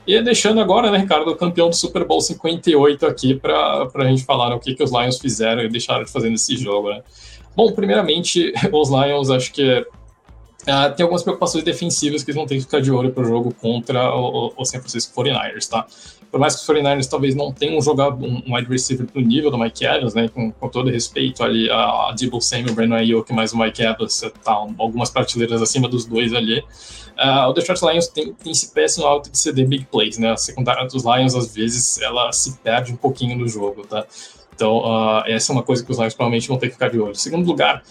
E 0.10 0.20
deixando 0.24 0.60
agora, 0.60 0.90
né, 0.90 0.98
Ricardo, 0.98 1.30
o 1.30 1.36
campeão 1.36 1.70
do 1.70 1.76
Super 1.76 2.04
Bowl 2.04 2.20
58 2.20 3.06
aqui 3.06 3.36
para 3.36 3.88
a 3.94 4.06
gente 4.06 4.24
falar 4.24 4.52
o 4.56 4.60
que, 4.60 4.74
que 4.74 4.84
os 4.84 4.90
Lions 4.90 5.20
fizeram 5.20 5.62
e 5.62 5.70
deixaram 5.70 6.04
de 6.04 6.12
fazer 6.12 6.32
nesse 6.32 6.58
jogo, 6.58 6.90
né? 6.90 7.04
Bom, 7.56 7.72
primeiramente, 7.74 8.52
os 8.74 8.90
Lions, 8.90 9.30
acho 9.30 9.54
que 9.54 9.82
uh, 9.82 10.96
tem 10.98 11.04
algumas 11.04 11.22
preocupações 11.22 11.64
defensivas 11.64 12.24
que 12.24 12.32
eles 12.32 12.38
vão 12.38 12.48
ter 12.48 12.56
que 12.56 12.62
ficar 12.62 12.82
de 12.82 12.92
olho 12.92 13.12
para 13.12 13.22
o 13.22 13.28
jogo 13.28 13.54
contra 13.54 14.12
o, 14.16 14.52
o 14.58 14.66
San 14.66 14.80
Francisco 14.80 15.14
49ers, 15.22 15.70
tá? 15.70 15.86
Por 16.32 16.40
mais 16.40 16.56
que 16.56 16.62
os 16.62 16.68
49ers 16.68 17.08
talvez 17.08 17.36
não 17.36 17.52
tenham 17.52 17.80
jogador, 17.80 18.20
um 18.20 18.56
wide 18.56 18.68
receiver 18.68 19.06
do 19.06 19.22
nível 19.22 19.52
do 19.52 19.60
Mike 19.60 19.86
Evans, 19.86 20.16
né, 20.16 20.28
com, 20.28 20.52
com 20.52 20.70
todo 20.70 20.90
respeito 20.90 21.44
ali 21.44 21.70
a, 21.70 22.10
a 22.10 22.16
Debo 22.18 22.42
Samuel, 22.42 22.74
Brandon 22.74 22.96
Ayuk, 22.96 23.32
mais 23.32 23.54
o 23.54 23.58
Mike 23.60 23.84
Evans, 23.84 24.22
tá 24.44 24.54
algumas 24.80 25.12
prateleiras 25.12 25.62
acima 25.62 25.88
dos 25.88 26.06
dois 26.06 26.34
ali, 26.34 26.64
Uh, 27.20 27.50
o 27.50 27.54
Detroit 27.54 27.82
Lions 27.82 28.08
tem, 28.08 28.34
tem 28.34 28.52
esse 28.54 28.74
péssimo 28.74 29.06
alto 29.06 29.30
de 29.30 29.38
ceder 29.38 29.68
big 29.68 29.86
plays, 29.92 30.18
né? 30.18 30.32
A 30.32 30.38
secundária 30.38 30.88
dos 30.88 31.04
Lions, 31.04 31.36
às 31.36 31.54
vezes, 31.54 32.02
ela 32.02 32.32
se 32.32 32.58
perde 32.60 32.94
um 32.94 32.96
pouquinho 32.96 33.38
no 33.38 33.46
jogo, 33.46 33.86
tá? 33.86 34.06
Então, 34.56 34.78
uh, 34.78 35.24
essa 35.26 35.52
é 35.52 35.54
uma 35.54 35.64
coisa 35.64 35.84
que 35.84 35.92
os 35.92 35.98
Lions 35.98 36.14
provavelmente 36.14 36.48
vão 36.48 36.58
ter 36.58 36.68
que 36.68 36.74
ficar 36.74 36.90
de 36.90 36.98
olho. 36.98 37.16
Segundo 37.16 37.46
lugar, 37.46 37.84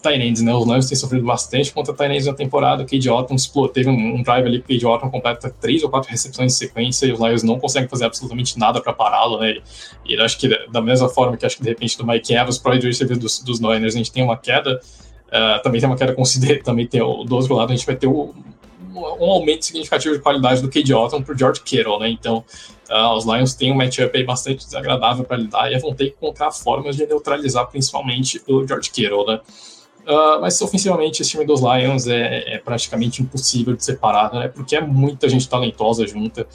Tyrants, 0.00 0.40
né? 0.40 0.54
Os 0.54 0.66
Lions 0.66 0.86
têm 0.86 0.96
sofrido 0.96 1.24
bastante 1.24 1.72
contra 1.72 1.92
Tyrants 1.92 2.26
na 2.26 2.32
temporada. 2.32 2.84
O 2.84 2.86
Cade 2.86 3.10
Otton 3.10 3.36
teve 3.72 3.90
um, 3.90 4.16
um, 4.16 4.22
drive 4.22 4.46
ali 4.46 4.62
que 4.62 4.64
o 4.64 4.68
Cade 4.76 4.86
Otton 4.86 5.10
completa 5.10 5.50
três 5.60 5.82
ou 5.82 5.90
quatro 5.90 6.08
recepções 6.08 6.52
em 6.52 6.56
sequência 6.56 7.06
e 7.06 7.12
os 7.12 7.18
Lions 7.18 7.42
não 7.42 7.58
conseguem 7.58 7.88
fazer 7.88 8.04
absolutamente 8.04 8.56
nada 8.58 8.80
para 8.80 8.92
pará-lo, 8.92 9.40
né? 9.40 9.56
E, 10.04 10.14
e 10.14 10.20
acho 10.20 10.38
que 10.38 10.48
da 10.68 10.80
mesma 10.80 11.08
forma 11.08 11.36
que 11.36 11.44
acho 11.44 11.56
que 11.56 11.62
de 11.62 11.70
repente 11.70 11.98
do 11.98 12.06
Mike 12.06 12.32
Evans 12.32 12.58
para 12.58 12.76
o 12.76 12.80
receiver 12.80 13.18
dos, 13.18 13.40
dos 13.40 13.58
Niners 13.58 13.94
a 13.94 13.98
gente 13.98 14.12
tem 14.12 14.22
uma 14.22 14.36
queda, 14.36 14.80
uh, 15.28 15.62
também 15.62 15.80
tem 15.80 15.88
uma 15.88 15.96
queda 15.96 16.12
considerável, 16.12 16.62
também 16.62 16.86
tem 16.86 17.00
do 17.00 17.34
outro 17.34 17.54
lado 17.54 17.72
a 17.72 17.76
gente 17.76 17.86
vai 17.86 17.96
ter 17.96 18.06
o 18.06 18.32
um 18.98 19.30
aumento 19.30 19.64
significativo 19.64 20.14
de 20.14 20.20
qualidade 20.20 20.62
do 20.62 20.70
Cade 20.70 20.94
Otton 20.94 21.22
para 21.22 21.34
o 21.34 21.38
George 21.38 21.60
Kittle, 21.62 21.98
né? 21.98 22.08
Então, 22.08 22.44
uh, 22.90 23.14
os 23.16 23.24
Lions 23.24 23.54
têm 23.54 23.72
um 23.72 23.74
matchup 23.74 24.16
aí 24.16 24.24
bastante 24.24 24.64
desagradável 24.64 25.24
para 25.24 25.36
lidar 25.36 25.72
e 25.72 25.78
vão 25.78 25.94
ter 25.94 26.10
que 26.10 26.16
encontrar 26.16 26.50
formas 26.52 26.96
de 26.96 27.06
neutralizar 27.06 27.66
principalmente 27.66 28.42
o 28.46 28.66
George 28.66 28.90
Kittle, 28.90 29.26
né? 29.26 29.40
Uh, 30.06 30.40
mas 30.40 30.60
ofensivamente 30.62 31.20
esse 31.20 31.32
time 31.32 31.44
dos 31.44 31.60
Lions 31.60 32.06
é, 32.06 32.54
é, 32.54 32.58
praticamente 32.58 33.20
impossível 33.20 33.74
de 33.74 33.84
separar, 33.84 34.32
né? 34.32 34.48
Porque 34.48 34.76
é 34.76 34.80
muita 34.80 35.28
gente 35.28 35.48
talentosa 35.48 36.06
junta. 36.06 36.46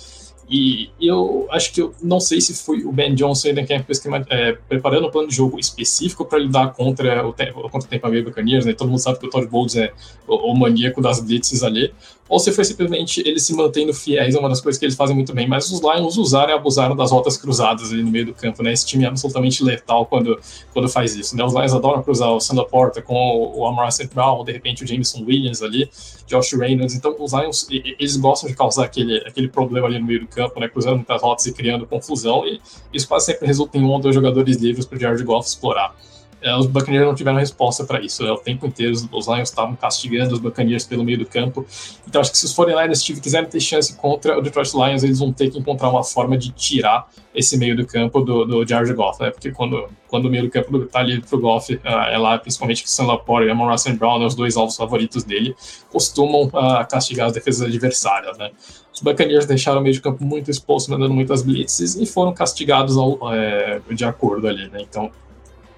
E 0.51 0.89
eu 0.99 1.47
acho 1.49 1.71
que 1.71 1.81
eu 1.81 1.95
não 2.03 2.19
sei 2.19 2.41
se 2.41 2.53
foi 2.53 2.83
o 2.83 2.91
Ben 2.91 3.15
Johnson 3.15 3.47
ainda 3.47 3.63
que 3.63 3.71
é, 3.71 3.81
é, 4.29 4.51
preparando 4.67 5.07
um 5.07 5.09
plano 5.09 5.29
de 5.29 5.35
jogo 5.35 5.57
específico 5.57 6.25
para 6.25 6.39
lidar 6.39 6.73
contra 6.73 7.25
o, 7.25 7.31
contra 7.31 7.79
o 7.79 7.83
Tampa 7.87 8.09
Bay 8.09 8.21
Buccaneers, 8.21 8.65
né? 8.65 8.73
Todo 8.73 8.89
mundo 8.89 8.99
sabe 8.99 9.17
que 9.17 9.27
o 9.27 9.29
Todd 9.29 9.47
Bowles 9.47 9.77
é 9.77 9.93
o, 10.27 10.51
o 10.51 10.53
maníaco 10.53 11.01
das 11.01 11.21
blitzes 11.21 11.63
ali 11.63 11.93
ou 12.31 12.39
se 12.39 12.49
foi 12.53 12.63
simplesmente 12.63 13.21
eles 13.27 13.43
se 13.43 13.53
mantendo 13.53 13.93
fiéis 13.93 14.37
a 14.37 14.39
uma 14.39 14.47
das 14.47 14.61
coisas 14.61 14.79
que 14.79 14.85
eles 14.85 14.95
fazem 14.95 15.13
muito 15.13 15.33
bem. 15.33 15.49
Mas 15.49 15.69
os 15.69 15.81
Lions 15.81 16.15
usaram 16.15 16.53
e 16.53 16.55
abusaram 16.55 16.95
das 16.95 17.11
rotas 17.11 17.35
cruzadas 17.35 17.91
ali 17.91 18.01
no 18.01 18.09
meio 18.09 18.27
do 18.27 18.33
campo, 18.33 18.63
né? 18.63 18.71
Esse 18.71 18.85
time 18.85 19.03
é 19.03 19.07
absolutamente 19.09 19.61
letal 19.61 20.05
quando, 20.05 20.39
quando 20.71 20.87
faz 20.87 21.13
isso, 21.13 21.35
né? 21.35 21.43
Os 21.43 21.53
Lions 21.53 21.73
adoram 21.73 22.01
cruzar 22.01 22.31
o 22.31 22.39
Sandra 22.39 22.63
Porta 22.63 23.01
com 23.01 23.51
o 23.53 23.65
Amar 23.65 23.91
St. 23.91 24.07
Brown, 24.13 24.45
de 24.45 24.53
repente 24.53 24.81
o 24.81 24.87
Jameson 24.87 25.25
Williams 25.25 25.61
ali, 25.61 25.89
Josh 26.25 26.53
Reynolds. 26.53 26.95
Então, 26.95 27.13
os 27.19 27.33
Lions, 27.33 27.67
eles 27.69 28.15
gostam 28.15 28.49
de 28.49 28.55
causar 28.55 28.85
aquele, 28.85 29.17
aquele 29.27 29.49
problema 29.49 29.87
ali 29.87 29.99
no 29.99 30.05
meio 30.05 30.21
do 30.21 30.27
campo, 30.27 30.40
né? 30.59 30.67
Cruzando 30.67 30.95
muitas 30.97 31.21
rotas 31.21 31.45
e 31.45 31.53
criando 31.53 31.85
confusão. 31.85 32.45
E 32.45 32.61
isso 32.93 33.07
quase 33.07 33.27
sempre 33.27 33.45
resulta 33.47 33.77
em 33.77 33.83
um 33.83 33.89
ou 33.89 33.99
dois 33.99 34.15
jogadores 34.15 34.57
livres 34.57 34.85
para 34.85 34.97
o 34.97 34.99
Jared 34.99 35.23
Goff 35.23 35.47
explorar. 35.47 35.95
É, 36.41 36.55
os 36.55 36.65
Buccaneers 36.65 37.05
não 37.05 37.13
tiveram 37.13 37.37
resposta 37.37 37.83
para 37.83 38.01
isso. 38.01 38.23
Né? 38.23 38.31
O 38.31 38.37
tempo 38.37 38.65
inteiro 38.65 38.93
os, 38.93 39.27
Lions 39.27 39.49
estavam 39.49 39.75
castigando 39.75 40.33
os 40.33 40.39
Buccaneers 40.39 40.85
pelo 40.85 41.03
meio 41.03 41.19
do 41.19 41.25
campo. 41.25 41.65
Então 42.07 42.19
acho 42.19 42.31
que 42.31 42.37
se 42.37 42.45
os 42.45 42.55
49ers 42.55 43.21
quiserem 43.21 43.47
ter 43.47 43.59
chance 43.59 43.95
contra 43.95 44.37
o 44.37 44.41
Detroit 44.41 44.73
Lions, 44.73 45.03
eles 45.03 45.19
vão 45.19 45.31
ter 45.31 45.51
que 45.51 45.59
encontrar 45.59 45.89
uma 45.89 46.03
forma 46.03 46.37
de 46.37 46.51
tirar 46.51 47.07
esse 47.33 47.57
meio 47.57 47.75
do 47.77 47.85
campo 47.85 48.21
do, 48.21 48.45
do 48.45 48.67
Jared 48.67 48.93
Goff, 48.93 49.21
né? 49.21 49.29
Porque 49.29 49.51
quando, 49.51 49.87
quando 50.07 50.25
o 50.25 50.29
meio 50.29 50.43
do 50.43 50.49
campo 50.49 50.75
está 50.83 50.99
ali 50.99 51.21
pro 51.21 51.39
Goff, 51.39 51.73
uh, 51.73 51.79
é 51.85 52.17
lá 52.17 52.37
principalmente 52.37 52.83
que 52.83 52.89
o 52.89 52.91
Sam 52.91 53.05
Laporte 53.05 53.47
e 53.47 53.51
a 53.51 53.55
Russell 53.55 53.95
Brown, 53.95 54.19
né, 54.19 54.25
os 54.25 54.35
dois 54.35 54.57
alvos 54.57 54.75
favoritos 54.75 55.23
dele, 55.23 55.55
costumam 55.89 56.47
uh, 56.47 56.85
castigar 56.89 57.27
as 57.27 57.33
defesas 57.33 57.67
adversárias, 57.67 58.37
né? 58.37 58.51
Os 58.93 58.99
Buccaneers 58.99 59.45
deixaram 59.45 59.79
o 59.79 59.83
meio 59.83 59.93
de 59.93 60.01
campo 60.01 60.23
muito 60.25 60.51
exposto, 60.51 60.91
mandando 60.91 61.13
muitas 61.13 61.41
blitzes 61.41 61.95
e 61.95 62.05
foram 62.05 62.33
castigados 62.33 62.97
ao, 62.97 63.33
é, 63.33 63.79
de 63.89 64.03
acordo 64.03 64.47
ali, 64.47 64.67
né? 64.69 64.79
Então 64.81 65.09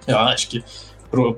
eu 0.08 0.18
acho 0.20 0.48
que 0.50 0.64
pro, 1.14 1.38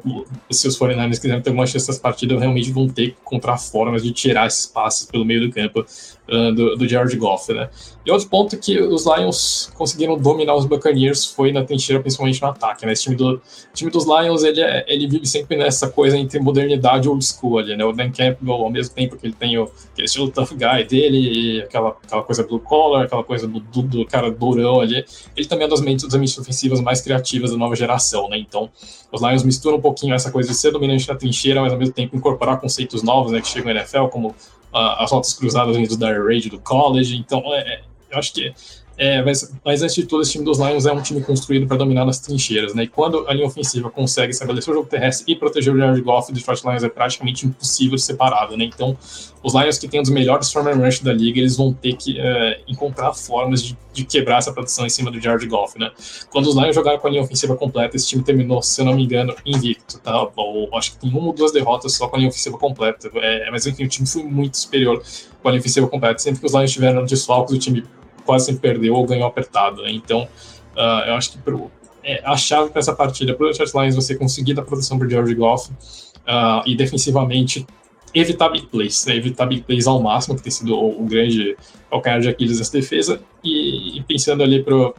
se 0.49 0.67
os 0.69 0.79
49ers 0.79 1.19
quiserem 1.19 1.41
ter 1.41 1.49
uma 1.49 1.67
chance 1.67 1.87
nessa 1.87 1.99
partida, 1.99 2.39
realmente 2.39 2.71
vão 2.71 2.87
ter 2.87 3.11
que 3.11 3.17
encontrar 3.21 3.57
formas 3.57 4.01
de 4.01 4.13
tirar 4.13 4.47
esses 4.47 4.65
passes 4.65 5.05
pelo 5.05 5.25
meio 5.25 5.41
do 5.41 5.51
campo 5.51 5.85
uh, 6.29 6.51
do, 6.53 6.75
do 6.75 6.87
Jared 6.87 7.15
Goff, 7.17 7.51
né? 7.53 7.69
E 8.05 8.11
outro 8.11 8.29
ponto 8.29 8.55
que 8.57 8.79
os 8.79 9.05
Lions 9.05 9.71
conseguiram 9.75 10.17
dominar 10.17 10.55
os 10.55 10.65
Buccaneers 10.65 11.25
foi 11.25 11.51
na 11.51 11.63
trincheira, 11.63 12.01
principalmente 12.01 12.41
no 12.41 12.49
ataque, 12.49 12.85
né? 12.85 12.93
Esse 12.93 13.03
time, 13.03 13.15
do, 13.15 13.41
time 13.73 13.89
dos 13.89 14.05
Lions, 14.05 14.43
ele, 14.43 14.61
é, 14.61 14.85
ele 14.87 15.07
vive 15.07 15.25
sempre 15.25 15.57
nessa 15.57 15.89
coisa 15.89 16.17
entre 16.17 16.39
modernidade 16.39 17.07
e 17.07 17.09
old 17.09 17.25
school 17.25 17.57
ali, 17.57 17.75
né? 17.75 17.83
O 17.83 17.91
Dan 17.91 18.11
Campbell, 18.11 18.53
ao 18.53 18.69
mesmo 18.69 18.93
tempo 18.93 19.17
que 19.17 19.25
ele 19.25 19.33
tem 19.33 19.57
o 19.57 19.69
aquele 19.93 20.05
estilo 20.05 20.29
tough 20.29 20.49
guy 20.51 20.83
dele, 20.83 21.63
aquela, 21.63 21.89
aquela 21.89 22.21
coisa 22.21 22.43
blue 22.43 22.59
collar, 22.59 23.05
aquela 23.05 23.23
coisa 23.23 23.47
do, 23.47 23.59
do, 23.59 23.81
do 23.81 24.05
cara 24.05 24.29
durão 24.29 24.81
ali, 24.81 25.05
ele 25.35 25.47
também 25.47 25.65
é 25.65 25.69
das 25.69 25.81
mentes, 25.81 26.05
das 26.05 26.19
mentes 26.19 26.37
ofensivas 26.37 26.81
mais 26.81 27.01
criativas 27.01 27.51
da 27.51 27.57
nova 27.57 27.75
geração, 27.75 28.29
né? 28.29 28.37
Então, 28.37 28.69
os 29.11 29.21
Lions 29.21 29.43
misturam 29.43 29.77
um 29.77 29.81
pouquinho 29.81 30.13
essa 30.13 30.31
coisa 30.31 30.49
de 30.49 30.55
ser 30.55 30.71
dominante 30.71 31.07
na 31.07 31.15
trincheira, 31.15 31.61
mas 31.61 31.71
ao 31.71 31.79
mesmo 31.79 31.93
tempo 31.93 32.15
incorporar 32.15 32.59
conceitos 32.59 33.01
novos, 33.01 33.31
né, 33.31 33.39
que 33.39 33.47
chegam 33.47 33.73
na 33.73 33.79
NFL, 33.79 34.07
como 34.07 34.35
as 34.75 35.11
rotas 35.11 35.33
cruzadas 35.33 35.75
do 35.75 35.97
Dire 35.97 36.21
Raid 36.21 36.49
do 36.49 36.59
college. 36.59 37.15
Então, 37.15 37.41
é, 37.53 37.59
é 37.59 37.81
eu 38.11 38.19
acho 38.19 38.33
que 38.33 38.53
é, 38.97 39.21
mas, 39.21 39.53
mas 39.63 39.81
antes 39.81 39.95
de 39.95 40.05
tudo, 40.05 40.21
esse 40.21 40.31
time 40.31 40.45
dos 40.45 40.57
Lions 40.57 40.85
é 40.85 40.91
um 40.91 41.01
time 41.01 41.21
construído 41.21 41.67
para 41.67 41.75
dominar 41.75 42.05
nas 42.05 42.19
trincheiras, 42.19 42.73
né? 42.73 42.83
E 42.83 42.87
quando 42.87 43.27
a 43.27 43.33
linha 43.33 43.45
ofensiva 43.45 43.89
consegue 43.89 44.31
estabelecer 44.31 44.71
o 44.71 44.77
jogo 44.77 44.87
terrestre 44.87 45.33
e 45.33 45.35
proteger 45.35 45.73
o 45.73 45.77
Jared 45.77 46.01
Goff, 46.01 46.31
o 46.31 46.33
Detroit 46.33 46.63
Lions 46.63 46.83
é 46.83 46.89
praticamente 46.89 47.45
impossível 47.45 47.97
de 47.97 48.01
separado, 48.01 48.55
né? 48.55 48.63
Então, 48.63 48.97
os 49.43 49.53
Lions 49.53 49.77
que 49.77 49.87
têm 49.89 49.99
um 49.99 50.03
dos 50.03 50.11
melhores 50.11 50.51
former 50.51 50.77
rush 50.77 51.01
da 51.01 51.11
liga, 51.11 51.39
eles 51.39 51.57
vão 51.57 51.73
ter 51.73 51.93
que 51.97 52.17
é, 52.19 52.61
encontrar 52.69 53.13
formas 53.13 53.61
de, 53.61 53.77
de, 53.93 54.05
quebrar 54.05 54.37
essa 54.37 54.53
produção 54.53 54.85
em 54.85 54.89
cima 54.89 55.11
do 55.11 55.19
Jared 55.19 55.45
Goff, 55.45 55.77
né? 55.77 55.91
Quando 56.29 56.47
os 56.47 56.55
Lions 56.55 56.73
jogaram 56.73 56.97
com 56.97 57.07
a 57.07 57.09
linha 57.09 57.21
ofensiva 57.21 57.55
completa, 57.57 57.97
esse 57.97 58.07
time 58.07 58.23
terminou, 58.23 58.61
se 58.61 58.79
eu 58.79 58.85
não 58.85 58.95
me 58.95 59.03
engano, 59.03 59.35
invicto, 59.45 59.99
tá? 59.99 60.29
Ou, 60.37 60.69
acho 60.77 60.93
que 60.93 60.99
tem 60.99 61.09
uma 61.09 61.27
ou 61.27 61.33
duas 61.33 61.51
derrotas 61.51 61.93
só 61.93 62.07
com 62.07 62.15
a 62.15 62.19
linha 62.19 62.29
ofensiva 62.29 62.57
completa. 62.57 63.11
É, 63.15 63.51
mas 63.51 63.67
enfim, 63.67 63.83
o 63.83 63.89
time 63.89 64.07
foi 64.07 64.23
muito 64.23 64.57
superior 64.57 65.03
com 65.41 65.49
a 65.49 65.51
linha 65.51 65.59
ofensiva 65.59 65.87
completa. 65.87 66.17
Sempre 66.19 66.39
que 66.39 66.45
os 66.45 66.53
Lions 66.53 66.71
tiveram 66.71 67.03
desfalques, 67.03 67.53
o 67.53 67.59
time 67.59 67.83
quase 68.25 68.47
sempre 68.47 68.61
perdeu 68.61 68.95
ou 68.95 69.05
ganhou 69.05 69.27
apertado. 69.27 69.83
Né? 69.83 69.91
Então, 69.91 70.27
uh, 70.75 71.07
eu 71.07 71.13
acho 71.15 71.33
que 71.33 71.37
pro, 71.37 71.71
é, 72.03 72.21
a 72.23 72.35
chave 72.35 72.69
para 72.69 72.79
essa 72.79 72.93
partida, 72.93 73.33
para 73.33 73.45
o 73.45 73.49
Detroit 73.49 73.71
Lions, 73.73 73.95
você 73.95 74.15
conseguir 74.15 74.53
dar 74.53 74.63
proteção 74.63 74.97
para 74.97 75.09
George 75.09 75.33
Goff 75.35 75.71
uh, 75.71 76.61
e 76.65 76.75
defensivamente 76.75 77.65
evitar 78.13 78.49
big 78.49 78.67
plays, 78.67 79.05
né? 79.05 79.15
evitar 79.15 79.45
big 79.45 79.63
plays 79.63 79.87
ao 79.87 80.01
máximo, 80.01 80.35
que 80.35 80.43
tem 80.43 80.51
sido 80.51 80.75
o, 80.75 81.01
o 81.01 81.05
grande 81.05 81.57
calcanhar 81.89 82.21
de 82.21 82.29
Aquiles 82.29 82.59
dessa 82.59 82.71
defesa, 82.71 83.21
e, 83.43 83.97
e 83.97 84.03
pensando 84.03 84.41
ali 84.41 84.63
para 84.63 84.93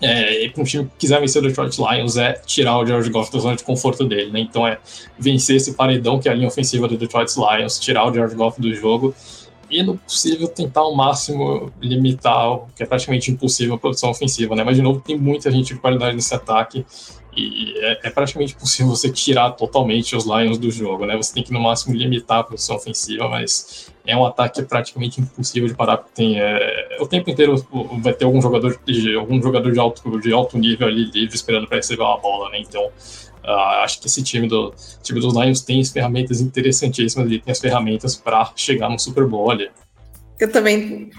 é, 0.00 0.50
um 0.56 0.64
time 0.64 0.84
que 0.84 0.90
quiser 0.98 1.20
vencer 1.20 1.42
o 1.42 1.46
Detroit 1.46 1.76
Lions 1.76 2.16
é 2.16 2.34
tirar 2.46 2.78
o 2.78 2.86
George 2.86 3.10
Goff 3.10 3.32
da 3.32 3.38
zona 3.40 3.56
de 3.56 3.64
conforto 3.64 4.04
dele, 4.04 4.30
né? 4.30 4.40
Então 4.40 4.66
é 4.66 4.78
vencer 5.18 5.56
esse 5.56 5.74
paredão 5.74 6.20
que 6.20 6.28
é 6.28 6.32
a 6.32 6.34
linha 6.34 6.46
ofensiva 6.46 6.86
do 6.86 6.96
Detroit 6.96 7.32
Lions, 7.36 7.80
tirar 7.80 8.08
o 8.08 8.14
George 8.14 8.36
Goff 8.36 8.60
do 8.60 8.72
jogo 8.74 9.14
e 9.70 9.82
no 9.82 9.96
possível 9.98 10.48
tentar 10.48 10.80
ao 10.80 10.94
máximo 10.94 11.70
limitar 11.80 12.52
o 12.52 12.66
que 12.74 12.82
é 12.82 12.86
praticamente 12.86 13.30
impossível 13.30 13.74
a 13.74 13.78
produção 13.78 14.10
ofensiva, 14.10 14.54
né? 14.54 14.64
Mas 14.64 14.76
de 14.76 14.82
novo 14.82 15.00
tem 15.00 15.16
muita 15.16 15.50
gente 15.50 15.74
de 15.74 15.80
qualidade 15.80 16.16
nesse 16.16 16.34
ataque 16.34 16.84
e 17.36 17.74
é, 17.78 18.00
é, 18.08 18.10
praticamente 18.10 18.54
impossível 18.54 18.88
você 18.88 19.10
tirar 19.10 19.52
totalmente 19.52 20.16
os 20.16 20.24
Lions 20.24 20.58
do 20.58 20.70
jogo, 20.70 21.06
né? 21.06 21.16
Você 21.16 21.32
tem 21.32 21.42
que 21.42 21.52
no 21.52 21.60
máximo 21.60 21.94
limitar 21.94 22.40
a 22.40 22.44
produção 22.44 22.76
ofensiva, 22.76 23.28
mas 23.28 23.92
é 24.04 24.16
um 24.16 24.26
ataque 24.26 24.62
praticamente 24.62 25.20
impossível 25.20 25.68
de 25.68 25.74
parar. 25.74 25.98
Tem 25.98 26.40
é, 26.40 26.96
o 27.00 27.06
tempo 27.06 27.30
inteiro 27.30 27.54
vai 28.00 28.12
ter 28.12 28.24
algum 28.24 28.40
jogador 28.40 28.80
de 28.84 29.14
algum 29.14 29.40
jogador 29.40 29.70
de 29.70 29.78
alto 29.78 30.20
de 30.20 30.32
alto 30.32 30.58
nível 30.58 30.88
ali 30.88 31.04
livre 31.04 31.36
esperando 31.36 31.68
para 31.68 31.76
receber 31.76 32.02
uma 32.02 32.18
bola, 32.18 32.50
né? 32.50 32.58
Então 32.60 32.90
Uh, 33.48 33.80
acho 33.82 33.98
que 33.98 34.06
esse 34.06 34.22
time, 34.22 34.46
do, 34.46 34.74
time 35.02 35.20
dos 35.20 35.34
Lions 35.34 35.62
tem 35.62 35.80
as 35.80 35.90
ferramentas 35.90 36.42
interessantíssimas 36.42 37.26
ali, 37.26 37.40
tem 37.40 37.50
as 37.50 37.58
ferramentas 37.58 38.14
para 38.14 38.52
chegar 38.54 38.90
no 38.90 38.98
Super 38.98 39.24
Bowl 39.24 39.50
ali. 39.50 39.70
Eu 40.38 40.52
também 40.52 41.10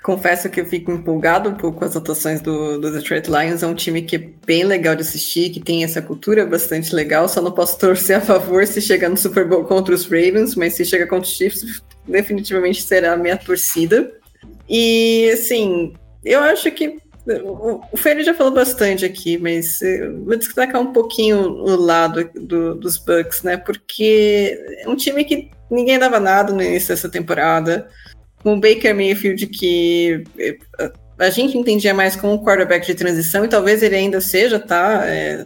confesso 0.00 0.48
que 0.48 0.60
eu 0.60 0.64
fico 0.64 0.92
empolgado 0.92 1.48
um 1.48 1.54
pouco 1.54 1.80
com 1.80 1.84
as 1.84 1.96
atuações 1.96 2.40
do, 2.40 2.78
do 2.78 2.92
Detroit 2.92 3.26
Lions. 3.26 3.64
É 3.64 3.66
um 3.66 3.74
time 3.74 4.02
que 4.02 4.14
é 4.14 4.30
bem 4.46 4.62
legal 4.62 4.94
de 4.94 5.00
assistir, 5.00 5.50
que 5.50 5.58
tem 5.58 5.82
essa 5.82 6.00
cultura 6.00 6.46
bastante 6.46 6.94
legal. 6.94 7.28
Só 7.28 7.42
não 7.42 7.50
posso 7.50 7.76
torcer 7.80 8.18
a 8.18 8.20
favor 8.20 8.64
se 8.64 8.80
chegar 8.80 9.08
no 9.08 9.16
Super 9.16 9.48
Bowl 9.48 9.64
contra 9.64 9.92
os 9.92 10.04
Ravens, 10.04 10.54
mas 10.54 10.74
se 10.74 10.84
chegar 10.84 11.08
contra 11.08 11.28
os 11.28 11.34
Chiefs, 11.36 11.82
definitivamente 12.06 12.80
será 12.80 13.14
a 13.14 13.16
minha 13.16 13.36
torcida. 13.36 14.12
E, 14.68 15.28
assim, 15.34 15.94
eu 16.24 16.38
acho 16.38 16.70
que 16.70 16.98
o, 17.26 17.96
Ferry 17.96 18.22
já 18.22 18.34
falou 18.34 18.52
bastante 18.52 19.04
aqui, 19.04 19.36
mas 19.36 19.80
vou 20.24 20.36
destacar 20.36 20.80
um 20.80 20.92
pouquinho 20.92 21.38
o 21.38 21.76
lado 21.76 22.30
do, 22.34 22.74
dos 22.74 22.98
Bucks, 22.98 23.42
né? 23.42 23.56
Porque 23.56 24.58
é 24.80 24.88
um 24.88 24.96
time 24.96 25.24
que 25.24 25.50
ninguém 25.70 25.98
dava 25.98 26.20
nada 26.20 26.52
no 26.52 26.62
início 26.62 26.88
dessa 26.88 27.08
temporada. 27.08 27.88
Com 28.42 28.54
o 28.54 28.60
Baker 28.60 28.94
Mayfield, 28.94 29.46
que 29.48 30.22
eh, 30.38 30.56
a 31.18 31.30
gente 31.30 31.58
entendia 31.58 31.92
mais 31.92 32.14
como 32.14 32.34
um 32.34 32.44
quarterback 32.44 32.86
de 32.86 32.94
transição, 32.94 33.44
e 33.44 33.48
talvez 33.48 33.82
ele 33.82 33.96
ainda 33.96 34.20
seja, 34.20 34.58
tá? 34.58 35.02
É, 35.06 35.44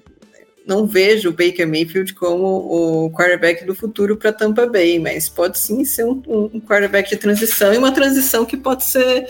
não 0.66 0.86
vejo 0.86 1.30
o 1.30 1.32
Baker 1.32 1.66
Mayfield 1.66 2.14
como 2.14 2.44
o 2.44 3.10
quarterback 3.10 3.64
do 3.64 3.74
futuro 3.74 4.16
para 4.16 4.32
Tampa 4.32 4.66
Bay, 4.66 4.98
mas 4.98 5.28
pode 5.28 5.58
sim 5.58 5.84
ser 5.84 6.04
um, 6.04 6.22
um 6.26 6.60
quarterback 6.60 7.08
de 7.08 7.16
transição 7.16 7.72
e 7.72 7.78
uma 7.78 7.92
transição 7.92 8.44
que 8.44 8.56
pode 8.56 8.84
ser 8.84 9.26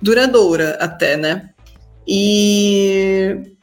duradoura 0.00 0.76
até, 0.80 1.16
né? 1.16 1.49
E 2.12 3.54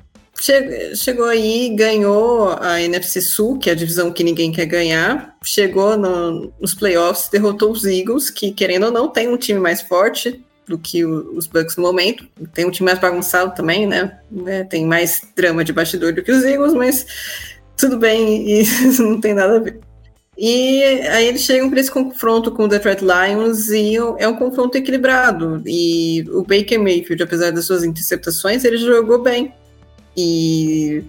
chegou 0.95 1.25
aí, 1.25 1.75
ganhou 1.75 2.55
a 2.61 2.81
NFC 2.81 3.19
Sul, 3.21 3.59
que 3.59 3.69
é 3.69 3.73
a 3.73 3.75
divisão 3.75 4.09
que 4.09 4.23
ninguém 4.23 4.53
quer 4.53 4.65
ganhar. 4.65 5.35
Chegou 5.43 5.97
no, 5.97 6.53
nos 6.57 6.73
playoffs, 6.73 7.27
derrotou 7.27 7.71
os 7.71 7.83
Eagles, 7.83 8.29
que 8.29 8.51
querendo 8.51 8.85
ou 8.85 8.91
não 8.91 9.09
tem 9.09 9.27
um 9.27 9.35
time 9.35 9.59
mais 9.59 9.81
forte 9.81 10.41
do 10.65 10.79
que 10.79 11.03
o, 11.03 11.35
os 11.35 11.45
Bucks 11.45 11.75
no 11.75 11.83
momento. 11.83 12.25
Tem 12.53 12.65
um 12.65 12.71
time 12.71 12.85
mais 12.85 12.99
bagunçado 12.99 13.53
também, 13.53 13.85
né? 13.85 14.17
É, 14.45 14.63
tem 14.63 14.85
mais 14.85 15.21
drama 15.35 15.61
de 15.65 15.73
bastidor 15.73 16.13
do 16.13 16.23
que 16.23 16.31
os 16.31 16.45
Eagles, 16.45 16.73
mas 16.73 17.05
tudo 17.75 17.97
bem, 17.97 18.49
isso 18.61 19.03
não 19.03 19.19
tem 19.19 19.33
nada 19.33 19.57
a 19.57 19.59
ver. 19.59 19.77
E 20.37 20.83
aí 20.83 21.27
eles 21.27 21.41
chegam 21.41 21.69
para 21.69 21.79
esse 21.79 21.89
confronto 21.89 22.51
com 22.51 22.65
o 22.65 22.67
Detroit 22.67 23.01
Lions 23.01 23.69
e 23.69 23.95
é 23.95 24.27
um 24.27 24.35
confronto 24.35 24.77
equilibrado. 24.77 25.63
E 25.65 26.23
o 26.29 26.43
Baker 26.43 26.79
Mayfield, 26.79 27.23
apesar 27.23 27.51
das 27.51 27.65
suas 27.65 27.83
interceptações, 27.83 28.63
ele 28.63 28.77
jogou 28.77 29.21
bem. 29.21 29.51
E 30.15 31.03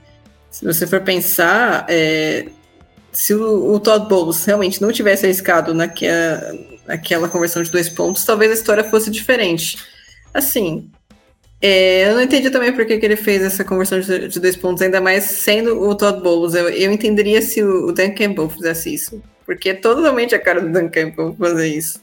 se 0.51 0.65
você 0.65 0.87
for 0.87 1.01
pensar, 1.03 1.85
é, 1.91 2.47
se 3.13 3.35
o, 3.35 3.75
o, 3.75 3.81
Todd 3.81 4.09
Bowles 4.09 4.45
realmente 4.45 4.81
não 4.81 4.91
tivesse 4.93 5.27
arriscado 5.27 5.75
naquela, 5.75 6.55
aquela 6.87 7.29
conversão 7.29 7.63
de 7.63 7.71
dois 7.71 7.89
pontos, 7.89 8.25
talvez 8.25 8.51
a 8.51 8.55
história 8.55 8.85
fosse 8.85 9.11
diferente. 9.11 9.77
Assim, 10.33 10.91
é, 11.61 12.09
eu 12.09 12.15
não 12.15 12.23
entendi 12.23 12.51
também 12.51 12.73
por 12.73 12.87
que, 12.87 12.99
que 12.99 13.05
ele 13.05 13.17
fez 13.17 13.43
essa 13.43 13.65
conversão 13.65 13.99
de, 13.99 14.29
de, 14.29 14.41
dois 14.41 14.57
pontos, 14.57 14.83
ainda 14.83 15.01
mais 15.01 15.25
sendo 15.25 15.81
o 15.81 15.95
Todd 15.95 16.23
Bowles. 16.23 16.55
Eu, 16.55 16.69
eu 16.69 16.93
entenderia 16.93 17.43
se 17.43 17.63
o, 17.63 17.87
o 17.89 17.93
Dan 17.93 18.11
Campbell 18.11 18.49
fizesse 18.49 18.95
isso, 18.95 19.23
porque 19.45 19.71
é 19.71 19.75
totalmente 19.75 20.35
a 20.35 20.39
cara 20.39 20.61
do 20.61 20.71
Dan 20.71 20.89
Campbell 20.89 21.35
fazer 21.39 21.69
isso. 21.69 22.01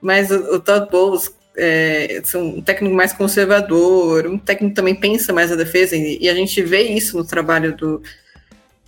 Mas 0.00 0.30
o, 0.30 0.54
o 0.54 0.60
Todd 0.60 0.90
Bowles 0.90 1.32
é, 1.56 2.20
um 2.34 2.60
técnico 2.60 2.94
mais 2.94 3.12
conservador, 3.12 4.26
um 4.26 4.38
técnico 4.38 4.74
que 4.74 4.76
também 4.76 4.94
pensa 4.94 5.32
mais 5.32 5.50
a 5.50 5.56
defesa, 5.56 5.96
e, 5.96 6.18
e 6.20 6.28
a 6.28 6.34
gente 6.34 6.60
vê 6.62 6.82
isso 6.82 7.16
no 7.16 7.24
trabalho 7.24 7.74
do, 7.74 8.02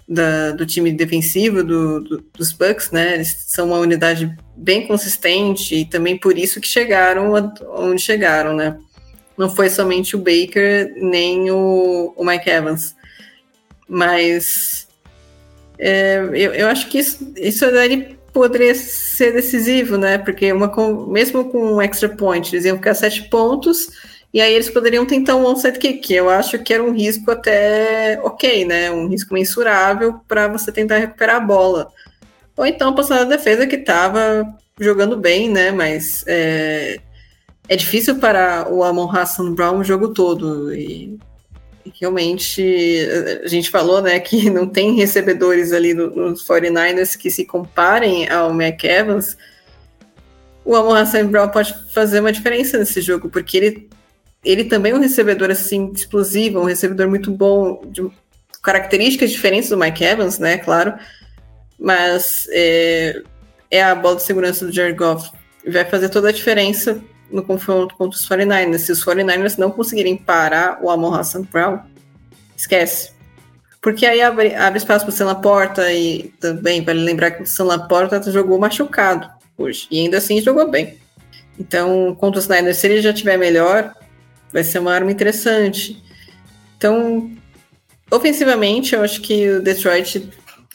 da, 0.08 0.52
do 0.52 0.66
time 0.66 0.90
defensivo 0.92 1.62
do, 1.62 2.00
do, 2.00 2.24
dos 2.36 2.52
Bucks, 2.52 2.90
né? 2.90 3.14
Eles 3.14 3.44
são 3.46 3.68
uma 3.68 3.78
unidade 3.78 4.34
bem 4.56 4.86
consistente 4.86 5.74
e 5.74 5.84
também 5.84 6.18
por 6.18 6.36
isso 6.36 6.60
que 6.60 6.68
chegaram 6.68 7.32
onde 7.74 8.02
chegaram, 8.02 8.54
né? 8.56 8.76
Não 9.38 9.48
foi 9.48 9.70
somente 9.70 10.16
o 10.16 10.18
Baker 10.18 10.92
nem 10.96 11.50
o, 11.50 12.12
o 12.16 12.24
Mike 12.24 12.50
Evans, 12.50 12.96
mas 13.88 14.88
é, 15.78 16.18
eu, 16.32 16.52
eu 16.52 16.68
acho 16.68 16.88
que 16.88 16.98
isso, 16.98 17.32
isso 17.36 17.64
poderia 18.32 18.74
ser 18.74 19.32
decisivo, 19.32 19.96
né? 19.96 20.18
Porque 20.18 20.52
uma, 20.52 20.72
mesmo 21.06 21.50
com 21.50 21.74
um 21.74 21.80
extra 21.80 22.08
point, 22.08 22.54
eles 22.54 22.64
iam 22.64 22.76
ficar 22.76 22.94
sete 22.94 23.28
pontos 23.28 23.88
e 24.32 24.40
aí 24.40 24.52
eles 24.52 24.68
poderiam 24.68 25.06
tentar 25.06 25.36
um 25.36 25.46
onside 25.46 25.78
kick, 25.78 26.00
que 26.00 26.14
eu 26.14 26.28
acho 26.28 26.58
que 26.58 26.74
era 26.74 26.82
um 26.82 26.92
risco 26.92 27.30
até 27.30 28.20
ok, 28.22 28.64
né? 28.64 28.90
Um 28.90 29.08
risco 29.08 29.32
mensurável 29.32 30.20
para 30.28 30.48
você 30.48 30.70
tentar 30.70 30.98
recuperar 30.98 31.36
a 31.36 31.40
bola. 31.40 31.90
Ou 32.56 32.66
então 32.66 32.94
passar 32.94 33.20
a 33.22 33.24
defesa 33.24 33.66
que 33.66 33.76
estava 33.76 34.44
jogando 34.78 35.16
bem, 35.16 35.48
né? 35.48 35.70
Mas 35.70 36.24
é, 36.26 36.98
é 37.68 37.76
difícil 37.76 38.16
para 38.18 38.66
o 38.72 38.82
Amon 38.82 39.10
Hassan 39.10 39.52
Brown 39.52 39.78
o 39.78 39.84
jogo 39.84 40.08
todo. 40.08 40.72
E, 40.72 41.18
realmente 42.00 42.62
a 43.44 43.48
gente 43.48 43.70
falou, 43.70 44.00
né, 44.02 44.18
que 44.20 44.50
não 44.50 44.66
tem 44.66 44.94
recebedores 44.94 45.72
ali 45.72 45.94
nos 45.94 46.46
49ers 46.46 47.16
que 47.16 47.30
se 47.30 47.44
comparem 47.44 48.28
ao 48.28 48.52
Mac 48.52 48.82
Evans. 48.84 49.36
O 50.64 50.74
Amon 50.74 50.94
Hassan 50.94 51.26
Brown 51.26 51.48
pode 51.48 51.74
fazer 51.92 52.20
uma 52.20 52.32
diferença 52.32 52.78
nesse 52.78 53.00
jogo, 53.00 53.28
porque 53.28 53.56
ele 53.56 53.88
ele 54.44 54.64
também 54.64 54.92
é 54.92 54.94
um 54.94 55.00
recebedor 55.00 55.50
assim 55.50 55.90
explosivo, 55.92 56.60
um 56.60 56.64
recebedor 56.64 57.08
muito 57.08 57.30
bom, 57.30 57.82
de 57.86 58.08
características 58.62 59.30
diferentes 59.30 59.68
do 59.68 59.76
Mike 59.76 60.04
Evans, 60.04 60.38
né? 60.38 60.58
Claro, 60.58 60.94
mas 61.78 62.46
é, 62.50 63.20
é 63.70 63.82
a 63.82 63.94
bola 63.94 64.16
de 64.16 64.22
segurança 64.22 64.64
do 64.64 64.72
Jared 64.72 64.96
Goff. 64.96 65.30
Vai 65.66 65.84
fazer 65.84 66.08
toda 66.08 66.28
a 66.28 66.32
diferença 66.32 67.02
no 67.30 67.42
confronto 67.42 67.94
contra 67.96 68.18
os 68.18 68.28
49ers. 68.28 68.78
Se 68.78 68.92
os 68.92 69.04
49ers 69.04 69.58
não 69.58 69.70
conseguirem 69.70 70.16
parar 70.16 70.78
o 70.82 70.90
Amon 70.90 71.14
Hassan 71.14 71.42
Brown, 71.42 71.80
esquece. 72.56 73.12
Porque 73.80 74.04
aí 74.06 74.20
abre, 74.20 74.54
abre 74.54 74.78
espaço 74.78 75.04
para 75.04 75.12
o 75.12 75.16
Sam 75.16 75.26
Laporta 75.26 75.92
e 75.92 76.34
também, 76.40 76.84
vale 76.84 77.00
lembrar 77.00 77.30
que 77.30 77.42
o 77.42 77.46
Sam 77.46 77.64
Laporta 77.64 78.20
jogou 78.30 78.58
machucado 78.58 79.30
hoje. 79.56 79.86
E 79.90 80.00
ainda 80.00 80.18
assim 80.18 80.40
jogou 80.40 80.68
bem. 80.70 80.98
Então, 81.58 82.16
contra 82.18 82.38
os 82.38 82.48
Niners, 82.48 82.76
se 82.78 82.86
ele 82.86 83.00
já 83.00 83.12
tiver 83.12 83.36
melhor, 83.36 83.92
vai 84.52 84.64
ser 84.64 84.78
uma 84.78 84.92
arma 84.92 85.10
interessante. 85.10 86.02
Então, 86.76 87.30
ofensivamente, 88.10 88.94
eu 88.94 89.02
acho 89.02 89.20
que 89.20 89.48
o 89.50 89.62
Detroit 89.62 90.28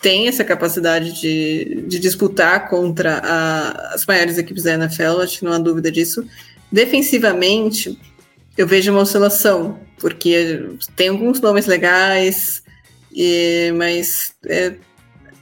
tem 0.04 0.28
essa 0.28 0.44
capacidade 0.44 1.20
de, 1.20 1.86
de 1.88 1.98
disputar 1.98 2.68
contra 2.68 3.22
a, 3.24 3.94
as 3.94 4.06
maiores 4.06 4.38
equipes 4.38 4.64
da 4.64 4.74
NFL, 4.74 5.22
acho 5.22 5.40
que 5.40 5.46
não 5.46 5.54
há 5.54 5.58
dúvida 5.58 5.90
disso. 5.90 6.28
Defensivamente, 6.70 7.98
eu 8.58 8.68
vejo 8.68 8.92
uma 8.92 9.00
oscilação, 9.00 9.80
porque 9.98 10.76
tem 10.98 11.08
alguns 11.08 11.40
nomes 11.40 11.68
legais, 11.68 12.62
e, 13.16 13.72
mas 13.78 14.36
é, 14.46 14.74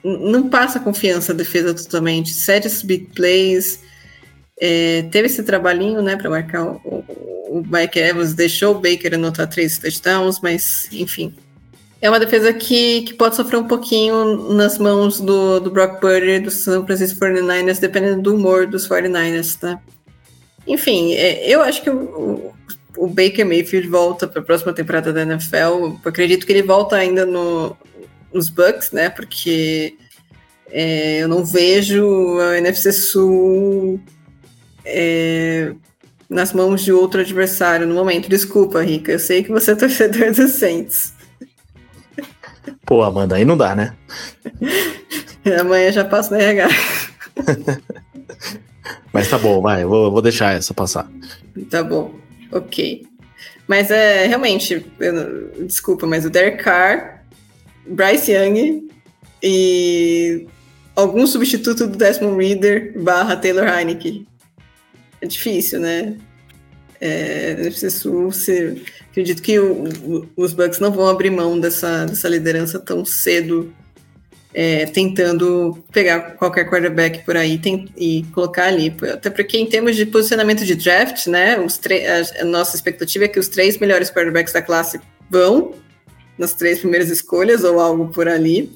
não 0.04 0.48
passa 0.48 0.80
confiança 0.80 1.32
a 1.32 1.36
defesa 1.36 1.74
totalmente. 1.74 2.32
Cede 2.32 2.70
big 2.86 3.08
plays, 3.16 3.80
é, 4.60 5.08
teve 5.12 5.26
esse 5.26 5.42
trabalhinho 5.42 6.04
né, 6.04 6.16
para 6.16 6.30
marcar 6.30 6.64
o, 6.64 7.04
o 7.50 7.64
Mike 7.68 7.98
Evans 7.98 8.36
deixou 8.36 8.76
o 8.76 8.80
Baker 8.80 9.16
anotar 9.16 9.50
três 9.50 9.80
touchdowns, 9.80 10.40
mas 10.40 10.88
enfim. 10.92 11.34
É 12.02 12.10
uma 12.10 12.20
defesa 12.20 12.52
que, 12.52 13.04
que 13.04 13.14
pode 13.14 13.36
sofrer 13.36 13.58
um 13.58 13.68
pouquinho 13.68 14.54
nas 14.54 14.80
mãos 14.80 15.20
do, 15.22 15.60
do 15.60 15.70
Brock 15.70 16.02
Purdy 16.02 16.40
do 16.40 16.50
San 16.50 16.84
Francisco 16.84 17.20
49ers, 17.20 17.80
dependendo 17.80 18.24
do 18.24 18.36
humor 18.36 18.66
dos 18.66 18.88
49ers, 18.88 19.60
tá? 19.60 19.80
Enfim, 20.66 21.14
é, 21.14 21.48
eu 21.48 21.62
acho 21.62 21.84
que 21.84 21.92
o, 21.92 22.52
o 22.98 23.08
Baker 23.08 23.46
Mayfield 23.46 23.88
volta 23.88 24.28
para 24.28 24.42
a 24.42 24.46
próxima 24.46 24.74
temporada 24.74 25.14
da 25.14 25.22
NFL. 25.22 25.56
Eu 25.56 26.00
acredito 26.04 26.46
que 26.46 26.52
ele 26.52 26.64
volta 26.64 26.96
ainda 26.96 27.24
no, 27.24 27.78
nos 28.34 28.50
Bucks, 28.50 28.92
né? 28.92 29.10
Porque 29.10 29.96
é, 30.72 31.20
eu 31.20 31.28
não 31.28 31.46
vejo 31.46 32.40
a 32.40 32.58
NFC 32.58 32.92
Sul 32.92 34.00
é, 34.84 35.74
nas 36.28 36.52
mãos 36.54 36.84
de 36.84 36.92
outro 36.92 37.22
adversário 37.22 37.86
no 37.86 37.94
momento. 37.94 38.28
Desculpa, 38.30 38.82
Rica, 38.82 39.12
eu 39.12 39.20
sei 39.20 39.44
que 39.44 39.52
você 39.52 39.72
é 39.72 39.76
torcedor 39.76 40.32
dos 40.34 40.54
Saints. 40.54 41.14
Pô, 42.86 43.02
Amanda, 43.02 43.36
aí 43.36 43.46
não 43.46 43.58
dá, 43.58 43.76
né? 43.76 43.96
Amanhã 45.60 45.92
já 45.92 46.06
passo 46.06 46.32
na 46.32 46.40
RH. 46.40 46.68
Mas 49.14 49.30
tá 49.30 49.38
bom, 49.38 49.62
vai, 49.62 49.84
vou, 49.86 50.12
vou 50.12 50.22
deixar 50.22 50.54
essa 50.56 50.74
passar. 50.74 51.10
Tá 51.70 51.84
bom, 51.84 52.14
ok. 52.52 53.06
Mas 53.68 53.92
é 53.92 54.26
realmente, 54.28 54.86
eu, 55.00 55.66
desculpa, 55.66 56.06
mas 56.06 56.26
o 56.26 56.30
Derek 56.30 56.64
Carr, 56.64 57.24
Bryce 57.88 58.32
Young 58.32 58.90
e 59.42 60.48
algum 60.96 61.26
substituto 61.26 61.88
do 61.88 61.98
Desmond 61.98 62.38
Reader 62.38 62.94
barra 63.02 63.36
Taylor 63.36 63.68
Heineke 63.68 64.28
é 65.22 65.28
difícil, 65.28 65.80
né? 65.80 66.18
É, 67.04 67.56
preciso 67.56 68.32
ser, 68.32 68.84
acredito 69.10 69.42
que 69.42 69.58
o, 69.58 69.86
o, 70.04 70.30
os 70.38 70.54
Bucks 70.54 70.78
não 70.80 70.92
vão 70.92 71.10
abrir 71.10 71.32
mão 71.32 71.60
dessa, 71.60 72.06
dessa 72.06 72.30
liderança 72.30 72.78
tão 72.78 73.04
cedo, 73.04 73.74
é, 74.54 74.86
tentando 74.86 75.84
pegar 75.92 76.36
qualquer 76.36 76.70
quarterback 76.70 77.26
por 77.26 77.36
aí 77.36 77.58
tem, 77.58 77.90
e 77.98 78.24
colocar 78.34 78.66
ali. 78.66 78.96
Até 79.12 79.32
porque, 79.32 79.58
em 79.58 79.66
termos 79.66 79.96
de 79.96 80.06
posicionamento 80.06 80.64
de 80.64 80.76
draft, 80.76 81.26
né, 81.26 81.56
a, 81.56 82.42
a 82.42 82.46
nossa 82.46 82.76
expectativa 82.76 83.26
é 83.26 83.28
que 83.28 83.40
os 83.40 83.48
três 83.48 83.80
melhores 83.80 84.12
quarterbacks 84.12 84.54
da 84.54 84.62
classe 84.62 85.02
vão 85.28 85.74
nas 86.38 86.54
três 86.54 86.80
primeiras 86.80 87.10
escolhas 87.10 87.64
ou 87.64 87.80
algo 87.80 88.10
por 88.10 88.28
ali. 88.28 88.72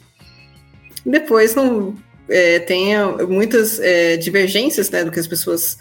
Depois 1.05 1.53
não 1.53 1.95
é, 2.27 2.57
tem 2.57 2.93
muitas 3.29 3.79
é, 3.79 4.17
divergências 4.17 4.89
né, 4.89 5.03
do 5.03 5.11
que 5.11 5.19
as 5.19 5.27
pessoas 5.27 5.77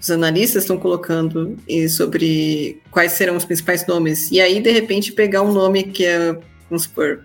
os 0.00 0.10
analistas 0.10 0.62
estão 0.62 0.78
colocando 0.78 1.56
sobre 1.90 2.80
quais 2.90 3.12
serão 3.12 3.36
os 3.36 3.44
principais 3.44 3.86
nomes. 3.86 4.30
E 4.30 4.40
aí, 4.40 4.60
de 4.60 4.70
repente, 4.70 5.12
pegar 5.12 5.42
um 5.42 5.52
nome 5.52 5.84
que 5.84 6.04
é, 6.04 6.38
vamos 6.70 6.84
supor, 6.84 7.24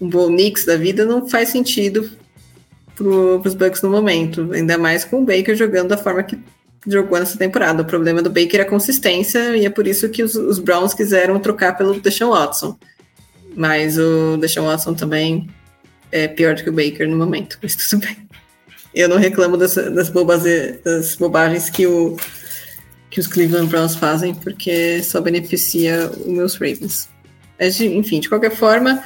um 0.00 0.08
Bo 0.08 0.28
Nix 0.28 0.64
da 0.64 0.76
vida 0.76 1.04
não 1.04 1.28
faz 1.28 1.48
sentido 1.48 2.10
para 2.94 3.06
os 3.48 3.54
Bucks 3.54 3.82
no 3.82 3.90
momento. 3.90 4.50
Ainda 4.52 4.76
mais 4.76 5.04
com 5.04 5.22
o 5.22 5.24
Baker 5.24 5.56
jogando 5.56 5.88
da 5.88 5.96
forma 5.96 6.22
que 6.22 6.38
jogou 6.86 7.18
nessa 7.18 7.38
temporada. 7.38 7.82
O 7.82 7.86
problema 7.86 8.22
do 8.22 8.30
Baker 8.30 8.60
é 8.60 8.62
a 8.62 8.68
consistência 8.68 9.56
e 9.56 9.64
é 9.64 9.70
por 9.70 9.86
isso 9.86 10.08
que 10.08 10.22
os, 10.22 10.34
os 10.34 10.58
Browns 10.58 10.94
quiseram 10.94 11.38
trocar 11.40 11.76
pelo 11.76 11.98
Deshaun 12.00 12.30
Watson. 12.30 12.78
Mas 13.56 13.96
o 13.98 14.36
Deshaun 14.36 14.66
Watson 14.66 14.94
também 14.94 15.48
é 16.12 16.28
pior 16.28 16.54
do 16.54 16.62
que 16.62 16.70
o 16.70 16.72
Baker 16.72 17.08
no 17.08 17.16
momento, 17.16 17.58
mas 17.62 17.74
tudo 17.76 18.04
bem. 18.04 18.16
Eu 18.94 19.08
não 19.08 19.16
reclamo 19.16 19.56
das, 19.56 19.74
bobase, 20.08 20.78
das 20.84 21.16
bobagens 21.16 21.68
que, 21.68 21.86
o, 21.86 22.16
que 23.10 23.18
os 23.18 23.26
Cleveland 23.26 23.66
Browns 23.66 23.96
fazem, 23.96 24.34
porque 24.34 25.02
só 25.02 25.20
beneficia 25.20 26.08
os 26.08 26.26
meus 26.26 26.54
Ravens. 26.54 27.08
Enfim, 27.58 28.20
de 28.20 28.28
qualquer 28.28 28.54
forma, 28.54 29.02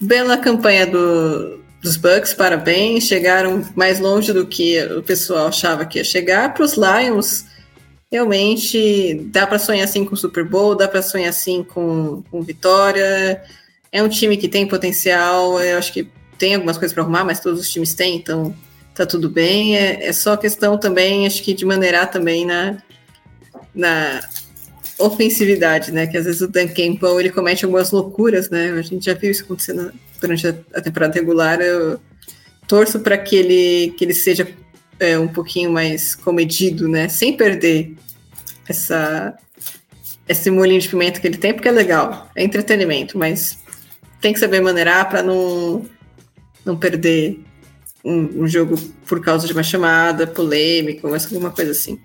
bela 0.00 0.36
campanha 0.36 0.86
do, 0.86 1.60
dos 1.80 1.96
Bucks, 1.96 2.34
parabéns. 2.34 3.04
Chegaram 3.04 3.64
mais 3.76 4.00
longe 4.00 4.32
do 4.32 4.46
que 4.46 4.82
o 4.86 5.02
pessoal 5.02 5.46
achava 5.46 5.84
que 5.84 5.98
ia 5.98 6.04
chegar. 6.04 6.52
Para 6.52 6.64
os 6.64 6.74
Lions, 6.74 7.44
realmente 8.10 9.20
dá 9.26 9.46
para 9.46 9.58
sonhar 9.58 9.84
assim 9.84 10.04
com 10.04 10.14
o 10.14 10.18
Super 10.18 10.44
Bowl, 10.44 10.74
dá 10.74 10.88
para 10.88 11.02
sonhar 11.02 11.30
assim 11.30 11.62
com, 11.62 12.22
com 12.30 12.42
vitória. 12.42 13.40
É 13.92 14.02
um 14.02 14.08
time 14.08 14.36
que 14.36 14.48
tem 14.48 14.66
potencial. 14.66 15.60
Eu 15.60 15.78
acho 15.78 15.92
que 15.92 16.08
tem 16.38 16.54
algumas 16.54 16.76
coisas 16.76 16.92
para 16.92 17.02
arrumar, 17.02 17.24
mas 17.24 17.40
todos 17.40 17.60
os 17.60 17.68
times 17.68 17.94
têm, 17.94 18.16
então 18.16 18.54
tá 18.94 19.06
tudo 19.06 19.28
bem. 19.28 19.76
É, 19.76 20.06
é 20.06 20.12
só 20.12 20.36
questão 20.36 20.78
também, 20.78 21.26
acho 21.26 21.42
que 21.42 21.54
de 21.54 21.64
maneirar 21.64 22.10
também 22.10 22.44
na, 22.44 22.82
na 23.74 24.20
ofensividade, 24.98 25.92
né? 25.92 26.06
Que 26.06 26.16
às 26.16 26.24
vezes 26.24 26.40
o 26.40 26.48
Dan 26.48 26.68
Campbell 26.68 27.18
ele 27.18 27.30
comete 27.30 27.64
algumas 27.64 27.90
loucuras, 27.90 28.50
né? 28.50 28.70
A 28.72 28.82
gente 28.82 29.04
já 29.04 29.14
viu 29.14 29.30
isso 29.30 29.44
acontecendo 29.44 29.92
durante 30.20 30.46
a, 30.46 30.80
temporada 30.80 31.14
regular. 31.14 31.60
Eu 31.60 31.98
torço 32.66 33.00
para 33.00 33.16
que 33.18 33.36
ele, 33.36 33.94
que 33.96 34.04
ele 34.04 34.14
seja 34.14 34.46
é, 34.98 35.18
um 35.18 35.28
pouquinho 35.28 35.70
mais 35.70 36.14
comedido, 36.14 36.88
né? 36.88 37.08
Sem 37.08 37.36
perder 37.36 37.94
essa, 38.68 39.34
esse 40.28 40.50
molhinho 40.50 40.80
de 40.80 40.88
pimenta 40.88 41.18
que 41.18 41.26
ele 41.26 41.38
tem, 41.38 41.52
porque 41.52 41.68
é 41.68 41.72
legal, 41.72 42.30
é 42.36 42.44
entretenimento, 42.44 43.18
mas 43.18 43.58
tem 44.20 44.32
que 44.32 44.38
saber 44.38 44.60
maneirar 44.60 45.08
para 45.08 45.22
não, 45.22 45.84
não 46.64 46.76
perder 46.76 47.40
um, 48.04 48.42
um, 48.42 48.46
jogo 48.46 48.76
por 49.06 49.20
causa 49.20 49.46
de 49.46 49.52
uma 49.52 49.62
chamada 49.62 50.26
polêmica 50.26 51.06
ou 51.06 51.14
alguma 51.14 51.50
coisa 51.50 51.72
assim. 51.72 52.00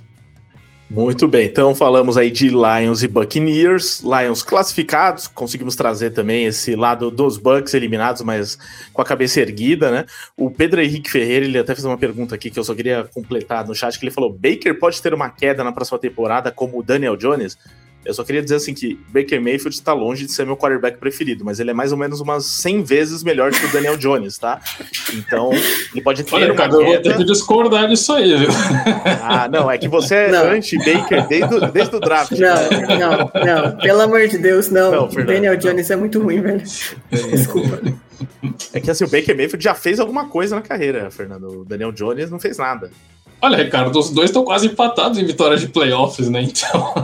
Muito 0.87 1.27
bem, 1.27 1.47
então 1.47 1.73
falamos 1.73 2.15
aí 2.15 2.29
de 2.29 2.49
Lions 2.49 3.01
e 3.01 3.07
Buccaneers, 3.07 4.01
Lions 4.01 4.43
classificados, 4.43 5.27
conseguimos 5.27 5.75
trazer 5.75 6.11
também 6.11 6.45
esse 6.45 6.75
lado 6.75 7.09
dos 7.09 7.37
Bucks 7.37 7.73
eliminados, 7.73 8.21
mas 8.21 8.55
com 8.93 9.01
a 9.01 9.05
cabeça 9.05 9.41
erguida, 9.41 9.89
né? 9.89 10.05
O 10.37 10.51
Pedro 10.51 10.79
Henrique 10.79 11.09
Ferreira, 11.09 11.43
ele 11.43 11.57
até 11.57 11.73
fez 11.73 11.83
uma 11.85 11.97
pergunta 11.97 12.35
aqui 12.35 12.51
que 12.51 12.59
eu 12.59 12.63
só 12.63 12.75
queria 12.75 13.03
completar 13.11 13.65
no 13.67 13.73
chat, 13.73 13.97
que 13.97 14.05
ele 14.05 14.11
falou, 14.13 14.31
Baker 14.31 14.77
pode 14.77 15.01
ter 15.01 15.11
uma 15.11 15.27
queda 15.27 15.63
na 15.63 15.71
próxima 15.71 15.97
temporada 15.97 16.51
como 16.51 16.77
o 16.77 16.83
Daniel 16.83 17.17
Jones? 17.17 17.57
Eu 18.05 18.13
só 18.13 18.23
queria 18.23 18.41
dizer 18.41 18.55
assim 18.55 18.73
que 18.73 18.99
Baker 19.09 19.41
Mayfield 19.41 19.75
está 19.75 19.91
longe 19.93 20.25
de 20.25 20.31
ser 20.31 20.45
meu 20.45 20.55
quarterback 20.55 20.97
preferido, 20.97 21.43
mas 21.43 21.59
ele 21.59 21.71
é 21.71 21.73
mais 21.73 21.91
ou 21.91 21.97
menos 21.97 22.21
umas 22.21 22.45
100 22.45 22.83
vezes 22.83 23.23
melhor 23.23 23.51
que 23.51 23.65
o 23.65 23.71
Daniel 23.71 23.97
Jones, 23.97 24.37
tá? 24.37 24.61
Então, 25.13 25.51
ele 25.91 26.01
pode 26.01 26.23
ter 26.23 26.35
Olha, 26.35 26.47
uma 26.47 26.55
cara, 26.55 26.73
eu 26.73 26.85
vou 26.85 27.01
ter 27.01 27.17
que 27.17 27.23
discordar 27.23 27.87
disso 27.87 28.13
aí, 28.13 28.37
viu? 28.37 28.49
Ah, 29.21 29.47
não, 29.47 29.69
é 29.69 29.77
que 29.77 29.87
você 29.87 30.15
é 30.15 30.35
anti-Baker 30.35 31.27
desde, 31.27 31.71
desde 31.71 31.95
o 31.95 31.99
draft. 31.99 32.31
Não, 32.31 32.39
né? 32.39 32.97
não, 32.99 33.71
não, 33.71 33.77
pelo 33.77 34.01
amor 34.01 34.27
de 34.27 34.37
Deus, 34.37 34.69
não. 34.69 34.91
não 34.91 35.09
Fernando, 35.09 35.33
Daniel 35.33 35.57
Jones 35.57 35.89
não. 35.89 35.95
é 35.95 35.99
muito 35.99 36.21
ruim, 36.21 36.41
velho. 36.41 36.63
Desculpa. 37.11 37.81
É 38.73 38.79
que 38.79 38.91
assim, 38.91 39.03
o 39.03 39.09
Baker 39.09 39.35
Mayfield 39.35 39.63
já 39.63 39.73
fez 39.73 39.99
alguma 39.99 40.27
coisa 40.29 40.55
na 40.55 40.61
carreira, 40.61 41.09
Fernando. 41.09 41.61
O 41.61 41.65
Daniel 41.65 41.91
Jones 41.91 42.29
não 42.29 42.39
fez 42.39 42.57
nada. 42.57 42.91
Olha, 43.45 43.63
Ricardo, 43.63 43.99
os 43.99 44.09
dois 44.09 44.31
estão 44.31 44.43
quase 44.43 44.65
empatados 44.65 45.19
em 45.19 45.23
vitórias 45.23 45.61
de 45.61 45.67
playoffs, 45.67 46.27
né? 46.31 46.41
Então. 46.41 46.95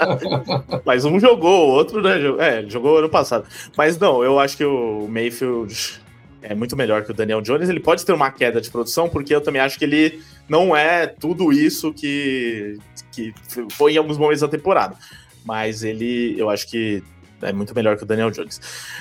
Mas 0.82 1.04
um 1.04 1.20
jogou, 1.20 1.68
o 1.68 1.72
outro, 1.72 2.00
né? 2.00 2.16
É, 2.38 2.64
jogou 2.66 2.96
ano 2.96 3.10
passado. 3.10 3.46
Mas 3.76 3.98
não, 3.98 4.24
eu 4.24 4.38
acho 4.38 4.56
que 4.56 4.64
o 4.64 5.06
Mayfield 5.06 6.00
é 6.40 6.54
muito 6.54 6.74
melhor 6.74 7.04
que 7.04 7.10
o 7.10 7.14
Daniel 7.14 7.42
Jones. 7.42 7.68
Ele 7.68 7.80
pode 7.80 8.02
ter 8.02 8.12
uma 8.14 8.30
queda 8.30 8.62
de 8.62 8.70
produção, 8.70 9.10
porque 9.10 9.34
eu 9.34 9.42
também 9.42 9.60
acho 9.60 9.78
que 9.78 9.84
ele 9.84 10.22
não 10.48 10.74
é 10.74 11.06
tudo 11.06 11.52
isso 11.52 11.92
que, 11.92 12.78
que 13.12 13.34
foi 13.70 13.92
em 13.92 13.98
alguns 13.98 14.16
momentos 14.16 14.40
da 14.40 14.48
temporada. 14.48 14.96
Mas 15.44 15.84
ele, 15.84 16.34
eu 16.38 16.48
acho 16.48 16.66
que 16.66 17.02
é 17.42 17.52
muito 17.52 17.74
melhor 17.74 17.98
que 17.98 18.04
o 18.04 18.06
Daniel 18.06 18.30
Jones. 18.30 18.58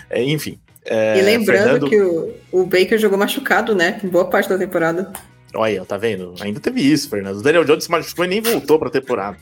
É, 0.09 0.21
enfim. 0.21 0.59
É, 0.83 1.17
e 1.17 1.21
lembrando 1.21 1.87
Fernando... 1.87 1.89
que 1.89 2.01
o, 2.01 2.33
o 2.51 2.65
Baker 2.65 2.97
jogou 2.97 3.17
machucado, 3.17 3.73
né? 3.73 4.01
Boa 4.03 4.25
parte 4.25 4.49
da 4.49 4.57
temporada. 4.57 5.13
Olha, 5.55 5.85
tá 5.85 5.97
vendo? 5.97 6.33
Ainda 6.41 6.59
teve 6.59 6.81
isso, 6.81 7.09
Fernando. 7.09 7.37
O 7.37 7.43
Daniel 7.43 7.63
Jones 7.63 7.83
se 7.83 7.91
machucou 7.91 8.25
e 8.25 8.27
nem 8.27 8.41
voltou 8.41 8.79
pra 8.79 8.89
temporada. 8.89 9.37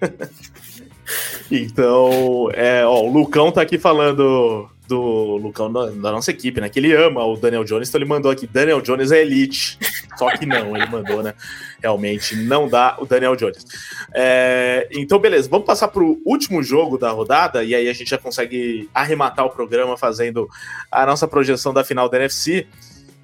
então, 1.50 2.50
é, 2.52 2.84
ó, 2.84 3.02
o 3.02 3.12
Lucão 3.12 3.52
tá 3.52 3.62
aqui 3.62 3.78
falando 3.78 4.68
do 4.88 5.36
Lucão 5.36 5.72
da, 5.72 5.86
da, 5.86 6.12
nossa 6.12 6.30
equipe, 6.30 6.60
né? 6.60 6.68
Que 6.68 6.80
ele 6.80 6.94
ama 6.94 7.24
o 7.24 7.36
Daniel 7.36 7.64
Jones, 7.64 7.88
então 7.88 8.00
ele 8.00 8.08
mandou 8.08 8.30
aqui: 8.30 8.46
Daniel 8.46 8.80
Jones 8.80 9.12
é 9.12 9.20
elite. 9.20 9.78
Só 10.18 10.30
que 10.36 10.44
não, 10.44 10.76
ele 10.76 10.86
mandou, 10.86 11.22
né? 11.22 11.34
Realmente 11.80 12.36
não 12.36 12.68
dá 12.68 12.96
o 12.98 13.06
Daniel 13.06 13.36
Jones. 13.36 13.64
É, 14.12 14.88
então, 14.92 15.18
beleza, 15.18 15.48
vamos 15.48 15.66
passar 15.66 15.88
pro 15.88 16.20
último 16.24 16.62
jogo 16.62 16.98
da 16.98 17.10
rodada 17.10 17.64
e 17.64 17.74
aí 17.74 17.88
a 17.88 17.92
gente 17.92 18.10
já 18.10 18.18
consegue 18.18 18.88
arrematar 18.92 19.46
o 19.46 19.50
programa 19.50 19.96
fazendo 19.96 20.48
a 20.90 21.06
nossa 21.06 21.26
projeção 21.26 21.72
da 21.72 21.82
final 21.82 22.08
da 22.08 22.18
NFC. 22.18 22.66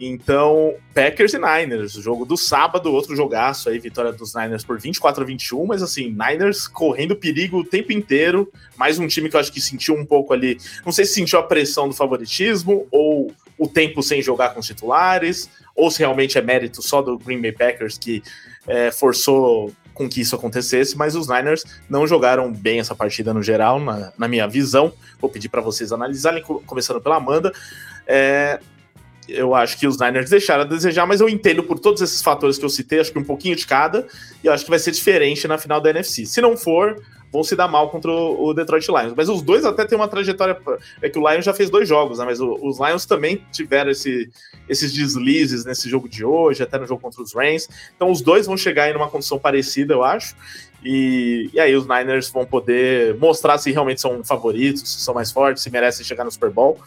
Então, 0.00 0.74
Packers 0.94 1.34
e 1.34 1.38
Niners, 1.38 1.96
o 1.96 2.02
jogo 2.02 2.24
do 2.24 2.36
sábado, 2.36 2.92
outro 2.92 3.16
jogaço 3.16 3.68
aí, 3.68 3.80
vitória 3.80 4.12
dos 4.12 4.32
Niners 4.32 4.64
por 4.64 4.78
24 4.78 5.22
a 5.22 5.26
21, 5.26 5.66
mas 5.66 5.82
assim, 5.82 6.10
Niners 6.10 6.68
correndo 6.68 7.16
perigo 7.16 7.58
o 7.58 7.64
tempo 7.64 7.92
inteiro, 7.92 8.50
mais 8.76 8.98
um 9.00 9.08
time 9.08 9.28
que 9.28 9.34
eu 9.34 9.40
acho 9.40 9.52
que 9.52 9.60
sentiu 9.60 9.96
um 9.96 10.06
pouco 10.06 10.32
ali, 10.32 10.56
não 10.86 10.92
sei 10.92 11.04
se 11.04 11.14
sentiu 11.14 11.40
a 11.40 11.42
pressão 11.42 11.88
do 11.88 11.94
favoritismo, 11.94 12.86
ou 12.92 13.32
o 13.58 13.66
tempo 13.66 14.00
sem 14.00 14.22
jogar 14.22 14.50
com 14.50 14.60
os 14.60 14.66
titulares, 14.66 15.50
ou 15.74 15.90
se 15.90 15.98
realmente 15.98 16.38
é 16.38 16.42
mérito 16.42 16.80
só 16.80 17.02
do 17.02 17.18
Green 17.18 17.42
Bay 17.42 17.52
Packers 17.52 17.98
que 17.98 18.22
é, 18.68 18.92
forçou 18.92 19.72
com 19.94 20.08
que 20.08 20.20
isso 20.20 20.36
acontecesse, 20.36 20.96
mas 20.96 21.16
os 21.16 21.26
Niners 21.26 21.64
não 21.90 22.06
jogaram 22.06 22.52
bem 22.52 22.78
essa 22.78 22.94
partida 22.94 23.34
no 23.34 23.42
geral, 23.42 23.80
na, 23.80 24.12
na 24.16 24.28
minha 24.28 24.46
visão. 24.46 24.92
Vou 25.20 25.28
pedir 25.28 25.48
para 25.48 25.60
vocês 25.60 25.90
analisarem, 25.90 26.40
começando 26.40 27.00
pela 27.00 27.16
Amanda. 27.16 27.52
É, 28.06 28.60
eu 29.28 29.54
acho 29.54 29.78
que 29.78 29.86
os 29.86 29.98
Niners 29.98 30.30
deixaram 30.30 30.62
a 30.62 30.66
desejar, 30.66 31.06
mas 31.06 31.20
eu 31.20 31.28
entendo 31.28 31.62
por 31.62 31.78
todos 31.78 32.00
esses 32.00 32.22
fatores 32.22 32.58
que 32.58 32.64
eu 32.64 32.70
citei, 32.70 33.00
acho 33.00 33.12
que 33.12 33.18
um 33.18 33.24
pouquinho 33.24 33.54
de 33.54 33.66
cada, 33.66 34.06
e 34.42 34.46
eu 34.46 34.52
acho 34.52 34.64
que 34.64 34.70
vai 34.70 34.78
ser 34.78 34.90
diferente 34.90 35.46
na 35.46 35.58
final 35.58 35.80
da 35.80 35.90
NFC. 35.90 36.24
Se 36.24 36.40
não 36.40 36.56
for, 36.56 36.96
vão 37.30 37.44
se 37.44 37.54
dar 37.54 37.68
mal 37.68 37.90
contra 37.90 38.10
o 38.10 38.54
Detroit 38.54 38.86
Lions. 38.88 39.12
Mas 39.14 39.28
os 39.28 39.42
dois 39.42 39.64
até 39.64 39.84
têm 39.84 39.96
uma 39.96 40.08
trajetória. 40.08 40.58
É 41.02 41.08
que 41.08 41.18
o 41.18 41.28
Lions 41.28 41.44
já 41.44 41.52
fez 41.52 41.68
dois 41.68 41.88
jogos, 41.88 42.18
né? 42.18 42.24
Mas 42.24 42.40
os 42.40 42.78
Lions 42.78 43.04
também 43.04 43.44
tiveram 43.52 43.90
esse, 43.90 44.30
esses 44.68 44.92
deslizes 44.92 45.64
nesse 45.64 45.88
jogo 45.88 46.08
de 46.08 46.24
hoje, 46.24 46.62
até 46.62 46.78
no 46.78 46.86
jogo 46.86 47.00
contra 47.00 47.22
os 47.22 47.34
Rams. 47.34 47.68
Então 47.94 48.10
os 48.10 48.22
dois 48.22 48.46
vão 48.46 48.56
chegar 48.56 48.84
aí 48.84 48.92
numa 48.92 49.08
condição 49.08 49.38
parecida, 49.38 49.92
eu 49.94 50.02
acho. 50.02 50.34
E, 50.82 51.50
e 51.52 51.60
aí 51.60 51.74
os 51.74 51.86
Niners 51.86 52.30
vão 52.30 52.46
poder 52.46 53.16
mostrar 53.16 53.58
se 53.58 53.70
realmente 53.72 54.00
são 54.00 54.22
favoritos, 54.24 54.82
se 54.82 55.00
são 55.00 55.12
mais 55.12 55.30
fortes, 55.30 55.62
se 55.62 55.70
merecem 55.70 56.04
chegar 56.04 56.24
no 56.24 56.30
Super 56.30 56.50
Bowl. 56.50 56.78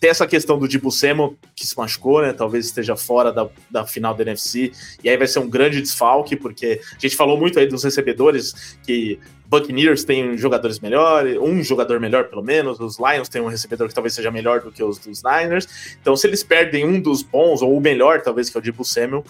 Tem 0.00 0.10
essa 0.10 0.26
questão 0.26 0.58
do 0.58 0.68
Dibu 0.68 0.90
Samuel, 0.90 1.34
que 1.54 1.66
se 1.66 1.76
machucou, 1.76 2.22
né? 2.22 2.32
Talvez 2.32 2.66
esteja 2.66 2.96
fora 2.96 3.32
da, 3.32 3.48
da 3.70 3.86
final 3.86 4.14
da 4.14 4.22
NFC. 4.22 4.72
E 5.02 5.08
aí 5.08 5.16
vai 5.16 5.26
ser 5.26 5.38
um 5.38 5.48
grande 5.48 5.80
desfalque, 5.80 6.36
porque 6.36 6.80
a 6.96 7.00
gente 7.00 7.16
falou 7.16 7.38
muito 7.38 7.58
aí 7.58 7.66
dos 7.66 7.82
recebedores, 7.82 8.76
que 8.82 9.18
Buccaneers 9.46 10.04
tem 10.04 10.36
jogadores 10.36 10.80
melhores, 10.80 11.38
um 11.38 11.62
jogador 11.62 12.00
melhor 12.00 12.24
pelo 12.24 12.42
menos, 12.42 12.80
os 12.80 12.98
Lions 12.98 13.28
tem 13.28 13.40
um 13.40 13.46
recebedor 13.46 13.88
que 13.88 13.94
talvez 13.94 14.14
seja 14.14 14.30
melhor 14.30 14.60
do 14.60 14.72
que 14.72 14.82
os 14.82 14.98
dos 14.98 15.22
Niners. 15.22 15.96
Então, 16.00 16.16
se 16.16 16.26
eles 16.26 16.42
perdem 16.42 16.84
um 16.86 17.00
dos 17.00 17.22
bons, 17.22 17.62
ou 17.62 17.76
o 17.76 17.80
melhor, 17.80 18.20
talvez, 18.22 18.50
que 18.50 18.56
é 18.56 18.60
o 18.60 18.62
Dibu 18.62 18.84
Samuel, 18.84 19.24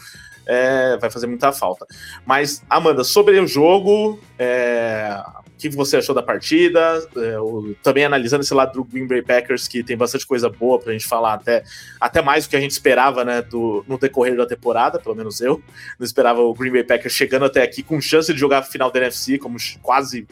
é, 0.46 0.96
vai 0.98 1.10
fazer 1.10 1.26
muita 1.26 1.52
falta. 1.52 1.86
Mas, 2.24 2.62
Amanda, 2.68 3.04
sobre 3.04 3.38
o 3.38 3.46
jogo, 3.46 4.18
é, 4.38 5.22
o 5.55 5.56
que 5.56 5.68
você 5.68 5.97
achou 5.97 6.14
da 6.14 6.22
partida? 6.22 7.06
É, 7.16 7.39
o, 7.39 7.74
também 7.82 8.05
analisando 8.05 8.43
esse 8.43 8.52
lado 8.52 8.72
do 8.72 8.85
Green 8.85 9.06
Bay 9.06 9.22
Packers, 9.22 9.68
que 9.68 9.82
tem 9.82 9.97
bastante 9.97 10.26
coisa 10.26 10.48
boa 10.48 10.78
pra 10.78 10.93
gente 10.93 11.06
falar, 11.06 11.35
até, 11.35 11.62
até 12.01 12.20
mais 12.20 12.44
do 12.44 12.51
que 12.51 12.56
a 12.56 12.60
gente 12.60 12.72
esperava 12.72 13.24
né, 13.24 13.40
do, 13.43 13.85
no 13.89 13.97
decorrer 13.97 14.36
da 14.36 14.47
temporada, 14.47 14.98
pelo 14.98 15.14
menos 15.14 15.40
eu. 15.40 15.62
Não 15.98 16.05
esperava 16.05 16.40
o 16.40 16.52
Green 16.52 16.72
Bay 16.72 16.85
Packers 16.85 17.14
chegando 17.14 17.44
até 17.44 17.62
aqui 17.62 17.82
com 17.82 18.01
chance 18.01 18.32
de 18.32 18.39
jogar 18.39 18.59
a 18.59 18.62
final 18.62 18.90
da 18.90 18.98
NFC, 19.01 19.39
como 19.39 19.56
quase 19.81 20.26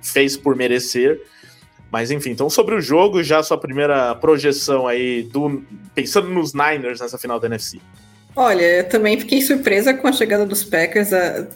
fez 0.00 0.36
por 0.36 0.56
merecer. 0.56 1.20
Mas 1.90 2.10
enfim, 2.10 2.30
então 2.30 2.48
sobre 2.48 2.74
o 2.74 2.80
jogo, 2.80 3.22
já 3.22 3.42
sua 3.42 3.58
primeira 3.58 4.14
projeção 4.14 4.86
aí, 4.86 5.24
do 5.24 5.62
pensando 5.94 6.28
nos 6.30 6.54
Niners 6.54 7.00
nessa 7.00 7.18
final 7.18 7.38
da 7.38 7.46
NFC. 7.46 7.78
Olha, 8.34 8.78
eu 8.78 8.88
também 8.88 9.20
fiquei 9.20 9.42
surpresa 9.42 9.92
com 9.92 10.08
a 10.08 10.12
chegada 10.12 10.46
dos 10.46 10.64
Packers 10.64 11.12
a, 11.12 11.46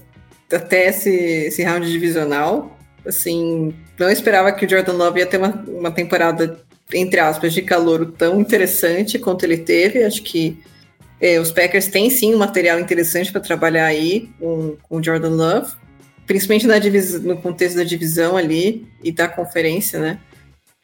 até 0.52 0.88
esse, 0.88 1.10
esse 1.10 1.62
round 1.62 1.90
divisional. 1.90 2.75
Assim, 3.06 3.74
não 3.98 4.10
esperava 4.10 4.52
que 4.52 4.66
o 4.66 4.68
Jordan 4.68 4.94
Love 4.94 5.20
ia 5.20 5.26
ter 5.26 5.36
uma, 5.36 5.64
uma 5.68 5.90
temporada, 5.90 6.58
entre 6.92 7.20
aspas, 7.20 7.52
de 7.52 7.62
calor 7.62 8.12
tão 8.12 8.40
interessante 8.40 9.18
quanto 9.18 9.44
ele 9.44 9.58
teve. 9.58 10.04
Acho 10.04 10.22
que 10.22 10.58
é, 11.20 11.38
os 11.38 11.50
Packers 11.50 11.86
têm 11.86 12.10
sim 12.10 12.34
um 12.34 12.38
material 12.38 12.78
interessante 12.78 13.32
para 13.32 13.40
trabalhar 13.40 13.86
aí 13.86 14.28
com, 14.38 14.76
com 14.82 14.96
o 14.96 15.02
Jordan 15.02 15.30
Love, 15.30 15.72
principalmente 16.26 16.66
na 16.66 16.78
no 17.20 17.36
contexto 17.38 17.76
da 17.76 17.84
divisão 17.84 18.36
ali 18.36 18.86
e 19.02 19.12
da 19.12 19.28
conferência, 19.28 19.98
né? 19.98 20.18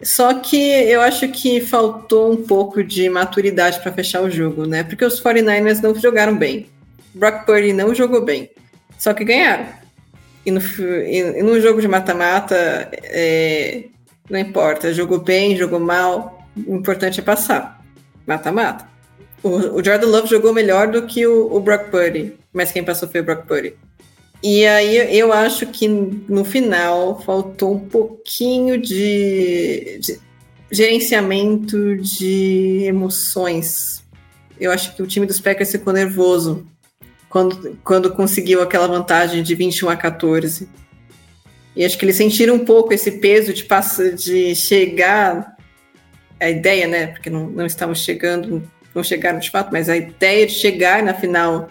Só 0.03 0.35
que 0.35 0.57
eu 0.57 1.01
acho 1.01 1.29
que 1.29 1.61
faltou 1.61 2.33
um 2.33 2.37
pouco 2.37 2.83
de 2.83 3.09
maturidade 3.09 3.81
para 3.81 3.93
fechar 3.93 4.21
o 4.21 4.31
jogo, 4.31 4.67
né? 4.67 4.83
Porque 4.83 5.05
os 5.05 5.23
49ers 5.23 5.81
não 5.81 5.95
jogaram 5.95 6.37
bem. 6.37 6.67
Brock 7.15 7.47
Purdy 7.47 7.73
não 7.73 7.95
jogou 7.95 8.25
bem. 8.25 8.51
Só 8.99 9.15
que 9.15 9.25
ganharam. 9.25 9.67
E 10.45 10.51
no, 10.51 10.61
e 10.61 11.43
no 11.43 11.61
jogo 11.61 11.81
de 11.81 11.87
mata-mata, 11.87 12.57
é, 13.05 13.85
não 14.29 14.39
importa, 14.39 14.93
jogou 14.93 15.21
bem, 15.21 15.57
jogou 15.57 15.79
mal, 15.79 16.47
o 16.67 16.77
importante 16.77 17.21
é 17.21 17.23
passar. 17.23 17.85
Mata-mata. 18.27 18.87
O, 19.43 19.49
o, 19.49 19.85
Jordan 19.85 20.07
Love 20.07 20.29
jogou 20.29 20.53
melhor 20.53 20.89
do 20.89 21.03
que 21.07 21.27
o, 21.27 21.55
o 21.55 21.61
Brock 21.61 21.91
Purdy, 21.91 22.35
mas 22.53 22.71
quem 22.71 22.85
passou 22.85 23.09
foi 23.09 23.21
o 23.21 23.25
Brock 23.25 23.47
Purdy. 23.47 23.75
E 24.43 24.67
aí 24.67 25.17
eu 25.17 25.33
acho 25.33 25.67
que 25.67 25.87
no 25.87 26.45
final 26.45 27.21
faltou 27.23 27.75
um 27.75 27.89
pouquinho 27.89 28.81
de, 28.81 29.99
de 30.01 30.21
gerenciamento 30.71 31.97
de 31.99 32.83
emoções. 32.85 34.03
Eu 34.59 34.73
acho 34.73 34.97
que 34.97 35.03
o 35.03 35.07
time 35.07 35.27
dos 35.27 35.41
Packers 35.41 35.71
ficou 35.71 35.93
nervoso 35.93 36.67
quando, 37.33 37.79
quando 37.83 38.13
conseguiu 38.13 38.61
aquela 38.61 38.87
vantagem 38.87 39.43
de 39.43 39.55
21 39.55 39.89
a 39.89 39.97
14. 39.97 40.69
E 41.75 41.83
acho 41.83 41.97
que 41.97 42.05
eles 42.05 42.17
sentiram 42.17 42.57
um 42.57 42.65
pouco 42.65 42.93
esse 42.93 43.11
peso 43.13 43.55
de, 43.55 43.67
de 44.15 44.55
chegar. 44.55 45.57
A 46.39 46.51
ideia, 46.51 46.87
né? 46.87 47.07
Porque 47.07 47.31
não, 47.31 47.49
não 47.49 47.65
estamos 47.65 48.01
chegando, 48.01 48.63
não 48.95 49.03
chegaram 49.03 49.39
de 49.39 49.49
fato, 49.49 49.71
mas 49.73 49.89
a 49.89 49.97
ideia 49.97 50.47
de 50.47 50.53
chegar 50.53 51.03
na 51.03 51.15
final 51.15 51.71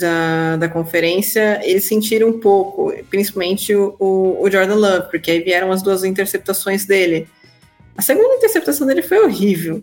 da, 0.00 0.56
da 0.56 0.68
conferência, 0.68 1.60
eles 1.62 1.84
sentiram 1.84 2.28
um 2.28 2.40
pouco, 2.40 2.94
principalmente 3.10 3.74
o, 3.74 3.94
o, 3.98 4.42
o, 4.42 4.50
Jordan 4.50 4.76
Love, 4.76 5.10
porque 5.10 5.32
aí 5.32 5.40
vieram 5.40 5.70
as 5.70 5.82
duas 5.82 6.02
interceptações 6.04 6.86
dele. 6.86 7.28
A 7.94 8.00
segunda 8.00 8.36
interceptação 8.36 8.86
dele 8.86 9.02
foi 9.02 9.18
horrível, 9.18 9.82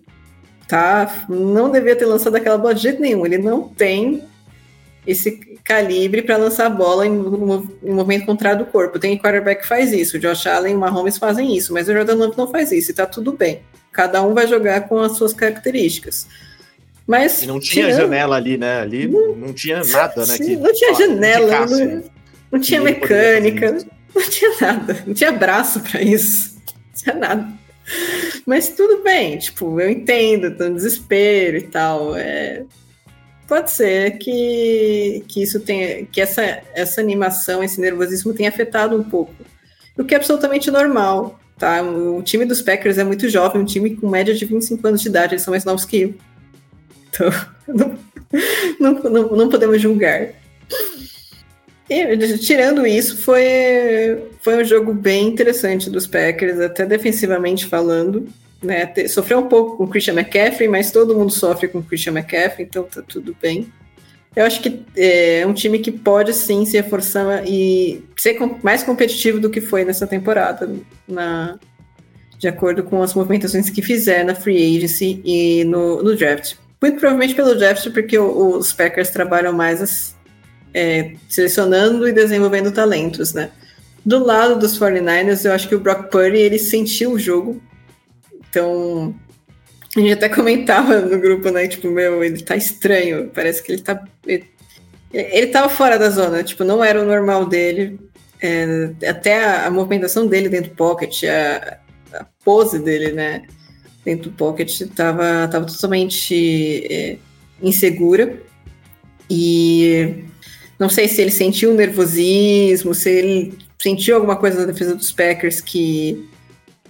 tá? 0.68 1.26
Não 1.30 1.70
devia 1.70 1.95
ter 1.95 2.06
lançado 2.06 2.36
aquela 2.36 2.58
bola 2.58 2.74
de 2.74 2.82
jeito 2.82 3.02
nenhum. 3.02 3.26
Ele 3.26 3.38
não 3.38 3.68
tem 3.68 4.24
esse 5.06 5.32
calibre 5.64 6.22
para 6.22 6.38
lançar 6.38 6.68
a 6.68 6.70
bola 6.70 7.06
em, 7.06 7.12
em 7.12 7.92
movimento 7.92 8.26
contrário 8.26 8.66
do 8.66 8.72
corpo. 8.72 9.00
Tem 9.00 9.18
quarterback 9.18 9.62
que 9.62 9.68
faz 9.68 9.92
isso, 9.92 10.18
o 10.18 10.20
Josh 10.20 10.48
Allen 10.48 10.74
e 10.74 10.76
o 10.76 10.80
Mahomes 10.80 11.18
fazem 11.18 11.56
isso, 11.56 11.74
mas 11.74 11.88
o 11.88 11.94
Jordan 11.94 12.16
Love 12.16 12.38
não 12.38 12.48
faz 12.48 12.72
isso, 12.72 12.92
e 12.92 12.94
tá 12.94 13.06
tudo 13.06 13.34
bem. 13.34 13.62
Cada 13.92 14.22
um 14.24 14.34
vai 14.34 14.48
jogar 14.48 14.88
com 14.88 15.00
as 15.00 15.18
suas 15.18 15.34
características. 15.34 16.28
Mas, 17.06 17.44
e 17.44 17.48
não 17.48 17.60
tinha 17.60 17.88
tirando... 17.88 18.02
janela 18.02 18.38
ali, 18.38 18.58
né? 18.58 18.80
Ali 18.80 19.08
não, 19.08 19.36
não 19.36 19.54
tinha 19.54 19.84
nada, 19.84 20.26
né? 20.26 20.38
Que, 20.38 20.56
não 20.56 20.74
tinha 20.74 20.94
janela, 20.94 21.66
não, 21.66 22.04
não 22.54 22.60
tinha 22.60 22.82
mecânica, 22.82 23.72
não 24.16 24.30
tinha 24.30 24.52
nada, 24.62 25.04
não 25.06 25.14
tinha 25.14 25.32
braço 25.32 25.82
para 25.82 26.02
isso, 26.02 26.56
não 26.66 27.04
tinha 27.04 27.16
nada. 27.16 27.48
Mas 28.46 28.70
tudo 28.70 29.04
bem, 29.04 29.38
tipo, 29.38 29.80
eu 29.80 29.90
entendo, 29.90 30.56
tô 30.56 30.70
no 30.70 30.76
desespero 30.76 31.58
e 31.58 31.64
tal. 31.64 32.16
É... 32.16 32.64
Pode 33.54 33.70
ser 33.70 34.18
que, 34.18 35.24
que 35.28 35.44
isso 35.44 35.60
tenha, 35.60 36.08
que 36.08 36.20
essa, 36.20 36.42
essa 36.74 37.00
animação, 37.00 37.64
esse 37.64 37.80
nervosismo 37.80 38.34
tenha 38.34 38.50
afetado 38.50 39.00
um 39.00 39.04
pouco. 39.04 39.32
O 39.96 40.04
que 40.04 40.16
é 40.16 40.18
absolutamente 40.18 40.72
normal, 40.72 41.40
tá? 41.60 41.84
O 41.84 42.24
time 42.24 42.46
dos 42.46 42.64
Packers 42.64 42.98
é 42.98 43.04
muito 43.04 43.30
jovem, 43.30 43.62
um 43.62 43.66
time 43.66 43.96
com 43.96 44.10
média 44.10 44.34
de 44.34 44.44
25 44.44 44.88
anos 44.88 45.02
de 45.02 45.08
idade, 45.08 45.36
eles 45.36 45.44
são 45.44 45.52
mais 45.52 45.66
novos 45.66 45.86
que 45.86 46.02
eu. 46.02 46.16
Então, 47.12 47.30
não, 48.80 48.94
não, 49.04 49.30
não, 49.36 49.50
podemos 49.50 49.80
julgar. 49.80 50.30
E, 51.88 52.38
tirando 52.40 52.88
isso, 52.88 53.18
foi, 53.18 54.32
foi 54.42 54.64
um 54.64 54.66
jogo 54.66 54.96
bem 54.96 55.28
interessante 55.28 55.92
dos 55.92 56.08
Packers, 56.08 56.60
até 56.60 56.88
defensivamente 56.88 57.68
falando. 57.68 58.28
Né? 58.64 58.91
Sofreu 59.07 59.40
um 59.40 59.48
pouco 59.48 59.77
com 59.77 59.84
o 59.84 59.88
Christian 59.88 60.14
McCaffrey, 60.14 60.68
mas 60.68 60.91
todo 60.91 61.15
mundo 61.15 61.31
sofre 61.31 61.68
com 61.68 61.80
o 61.80 61.84
Christian 61.84 62.14
McCaffrey, 62.14 62.65
então 62.65 62.84
tá 62.84 63.02
tudo 63.02 63.35
bem. 63.41 63.72
Eu 64.35 64.45
acho 64.45 64.61
que 64.61 64.84
é 64.95 65.45
um 65.45 65.53
time 65.53 65.77
que 65.77 65.91
pode 65.91 66.34
sim 66.34 66.65
se 66.65 66.77
reforçar 66.77 67.44
e 67.48 68.03
ser 68.18 68.40
mais 68.64 68.81
competitivo 68.81 69.40
do 69.40 69.49
que 69.49 69.61
foi 69.61 69.85
nessa 69.85 70.07
temporada, 70.07 70.73
na, 71.07 71.60
de 72.40 72.48
acordo 72.48 72.84
com 72.84 73.03
as 73.03 73.14
movimentações 73.14 73.69
que 73.69 73.81
fizer 73.81 74.23
na 74.23 74.34
free 74.34 74.77
agency 74.77 75.22
e 75.23 75.64
no, 75.65 76.02
no 76.02 76.15
draft. 76.15 76.56
Muito 76.81 76.99
provavelmente 76.99 77.35
pelo 77.35 77.56
draft, 77.56 77.91
porque 77.91 78.18
os 78.18 78.73
Packers 78.73 79.11
trabalham 79.11 79.53
mais 79.53 80.15
é, 80.73 81.14
selecionando 81.30 82.07
e 82.07 82.11
desenvolvendo 82.11 82.72
talentos, 82.72 83.34
né? 83.34 83.52
Do 84.06 84.22
lado 84.22 84.60
dos 84.60 84.77
49ers, 84.77 85.45
eu 85.45 85.53
acho 85.53 85.69
que 85.69 85.76
o 85.76 85.80
Brock 85.80 86.10
Purdy, 86.10 86.38
ele 86.38 86.60
sentiu 86.60 87.14
o 87.14 87.19
jogo. 87.19 87.61
Então, 88.54 89.16
a 89.96 90.00
gente 90.00 90.14
até 90.14 90.30
comentava 90.30 91.02
no 91.02 91.20
grupo, 91.20 91.50
né? 91.50 91.68
Tipo, 91.68 91.90
meu, 91.90 92.24
ele 92.24 92.44
tá 92.44 92.56
estranho. 92.56 93.32
Parece 93.34 93.64
que 93.64 93.72
ele 93.72 93.82
tá... 93.82 94.04
Ele, 94.28 94.46
ele 95.12 95.48
tava 95.48 95.70
fora 95.70 95.98
da 95.98 96.12
zona. 96.12 96.44
Tipo, 96.44 96.64
não 96.64 96.84
era 96.84 97.02
o 97.02 97.06
normal 97.06 97.48
dele. 97.48 98.00
É, 98.40 98.92
até 99.08 99.44
a, 99.44 99.66
a, 99.66 99.72
movimentação 99.72 100.28
dele 100.28 100.50
dentro 100.50 100.70
do 100.70 100.76
pocket, 100.76 101.24
a, 101.24 101.78
a 102.20 102.26
pose 102.44 102.78
dele, 102.78 103.12
né? 103.12 103.44
dentro 104.04 104.30
do 104.30 104.36
Pocket 104.36 104.70
estava 104.82 105.48
tava 105.48 105.66
totalmente 105.66 106.86
é, 106.90 107.18
insegura. 107.62 108.42
E 109.30 110.26
não 110.78 110.90
sei 110.90 111.08
se 111.08 111.22
ele 111.22 111.32
sentiu 111.32 111.74
nervosismo, 111.74 112.94
se 112.94 113.10
ele 113.10 113.58
sentiu 113.82 114.16
alguma 114.16 114.36
coisa 114.36 114.60
na 114.60 114.72
defesa 114.72 114.96
dos 114.96 115.12
Packers 115.12 115.62
que, 115.62 116.30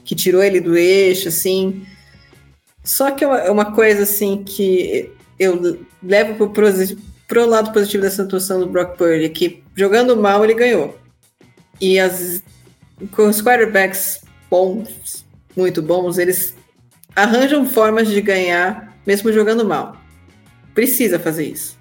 que 0.04 0.16
tirou 0.16 0.44
ele 0.44 0.60
do 0.60 0.78
eixo, 0.78 1.30
assim. 1.30 1.86
Só 2.84 3.12
que 3.12 3.24
é 3.24 3.50
uma 3.50 3.74
coisa 3.74 4.04
assim 4.04 4.44
que 4.44 5.12
eu 5.40 5.80
levo 6.02 6.50
para 7.28 7.44
o 7.44 7.48
lado 7.48 7.72
positivo 7.72 8.04
dessa 8.04 8.24
atuação 8.24 8.60
do 8.60 8.68
Brock 8.68 8.98
Purdy, 8.98 9.30
que 9.30 9.64
jogando 9.76 10.16
mal 10.18 10.44
ele 10.44 10.54
ganhou. 10.54 10.98
E 11.80 12.00
as, 12.00 12.44
com 13.12 13.28
os 13.28 13.42
quarterbacks 13.42 14.22
bons, 14.50 15.26
muito 15.56 15.82
bons, 15.82 16.18
eles 16.18 16.54
arranjam 17.16 17.66
formas 17.66 18.08
de 18.08 18.22
ganhar 18.22 18.94
mesmo 19.06 19.32
jogando 19.32 19.66
mal. 19.66 19.98
Precisa 20.74 21.20
fazer 21.20 21.46
isso. 21.48 21.78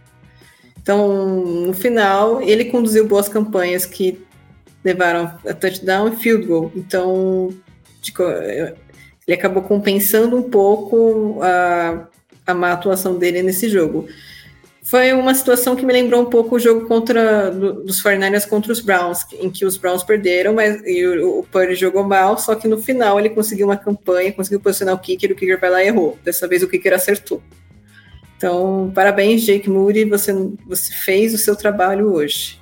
Então, 0.82 1.44
no 1.66 1.72
final, 1.72 2.42
ele 2.42 2.66
conduziu 2.66 3.06
boas 3.06 3.28
campanhas 3.28 3.86
que 3.86 4.20
levaram 4.84 5.38
a 5.46 5.54
touchdown 5.54 6.08
e 6.08 6.16
field 6.16 6.46
goal. 6.46 6.72
Então, 6.74 7.50
ele 9.26 9.34
acabou 9.34 9.62
compensando 9.62 10.36
um 10.36 10.42
pouco 10.42 11.38
a, 11.42 12.08
a 12.46 12.54
má 12.54 12.72
atuação 12.72 13.18
dele 13.18 13.42
nesse 13.42 13.68
jogo 13.68 14.08
foi 14.82 15.12
uma 15.12 15.32
situação 15.32 15.76
que 15.76 15.86
me 15.86 15.92
lembrou 15.92 16.20
um 16.20 16.26
pouco 16.26 16.56
o 16.56 16.58
jogo 16.58 16.86
contra 16.88 17.50
do, 17.50 17.84
dos 17.84 18.02
49ers 18.02 18.48
contra 18.48 18.72
os 18.72 18.80
Browns, 18.80 19.24
em 19.40 19.48
que 19.48 19.64
os 19.64 19.76
Browns 19.76 20.02
perderam, 20.02 20.54
mas 20.54 20.82
e 20.84 21.06
o, 21.06 21.38
o 21.38 21.44
Purdy 21.44 21.76
jogou 21.76 22.02
mal, 22.02 22.36
só 22.36 22.56
que 22.56 22.66
no 22.66 22.76
final 22.76 23.18
ele 23.18 23.30
conseguiu 23.30 23.68
uma 23.68 23.76
campanha, 23.76 24.32
conseguiu 24.32 24.58
posicionar 24.58 24.94
o 24.94 24.98
kicker, 24.98 25.30
o 25.30 25.36
kicker 25.36 25.58
vai 25.60 25.70
lá 25.70 25.84
e 25.84 25.86
errou. 25.86 26.18
Dessa 26.24 26.48
vez 26.48 26.64
o 26.64 26.68
kicker 26.68 26.92
acertou. 26.92 27.40
Então, 28.36 28.90
parabéns, 28.92 29.42
Jake 29.42 29.70
Moody, 29.70 30.04
você, 30.04 30.32
você 30.66 30.92
fez 30.92 31.32
o 31.32 31.38
seu 31.38 31.54
trabalho 31.54 32.12
hoje. 32.12 32.60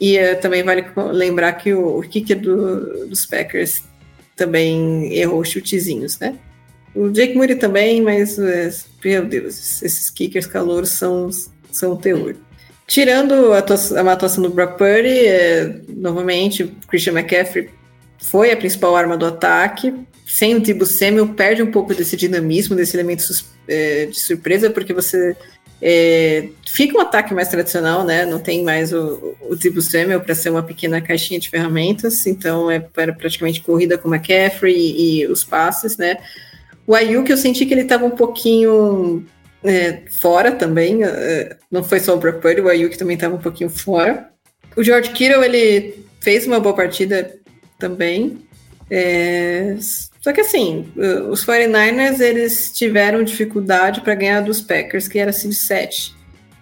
E 0.00 0.18
uh, 0.18 0.40
também 0.40 0.62
vale 0.62 0.86
lembrar 1.12 1.52
que 1.52 1.74
o, 1.74 1.98
o 1.98 2.02
kicker 2.02 2.40
do, 2.40 3.06
dos 3.06 3.26
Packers 3.26 3.82
também 4.36 5.12
errou 5.14 5.44
chutezinhos, 5.44 6.18
né? 6.18 6.36
O 6.94 7.08
Jake 7.08 7.34
Moody 7.34 7.54
também, 7.54 8.02
mas, 8.02 8.36
meu 9.02 9.24
Deus, 9.24 9.82
esses 9.82 10.10
kickers 10.10 10.46
calouros 10.46 10.90
são, 10.90 11.30
são 11.70 11.96
terror. 11.96 12.34
Tirando 12.86 13.52
a 13.52 13.58
atuação, 13.58 14.08
a 14.08 14.12
atuação 14.12 14.42
do 14.42 14.50
Brock 14.50 14.76
Purdy, 14.76 15.26
é, 15.26 15.80
novamente, 15.88 16.74
Christian 16.88 17.12
McCaffrey 17.12 17.70
foi 18.18 18.52
a 18.52 18.56
principal 18.56 18.94
arma 18.94 19.16
do 19.16 19.26
ataque. 19.26 19.94
Sem 20.26 20.56
o 20.56 20.60
Debo 20.60 20.84
Samuel, 20.84 21.28
perde 21.28 21.62
um 21.62 21.70
pouco 21.70 21.94
desse 21.94 22.16
dinamismo, 22.16 22.76
desse 22.76 22.96
elemento 22.96 23.24
é, 23.66 24.06
de 24.06 24.20
surpresa, 24.20 24.70
porque 24.70 24.92
você 24.92 25.36
é, 25.84 26.48
fica 26.64 26.96
um 26.96 27.00
ataque 27.00 27.34
mais 27.34 27.48
tradicional, 27.48 28.04
né? 28.04 28.24
Não 28.24 28.38
tem 28.38 28.62
mais 28.62 28.92
o, 28.92 29.36
o 29.40 29.56
Debo 29.56 29.82
Samuel 29.82 30.20
para 30.20 30.32
ser 30.32 30.50
uma 30.50 30.62
pequena 30.62 31.00
caixinha 31.00 31.40
de 31.40 31.50
ferramentas, 31.50 32.24
então 32.24 32.70
é 32.70 32.78
para 32.78 33.12
praticamente 33.12 33.60
corrida 33.60 33.98
com 33.98 34.14
McCaffrey 34.14 34.76
e, 34.76 35.22
e 35.22 35.26
os 35.26 35.42
passes, 35.42 35.96
né? 35.96 36.18
O 36.86 36.94
Ayuk, 36.94 37.28
eu 37.28 37.36
senti 37.36 37.66
que 37.66 37.74
ele 37.74 37.82
estava 37.82 38.04
um 38.04 38.10
pouquinho 38.10 39.26
é, 39.64 40.02
fora 40.20 40.52
também. 40.52 41.02
É, 41.02 41.56
não 41.68 41.82
foi 41.82 41.98
só 41.98 42.14
o 42.14 42.18
Brock 42.18 42.40
Purdy, 42.40 42.60
o 42.60 42.68
Ayuk 42.68 42.96
também 42.96 43.16
estava 43.16 43.34
um 43.34 43.40
pouquinho 43.40 43.68
fora. 43.68 44.28
O 44.76 44.84
George 44.84 45.10
Kittle, 45.10 45.42
ele 45.42 46.06
fez 46.20 46.46
uma 46.46 46.60
boa 46.60 46.76
partida 46.76 47.34
também. 47.76 48.38
É, 48.88 49.76
só 50.22 50.32
que 50.32 50.40
assim, 50.40 50.86
os 51.28 51.44
49ers, 51.44 52.20
eles 52.20 52.70
tiveram 52.72 53.24
dificuldade 53.24 54.00
para 54.02 54.14
ganhar 54.14 54.40
dos 54.40 54.60
Packers, 54.60 55.08
que 55.08 55.18
era 55.18 55.32
seed 55.32 55.52
7. 55.52 56.14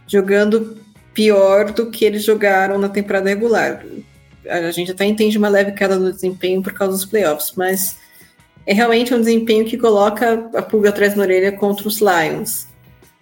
Jogando 0.06 0.78
pior 1.12 1.70
do 1.70 1.90
que 1.90 2.06
eles 2.06 2.24
jogaram 2.24 2.78
na 2.78 2.88
temporada 2.88 3.28
regular. 3.28 3.84
A 4.48 4.70
gente 4.70 4.92
até 4.92 5.04
entende 5.04 5.36
uma 5.36 5.50
leve 5.50 5.72
queda 5.72 5.98
no 5.98 6.10
desempenho 6.10 6.62
por 6.62 6.72
causa 6.72 6.94
dos 6.94 7.04
playoffs, 7.04 7.52
mas 7.54 7.98
é 8.66 8.72
realmente 8.72 9.12
um 9.14 9.20
desempenho 9.20 9.66
que 9.66 9.76
coloca 9.76 10.48
a 10.54 10.62
pulga 10.62 10.88
atrás 10.88 11.14
na 11.14 11.22
orelha 11.22 11.52
contra 11.52 11.86
os 11.86 12.00
Lions. 12.00 12.66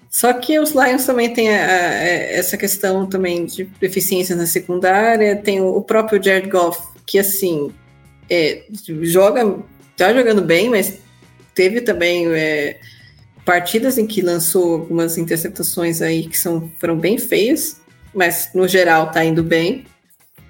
Só 0.09 0.33
que 0.33 0.57
os 0.61 0.71
Lions 0.71 1.05
também 1.05 1.33
têm 1.33 1.53
a, 1.53 1.67
a, 1.67 2.05
essa 2.31 2.57
questão 2.57 3.07
também 3.07 3.45
de 3.45 3.65
deficiências 3.81 4.39
na 4.39 4.47
secundária, 4.47 5.35
tem 5.35 5.61
o, 5.61 5.77
o 5.77 5.83
próprio 5.83 6.23
Jared 6.23 6.49
Goff, 6.49 6.81
que 7.05 7.19
assim, 7.19 7.73
é, 8.31 8.63
joga, 9.03 9.59
tá 9.99 10.15
jogando 10.15 10.41
bem, 10.41 10.71
mas 10.71 10.99
teve 11.55 11.81
também 11.81 12.27
é, 12.33 12.79
partidas 13.45 13.99
em 13.99 14.07
que 14.07 14.23
lançou 14.23 14.75
algumas 14.75 15.19
interceptações 15.19 16.01
aí 16.01 16.29
que 16.29 16.39
são, 16.39 16.71
foram 16.79 16.97
bem 16.97 17.19
feias, 17.19 17.81
mas 18.15 18.51
no 18.55 18.67
geral 18.69 19.11
tá 19.11 19.25
indo 19.25 19.43
bem. 19.43 19.85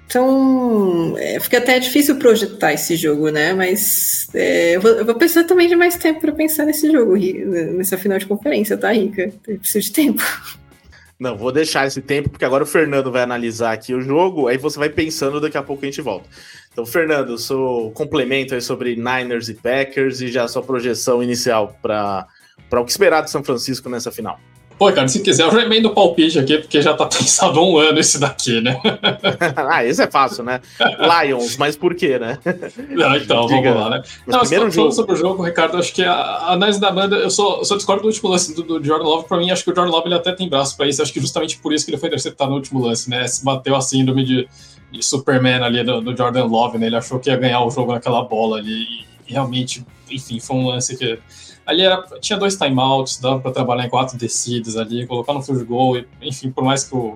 Então, 0.05 1.15
é, 1.17 1.39
fica 1.39 1.59
até 1.59 1.77
difícil 1.79 2.15
projetar 2.17 2.73
esse 2.73 2.95
jogo, 2.95 3.29
né? 3.29 3.53
Mas 3.53 4.27
é, 4.33 4.75
eu, 4.75 4.81
vou, 4.81 4.91
eu, 4.91 5.05
vou, 5.05 5.15
precisar 5.15 5.43
também 5.43 5.67
de 5.67 5.75
mais 5.75 5.95
tempo 5.97 6.19
para 6.19 6.31
pensar 6.31 6.65
nesse 6.65 6.91
jogo, 6.91 7.15
nessa 7.15 7.95
final 7.97 8.17
de 8.17 8.25
conferência, 8.25 8.75
tá, 8.75 8.91
Rica? 8.91 9.31
Eu 9.47 9.59
preciso 9.59 9.85
de 9.85 9.91
tempo. 9.91 10.23
Não, 11.19 11.37
vou 11.37 11.51
deixar 11.51 11.85
esse 11.85 12.01
tempo, 12.01 12.29
porque 12.29 12.45
agora 12.45 12.63
o 12.63 12.67
Fernando 12.67 13.11
vai 13.11 13.21
analisar 13.21 13.73
aqui 13.73 13.93
o 13.93 14.01
jogo, 14.01 14.47
aí 14.47 14.57
você 14.57 14.79
vai 14.79 14.89
pensando, 14.89 15.41
daqui 15.41 15.57
a 15.57 15.63
pouco 15.63 15.83
a 15.83 15.85
gente 15.85 16.01
volta. 16.01 16.29
Então, 16.71 16.85
Fernando, 16.85 17.37
seu 17.37 17.91
complemento 17.93 18.55
aí 18.55 18.61
sobre 18.61 18.95
Niners 18.95 19.49
e 19.49 19.53
Packers 19.53 20.21
e 20.21 20.29
já 20.29 20.47
sua 20.47 20.63
projeção 20.63 21.21
inicial 21.21 21.77
para 21.81 22.25
o 22.71 22.85
que 22.85 22.91
esperar 22.91 23.21
de 23.21 23.29
São 23.29 23.43
Francisco 23.43 23.89
nessa 23.89 24.11
final. 24.11 24.39
Pô, 24.79 24.89
cara, 24.93 25.09
se 25.09 25.21
quiser, 25.21 25.43
eu 25.43 25.51
já 25.51 25.61
emendo 25.61 25.89
o 25.89 25.93
palpite 25.93 26.39
aqui, 26.39 26.57
porque 26.57 26.81
já 26.81 26.93
tá 26.93 27.05
pensado 27.05 27.59
há 27.59 27.61
um 27.61 27.77
ano 27.77 27.99
esse 27.99 28.17
daqui, 28.17 28.61
né? 28.61 28.79
ah, 29.69 29.83
esse 29.83 30.01
é 30.01 30.07
fácil, 30.09 30.41
né? 30.41 30.61
Lions, 30.79 31.57
mas 31.57 31.75
por 31.75 31.93
quê, 31.93 32.17
né? 32.17 32.39
Não, 32.89 33.13
então, 33.17 33.45
Diga, 33.45 33.73
vamos 33.73 33.83
lá, 33.83 33.89
né? 33.89 34.03
Não, 34.25 34.39
primeiro 34.39 34.71
jogo... 34.71 34.93
sobre 34.93 35.15
o 35.15 35.15
jogo, 35.17 35.43
Ricardo, 35.43 35.75
acho 35.75 35.93
que 35.93 36.01
a 36.01 36.53
análise 36.53 36.79
da 36.79 36.89
banda, 36.91 37.17
eu 37.17 37.29
só, 37.29 37.61
só 37.65 37.75
discordo 37.75 38.03
do 38.03 38.07
último 38.07 38.29
lance 38.29 38.55
do, 38.55 38.63
do 38.63 38.81
Jordan 38.81 39.03
Love. 39.03 39.27
Pra 39.27 39.37
mim, 39.37 39.51
acho 39.51 39.65
que 39.65 39.71
o 39.71 39.75
Jordan 39.75 39.91
Love 39.91 40.07
ele 40.07 40.15
até 40.15 40.31
tem 40.31 40.47
braço 40.47 40.77
pra 40.77 40.87
isso. 40.87 41.01
Acho 41.01 41.11
que 41.11 41.19
justamente 41.19 41.57
por 41.57 41.73
isso 41.73 41.83
que 41.83 41.91
ele 41.91 41.97
foi 41.97 42.07
interceptado 42.07 42.49
no 42.49 42.55
último 42.55 42.81
lance, 42.81 43.09
né? 43.09 43.27
Se 43.27 43.43
bateu 43.43 43.75
a 43.75 43.81
síndrome 43.81 44.23
de, 44.23 44.47
de 44.93 45.03
Superman 45.03 45.61
ali 45.61 45.83
do, 45.83 45.99
do, 45.99 46.15
Jordan 46.15 46.45
Love, 46.45 46.77
né? 46.77 46.87
Ele 46.87 46.95
achou 46.95 47.19
que 47.19 47.29
ia 47.29 47.35
ganhar 47.35 47.61
o 47.65 47.69
jogo 47.69 47.91
naquela 47.91 48.23
bola 48.23 48.59
ali. 48.59 48.71
E, 48.71 49.05
e 49.27 49.33
realmente, 49.33 49.85
enfim, 50.09 50.39
foi 50.39 50.55
um 50.55 50.67
lance 50.67 50.95
que 50.95 51.19
ali 51.69 51.83
era, 51.83 52.01
tinha 52.19 52.37
dois 52.37 52.55
timeouts, 52.57 53.19
dava 53.19 53.39
para 53.39 53.51
trabalhar 53.51 53.85
em 53.85 53.89
quatro 53.89 54.17
descidas 54.17 54.75
ali, 54.75 55.05
colocar 55.05 55.33
no 55.33 55.41
field 55.43 55.63
goal, 55.65 55.97
enfim, 56.19 56.49
por 56.49 56.63
mais 56.63 56.83
que 56.83 56.95
o 56.95 57.15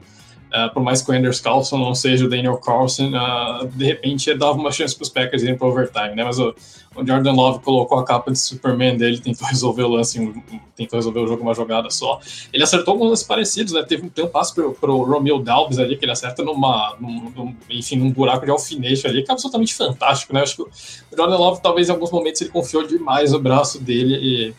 Uh, 0.54 0.72
por 0.72 0.84
mais 0.84 1.02
que 1.02 1.10
o 1.10 1.16
Anders 1.16 1.40
Carlson 1.40 1.80
não 1.80 1.96
seja 1.96 2.26
o 2.26 2.30
Daniel 2.30 2.58
Carlson, 2.58 3.10
uh, 3.10 3.66
de 3.66 3.86
repente 3.86 4.32
dava 4.36 4.54
uma 4.54 4.72
chance 4.72 4.96
para 4.96 5.02
os 5.02 5.10
Packers 5.10 5.42
irem 5.42 5.58
para 5.58 5.68
overtime, 5.68 6.16
né? 6.16 6.24
Mas 6.24 6.38
o, 6.38 6.54
o, 6.96 7.04
Jordan 7.04 7.32
Love 7.32 7.64
colocou 7.64 7.98
a 7.98 8.06
capa 8.06 8.32
de 8.32 8.38
Superman 8.38 8.96
dele, 8.96 9.20
tentou 9.20 9.48
resolver 9.50 9.82
o 9.82 9.88
lance, 9.88 10.20
um, 10.20 10.32
tentou 10.76 10.98
resolver 10.98 11.22
o 11.22 11.28
jogo 11.28 11.42
uma 11.42 11.56
jogada 11.56 11.90
só. 11.90 12.20
Ele 12.54 12.62
acertou 12.62 12.92
alguns 12.92 13.10
lances 13.10 13.26
parecidos, 13.26 13.74
né? 13.74 13.82
Teve, 13.82 14.08
tem 14.12 14.26
um 14.26 14.28
passo 14.28 14.54
para 14.54 14.92
o 14.92 15.04
Romeo 15.04 15.40
Dalbs 15.40 15.80
ali, 15.80 15.98
que 15.98 16.06
ele 16.06 16.12
acerta 16.12 16.44
numa, 16.44 16.96
num, 17.00 17.32
num, 17.36 17.56
enfim, 17.68 17.96
num 17.96 18.12
buraco 18.12 18.46
de 18.46 18.52
alfinete 18.52 19.08
ali, 19.08 19.24
que 19.24 19.32
é 19.32 19.34
absolutamente 19.34 19.74
fantástico, 19.74 20.36
né? 20.36 20.44
Acho 20.44 20.58
que 20.58 20.62
o 20.62 20.70
Jordan 21.18 21.38
Love, 21.38 21.62
talvez 21.64 21.90
em 21.90 21.94
alguns 21.94 22.12
momentos, 22.12 22.40
ele 22.42 22.52
confiou 22.52 22.86
demais 22.86 23.32
no 23.32 23.40
braço 23.40 23.80
dele 23.80 24.20
e 24.22 24.54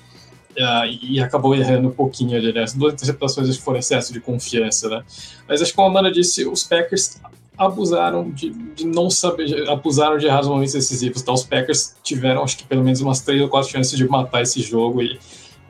Uh, 0.56 0.86
e 1.02 1.20
acabou 1.20 1.54
errando 1.54 1.88
um 1.88 1.90
pouquinho 1.90 2.36
ali, 2.36 2.52
né? 2.52 2.62
As 2.62 2.74
duas 2.74 2.94
interceptações 2.94 3.56
foram 3.56 3.78
excesso 3.78 4.12
de 4.12 4.20
confiança, 4.20 4.88
né? 4.88 5.02
Mas 5.48 5.60
acho 5.60 5.72
que 5.72 5.76
como 5.76 5.88
a 5.88 5.90
Amanda 5.90 6.12
disse, 6.12 6.46
os 6.46 6.62
Packers 6.62 7.20
abusaram 7.58 8.30
de, 8.30 8.50
de 8.50 8.86
não 8.86 9.10
saber, 9.10 9.68
abusaram 9.68 10.18
de 10.18 10.26
errar 10.26 10.40
os 10.40 10.48
momentos 10.48 10.74
decisivos, 10.74 11.22
tá? 11.22 11.32
Os 11.32 11.44
Packers 11.44 11.94
tiveram, 12.02 12.42
acho 12.42 12.56
que 12.56 12.64
pelo 12.64 12.84
menos 12.84 13.00
umas 13.00 13.20
três 13.20 13.40
ou 13.40 13.48
quatro 13.48 13.70
chances 13.70 13.96
de 13.96 14.08
matar 14.08 14.42
esse 14.42 14.60
jogo 14.62 15.02
e 15.02 15.18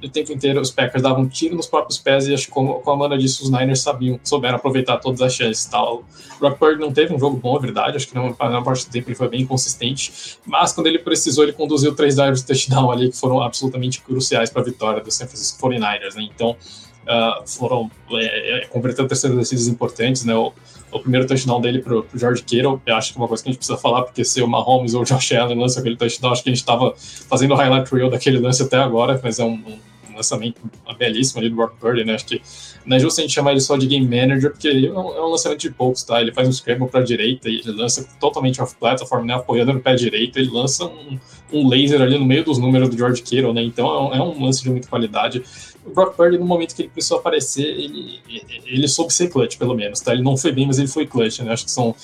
o 0.07 0.11
tempo 0.11 0.33
inteiro 0.33 0.61
os 0.61 0.71
Packers 0.71 1.03
davam 1.03 1.29
tiro 1.29 1.57
nos 1.57 1.67
próprios 1.67 1.99
pés 1.99 2.27
e 2.27 2.35
acho 2.35 2.47
que 2.47 2.53
como, 2.53 2.83
a 2.87 2.91
Amanda 2.91 3.17
disse, 3.17 3.43
os 3.43 3.51
Niners 3.51 3.81
sabiam, 3.81 4.19
souberam 4.23 4.57
aproveitar 4.57 4.99
todas 4.99 5.21
as 5.23 5.35
chances. 5.35 5.65
Tal. 5.67 6.05
O 6.37 6.39
Brock 6.41 6.59
Purdy 6.59 6.81
não 6.81 6.93
teve 6.93 7.15
um 7.15 7.19
jogo 7.19 7.37
bom, 7.37 7.57
é 7.57 7.61
verdade, 7.61 7.97
acho 7.97 8.09
que 8.09 8.15
na 8.15 8.23
maior 8.23 8.63
parte 8.63 8.87
do 8.87 8.91
tempo 8.93 9.09
ele 9.09 9.17
foi 9.17 9.29
bem 9.29 9.47
consistente, 9.47 10.39
mas 10.45 10.73
quando 10.73 10.87
ele 10.87 10.99
precisou, 10.99 11.45
ele 11.45 11.53
conduziu 11.53 11.95
três 11.95 12.17
drives 12.17 12.41
de 12.41 12.47
touchdown 12.47 12.91
ali 12.91 13.11
que 13.11 13.17
foram 13.17 13.41
absolutamente 13.41 14.01
cruciais 14.01 14.51
para 14.51 14.63
a 14.63 14.65
vitória 14.65 15.03
do 15.03 15.11
San 15.11 15.27
Francisco 15.27 15.69
49ers, 15.69 16.15
né? 16.15 16.29
Então, 16.35 16.57
uh, 17.05 17.47
foram 17.47 17.91
é, 18.13 18.59
é, 18.59 18.67
convertendo 18.67 19.09
terceiras 19.09 19.39
decisões 19.39 19.69
importantes, 19.69 20.25
né? 20.25 20.35
O, 20.35 20.53
o 20.93 21.01
primeiro 21.01 21.27
touchdown 21.27 21.61
dele 21.61 21.81
pro, 21.81 22.05
pro 22.05 22.19
George 22.19 22.43
Kittle, 22.43 22.81
eu 22.87 22.95
acho 22.95 23.13
que 23.13 23.19
é 23.19 23.21
uma 23.21 23.29
coisa 23.29 23.43
que 23.43 23.49
a 23.49 23.53
gente 23.53 23.59
precisa 23.59 23.79
falar, 23.79 24.03
porque 24.03 24.25
se 24.25 24.41
o 24.41 24.47
Mahomes 24.47 24.95
ou 24.95 25.03
o 25.03 25.05
Josh 25.05 25.33
Allen 25.33 25.59
lançam 25.59 25.81
aquele 25.81 25.97
touchdown, 25.97 26.33
acho 26.33 26.43
que 26.43 26.51
a 26.51 26.53
gente 26.53 26.61
estava 26.61 26.95
fazendo 26.97 27.53
o 27.53 27.57
highlight 27.57 27.93
reel 27.93 28.11
daquele 28.11 28.39
lance 28.39 28.63
até 28.63 28.77
agora, 28.77 29.21
mas 29.23 29.41
é 29.41 29.45
um, 29.45 29.55
um 29.55 29.79
lançamento 30.17 30.61
belíssimo 30.99 31.41
ali 31.41 31.51
do 31.51 31.57
Brock 31.57 31.77
Purdy, 31.79 32.05
né? 32.05 32.15
Acho 32.15 32.27
que 32.27 32.43
não 32.85 32.97
é 32.97 33.01
justo 33.01 33.21
a 33.21 33.23
gente 33.23 33.33
chamar 33.33 33.53
ele 33.53 33.61
só 33.61 33.77
de 33.77 33.87
game 33.87 34.07
manager, 34.07 34.51
porque 34.51 34.69
ele 34.69 34.87
é 34.89 34.93
um, 34.93 35.15
é 35.15 35.25
um 35.25 35.31
lançamento 35.31 35.61
de 35.61 35.71
poucos, 35.71 36.03
tá? 36.03 36.21
Ele 36.21 36.33
faz 36.33 36.49
um 36.49 36.53
scramble 36.53 36.89
para 36.89 37.01
a 37.01 37.05
direita 37.05 37.49
e 37.49 37.61
ele 37.61 37.73
lança 37.73 38.07
totalmente 38.21 38.61
off-platform, 38.61 39.25
né? 39.25 39.35
Apoiando 39.35 39.73
no 39.73 39.81
pé 39.81 39.95
direito, 39.95 40.39
ele 40.39 40.51
lança 40.51 40.85
um, 40.85 41.19
um 41.53 41.69
laser 41.69 42.01
ali 42.01 42.19
no 42.19 42.25
meio 42.25 42.45
dos 42.45 42.59
números 42.59 42.89
do 42.89 42.97
George 42.97 43.23
Kittle, 43.23 43.53
né? 43.53 43.63
Então 43.63 43.87
é 43.87 44.01
um, 44.01 44.15
é 44.15 44.23
um 44.23 44.45
lance 44.45 44.63
de 44.63 44.71
muita 44.71 44.89
qualidade 44.89 45.43
o 45.85 45.91
Brock 45.91 46.17
Purdy, 46.17 46.39
no 46.39 46.47
momento 46.47 46.75
que 46.75 46.83
ele 46.83 46.89
precisou 46.89 47.19
aparecer, 47.19 47.67
ele, 47.67 48.21
ele 48.65 48.89
soube 48.89 49.13
ser 49.13 49.29
clutch, 49.29 49.59
pelo 49.59 49.75
menos, 49.75 50.01
tá? 50.01 50.13
Ele 50.13 50.23
não 50.23 50.37
foi 50.37 50.51
bem, 50.51 50.67
mas 50.67 50.79
ele 50.79 50.89
foi 50.89 51.07
clutch, 51.07 51.41
né? 51.41 51.53
Acho 51.53 51.67
que 51.67 51.71
são, 51.71 51.95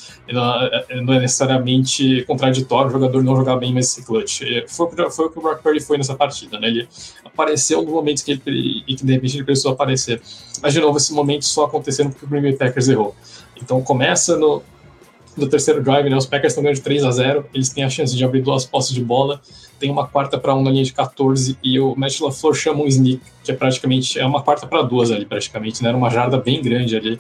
não 1.03 1.15
é 1.15 1.20
necessariamente 1.20 2.23
contraditório 2.27 2.89
o 2.89 2.93
jogador 2.93 3.23
não 3.23 3.35
jogar 3.35 3.57
bem, 3.57 3.73
mas 3.73 3.89
ser 3.89 4.05
clutch. 4.05 4.43
Foi, 4.69 4.89
foi 5.11 5.27
o 5.27 5.31
que 5.31 5.39
o 5.39 5.43
Brock 5.43 5.62
Purdy 5.62 5.81
foi 5.81 5.97
nessa 5.97 6.15
partida, 6.15 6.61
né? 6.61 6.69
Ele 6.69 6.89
apareceu 7.41 7.83
no 7.83 7.91
momento 7.91 8.25
que 8.25 8.33
ele, 8.33 8.85
e 8.87 8.95
que 8.95 9.05
de 9.05 9.12
repente 9.12 9.37
ele 9.37 9.45
precisou 9.45 9.73
aparecer. 9.73 10.21
Mas, 10.62 10.73
de 10.73 10.81
novo, 10.81 10.99
esse 10.99 11.12
momento 11.12 11.45
só 11.45 11.65
acontecendo 11.65 12.11
porque 12.11 12.27
o 12.27 12.29
Green 12.29 12.43
Bay 12.43 12.57
Packers 12.57 12.89
errou. 12.89 13.15
Então, 13.61 13.81
começa 13.83 14.37
no, 14.37 14.62
no 15.41 15.49
terceiro 15.49 15.83
drive, 15.83 16.09
né? 16.09 16.17
Os 16.17 16.27
Packers 16.27 16.53
estão 16.53 16.62
ganhando 16.62 16.77
de 16.77 16.83
3 16.83 17.05
a 17.05 17.11
0 17.11 17.47
eles 17.53 17.69
têm 17.71 17.85
a 17.85 17.91
chance 17.91 18.17
de 18.17 18.25
abrir 18.25 18.43
duas 18.43 18.65
posses 18.65 18.93
de 18.93 19.03
bola 19.03 19.41
tem 19.81 19.91
uma 19.91 20.07
quarta 20.07 20.39
para 20.39 20.55
um 20.55 20.62
na 20.62 20.71
linha 20.71 20.85
de 20.85 20.93
14 20.93 21.59
e 21.65 21.81
o 21.81 21.97
Matt 21.97 22.21
LaFleur 22.21 22.55
chama 22.55 22.83
um 22.83 22.87
sneak, 22.87 23.23
que 23.43 23.51
é 23.51 23.55
praticamente 23.55 24.19
é 24.19 24.27
uma 24.27 24.43
quarta 24.43 24.67
para 24.67 24.83
duas 24.83 25.11
ali, 25.11 25.25
praticamente, 25.25 25.83
né? 25.83 25.89
Era 25.89 25.97
uma 25.97 26.11
jarda 26.11 26.37
bem 26.37 26.62
grande 26.62 26.95
ali. 26.95 27.19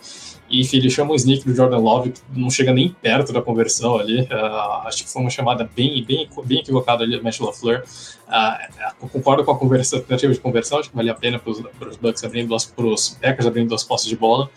E 0.48 0.60
enfim, 0.60 0.76
ele 0.76 0.90
chama 0.90 1.12
um 1.12 1.14
sneak 1.14 1.44
do 1.44 1.54
Jordan 1.54 1.78
Love, 1.78 2.10
que 2.10 2.20
não 2.36 2.50
chega 2.50 2.72
nem 2.72 2.90
perto 2.90 3.32
da 3.32 3.40
conversão 3.40 3.98
ali. 3.98 4.22
Uh, 4.22 4.86
acho 4.86 5.04
que 5.04 5.08
foi 5.10 5.22
uma 5.22 5.30
chamada 5.30 5.68
bem, 5.74 6.04
bem, 6.04 6.28
bem 6.44 6.58
equivocada 6.58 7.02
ali 7.02 7.16
do 7.16 7.24
Matt 7.24 7.40
LaFleur. 7.40 7.82
Uh, 8.28 9.08
concordo 9.08 9.42
com 9.42 9.52
a 9.52 9.58
conversão, 9.58 9.98
tentativa 9.98 10.32
de 10.32 10.38
conversão, 10.38 10.78
acho 10.78 10.90
que 10.90 10.96
vale 10.96 11.08
a 11.08 11.14
pena 11.14 11.38
para 11.38 11.50
os 11.50 11.96
Bucks 11.96 12.22
abrindo 12.22 12.54
para 12.76 12.86
os 12.86 13.08
Packers 13.08 13.46
abrindo 13.46 13.68
duas 13.68 13.84
postes 13.84 14.10
de 14.10 14.16
bola. 14.16 14.50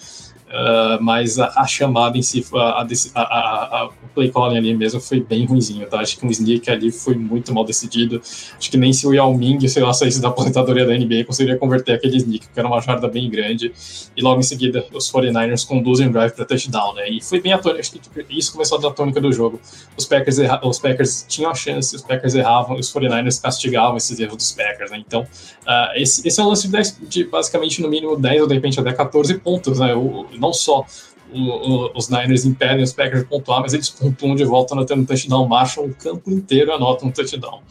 Uh, 0.53 1.01
mas 1.01 1.39
a, 1.39 1.51
a, 1.55 1.65
chamada 1.65 2.15
em 2.15 2.21
si, 2.21 2.45
a, 2.53 2.85
a, 3.25 3.85
o 3.87 4.07
play 4.13 4.29
calling 4.31 4.55
ali 4.55 4.75
mesmo 4.75 5.01
foi 5.01 5.19
bem 5.19 5.47
ruimzinho, 5.47 5.87
tá? 5.87 5.99
Acho 5.99 6.15
que 6.15 6.27
um 6.27 6.29
sneak 6.29 6.69
ali 6.69 6.91
foi 6.91 7.15
muito 7.15 7.51
mal 7.51 7.65
decidido. 7.65 8.21
Acho 8.55 8.69
que 8.69 8.77
nem 8.77 8.93
se 8.93 9.07
o 9.07 9.13
Yao 9.15 9.35
Ming, 9.35 9.67
sei 9.67 9.81
lá, 9.81 9.91
saísse 9.91 10.21
da 10.21 10.27
aposentadoria 10.27 10.85
da 10.85 10.93
NBA, 10.93 11.23
conseguiria 11.25 11.57
converter 11.57 11.93
aquele 11.93 12.17
sneak, 12.17 12.47
que 12.53 12.59
era 12.59 12.67
uma 12.67 12.79
jarda 12.81 13.07
bem 13.07 13.27
grande. 13.31 13.73
E 14.15 14.21
logo 14.21 14.39
em 14.39 14.43
seguida, 14.43 14.85
os 14.93 15.11
49ers 15.11 15.65
conduzem 15.65 16.07
o 16.07 16.11
drive 16.11 16.33
para 16.33 16.45
touchdown, 16.45 16.93
né? 16.93 17.09
E 17.09 17.19
foi 17.19 17.41
bem 17.41 17.51
a 17.51 17.57
tônica, 17.57 17.79
acho 17.79 17.91
que 17.91 17.99
isso 18.29 18.51
começou 18.51 18.77
a 18.77 18.81
dar 18.81 18.91
tônica 18.91 19.19
do 19.19 19.33
jogo. 19.33 19.59
Os 19.97 20.05
Packers, 20.05 20.37
erra, 20.37 20.61
os 20.63 20.77
Packers 20.77 21.25
tinham 21.27 21.49
a 21.49 21.55
chance, 21.55 21.95
os 21.95 22.03
Packers 22.03 22.35
erravam, 22.35 22.77
os 22.77 22.93
49ers 22.93 23.41
castigavam 23.41 23.97
esses 23.97 24.19
erros 24.19 24.37
dos 24.37 24.51
Packers, 24.51 24.91
né? 24.91 25.03
Então, 25.03 25.21
uh, 25.21 25.95
esse, 25.95 26.27
esse 26.27 26.39
é 26.39 26.43
um 26.43 26.49
lance 26.49 26.67
de, 26.67 26.73
10, 26.73 26.99
de, 27.09 27.23
basicamente 27.23 27.81
no 27.81 27.89
mínimo 27.89 28.15
10 28.15 28.41
ou 28.43 28.47
de 28.47 28.53
repente 28.53 28.79
até 28.79 28.93
14 28.93 29.33
pontos, 29.39 29.79
né? 29.79 29.95
O, 29.95 30.27
não 30.43 30.53
só 30.53 30.85
o, 31.33 31.39
o, 31.39 31.91
os 31.95 32.09
Niners 32.09 32.45
impedem 32.45 32.83
os 32.83 32.93
Packers 32.93 33.23
de 33.23 33.29
pontuar, 33.29 33.61
mas 33.61 33.73
eles 33.73 33.89
pontuam 33.89 34.35
de 34.35 34.43
volta 34.43 34.73
anotando 34.73 35.05
touchdown, 35.05 35.47
marcham 35.47 35.85
o 35.85 35.95
campo 35.95 36.29
inteiro 36.29 36.73
anota 36.73 37.05
um 37.05 37.11
touchdown. 37.11 37.61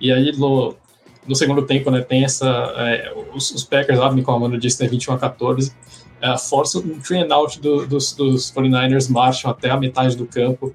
E 0.00 0.12
aí, 0.12 0.32
no, 0.36 0.74
no 1.26 1.34
segundo 1.34 1.62
tempo, 1.62 1.90
né, 1.90 2.00
tem 2.00 2.24
essa. 2.24 2.46
É, 2.76 3.12
os, 3.34 3.50
os, 3.50 3.64
Packers 3.64 3.98
abrem, 3.98 4.22
como 4.22 4.36
a 4.36 4.40
Amanda 4.40 4.58
disse, 4.58 4.82
né, 4.82 4.88
21 4.88 5.14
a 5.14 5.18
14, 5.18 5.72
é, 6.20 6.38
forçam 6.38 6.82
um 6.82 7.00
train 7.00 7.30
out 7.32 7.60
do, 7.60 7.86
dos, 7.86 8.12
dos 8.12 8.52
49ers, 8.52 9.10
marcham 9.10 9.50
até 9.50 9.70
a 9.70 9.76
metade 9.76 10.16
do 10.16 10.26
campo. 10.26 10.74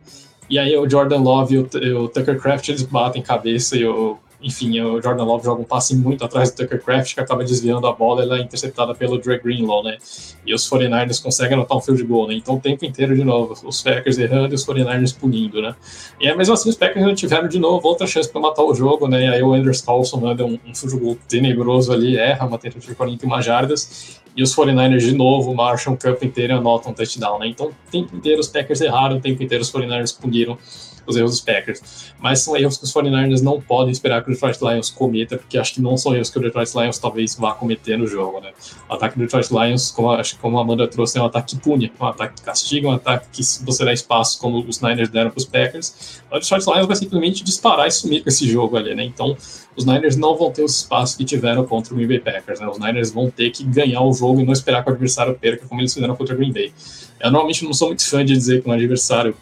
E 0.50 0.58
aí 0.58 0.76
o 0.78 0.90
Jordan 0.90 1.20
Love 1.20 1.56
e 1.56 1.58
o, 1.60 2.04
o 2.04 2.08
Tucker 2.08 2.40
Craft 2.40 2.70
eles 2.70 2.84
batem 2.84 3.22
cabeça 3.22 3.76
e 3.78 3.86
o 3.86 4.18
enfim, 4.42 4.80
o 4.82 5.02
Jordan 5.02 5.24
Love 5.24 5.46
joga 5.46 5.62
um 5.62 5.66
passe 5.66 5.96
muito 5.96 6.24
atrás 6.24 6.52
do 6.52 6.58
Tucker 6.58 6.84
Craft, 6.84 7.16
que 7.16 7.20
acaba 7.20 7.44
desviando 7.44 7.88
a 7.88 7.92
bola, 7.92 8.22
ela 8.22 8.38
é 8.38 8.42
interceptada 8.42 8.94
pelo 8.94 9.18
Dre 9.18 9.40
Greenlaw, 9.40 9.84
né? 9.84 9.98
E 10.46 10.54
os 10.54 10.70
49ers 10.70 11.22
conseguem 11.22 11.56
anotar 11.56 11.78
um 11.78 11.82
field 11.82 12.04
goal, 12.04 12.28
né? 12.28 12.36
Então 12.36 12.56
o 12.56 12.60
tempo 12.60 12.86
inteiro 12.86 13.16
de 13.16 13.24
novo, 13.24 13.56
os 13.68 13.82
Packers 13.82 14.18
errando 14.20 14.54
e 14.54 14.56
os 14.56 14.66
49ers 14.66 15.18
punindo, 15.18 15.62
né? 15.62 15.76
E 16.22 16.28
é 16.28 16.36
mesmo 16.36 16.54
assim, 16.54 16.70
os 16.70 16.76
Packers 16.76 17.04
não 17.04 17.16
tiveram 17.16 17.48
de 17.48 17.58
novo 17.58 17.88
outra 17.88 18.06
chance 18.06 18.30
para 18.32 18.40
matar 18.40 18.64
o 18.64 18.76
jogo, 18.76 19.08
né? 19.08 19.26
E 19.26 19.28
aí 19.28 19.42
o 19.42 19.54
Anders 19.54 19.82
Carlson 19.82 20.18
manda 20.18 20.46
um, 20.46 20.60
um 20.66 20.76
field 20.76 20.98
goal 20.98 21.18
tenebroso 21.28 21.92
ali, 21.92 22.16
erra 22.16 22.46
uma 22.46 22.60
tentativa 22.60 22.92
de 22.92 22.96
41 22.96 23.42
jardas, 23.42 24.22
e 24.36 24.44
os 24.44 24.56
49ers 24.56 25.00
de 25.00 25.16
novo 25.16 25.52
marcham 25.56 25.94
o 25.94 25.98
campo 25.98 26.24
inteiro 26.24 26.54
e 26.54 26.56
anotam 26.56 26.92
um 26.92 26.94
touchdown, 26.96 27.40
né? 27.40 27.48
Então 27.48 27.68
o 27.68 27.74
tempo 27.92 28.16
inteiro 28.16 28.40
os 28.40 28.48
Packers 28.48 28.82
erraram, 28.82 29.18
o 29.18 29.20
tempo 29.20 29.42
inteiro 29.42 29.64
os 29.64 29.72
49ers 29.72 30.16
puniram 30.16 30.60
os 31.08 31.16
erros 31.16 31.32
dos 31.32 31.42
Packers. 31.42 32.14
Mas 32.20 32.42
são 32.42 32.56
erros 32.56 32.78
que 32.78 32.84
os 32.84 32.94
49ers 32.94 33.42
não 33.42 33.62
podem 33.62 33.92
esperar 33.92 34.24
que 34.24 34.30
o 34.30 34.34
Detroit 34.34 34.60
Lions 34.62 34.90
cometa, 34.90 35.38
porque 35.38 35.58
acho 35.58 35.74
que 35.74 35.82
não 35.82 35.98
são 35.98 36.14
erros 36.14 36.30
que 36.30 36.38
o 36.38 36.42
Detroit 36.42 36.72
Lions 36.76 36.98
talvez 37.00 37.36
vá 37.36 37.54
cometer 37.54 37.98
no 37.98 38.08
jogo, 38.08 38.40
né? 38.40 38.52
O 38.90 38.94
ataque 38.94 39.18
do 39.18 39.22
Detroit 39.22 39.50
Lions, 39.52 39.92
como, 39.92 40.12
acho, 40.12 40.38
como 40.40 40.58
a 40.58 40.62
Amanda 40.62 40.88
trouxe, 40.88 41.18
é 41.18 41.22
um 41.22 41.26
ataque 41.26 41.56
que 41.56 41.62
pune, 41.62 41.92
um 42.00 42.06
ataque 42.06 42.36
que 42.36 42.42
castiga, 42.42 42.88
um 42.88 42.92
ataque 42.92 43.28
que 43.32 43.44
você 43.64 43.86
dá 43.86 43.94
espaço, 43.94 44.40
como 44.40 44.60
os 44.60 44.82
Niners 44.82 45.10
deram 45.10 45.30
para 45.30 45.40
os 45.40 45.46
Packers. 45.46 46.22
O 46.32 46.40
Detroit 46.40 46.66
Lions 46.66 46.88
vai 46.88 46.96
simplesmente 46.96 47.44
disparar 47.44 47.88
e 47.88 47.92
sumir 47.92 48.24
com 48.24 48.30
esse 48.30 48.48
jogo 48.48 48.78
ali, 48.78 48.94
né? 48.94 49.04
Então, 49.04 49.36
os 49.76 49.86
Niners 49.86 50.16
não 50.16 50.36
vão 50.36 50.52
ter 50.52 50.64
os 50.64 50.76
espaços 50.76 51.16
que 51.16 51.24
tiveram 51.24 51.64
contra 51.64 51.94
o 51.94 51.98
Green 51.98 52.08
Bay 52.08 52.20
Packers, 52.20 52.60
né? 52.60 52.68
Os 52.68 52.80
Niners 52.80 53.12
vão 53.12 53.30
ter 53.30 53.52
que 53.52 53.64
ganhar 53.64 54.02
o 54.02 54.12
jogo 54.12 54.42
e 54.42 54.44
não 54.44 54.52
esperar 54.52 54.84
que 54.84 54.90
o 54.90 54.94
adversário 54.94 55.36
perca, 55.36 55.68
como 55.68 55.80
eles 55.80 55.94
fizeram 55.94 56.16
contra 56.16 56.34
o 56.34 56.38
Green 56.38 56.52
Bay. 56.52 56.74
Eu 57.20 57.32
normalmente 57.32 57.64
não 57.64 57.74
sou 57.74 57.90
muito 57.90 58.08
fã 58.08 58.26
de 58.26 58.34
dizer 58.34 58.64
que 58.64 58.70
um 58.70 58.72
adversário 58.72 59.36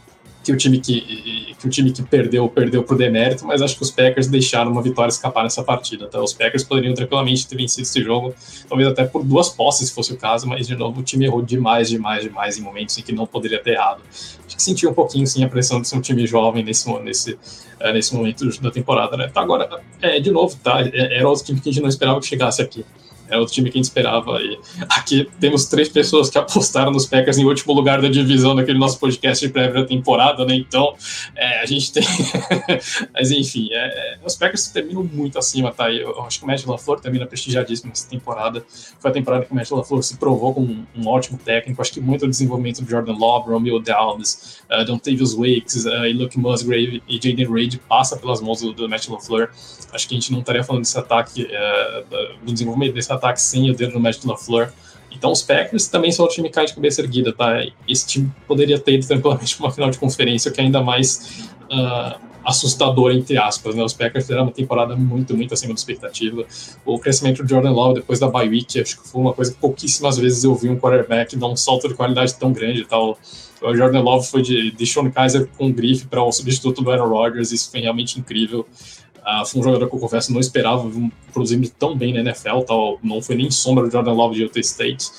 que 0.46 0.52
o 0.52 0.58
time 0.58 0.80
que, 0.80 1.56
que 1.58 1.68
o 1.68 1.70
time 1.70 1.92
que 1.92 2.04
perdeu 2.04 2.48
perdeu 2.48 2.84
por 2.84 2.96
demérito, 2.96 3.46
mas 3.48 3.64
acho 3.64 3.76
que 3.76 3.82
os 3.82 3.90
Packers 3.90 4.28
deixaram 4.28 4.72
uma 4.72 4.82
vitória 4.82 5.10
escapar 5.10 5.44
nessa 5.44 5.64
partida. 5.64 6.08
Tá? 6.08 6.22
Os 6.22 6.34
Packers 6.34 6.64
poderiam 6.64 6.94
tranquilamente 6.94 7.48
ter 7.48 7.56
vencido 7.56 7.82
esse 7.82 8.04
jogo, 8.04 8.34
talvez 8.70 8.88
até 8.88 9.04
por 9.06 9.24
duas 9.24 9.50
posses, 9.50 9.90
se 9.90 9.96
fosse 9.96 10.14
o 10.14 10.18
caso, 10.18 10.48
mas 10.48 10.68
de 10.68 10.76
novo 10.76 11.00
o 11.02 11.04
time 11.04 11.26
errou 11.26 11.42
demais, 11.42 11.90
demais, 11.90 12.24
demais 12.24 12.60
em 12.60 12.62
momentos 12.62 12.96
em 13.00 13.02
que 13.02 13.12
não 13.12 13.26
poderia 13.26 13.60
ter 13.60 13.72
errado. 13.72 14.02
Acho 14.46 14.56
que 14.56 14.62
sentiu 14.62 14.92
um 14.92 14.94
pouquinho 14.94 15.26
sim 15.26 15.44
a 15.44 15.50
pressão 15.50 15.82
de 15.82 15.88
ser 15.88 15.98
um 15.98 16.02
time 16.02 16.28
jovem 16.28 16.64
nesse, 16.64 16.88
nesse, 17.00 17.40
é, 17.80 17.92
nesse 17.92 18.14
momento 18.14 18.48
da 18.62 18.70
temporada. 18.70 19.18
Né? 19.18 19.28
Tá, 19.34 19.42
agora, 19.42 19.82
é, 20.00 20.20
de 20.20 20.30
novo, 20.30 20.56
tá? 20.64 20.82
É, 20.82 21.18
era 21.18 21.28
outro 21.28 21.44
time 21.44 21.60
que 21.60 21.70
a 21.70 21.74
gente 21.74 21.82
não 21.82 21.90
esperava 21.90 22.20
que 22.20 22.28
chegasse 22.28 22.62
aqui. 22.62 22.86
É 23.30 23.38
outro 23.38 23.54
time 23.54 23.70
que 23.70 23.78
a 23.78 23.80
gente 23.80 23.86
esperava. 23.86 24.42
E 24.42 24.58
aqui 24.90 25.28
temos 25.40 25.66
três 25.66 25.90
pessoas 25.90 26.30
que 26.30 26.38
apostaram 26.38 26.92
nos 26.92 27.06
Packers 27.06 27.38
em 27.38 27.46
último 27.46 27.74
lugar 27.74 28.02
da 28.02 28.08
divisão 28.08 28.54
naquele 28.54 28.78
nosso 28.78 29.00
podcast 29.00 29.46
de 29.46 29.52
prévia 29.52 29.86
temporada, 29.86 30.46
né? 30.46 30.56
Então, 30.56 30.96
é, 31.36 31.62
a 31.62 31.66
gente 31.66 31.92
tem. 31.92 32.04
Mas 33.14 33.32
enfim, 33.32 33.70
é, 33.72 34.18
os 34.26 34.36
Packers 34.36 34.68
terminam 34.68 35.04
muito 35.04 35.38
acima, 35.38 35.72
tá? 35.72 35.92
Eu 35.92 36.22
acho 36.24 36.40
que 36.40 36.46
o 36.46 36.48
Matt 36.48 36.66
LaFleur 36.66 37.00
termina 37.00 37.26
prestigiadíssimo 37.26 37.90
nessa 37.90 38.08
temporada. 38.08 38.66
Foi 39.00 39.12
a 39.12 39.14
temporada 39.14 39.46
que 39.46 39.52
o 39.52 39.56
Matt 39.56 39.72
LaFleur 39.72 40.04
se 40.04 40.18
provou 40.18 40.54
como 40.54 40.68
um, 40.68 40.86
um 40.96 41.08
ótimo 41.08 41.38
técnico. 41.38 41.82
Acho 41.82 41.94
que 41.94 42.02
muito 42.02 42.26
o 42.26 42.30
desenvolvimento 42.30 42.82
do 42.82 42.90
Jordan 42.90 43.14
Love, 43.14 43.50
Romeo 43.50 43.80
Downs, 43.80 44.60
uh, 44.72 44.86
Don 44.86 44.98
Tavius 44.98 45.34
Wakes 45.34 45.86
uh, 45.86 46.06
e 46.06 46.14
Luke 46.14 46.38
Musgrave 46.38 47.02
e 47.08 47.16
Jaden 47.16 47.52
Reid 47.52 47.80
passa 47.88 48.18
pelas 48.18 48.42
mãos 48.42 48.62
do, 48.62 48.74
do 48.74 48.90
Matt 48.90 49.08
LaFleur. 49.08 49.50
Acho 49.92 50.08
que 50.08 50.16
a 50.16 50.20
gente 50.20 50.32
não 50.32 50.40
estaria 50.40 50.64
falando 50.64 50.84
desse 50.84 50.98
ataque, 50.98 51.44
uh, 51.44 52.46
do 52.46 52.54
desenvolvimento 52.54 52.94
desse 52.94 53.12
ataque 53.16 53.42
sem 53.42 53.70
o 53.70 53.76
dedo 53.76 53.94
no 53.94 54.00
Matt 54.00 54.24
LaFleur. 54.24 54.72
Então 55.12 55.32
os 55.32 55.42
Packers 55.42 55.88
também 55.88 56.12
são 56.12 56.26
o 56.26 56.28
time 56.28 56.50
que 56.50 56.56
cai 56.56 56.66
de 56.66 56.74
cabeça 56.74 57.02
erguida, 57.02 57.32
tá? 57.32 57.66
Esse 57.88 58.06
time 58.06 58.32
poderia 58.48 58.78
ter 58.78 58.94
ido 58.94 59.08
tranquilamente 59.08 59.56
para 59.58 59.66
uma 59.66 59.72
final 59.72 59.90
de 59.90 59.98
conferência, 59.98 60.52
que 60.52 60.60
é 60.60 60.64
ainda 60.64 60.82
mais 60.82 61.48
uh, 61.72 62.20
assustador, 62.44 63.12
entre 63.12 63.38
aspas, 63.38 63.76
né? 63.76 63.84
Os 63.84 63.94
Packers 63.94 64.26
fizeram 64.26 64.44
uma 64.44 64.52
temporada 64.52 64.96
muito, 64.96 65.36
muito 65.36 65.54
acima 65.54 65.74
da 65.74 65.80
expectativa. 65.80 66.46
O 66.86 67.00
crescimento 67.00 67.42
do 67.42 67.50
Jordan 67.50 67.72
Love 67.72 67.96
depois 67.96 68.20
da 68.20 68.28
bye 68.28 68.48
week, 68.48 68.80
acho 68.80 69.02
que 69.02 69.08
foi 69.08 69.22
uma 69.22 69.34
coisa 69.34 69.52
que 69.52 69.58
pouquíssimas 69.58 70.18
vezes 70.18 70.44
eu 70.44 70.54
vi 70.54 70.70
um 70.70 70.78
quarterback 70.78 71.36
dar 71.36 71.48
um 71.48 71.56
salto 71.56 71.88
de 71.88 71.96
qualidade 71.96 72.36
tão 72.36 72.52
grande 72.52 72.82
e 72.82 72.86
tal. 72.86 73.18
O 73.62 73.76
Jordan 73.76 74.02
Love 74.02 74.28
foi 74.28 74.42
de, 74.42 74.72
de 74.72 74.86
Sean 74.86 75.10
Kaiser 75.10 75.48
com 75.58 75.72
grife 75.72 76.06
para 76.06 76.22
o 76.22 76.32
substituto 76.32 76.84
do 76.84 76.92
Aaron 76.92 77.08
Rodgers, 77.08 77.52
isso 77.52 77.72
foi 77.72 77.80
realmente 77.80 78.20
incrível. 78.20 78.68
Uh, 79.26 79.46
foi 79.46 79.60
um 79.60 79.64
jogador 79.64 79.90
que 79.90 79.96
eu 79.96 80.00
confesso 80.00 80.32
não 80.32 80.40
esperava 80.40 80.88
produzindo 81.34 81.68
tão 81.70 81.98
bem 81.98 82.14
na 82.14 82.20
NFL, 82.20 82.60
tal, 82.62 83.00
não 83.02 83.22
foi 83.22 83.36
nem 83.36 83.50
sombra 83.50 83.86
do 83.86 83.92
Jordan 83.92 84.14
Love 84.14 84.36
de 84.36 84.44
Utah 84.44 84.60
State. 84.60 85.10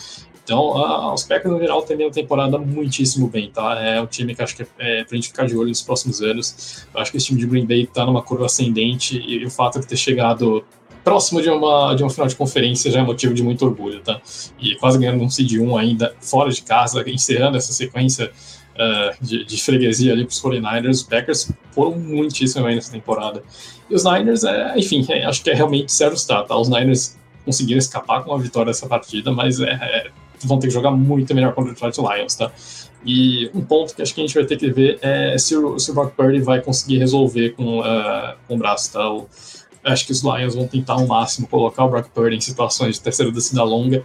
Então, 0.45 0.61
uh, 0.61 1.13
os 1.13 1.25
Packers 1.25 1.53
no 1.53 1.59
geral 1.59 1.83
terminam 1.83 2.09
a 2.09 2.13
temporada 2.13 2.57
muitíssimo 2.57 3.27
bem, 3.27 3.51
tá? 3.51 3.83
É 3.83 4.01
um 4.01 4.07
time 4.07 4.33
que 4.33 4.41
acho 4.41 4.55
que 4.55 4.63
é, 4.63 5.01
é 5.01 5.05
pra 5.05 5.17
gente 5.17 5.29
ficar 5.29 5.45
de 5.45 5.57
olho 5.57 5.71
nos 5.71 5.83
próximos 5.83 6.23
anos. 6.23 6.87
Eu 6.95 7.01
acho 7.01 7.11
que 7.11 7.17
esse 7.17 7.27
time 7.27 7.41
de 7.41 7.47
Green 7.47 7.67
Bay 7.67 7.85
tá 7.85 8.07
numa 8.07 8.23
curva 8.23 8.47
ascendente 8.47 9.19
e, 9.19 9.39
e 9.39 9.45
o 9.45 9.51
fato 9.51 9.81
de 9.81 9.89
ter 9.89 9.97
chegado 9.97 10.65
próximo 11.03 11.43
de 11.43 11.49
uma, 11.49 11.95
de 11.95 12.03
uma 12.05 12.11
final 12.11 12.29
de 12.29 12.37
conferência 12.37 12.91
já 12.91 13.01
é 13.01 13.03
motivo 13.03 13.35
de 13.35 13.43
muito 13.43 13.65
orgulho, 13.65 14.01
tá? 14.01 14.21
E 14.61 14.77
quase 14.77 14.99
ganhando 14.99 15.23
um 15.23 15.31
seed 15.31 15.53
1 15.53 15.77
ainda 15.77 16.15
fora 16.21 16.51
de 16.51 16.63
casa, 16.63 17.03
encerrando 17.09 17.57
essa 17.57 17.73
sequência 17.73 18.31
uh, 18.77 19.25
de, 19.25 19.45
de, 19.45 19.63
freguesia 19.63 20.13
ali 20.13 20.25
para 20.25 20.33
os 20.33 20.41
49ers, 20.41 20.91
os 20.91 21.03
Packers 21.03 21.53
foram 21.73 21.99
muitíssimo 21.99 22.65
bem 22.65 22.77
nessa 22.77 22.93
temporada. 22.93 23.43
E 23.89 23.95
os 23.95 24.05
Niners, 24.05 24.45
é, 24.45 24.79
enfim, 24.79 25.05
é, 25.09 25.25
acho 25.25 25.43
que 25.43 25.51
é 25.51 25.55
realmente 25.55 25.93
zero 25.93 26.15
está, 26.15 26.43
tá? 26.43 26.57
Os 26.57 26.69
Niners 26.69 27.17
conseguiram 27.45 27.79
escapar 27.79 28.25
com 28.25 28.35
a 28.35 28.39
vitória 28.39 28.71
dessa 28.71 28.87
partida, 28.87 29.33
mas 29.33 29.61
é, 29.61 29.71
é, 29.71 30.11
vão 30.45 30.59
ter 30.59 30.69
que 30.69 30.73
jogar 30.73 30.91
muito 30.91 31.35
melhor 31.35 31.55
contra 31.55 31.71
o 31.71 31.75
Detroit 31.75 31.99
Lions, 31.99 32.35
tá? 32.35 32.51
E 33.05 33.51
um 33.55 33.61
ponto 33.61 33.95
que 33.95 34.03
acho 34.03 34.15
que 34.15 34.21
a 34.21 34.27
gente 34.27 34.35
vai 34.35 34.45
ter 34.45 34.57
que 34.57 34.71
ver 34.71 34.99
é 35.01 35.39
se 35.39 35.57
o, 35.57 35.79
se 35.79 35.91
o 35.91 35.95
Brock 35.95 36.15
Purdy 36.15 36.41
vai 36.41 36.61
conseguir 36.61 36.99
resolver 36.99 37.51
com, 37.51 37.79
uh, 37.79 38.35
com 38.49 38.57
o 38.57 38.59
braço, 38.59 38.93
tá? 38.93 39.09
O, 39.13 39.29
acho 39.85 40.05
que 40.05 40.13
os 40.13 40.23
Lions 40.23 40.57
vão 40.57 40.67
tentar 40.67 40.95
ao 40.95 41.07
máximo 41.07 41.47
colocar 41.47 41.85
o 41.85 41.89
Brock 41.89 42.09
Purdy 42.09 42.37
em 42.37 42.41
situações 42.41 42.97
de 42.97 43.01
terceira 43.01 43.31
descida 43.31 43.63
longa 43.63 44.05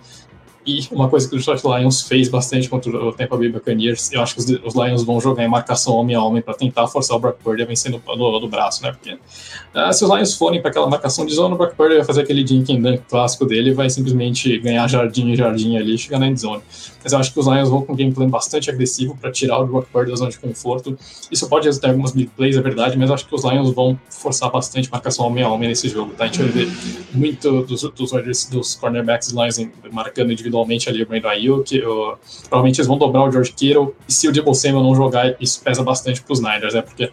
e 0.65 0.87
uma 0.91 1.09
coisa 1.09 1.27
que 1.27 1.35
o 1.35 1.37
Detroit 1.39 1.63
Lions 1.63 2.01
fez 2.03 2.29
bastante 2.29 2.69
contra 2.69 2.91
o 2.95 3.11
Tampa 3.11 3.35
Bay 3.35 3.49
Buccaneers, 3.49 4.11
eu 4.11 4.21
acho 4.21 4.35
que 4.35 4.41
os, 4.41 4.49
os 4.63 4.75
Lions 4.75 5.03
vão 5.03 5.19
jogar 5.19 5.43
em 5.43 5.47
marcação 5.47 5.95
homem 5.95 6.15
a 6.15 6.23
homem 6.23 6.41
para 6.41 6.53
tentar 6.53 6.87
forçar 6.87 7.17
o 7.17 7.19
Brock 7.19 7.37
Purdy 7.43 7.63
a 7.63 7.65
vencer 7.65 7.91
no, 7.91 7.99
no, 8.15 8.39
no 8.39 8.47
braço, 8.47 8.83
né? 8.83 8.91
Porque 8.91 9.13
uh, 9.13 9.91
se 9.91 10.05
os 10.05 10.09
Lions 10.11 10.35
forem 10.35 10.61
para 10.61 10.69
aquela 10.69 10.87
marcação 10.87 11.25
de 11.25 11.33
zona, 11.33 11.55
o 11.55 11.57
Brock 11.57 11.75
Purdy 11.75 11.95
vai 11.95 12.05
fazer 12.05 12.21
aquele 12.21 12.43
dink 12.43 12.71
and 12.71 12.81
dunk 12.81 13.01
clássico 13.09 13.45
dele 13.45 13.71
e 13.71 13.73
vai 13.73 13.89
simplesmente 13.89 14.55
ganhar 14.59 14.87
jardim 14.87 15.31
e 15.31 15.35
jardim 15.35 15.77
ali 15.77 15.95
e 15.95 15.97
chegar 15.97 16.19
na 16.19 16.27
endzone. 16.27 16.61
Mas 17.03 17.11
eu 17.11 17.17
acho 17.17 17.33
que 17.33 17.39
os 17.39 17.47
Lions 17.47 17.69
vão 17.69 17.81
com 17.81 17.93
um 17.93 17.95
gameplay 17.95 18.27
bastante 18.27 18.69
agressivo 18.69 19.17
para 19.19 19.31
tirar 19.31 19.59
o 19.59 19.65
Brock 19.65 19.87
Purdy 19.91 20.11
da 20.11 20.17
zona 20.17 20.29
de 20.29 20.37
conforto. 20.37 20.95
Isso 21.31 21.49
pode 21.49 21.65
resultar 21.65 21.87
em 21.87 21.91
algumas 21.91 22.11
big 22.11 22.29
plays, 22.37 22.55
é 22.55 22.61
verdade, 22.61 22.97
mas 22.99 23.09
eu 23.09 23.15
acho 23.15 23.27
que 23.27 23.33
os 23.33 23.43
Lions 23.43 23.71
vão 23.71 23.99
forçar 24.09 24.51
bastante 24.51 24.91
marcação 24.91 25.25
homem 25.25 25.43
a 25.43 25.49
homem 25.49 25.69
nesse 25.69 25.89
jogo, 25.89 26.13
tá? 26.13 26.25
A 26.25 26.27
gente 26.27 26.43
vai 26.43 26.51
ver 26.51 26.69
muito 27.11 27.63
dos, 27.63 27.81
dos, 27.81 28.45
dos 28.45 28.75
cornerbacks 28.75 29.29
Lions 29.29 29.59
marcando 29.91 30.31
individualmente 30.31 30.50
ali 30.59 31.03
o 31.03 31.05
Brandon 31.05 31.27
Ayuk, 31.29 31.83
o, 31.83 32.17
provavelmente 32.49 32.79
eles 32.79 32.87
vão 32.87 32.97
dobrar 32.97 33.23
o 33.23 33.31
George 33.31 33.51
Kittle, 33.53 33.93
e 34.07 34.11
se 34.11 34.27
o 34.27 34.31
Debo 34.31 34.53
Samuel 34.53 34.83
não 34.83 34.95
jogar, 34.95 35.35
isso 35.39 35.61
pesa 35.61 35.83
bastante 35.83 36.21
para 36.21 36.33
os 36.33 36.39
Niners, 36.39 36.73
né? 36.73 36.81
Porque 36.81 37.09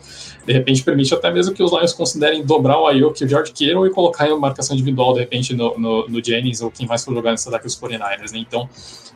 de 0.47 0.53
repente 0.53 0.83
permite 0.83 1.13
até 1.15 1.31
mesmo 1.31 1.55
que 1.55 1.63
os 1.63 1.73
Lions 1.73 1.93
considerem 1.93 2.45
dobrar 2.45 2.79
o 2.79 2.87
Ayuk 2.87 3.23
e 3.23 3.27
o 3.27 3.29
George 3.29 3.53
Kittle 3.53 3.87
e 3.87 3.91
colocar 3.91 4.29
em 4.29 4.39
marcação 4.39 4.75
individual, 4.75 5.13
de 5.13 5.21
repente, 5.21 5.55
no, 5.55 5.79
no, 5.79 6.09
no 6.09 6.25
Jennings 6.25 6.63
ou 6.63 6.71
quem 6.71 6.87
mais 6.87 7.05
for 7.05 7.15
jogar 7.15 7.33
nesse 7.33 7.49
ataque 7.49 7.65
dos 7.65 7.79
49ers, 7.79 8.33
né? 8.33 8.39
Então, 8.39 8.69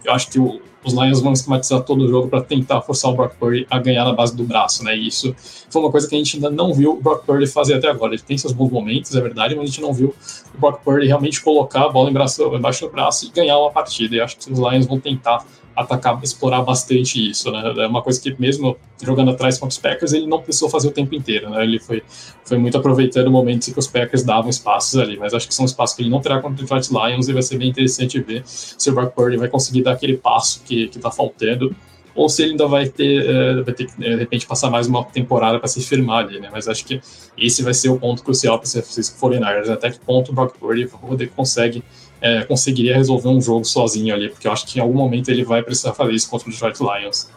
eu 0.04 0.12
acho 0.12 0.30
que 0.30 0.38
o, 0.38 0.60
os 0.84 0.92
Lions 0.92 1.20
vão 1.20 1.32
esquematizar 1.32 1.82
todo 1.82 2.04
o 2.04 2.08
jogo 2.08 2.28
para 2.28 2.42
tentar 2.42 2.80
forçar 2.82 3.10
o 3.10 3.14
Brock 3.14 3.36
Purdy 3.36 3.66
a 3.70 3.78
ganhar 3.78 4.04
na 4.04 4.12
base 4.12 4.36
do 4.36 4.42
braço, 4.42 4.82
né? 4.84 4.96
E 4.96 5.06
isso 5.06 5.34
foi 5.70 5.80
uma 5.80 5.90
coisa 5.90 6.08
que 6.08 6.14
a 6.14 6.18
gente 6.18 6.36
ainda 6.36 6.50
não 6.50 6.74
viu 6.74 6.94
o 6.94 7.00
Brock 7.00 7.24
Purdy 7.24 7.46
fazer 7.46 7.74
até 7.74 7.88
agora. 7.88 8.14
Ele 8.14 8.22
tem 8.22 8.36
seus 8.36 8.52
bons 8.52 8.70
momentos, 8.70 9.14
é 9.14 9.20
verdade, 9.20 9.54
mas 9.54 9.64
a 9.64 9.66
gente 9.66 9.80
não 9.80 9.92
viu 9.92 10.14
o 10.54 10.58
Brock 10.58 10.82
Purdy 10.82 11.06
realmente 11.06 11.40
colocar 11.40 11.84
a 11.84 11.88
bola 11.88 12.10
embaixo 12.10 12.86
do 12.86 12.90
braço 12.90 13.26
e 13.26 13.30
ganhar 13.30 13.58
uma 13.58 13.70
partida. 13.70 14.11
E 14.14 14.20
acho 14.20 14.36
que 14.36 14.52
os 14.52 14.59
Lions 14.59 14.86
vão 14.86 14.98
tentar 14.98 15.44
atacar, 15.74 16.18
explorar 16.22 16.62
bastante 16.62 17.30
isso, 17.30 17.51
né? 17.51 17.74
É 17.78 17.86
uma 17.86 18.02
coisa 18.02 18.20
que 18.20 18.39
mesmo 18.39 18.76
jogando 19.02 19.30
atrás 19.30 19.59
contra 19.59 19.72
os 19.72 19.78
Packers, 19.78 20.12
ele 20.12 20.26
não 20.26 20.40
precisou 20.40 20.68
fazer 20.68 20.89
o 20.89 20.90
tempo 20.90 21.14
inteiro, 21.14 21.51
né? 21.51 21.62
Ele 21.62 21.78
foi, 21.78 22.02
foi 22.44 22.59
muito 22.59 22.76
aproveitando 22.76 23.30
momentos 23.30 23.68
em 23.68 23.72
que 23.72 23.78
os 23.78 23.86
Packers 23.86 24.22
davam 24.22 24.51
espaços 24.51 24.98
ali, 24.98 25.16
mas 25.16 25.32
acho 25.32 25.48
que 25.48 25.55
são 25.55 25.64
espaços 25.64 25.97
que 25.97 26.02
ele 26.02 26.10
não 26.10 26.20
terá 26.20 26.40
contra 26.40 26.52
o 26.52 26.56
Detroit 26.56 26.89
Lions 26.90 27.28
e 27.28 27.32
vai 27.32 27.43
ser 27.43 27.56
bem 27.56 27.70
interessante 27.70 28.20
ver 28.20 28.43
se 28.44 28.90
o 28.90 28.94
Brock 28.94 29.14
Purdy 29.14 29.36
vai 29.36 29.48
conseguir 29.48 29.82
dar 29.82 29.93
aquele 29.93 30.16
passo 30.16 30.62
que, 30.64 30.89
que 30.89 30.98
tá 30.98 31.10
faltando 31.10 31.74
ou 32.14 32.28
se 32.28 32.43
ele 32.43 32.52
ainda 32.52 32.66
vai 32.66 32.89
ter, 32.89 33.24
uh, 33.24 33.64
vai 33.64 33.74
ter 33.74 33.86
que, 33.86 33.97
de 33.98 34.16
repente, 34.16 34.47
passar 34.47 34.70
mais 34.70 34.86
uma 34.86 35.05
temporada 35.05 35.59
para 35.59 35.68
se 35.68 35.80
firmar 35.80 36.26
ali, 36.26 36.39
né? 36.40 36.51
Mas 36.52 36.68
acho 36.68 36.84
que 36.84 37.01
esse 37.39 37.62
vai 37.62 37.72
ser 37.72 37.89
o 37.89 37.98
ponto 37.98 38.22
crucial 38.22 38.59
para 38.59 38.66
os 38.66 38.74
49ers. 38.74 39.70
Até 39.70 39.90
que 39.90 39.98
ponto 40.01 40.30
o 40.30 40.34
Brock 40.34 40.59
Purdy 40.59 40.90
consegue 41.34 41.82
é, 42.22 42.44
conseguiria 42.44 42.96
resolver 42.96 43.28
um 43.28 43.40
jogo 43.40 43.64
sozinho 43.64 44.14
ali, 44.14 44.28
porque 44.28 44.46
eu 44.46 44.52
acho 44.52 44.64
que 44.66 44.78
em 44.78 44.82
algum 44.82 44.94
momento 44.94 45.28
ele 45.28 45.44
vai 45.44 45.62
precisar 45.62 45.92
fazer 45.92 46.12
isso 46.12 46.30
contra 46.30 46.48
o 46.48 46.52
Detroit 46.52 46.78
Lions. 46.80 47.28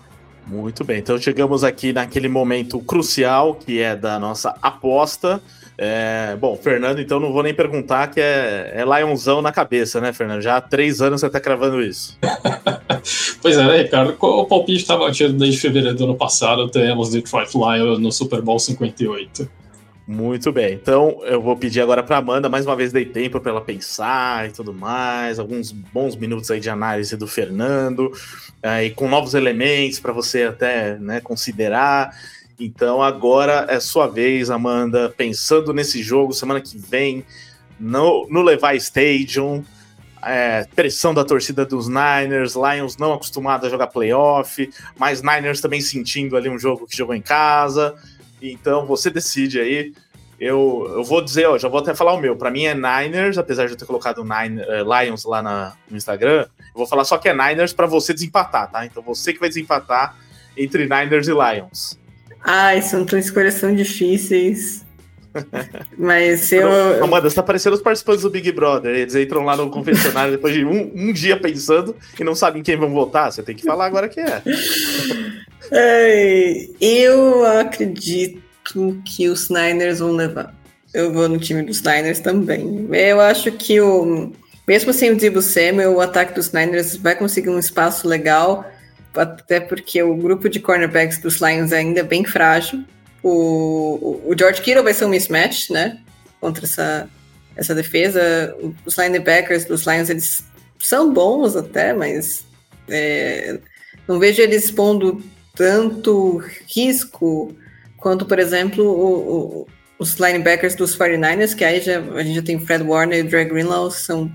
Muito 0.47 0.83
bem, 0.83 0.99
então 0.99 1.17
chegamos 1.17 1.63
aqui 1.63 1.91
naquele 1.91 2.27
momento 2.27 2.79
crucial 2.79 3.55
que 3.55 3.81
é 3.81 3.95
da 3.95 4.19
nossa 4.19 4.55
aposta. 4.61 5.41
É, 5.77 6.37
bom, 6.39 6.55
Fernando, 6.55 7.01
então 7.01 7.19
não 7.19 7.33
vou 7.33 7.43
nem 7.43 7.53
perguntar, 7.53 8.07
que 8.07 8.21
é, 8.21 8.73
é 8.75 8.85
Lionzão 8.85 9.41
na 9.41 9.51
cabeça, 9.51 9.99
né, 9.99 10.13
Fernando? 10.13 10.41
Já 10.41 10.57
há 10.57 10.61
três 10.61 11.01
anos 11.01 11.19
você 11.19 11.29
tá 11.29 11.39
cravando 11.39 11.81
isso. 11.81 12.17
pois 13.41 13.57
é, 13.57 13.65
né, 13.65 13.81
Ricardo? 13.81 14.15
O 14.19 14.45
palpite 14.45 14.83
estava 14.83 15.05
batido 15.05 15.33
desde 15.33 15.59
fevereiro 15.59 15.97
do 15.97 16.03
ano 16.03 16.15
passado, 16.15 16.69
temos 16.69 17.09
Detroit 17.09 17.49
Lions 17.55 17.99
no 17.99 18.11
Super 18.11 18.41
Bowl 18.41 18.59
58. 18.59 19.49
Muito 20.07 20.51
bem. 20.51 20.75
Então, 20.75 21.19
eu 21.23 21.41
vou 21.41 21.57
pedir 21.57 21.81
agora 21.81 22.03
para 22.03 22.17
Amanda, 22.17 22.47
mais 22.47 22.63
uma 22.63 22.75
vez 22.75 22.91
dei 22.91 23.05
tempo 23.05 23.39
para 23.39 23.51
ela 23.51 23.61
pensar 23.61 24.47
e 24.47 24.51
tudo 24.51 24.71
mais, 24.71 25.39
alguns 25.39 25.71
bons 25.71 26.15
minutos 26.15 26.51
aí 26.51 26.59
de 26.59 26.69
análise 26.69 27.17
do 27.17 27.25
Fernando, 27.25 28.11
aí 28.61 28.91
com 28.91 29.09
novos 29.09 29.33
elementos 29.33 29.99
para 29.99 30.13
você 30.13 30.43
até 30.43 30.95
né, 30.99 31.19
considerar. 31.21 32.15
Então, 32.59 33.01
agora 33.01 33.65
é 33.67 33.79
sua 33.79 34.05
vez, 34.05 34.51
Amanda, 34.51 35.11
pensando 35.17 35.73
nesse 35.73 36.03
jogo 36.03 36.33
semana 36.33 36.61
que 36.61 36.77
vem 36.77 37.25
no, 37.79 38.27
no 38.29 38.43
Levi 38.43 38.77
Stadium. 38.77 39.63
É, 40.23 40.65
pressão 40.75 41.13
da 41.13 41.23
torcida 41.23 41.65
dos 41.65 41.87
Niners, 41.87 42.55
Lions 42.55 42.97
não 42.97 43.13
acostumado 43.13 43.65
a 43.65 43.69
jogar 43.69 43.87
playoff, 43.87 44.69
mas 44.97 45.21
Niners 45.21 45.61
também 45.61 45.81
sentindo 45.81 46.35
ali 46.35 46.49
um 46.49 46.57
jogo 46.57 46.87
que 46.87 46.97
jogou 46.97 47.13
em 47.13 47.21
casa. 47.21 47.95
Então 48.51 48.85
você 48.85 49.09
decide 49.09 49.59
aí. 49.59 49.93
Eu, 50.37 50.91
eu 50.95 51.03
vou 51.03 51.23
dizer, 51.23 51.47
ó, 51.47 51.57
já 51.57 51.69
vou 51.69 51.79
até 51.79 51.95
falar 51.95 52.13
o 52.13 52.19
meu. 52.19 52.35
Para 52.35 52.51
mim 52.51 52.65
é 52.65 52.73
Niners, 52.73 53.37
apesar 53.37 53.67
de 53.67 53.71
eu 53.71 53.77
ter 53.77 53.85
colocado 53.85 54.21
Nine, 54.23 54.61
uh, 54.61 55.01
Lions 55.01 55.23
lá 55.23 55.41
na, 55.41 55.73
no 55.89 55.95
Instagram. 55.95 56.45
Eu 56.59 56.73
vou 56.75 56.85
falar 56.85 57.05
só 57.05 57.17
que 57.17 57.29
é 57.29 57.33
Niners 57.33 57.71
para 57.71 57.87
você 57.87 58.13
desempatar, 58.13 58.69
tá? 58.69 58.85
Então 58.85 59.01
você 59.01 59.31
que 59.31 59.39
vai 59.39 59.47
desempatar 59.47 60.17
entre 60.57 60.83
Niners 60.83 61.27
e 61.27 61.31
Lions. 61.31 61.97
Ai, 62.43 62.81
são 62.81 63.05
tão 63.05 63.17
escolhas 63.17 63.59
tão 63.59 63.73
difíceis. 63.73 64.85
Mas 65.97 66.51
eu. 66.51 67.03
Amanda, 67.03 67.29
você 67.29 67.35
tá 67.35 67.43
parecendo 67.43 67.75
os 67.75 67.81
participantes 67.81 68.23
do 68.23 68.29
Big 68.29 68.51
Brother. 68.51 68.95
Eles 68.95 69.15
entram 69.15 69.43
lá 69.43 69.55
no 69.55 69.69
confessionário 69.69 70.31
depois 70.31 70.53
de 70.53 70.63
um, 70.63 70.91
um 70.95 71.11
dia 71.11 71.37
pensando 71.37 71.95
e 72.19 72.23
não 72.23 72.35
sabem 72.35 72.63
quem 72.63 72.77
vão 72.77 72.89
votar. 72.89 73.31
Você 73.31 73.43
tem 73.43 73.55
que 73.55 73.65
falar 73.65 73.85
agora 73.85 74.07
quem 74.07 74.23
é. 74.23 74.41
é 75.71 76.67
eu 76.79 77.45
acredito 77.45 78.41
que 79.03 79.27
os 79.29 79.49
Niners 79.49 79.99
vão 79.99 80.11
levar. 80.11 80.53
Eu 80.93 81.11
vou 81.11 81.27
no 81.27 81.37
time 81.37 81.61
dos 81.61 81.81
Niners 81.81 82.19
também. 82.19 82.87
Eu 82.91 83.19
acho 83.19 83.51
que 83.51 83.79
o. 83.81 84.31
Mesmo 84.67 84.93
sem 84.93 85.11
o 85.11 85.17
Debo 85.17 85.41
Samuel, 85.41 85.93
o 85.93 86.01
ataque 86.01 86.33
dos 86.33 86.51
Niners 86.51 86.95
vai 86.95 87.15
conseguir 87.15 87.49
um 87.49 87.59
espaço 87.59 88.07
legal, 88.07 88.65
até 89.13 89.59
porque 89.59 90.01
o 90.01 90.15
grupo 90.15 90.49
de 90.49 90.59
cornerbacks 90.59 91.19
dos 91.19 91.35
Lions 91.35 91.71
ainda 91.71 91.99
é 91.99 92.03
bem 92.03 92.25
frágil. 92.25 92.83
O, 93.21 94.21
o 94.25 94.35
George 94.37 94.61
Kittle 94.61 94.83
vai 94.83 94.93
ser 94.93 95.05
um 95.05 95.09
mismatch, 95.09 95.69
né? 95.69 95.99
Contra 96.39 96.65
essa, 96.65 97.09
essa 97.55 97.75
defesa. 97.75 98.55
Os 98.85 98.97
linebackers 98.97 99.65
dos 99.65 99.85
Lions, 99.85 100.09
eles 100.09 100.43
são 100.79 101.13
bons 101.13 101.55
até, 101.55 101.93
mas 101.93 102.45
é, 102.89 103.59
não 104.07 104.17
vejo 104.17 104.41
eles 104.41 104.71
pondo 104.71 105.21
tanto 105.55 106.37
risco 106.67 107.55
quanto, 107.97 108.25
por 108.25 108.37
exemplo, 108.37 108.83
o, 108.83 109.61
o, 109.61 109.67
os 109.97 110.15
linebackers 110.15 110.75
dos 110.75 110.95
49ers, 110.95 111.55
que 111.55 111.63
aí 111.63 111.81
já, 111.81 111.99
a 111.99 112.23
gente 112.23 112.35
já 112.35 112.41
tem 112.41 112.59
Fred 112.59 112.83
Warner 112.83 113.19
e 113.19 113.21
o 113.21 113.29
Drake 113.29 113.51
Greenlaw, 113.51 113.89
são 113.89 114.31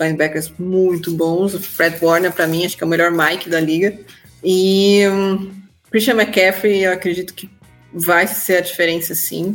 linebackers 0.00 0.52
muito 0.58 1.12
bons. 1.12 1.54
O 1.54 1.60
Fred 1.60 1.96
Warner, 2.02 2.32
para 2.32 2.46
mim, 2.46 2.64
acho 2.64 2.76
que 2.76 2.82
é 2.82 2.86
o 2.86 2.90
melhor 2.90 3.10
Mike 3.10 3.48
da 3.48 3.60
liga. 3.60 3.98
E 4.42 5.06
um, 5.08 5.50
Christian 5.90 6.14
McCaffrey, 6.14 6.84
eu 6.84 6.92
acredito 6.92 7.34
que 7.34 7.48
vai 7.92 8.26
ser 8.26 8.58
a 8.58 8.60
diferença, 8.60 9.14
sim. 9.14 9.54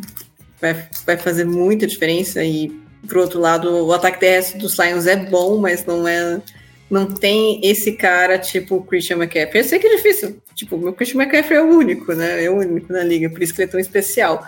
Vai, 0.61 0.87
vai 1.05 1.17
fazer 1.17 1.45
muita 1.45 1.87
diferença. 1.87 2.43
E, 2.43 2.69
por 3.07 3.17
outro 3.17 3.39
lado, 3.39 3.85
o 3.85 3.93
ataque 3.93 4.19
terrestre 4.19 4.59
dos 4.59 4.77
Lions 4.77 5.07
é 5.07 5.15
bom, 5.15 5.57
mas 5.57 5.85
não 5.85 6.07
é. 6.07 6.41
Não 6.89 7.07
tem 7.07 7.59
esse 7.63 7.93
cara 7.93 8.37
tipo 8.37 8.83
Christian 8.83 9.17
McCaffrey. 9.17 9.61
Eu 9.61 9.67
sei 9.67 9.79
que 9.79 9.87
é 9.87 9.95
difícil. 9.95 10.39
Tipo, 10.55 10.77
o 10.77 10.93
Christian 10.93 11.21
McCaffrey 11.21 11.59
é 11.59 11.61
o 11.61 11.77
único, 11.77 12.13
né? 12.13 12.45
É 12.45 12.49
o 12.49 12.57
único 12.57 12.91
na 12.91 13.03
liga, 13.03 13.29
por 13.29 13.43
isso 13.43 13.53
que 13.53 13.61
ele 13.61 13.69
é 13.69 13.71
tão 13.71 13.79
especial. 13.79 14.45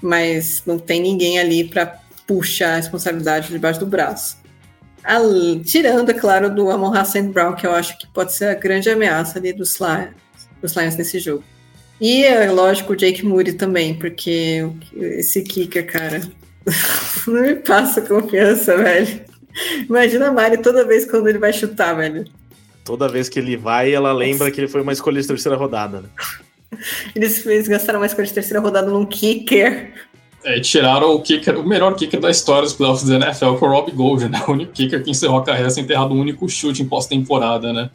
Mas 0.00 0.62
não 0.64 0.78
tem 0.78 1.00
ninguém 1.02 1.38
ali 1.38 1.64
para 1.64 2.00
puxar 2.26 2.74
a 2.74 2.76
responsabilidade 2.76 3.48
debaixo 3.48 3.80
do 3.80 3.86
braço. 3.86 4.38
tirando, 5.64 6.10
é 6.10 6.14
claro, 6.14 6.54
do 6.54 6.70
Amon 6.70 6.94
Hassan 6.94 7.30
Brown, 7.30 7.54
que 7.54 7.66
eu 7.66 7.72
acho 7.72 7.98
que 7.98 8.06
pode 8.06 8.32
ser 8.32 8.46
a 8.46 8.54
grande 8.54 8.88
ameaça 8.88 9.38
ali 9.38 9.52
dos 9.52 9.78
Lions, 9.78 10.14
dos 10.60 10.74
Lions 10.76 10.96
nesse 10.96 11.18
jogo. 11.18 11.42
E, 12.00 12.24
é 12.24 12.50
lógico, 12.50 12.92
o 12.92 12.96
Jake 12.96 13.24
Moody 13.24 13.52
também, 13.52 13.94
porque 13.94 14.66
esse 14.96 15.42
kicker, 15.42 15.86
cara, 15.86 16.20
não 17.26 17.42
me 17.42 17.56
passa 17.56 18.00
confiança, 18.00 18.76
velho. 18.76 19.20
Imagina 19.88 20.28
a 20.28 20.32
Mari 20.32 20.58
toda 20.58 20.86
vez 20.86 21.04
quando 21.04 21.28
ele 21.28 21.38
vai 21.38 21.52
chutar, 21.52 21.94
velho. 21.94 22.24
Toda 22.84 23.08
vez 23.08 23.28
que 23.28 23.38
ele 23.38 23.56
vai, 23.56 23.92
ela 23.92 24.12
lembra 24.12 24.46
Nossa. 24.46 24.50
que 24.50 24.60
ele 24.60 24.68
foi 24.68 24.82
uma 24.82 24.92
escolha 24.92 25.20
de 25.20 25.26
terceira 25.26 25.56
rodada, 25.56 26.00
né? 26.00 26.08
Eles, 27.14 27.44
eles 27.44 27.68
gastaram 27.68 28.00
uma 28.00 28.06
escolha 28.06 28.26
de 28.26 28.32
terceira 28.32 28.58
rodada 28.58 28.90
num 28.90 29.04
kicker. 29.04 29.92
É, 30.42 30.58
tiraram 30.58 31.14
o 31.14 31.20
kicker, 31.20 31.56
o 31.58 31.68
melhor 31.68 31.94
kicker 31.94 32.18
da 32.18 32.30
história 32.30 32.62
dos 32.62 32.72
playoffs 32.72 33.06
da 33.06 33.16
NFL, 33.16 33.56
que 33.56 33.64
é 33.64 33.68
o 33.68 33.70
Rob 33.70 33.92
Gold, 33.92 34.28
né? 34.28 34.42
O 34.48 34.52
único 34.52 34.72
kicker 34.72 35.02
que 35.02 35.10
encerrou 35.10 35.38
a 35.38 35.44
carreira 35.44 35.70
sem 35.70 35.84
ter 35.84 35.92
errado 35.92 36.12
um 36.12 36.18
único 36.18 36.48
chute 36.48 36.82
em 36.82 36.86
pós-temporada, 36.86 37.72
né? 37.72 37.90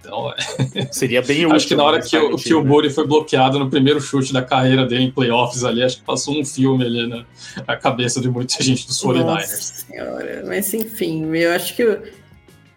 Então, 0.00 0.32
é. 0.32 0.86
Seria 0.92 1.20
bem 1.22 1.44
útil. 1.44 1.56
Acho 1.56 1.66
que 1.66 1.74
na 1.74 1.82
hora 1.82 2.00
que, 2.00 2.16
o, 2.16 2.36
que 2.36 2.54
o 2.54 2.62
Buri 2.62 2.90
foi 2.90 3.06
bloqueado 3.06 3.58
no 3.58 3.68
primeiro 3.68 4.00
chute 4.00 4.32
da 4.32 4.42
carreira 4.42 4.86
dele 4.86 5.04
em 5.04 5.10
playoffs 5.10 5.64
ali, 5.64 5.82
acho 5.82 5.96
que 5.96 6.04
passou 6.04 6.38
um 6.38 6.44
filme 6.44 6.84
ali 6.84 7.08
na, 7.08 7.24
na 7.66 7.76
cabeça 7.76 8.20
de 8.20 8.30
muita 8.30 8.62
gente 8.62 8.86
dos 8.86 9.02
49ers. 9.02 9.24
Nossa 9.24 9.56
senhora, 9.56 10.44
mas 10.46 10.72
enfim, 10.72 11.34
eu 11.34 11.52
acho 11.52 11.74
que 11.74 11.98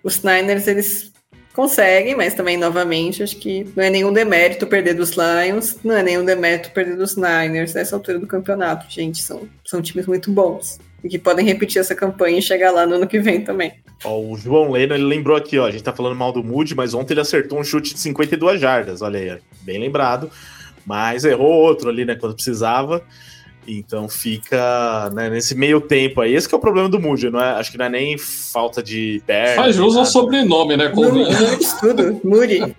os 0.04 0.24
Niners, 0.24 0.68
eles 0.68 1.11
conseguem, 1.53 2.15
mas 2.15 2.34
também, 2.34 2.57
novamente, 2.57 3.23
acho 3.23 3.38
que 3.38 3.65
não 3.76 3.84
é 3.84 3.90
nenhum 3.90 4.14
demérito 4.14 4.68
perder 4.68 4.94
dos 4.94 5.11
Lions, 5.11 5.78
não 5.84 5.95
é 5.95 6.03
nenhum 6.03 6.23
demérito 6.23 6.72
perder 6.72 6.95
dos 6.95 7.15
Niners 7.15 7.73
nessa 7.73 7.95
altura 7.95 8.19
do 8.19 8.28
campeonato, 8.28 8.86
gente, 8.90 9.22
são, 9.22 9.48
são 9.65 9.82
times 9.82 10.06
muito 10.06 10.32
bons 10.32 10.80
e 11.03 11.10
que 11.10 11.18
podem 11.18 11.45
repetir 11.45 11.80
essa 11.80 11.95
campanha 11.95 12.40
e 12.40 12.41
chegar 12.41 12.72
lá 12.72 12.86
no 12.86 12.95
ano 12.95 13.07
que 13.07 13.19
vem 13.19 13.41
também. 13.41 13.73
Ó, 14.03 14.19
o 14.19 14.38
João 14.38 14.72
Leno, 14.72 14.94
ele 14.94 15.03
lembrou 15.03 15.36
aqui, 15.36 15.57
ó, 15.57 15.65
a 15.65 15.72
gente 15.72 15.84
tá 15.84 15.94
falando 15.94 16.15
mal 16.15 16.32
do 16.32 16.44
Moody, 16.44 16.76
mas 16.76 16.94
ontem 16.94 17.14
ele 17.14 17.22
acertou 17.22 17.60
um 17.60 17.64
chute 17.64 17.94
de 17.94 17.99
52 17.99 18.60
jardas, 18.60 19.02
olha 19.02 19.19
aí, 19.19 19.40
bem 19.61 19.80
lembrado, 19.80 20.30
mas 20.86 21.26
errou 21.26 21.52
outro 21.52 21.90
ali, 21.90 22.06
né, 22.06 22.15
quando 22.15 22.36
precisava, 22.36 23.03
então 23.68 24.10
fica 24.10 25.10
né, 25.14 25.30
nesse 25.30 25.56
meio 25.56 25.80
tempo 25.80 26.22
aí. 26.22 26.34
Esse 26.34 26.48
que 26.48 26.56
é 26.56 26.58
o 26.58 26.62
problema 26.62 26.90
do 26.90 27.00
Moody, 27.00 27.30
não 27.30 27.40
é? 27.40 27.52
Acho 27.52 27.72
que 27.72 27.78
não 27.78 27.86
é 27.86 27.90
nem 27.90 28.18
falta 28.18 28.82
de 28.82 29.22
perna. 29.26 29.64
Faz 29.64 29.76
jus 29.76 29.96
ao 29.96 30.06
sobrenome, 30.06 30.76
né? 30.78 30.90
Com... 30.90 31.02
tudo, 31.80 32.20
Moody. 32.24 32.60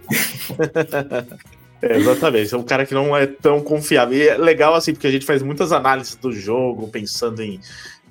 É, 1.83 1.97
exatamente, 1.97 2.55
é 2.55 2.57
um 2.57 2.63
cara 2.63 2.87
que 2.87 2.95
não 2.95 3.17
é 3.17 3.27
tão 3.27 3.61
confiável. 3.61 4.17
E 4.17 4.29
é 4.29 4.39
legal 4.39 4.73
assim, 4.73 4.93
porque 4.93 5.09
a 5.09 5.11
gente 5.11 5.27
faz 5.27 5.43
muitas 5.43 5.73
análises 5.73 6.15
do 6.15 6.31
jogo, 6.31 6.87
pensando 6.87 7.43
em 7.43 7.59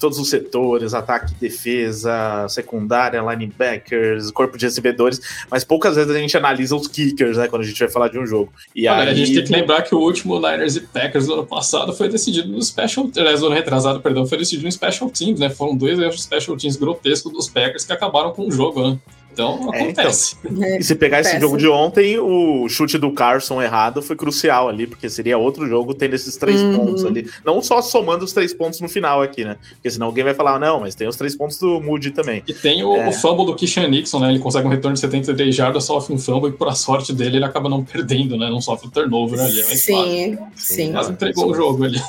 todos 0.01 0.17
os 0.17 0.29
setores, 0.29 0.93
ataque, 0.93 1.33
defesa, 1.35 2.47
secundária, 2.49 3.21
linebackers, 3.21 4.31
corpo 4.31 4.57
de 4.57 4.65
recebedores, 4.65 5.21
mas 5.49 5.63
poucas 5.63 5.95
vezes 5.95 6.13
a 6.13 6.17
gente 6.17 6.35
analisa 6.35 6.75
os 6.75 6.87
kickers, 6.87 7.37
né, 7.37 7.47
quando 7.47 7.61
a 7.61 7.65
gente 7.65 7.79
vai 7.79 7.89
falar 7.89 8.09
de 8.09 8.19
um 8.19 8.25
jogo. 8.25 8.51
E 8.75 8.87
aí... 8.87 9.07
A 9.07 9.13
gente 9.13 9.33
tem 9.33 9.43
que 9.43 9.51
lembrar 9.51 9.83
que 9.83 9.93
o 9.93 9.99
último 9.99 10.35
Niners 10.35 10.75
e 10.75 10.81
Packers 10.81 11.27
do 11.27 11.33
ano 11.33 11.45
passado 11.45 11.93
foi 11.93 12.09
decidido 12.09 12.49
no 12.49 12.61
Special, 12.61 13.09
aliás, 13.15 13.43
ano 13.43 13.53
retrasado, 13.53 14.01
perdão, 14.01 14.25
foi 14.25 14.39
decidido 14.39 14.65
no 14.65 14.71
Special 14.71 15.09
Teams, 15.09 15.39
né, 15.39 15.49
foram 15.49 15.77
dois 15.77 15.99
erros 15.99 16.23
Special 16.23 16.57
Teams 16.57 16.75
grotescos 16.75 17.31
dos 17.31 17.47
Packers 17.47 17.85
que 17.85 17.93
acabaram 17.93 18.31
com 18.31 18.47
o 18.47 18.51
jogo, 18.51 18.89
né. 18.89 18.97
Então, 19.33 19.69
é, 19.73 19.81
acontece. 19.81 20.35
Então. 20.43 20.77
E 20.77 20.83
se 20.83 20.95
pegar 20.95 21.21
esse 21.21 21.39
jogo 21.39 21.57
de 21.57 21.67
ontem, 21.67 22.19
o 22.19 22.67
chute 22.67 22.97
do 22.97 23.11
Carson 23.11 23.61
errado 23.61 24.01
foi 24.01 24.15
crucial 24.15 24.69
ali, 24.69 24.85
porque 24.87 25.09
seria 25.09 25.37
outro 25.37 25.67
jogo 25.67 25.93
tendo 25.93 26.13
esses 26.13 26.35
três 26.37 26.61
uhum. 26.61 26.77
pontos 26.77 27.05
ali. 27.05 27.29
Não 27.45 27.61
só 27.61 27.81
somando 27.81 28.25
os 28.25 28.33
três 28.33 28.53
pontos 28.53 28.81
no 28.81 28.89
final 28.89 29.21
aqui, 29.21 29.43
né? 29.43 29.57
Porque 29.75 29.89
senão 29.89 30.07
alguém 30.07 30.23
vai 30.23 30.33
falar, 30.33 30.59
não, 30.59 30.81
mas 30.81 30.95
tem 30.95 31.07
os 31.07 31.15
três 31.15 31.35
pontos 31.35 31.57
do 31.57 31.79
Moody 31.79 32.11
também. 32.11 32.43
E 32.47 32.53
tem 32.53 32.83
o, 32.83 32.95
é. 32.95 33.09
o 33.09 33.11
fumble 33.11 33.45
do 33.45 33.55
Kishan 33.55 33.87
Nixon, 33.87 34.19
né? 34.19 34.29
Ele 34.29 34.39
consegue 34.39 34.67
um 34.67 34.69
retorno 34.69 34.93
de 34.93 34.99
73 34.99 35.55
jardas, 35.55 35.85
sofre 35.85 36.13
um 36.13 36.17
fumble 36.17 36.49
e, 36.49 36.53
por 36.53 36.67
a 36.67 36.75
sorte 36.75 37.13
dele, 37.13 37.37
ele 37.37 37.45
acaba 37.45 37.69
não 37.69 37.83
perdendo, 37.83 38.37
né? 38.37 38.49
Não 38.49 38.61
sofre 38.61 38.87
o 38.87 38.91
turnover 38.91 39.39
ali. 39.39 39.59
É 39.59 39.63
sim, 39.63 40.37
sim. 40.55 40.91
Mas 40.91 41.09
entregou 41.09 41.51
o 41.51 41.55
jogo 41.55 41.83
ali. 41.83 42.01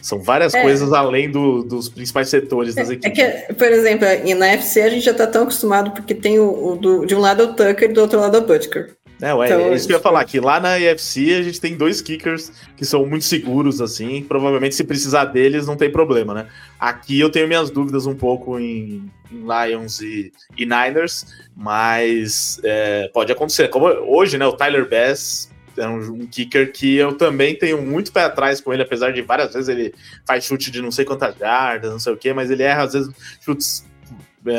São 0.00 0.20
várias 0.20 0.54
é. 0.54 0.62
coisas 0.62 0.92
além 0.92 1.30
do, 1.30 1.62
dos 1.62 1.88
principais 1.88 2.28
setores 2.28 2.74
das 2.74 2.88
equipes. 2.88 3.18
É 3.18 3.44
que, 3.46 3.54
por 3.54 3.66
exemplo, 3.66 4.06
na 4.38 4.46
FC 4.48 4.82
a 4.82 4.90
gente 4.90 5.04
já 5.04 5.14
tá 5.14 5.26
tão 5.26 5.42
acostumado 5.42 5.90
porque 5.90 6.14
tem 6.14 6.38
o, 6.38 6.67
o 6.72 6.76
do, 6.76 7.06
de 7.06 7.14
um 7.14 7.20
lado 7.20 7.44
o 7.44 7.54
Tucker 7.54 7.90
e 7.90 7.92
do 7.92 8.00
outro 8.00 8.20
lado 8.20 8.36
é 8.36 8.40
o 8.40 8.46
Butker. 8.46 8.96
É, 9.20 9.34
ué, 9.34 9.46
então, 9.46 9.60
é 9.60 9.74
isso 9.74 9.86
que 9.86 9.92
eu 9.92 9.96
ia 9.96 10.02
falar, 10.02 10.24
que 10.24 10.38
lá 10.38 10.60
na 10.60 10.78
EFC 10.78 11.34
a 11.34 11.42
gente 11.42 11.60
tem 11.60 11.76
dois 11.76 12.00
kickers 12.00 12.52
que 12.76 12.84
são 12.84 13.04
muito 13.04 13.24
seguros, 13.24 13.80
assim, 13.80 14.22
provavelmente 14.22 14.76
se 14.76 14.84
precisar 14.84 15.24
deles 15.24 15.66
não 15.66 15.76
tem 15.76 15.90
problema, 15.90 16.32
né? 16.32 16.46
Aqui 16.78 17.18
eu 17.18 17.28
tenho 17.28 17.48
minhas 17.48 17.68
dúvidas 17.68 18.06
um 18.06 18.14
pouco 18.14 18.60
em, 18.60 19.10
em 19.32 19.44
Lions 19.44 20.00
e, 20.00 20.32
e, 20.56 20.64
Niners, 20.64 21.26
mas 21.56 22.60
é, 22.62 23.10
pode 23.12 23.32
acontecer. 23.32 23.68
Como 23.68 23.86
hoje, 23.86 24.38
né, 24.38 24.46
o 24.46 24.52
Tyler 24.52 24.88
Bass 24.88 25.50
é 25.76 25.88
um, 25.88 25.98
um, 26.12 26.26
kicker 26.26 26.72
que 26.72 26.96
eu 26.96 27.12
também 27.12 27.56
tenho 27.56 27.82
muito 27.82 28.12
pé 28.12 28.22
atrás 28.22 28.60
com 28.60 28.72
ele, 28.72 28.82
apesar 28.82 29.12
de 29.12 29.20
várias 29.22 29.52
vezes 29.52 29.68
ele 29.68 29.92
faz 30.24 30.44
chute 30.44 30.70
de 30.70 30.80
não 30.80 30.92
sei 30.92 31.04
quantas 31.04 31.36
jardas, 31.36 31.90
não 31.90 31.98
sei 31.98 32.12
o 32.12 32.16
que, 32.16 32.32
mas 32.32 32.52
ele 32.52 32.62
erra 32.62 32.84
às 32.84 32.92
vezes 32.92 33.12
chutes 33.40 33.84
é, 33.84 33.87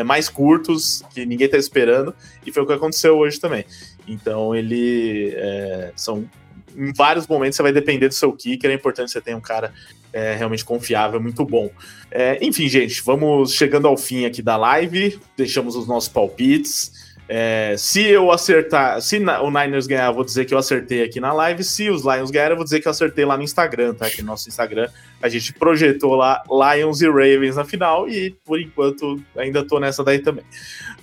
mais 0.05 0.29
curtos, 0.29 1.03
que 1.13 1.25
ninguém 1.25 1.45
está 1.45 1.57
esperando, 1.57 2.13
e 2.45 2.51
foi 2.51 2.63
o 2.63 2.65
que 2.65 2.73
aconteceu 2.73 3.17
hoje 3.17 3.39
também. 3.39 3.65
Então 4.07 4.55
ele 4.55 5.33
é, 5.35 5.91
são 5.95 6.27
em 6.75 6.93
vários 6.93 7.27
momentos 7.27 7.57
você 7.57 7.63
vai 7.63 7.73
depender 7.73 8.07
do 8.07 8.13
seu 8.13 8.31
kicker, 8.31 8.69
é 8.69 8.73
importante 8.73 9.11
você 9.11 9.19
ter 9.19 9.35
um 9.35 9.41
cara 9.41 9.73
é, 10.13 10.35
realmente 10.35 10.65
confiável, 10.65 11.21
muito 11.21 11.45
bom. 11.45 11.69
É, 12.11 12.37
enfim, 12.41 12.67
gente, 12.67 13.01
vamos 13.03 13.53
chegando 13.53 13.87
ao 13.87 13.97
fim 13.97 14.25
aqui 14.25 14.41
da 14.41 14.57
live, 14.57 15.19
deixamos 15.37 15.75
os 15.75 15.87
nossos 15.87 16.09
palpites. 16.09 16.98
É, 17.31 17.75
se 17.77 18.03
eu 18.07 18.31
acertar, 18.31 18.99
se 19.03 19.19
o 19.19 19.51
Niners 19.51 19.85
ganhar, 19.85 20.07
eu 20.07 20.15
vou 20.15 20.23
dizer 20.23 20.45
que 20.45 20.53
eu 20.53 20.57
acertei 20.57 21.03
aqui 21.03 21.19
na 21.19 21.31
live. 21.31 21.63
Se 21.63 21.87
os 21.87 22.01
Lions 22.01 22.31
ganharem, 22.31 22.53
eu 22.53 22.57
vou 22.57 22.63
dizer 22.63 22.79
que 22.79 22.87
eu 22.87 22.91
acertei 22.91 23.23
lá 23.23 23.37
no 23.37 23.43
Instagram, 23.43 23.93
tá? 23.93 24.07
Aqui 24.07 24.23
no 24.23 24.29
nosso 24.29 24.49
Instagram. 24.49 24.89
A 25.21 25.29
gente 25.29 25.53
projetou 25.53 26.15
lá 26.15 26.41
Lions 26.49 27.01
e 27.01 27.07
Ravens 27.07 27.55
na 27.55 27.63
final 27.63 28.09
e 28.09 28.31
por 28.43 28.59
enquanto 28.59 29.21
ainda 29.37 29.63
tô 29.63 29.79
nessa 29.79 30.03
daí 30.03 30.17
também. 30.17 30.43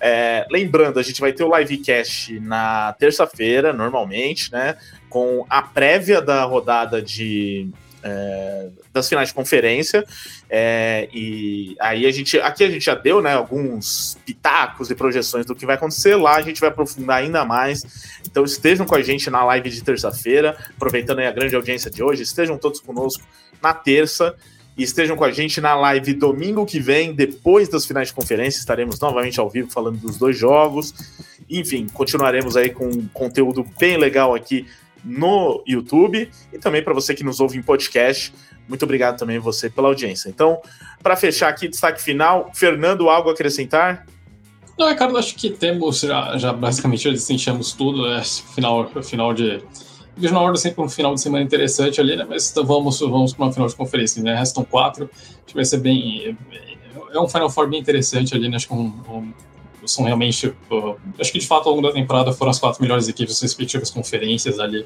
É, 0.00 0.44
lembrando, 0.50 0.98
a 0.98 1.02
gente 1.02 1.20
vai 1.20 1.32
ter 1.32 1.44
o 1.44 1.56
livecast 1.56 2.40
na 2.40 2.92
terça-feira, 2.98 3.72
normalmente, 3.72 4.50
né? 4.50 4.76
Com 5.08 5.46
a 5.48 5.62
prévia 5.62 6.20
da 6.20 6.42
rodada 6.42 7.00
de 7.00 7.70
é, 8.02 8.68
das 8.92 9.08
finais 9.08 9.28
de 9.28 9.34
conferência. 9.34 10.04
É, 10.48 11.08
e 11.12 11.76
aí 11.80 12.06
a 12.06 12.10
gente. 12.10 12.38
Aqui 12.40 12.64
a 12.64 12.70
gente 12.70 12.84
já 12.84 12.94
deu 12.94 13.20
né, 13.20 13.34
alguns 13.34 14.16
pitacos 14.24 14.90
e 14.90 14.94
projeções 14.94 15.46
do 15.46 15.54
que 15.54 15.66
vai 15.66 15.76
acontecer. 15.76 16.16
Lá 16.16 16.36
a 16.36 16.42
gente 16.42 16.60
vai 16.60 16.70
aprofundar 16.70 17.18
ainda 17.18 17.44
mais. 17.44 17.82
Então 18.28 18.44
estejam 18.44 18.86
com 18.86 18.94
a 18.94 19.02
gente 19.02 19.28
na 19.30 19.44
live 19.44 19.70
de 19.70 19.82
terça-feira, 19.82 20.56
aproveitando 20.76 21.20
a 21.20 21.30
grande 21.30 21.56
audiência 21.56 21.90
de 21.90 22.02
hoje, 22.02 22.22
estejam 22.22 22.56
todos 22.58 22.80
conosco 22.80 23.24
na 23.62 23.74
terça. 23.74 24.34
E 24.78 24.82
estejam 24.82 25.16
com 25.16 25.24
a 25.24 25.32
gente 25.32 25.58
na 25.58 25.74
live 25.74 26.12
domingo 26.12 26.66
que 26.66 26.78
vem, 26.78 27.14
depois 27.14 27.66
das 27.66 27.86
finais 27.86 28.08
de 28.08 28.14
conferência. 28.14 28.58
Estaremos 28.58 29.00
novamente 29.00 29.40
ao 29.40 29.48
vivo 29.48 29.70
falando 29.70 29.96
dos 29.96 30.18
dois 30.18 30.36
jogos. 30.36 30.92
Enfim, 31.48 31.86
continuaremos 31.94 32.58
aí 32.58 32.68
com 32.68 33.08
conteúdo 33.08 33.66
bem 33.78 33.96
legal 33.96 34.34
aqui 34.34 34.66
no 35.06 35.62
YouTube 35.64 36.28
e 36.52 36.58
também 36.58 36.82
para 36.82 36.92
você 36.92 37.14
que 37.14 37.22
nos 37.22 37.38
ouve 37.38 37.56
em 37.56 37.62
podcast. 37.62 38.34
Muito 38.68 38.82
obrigado 38.82 39.16
também 39.16 39.38
você 39.38 39.70
pela 39.70 39.86
audiência. 39.86 40.28
Então, 40.28 40.60
para 41.00 41.16
fechar 41.16 41.48
aqui, 41.48 41.68
destaque 41.68 42.02
final, 42.02 42.50
Fernando, 42.52 43.08
algo 43.08 43.30
a 43.30 43.32
acrescentar? 43.32 44.04
Não, 44.76 44.88
Ricardo, 44.88 45.16
acho 45.16 45.36
que 45.36 45.50
temos 45.50 46.00
já, 46.00 46.36
já 46.36 46.52
basicamente 46.52 47.04
já 47.04 47.10
tudo, 47.72 48.06
né? 48.08 48.22
Final, 48.54 48.90
final 49.02 49.32
de. 49.32 49.62
Na 50.18 50.40
hora 50.40 50.56
sempre 50.56 50.82
um 50.82 50.88
final 50.88 51.14
de 51.14 51.20
semana 51.20 51.44
interessante 51.44 52.00
ali, 52.00 52.16
né? 52.16 52.26
Mas 52.28 52.52
vamos, 52.54 53.00
vamos 53.00 53.32
para 53.32 53.44
uma 53.44 53.52
final 53.52 53.68
de 53.68 53.76
conferência, 53.76 54.22
né? 54.22 54.34
Restam 54.34 54.64
quatro. 54.64 55.08
Acho 55.12 55.46
que 55.46 55.54
vai 55.54 55.64
ser 55.64 55.78
bem, 55.78 56.36
é 57.12 57.20
um 57.20 57.28
Final 57.28 57.50
Four 57.50 57.68
bem 57.68 57.80
interessante 57.80 58.34
ali, 58.34 58.48
né? 58.48 58.56
Acho 58.56 58.68
que 58.68 58.74
um, 58.74 58.86
um, 59.08 59.32
são 59.90 60.04
realmente. 60.04 60.48
Uh, 60.70 60.96
acho 61.18 61.32
que 61.32 61.38
de 61.38 61.46
fato 61.46 61.68
ao 61.68 61.74
longo 61.74 61.86
da 61.86 61.92
temporada 61.92 62.32
foram 62.32 62.50
as 62.50 62.58
quatro 62.58 62.82
melhores 62.82 63.08
equipes 63.08 63.40
respectivas 63.40 63.90
conferências 63.90 64.58
ali. 64.58 64.84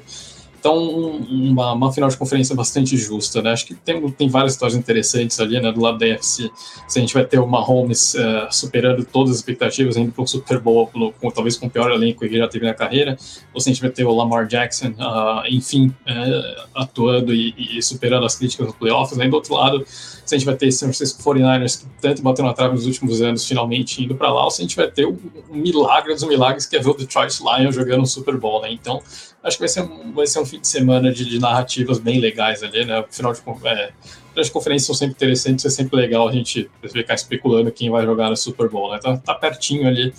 Então, 0.61 0.77
uma, 0.77 1.73
uma, 1.73 1.91
final 1.91 2.07
de 2.07 2.15
conferência 2.15 2.55
bastante 2.55 2.95
justa, 2.95 3.41
né? 3.41 3.51
Acho 3.51 3.65
que 3.65 3.73
tem, 3.73 4.11
tem 4.11 4.29
várias 4.29 4.53
histórias 4.53 4.77
interessantes 4.77 5.39
ali, 5.39 5.59
né? 5.59 5.71
Do 5.71 5.81
lado 5.81 5.97
da 5.97 6.05
NFC, 6.05 6.51
se 6.87 6.99
a 6.99 7.01
gente 7.01 7.15
vai 7.15 7.25
ter 7.25 7.39
o 7.39 7.47
Mahomes 7.47 8.13
uh, 8.13 8.47
superando 8.51 9.03
todas 9.03 9.31
as 9.31 9.37
expectativas, 9.37 9.97
indo 9.97 10.11
para 10.11 10.23
o 10.23 10.27
Super 10.27 10.59
Bowl, 10.59 10.85
com, 11.19 11.31
talvez 11.31 11.57
com 11.57 11.65
o 11.65 11.69
pior 11.69 11.89
elenco 11.89 12.19
que 12.19 12.25
ele 12.25 12.37
já 12.37 12.47
teve 12.47 12.67
na 12.67 12.75
carreira, 12.75 13.17
ou 13.51 13.59
se 13.59 13.71
a 13.71 13.73
gente 13.73 13.81
vai 13.81 13.89
ter 13.89 14.05
o 14.05 14.13
Lamar 14.13 14.45
Jackson, 14.45 14.89
uh, 14.89 15.41
enfim, 15.49 15.87
uh, 15.87 16.67
atuando 16.75 17.33
e, 17.33 17.55
e, 17.57 17.81
superando 17.81 18.27
as 18.27 18.35
críticas 18.35 18.67
no 18.67 18.73
playoffs. 18.73 19.19
Aí, 19.19 19.27
do 19.27 19.35
outro 19.37 19.55
lado, 19.55 19.83
se 20.31 20.35
a 20.35 20.37
gente 20.37 20.45
vai 20.45 20.55
ter 20.55 20.71
San 20.71 20.85
Francisco 20.85 21.21
49ers, 21.21 21.81
que 21.81 21.85
tanto 21.99 22.21
bateu 22.21 22.45
na 22.45 22.53
trave 22.53 22.73
nos 22.73 22.85
últimos 22.85 23.21
anos, 23.21 23.45
finalmente 23.45 24.01
indo 24.01 24.15
para 24.15 24.31
lá, 24.31 24.45
ou 24.45 24.49
se 24.49 24.61
a 24.61 24.63
gente 24.63 24.77
vai 24.77 24.89
ter 24.89 25.05
o, 25.05 25.19
o 25.49 25.55
milagre 25.55 26.13
dos 26.13 26.23
milagres, 26.23 26.65
que 26.65 26.77
é 26.77 26.79
ver 26.79 26.89
o 26.89 26.93
Detroit 26.93 27.37
Lions 27.41 27.75
jogando 27.75 28.01
um 28.01 28.05
Super 28.05 28.37
Bowl, 28.37 28.61
né? 28.61 28.71
Então, 28.71 29.01
acho 29.43 29.57
que 29.57 29.61
vai 29.61 29.67
ser 29.67 29.81
um, 29.81 30.13
vai 30.13 30.25
ser 30.25 30.39
um 30.39 30.45
fim 30.45 30.61
de 30.61 30.67
semana 30.69 31.11
de, 31.11 31.25
de 31.25 31.37
narrativas 31.37 31.99
bem 31.99 32.21
legais 32.21 32.63
ali, 32.63 32.85
né? 32.85 33.03
Final 33.11 33.33
de, 33.33 33.41
é, 33.65 33.91
as 34.37 34.49
conferências 34.49 34.85
são 34.85 34.95
sempre 34.95 35.15
interessantes, 35.15 35.65
é 35.65 35.69
sempre 35.69 35.97
legal 35.97 36.29
a 36.29 36.31
gente 36.31 36.71
ficar 36.89 37.13
especulando 37.13 37.69
quem 37.69 37.89
vai 37.89 38.05
jogar 38.05 38.29
no 38.29 38.37
Super 38.37 38.69
Bowl, 38.69 38.89
né? 38.89 38.99
Tá, 38.99 39.17
tá 39.17 39.35
pertinho 39.35 39.85
ali. 39.85 40.13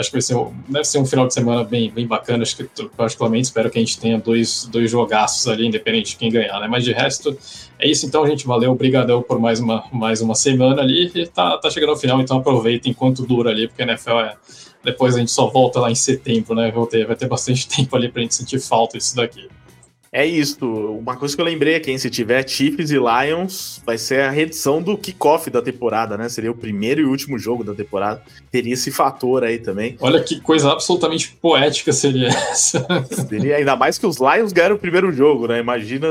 Acho 0.00 0.10
que 0.10 0.16
vai 0.16 0.22
ser, 0.22 0.36
deve 0.68 0.84
ser 0.84 0.98
um 0.98 1.06
final 1.06 1.26
de 1.26 1.34
semana 1.34 1.62
bem, 1.62 1.90
bem 1.90 2.06
bacana. 2.06 2.42
Acho 2.42 2.56
que, 2.56 2.64
particularmente, 2.96 3.44
espero 3.44 3.70
que 3.70 3.78
a 3.78 3.80
gente 3.80 3.98
tenha 3.98 4.18
dois, 4.18 4.68
dois 4.70 4.90
jogaços 4.90 5.46
ali, 5.46 5.66
independente 5.66 6.10
de 6.10 6.16
quem 6.16 6.30
ganhar, 6.30 6.58
né? 6.60 6.66
Mas 6.66 6.84
de 6.84 6.92
resto, 6.92 7.36
é 7.78 7.88
isso 7.88 8.06
então, 8.06 8.26
gente. 8.26 8.46
Valeu, 8.46 8.72
obrigadão 8.72 9.22
por 9.22 9.38
mais 9.38 9.60
uma, 9.60 9.84
mais 9.92 10.20
uma 10.20 10.34
semana 10.34 10.82
ali. 10.82 11.10
E 11.14 11.26
tá, 11.26 11.58
tá 11.58 11.70
chegando 11.70 11.90
ao 11.90 11.96
final, 11.96 12.20
então 12.20 12.38
aproveita 12.38 12.88
enquanto 12.88 13.26
dura 13.26 13.50
ali, 13.50 13.68
porque 13.68 13.82
a 13.82 13.86
NFL 13.86 14.18
é 14.18 14.36
depois 14.82 15.14
a 15.14 15.18
gente 15.18 15.30
só 15.30 15.46
volta 15.46 15.78
lá 15.80 15.90
em 15.90 15.94
setembro, 15.94 16.54
né? 16.54 16.70
Vai 16.70 16.86
ter, 16.86 17.06
vai 17.06 17.16
ter 17.16 17.28
bastante 17.28 17.68
tempo 17.68 17.94
ali 17.94 18.08
pra 18.08 18.22
gente 18.22 18.34
sentir 18.34 18.60
falta 18.60 18.98
disso 18.98 19.14
daqui. 19.14 19.48
É 20.12 20.26
isso. 20.26 20.66
Uma 20.66 21.16
coisa 21.16 21.36
que 21.36 21.40
eu 21.40 21.44
lembrei 21.44 21.76
aqui, 21.76 21.88
hein, 21.88 21.98
se 21.98 22.10
tiver 22.10 22.46
Chiefs 22.48 22.90
e 22.90 22.96
Lions, 22.96 23.80
vai 23.86 23.96
ser 23.96 24.22
a 24.22 24.30
redição 24.30 24.82
do 24.82 24.98
kickoff 24.98 25.48
da 25.50 25.62
temporada, 25.62 26.18
né? 26.18 26.28
Seria 26.28 26.50
o 26.50 26.54
primeiro 26.54 27.00
e 27.00 27.04
último 27.04 27.38
jogo 27.38 27.62
da 27.62 27.72
temporada. 27.74 28.20
Teria 28.50 28.74
esse 28.74 28.90
fator 28.90 29.44
aí 29.44 29.60
também. 29.60 29.96
Olha 30.00 30.20
que 30.20 30.40
coisa 30.40 30.72
absolutamente 30.72 31.36
poética 31.40 31.92
seria 31.92 32.26
essa. 32.26 32.84
Seria 33.28 33.56
ainda 33.56 33.76
mais 33.76 33.98
que 33.98 34.06
os 34.06 34.16
Lions 34.16 34.52
ganharam 34.52 34.74
o 34.74 34.80
primeiro 34.80 35.12
jogo, 35.12 35.46
né? 35.46 35.60
Imagina, 35.60 36.08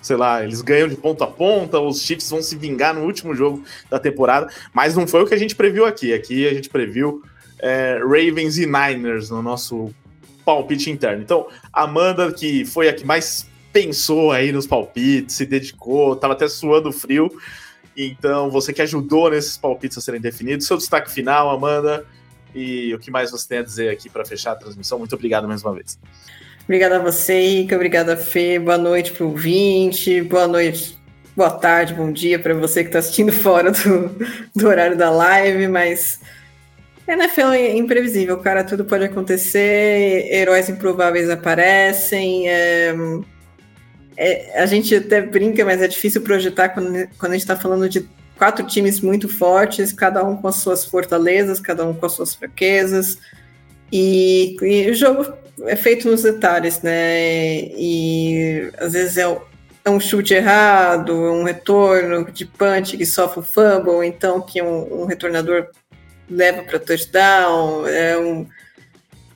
sei 0.00 0.16
lá, 0.16 0.42
eles 0.42 0.60
ganham 0.60 0.88
de 0.88 0.96
ponta 0.96 1.22
a 1.22 1.28
ponta, 1.28 1.78
os 1.78 2.02
Chiefs 2.02 2.28
vão 2.28 2.42
se 2.42 2.56
vingar 2.56 2.92
no 2.92 3.04
último 3.04 3.36
jogo 3.36 3.62
da 3.88 4.00
temporada, 4.00 4.48
mas 4.74 4.96
não 4.96 5.06
foi 5.06 5.22
o 5.22 5.26
que 5.26 5.34
a 5.34 5.38
gente 5.38 5.54
previu 5.54 5.86
aqui. 5.86 6.12
Aqui 6.12 6.48
a 6.48 6.52
gente 6.52 6.68
previu 6.68 7.22
é, 7.60 8.00
Ravens 8.02 8.58
e 8.58 8.66
Niners 8.66 9.30
no 9.30 9.40
nosso 9.40 9.94
palpite 10.44 10.90
interno. 10.90 11.22
Então, 11.22 11.46
Amanda, 11.72 12.32
que 12.32 12.64
foi 12.64 12.88
a 12.88 12.92
que 12.92 13.04
mais 13.04 13.46
pensou 13.72 14.30
aí 14.30 14.52
nos 14.52 14.66
palpites, 14.66 15.36
se 15.36 15.46
dedicou, 15.46 16.12
estava 16.12 16.34
até 16.34 16.46
suando 16.46 16.92
frio. 16.92 17.30
Então, 17.96 18.50
você 18.50 18.72
que 18.72 18.82
ajudou 18.82 19.30
nesses 19.30 19.56
palpites 19.56 19.98
a 19.98 20.00
serem 20.00 20.20
definidos. 20.20 20.66
Seu 20.66 20.76
destaque 20.76 21.10
final, 21.10 21.50
Amanda, 21.50 22.04
e 22.54 22.94
o 22.94 22.98
que 22.98 23.10
mais 23.10 23.30
você 23.30 23.48
tem 23.48 23.58
a 23.58 23.62
dizer 23.62 23.90
aqui 23.90 24.08
para 24.08 24.24
fechar 24.24 24.52
a 24.52 24.56
transmissão. 24.56 24.98
Muito 24.98 25.14
obrigado 25.14 25.48
mais 25.48 25.62
uma 25.62 25.74
vez. 25.74 25.98
Obrigada 26.64 26.96
a 26.96 26.98
você, 27.00 27.40
Ica. 27.40 27.74
Obrigada, 27.74 28.16
Fê. 28.16 28.58
Boa 28.58 28.78
noite 28.78 29.12
para 29.12 29.24
o 29.24 29.30
ouvinte. 29.30 30.22
Boa 30.22 30.46
noite, 30.46 30.98
boa 31.36 31.50
tarde, 31.50 31.92
bom 31.92 32.12
dia 32.12 32.38
para 32.38 32.54
você 32.54 32.82
que 32.82 32.88
está 32.88 33.00
assistindo 33.00 33.32
fora 33.32 33.72
do, 33.72 34.10
do 34.54 34.68
horário 34.68 34.96
da 34.96 35.10
live, 35.10 35.66
mas 35.68 36.20
NFL 37.06 37.52
é 37.52 37.76
imprevisível, 37.76 38.38
cara. 38.38 38.62
Tudo 38.64 38.84
pode 38.84 39.04
acontecer, 39.04 40.28
heróis 40.30 40.68
improváveis 40.68 41.28
aparecem. 41.28 42.48
É, 42.48 42.94
é, 44.16 44.62
a 44.62 44.66
gente 44.66 44.94
até 44.94 45.20
brinca, 45.20 45.64
mas 45.64 45.82
é 45.82 45.88
difícil 45.88 46.20
projetar 46.20 46.70
quando, 46.70 47.08
quando 47.18 47.32
a 47.32 47.34
gente 47.34 47.42
está 47.42 47.56
falando 47.56 47.88
de 47.88 48.08
quatro 48.36 48.66
times 48.66 49.00
muito 49.00 49.28
fortes, 49.28 49.92
cada 49.92 50.24
um 50.24 50.36
com 50.36 50.48
as 50.48 50.56
suas 50.56 50.84
fortalezas, 50.84 51.60
cada 51.60 51.84
um 51.84 51.94
com 51.94 52.06
as 52.06 52.12
suas 52.12 52.34
fraquezas. 52.34 53.18
E, 53.90 54.56
e 54.62 54.90
o 54.90 54.94
jogo 54.94 55.32
é 55.66 55.76
feito 55.76 56.08
nos 56.08 56.22
detalhes, 56.22 56.82
né? 56.82 57.60
E 57.76 58.70
às 58.78 58.92
vezes 58.92 59.18
é, 59.18 59.40
é 59.84 59.90
um 59.90 60.00
chute 60.00 60.34
errado, 60.34 61.14
um 61.14 61.44
retorno 61.44 62.30
de 62.30 62.46
punch 62.46 62.96
que 62.96 63.04
sofre 63.04 63.40
o 63.40 63.42
fumble, 63.42 64.06
então 64.06 64.40
que 64.40 64.62
um, 64.62 65.02
um 65.02 65.04
retornador 65.04 65.68
leva 66.28 66.62
para 66.62 66.78
touchdown, 66.78 67.86
é, 67.86 68.18
um, 68.18 68.46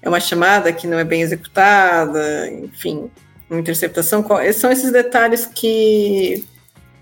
é 0.02 0.08
uma 0.08 0.20
chamada 0.20 0.72
que 0.72 0.86
não 0.86 0.98
é 0.98 1.04
bem 1.04 1.22
executada, 1.22 2.48
enfim, 2.50 3.10
uma 3.50 3.60
interceptação. 3.60 4.24
São 4.54 4.70
esses 4.70 4.92
detalhes 4.92 5.46
que, 5.46 6.44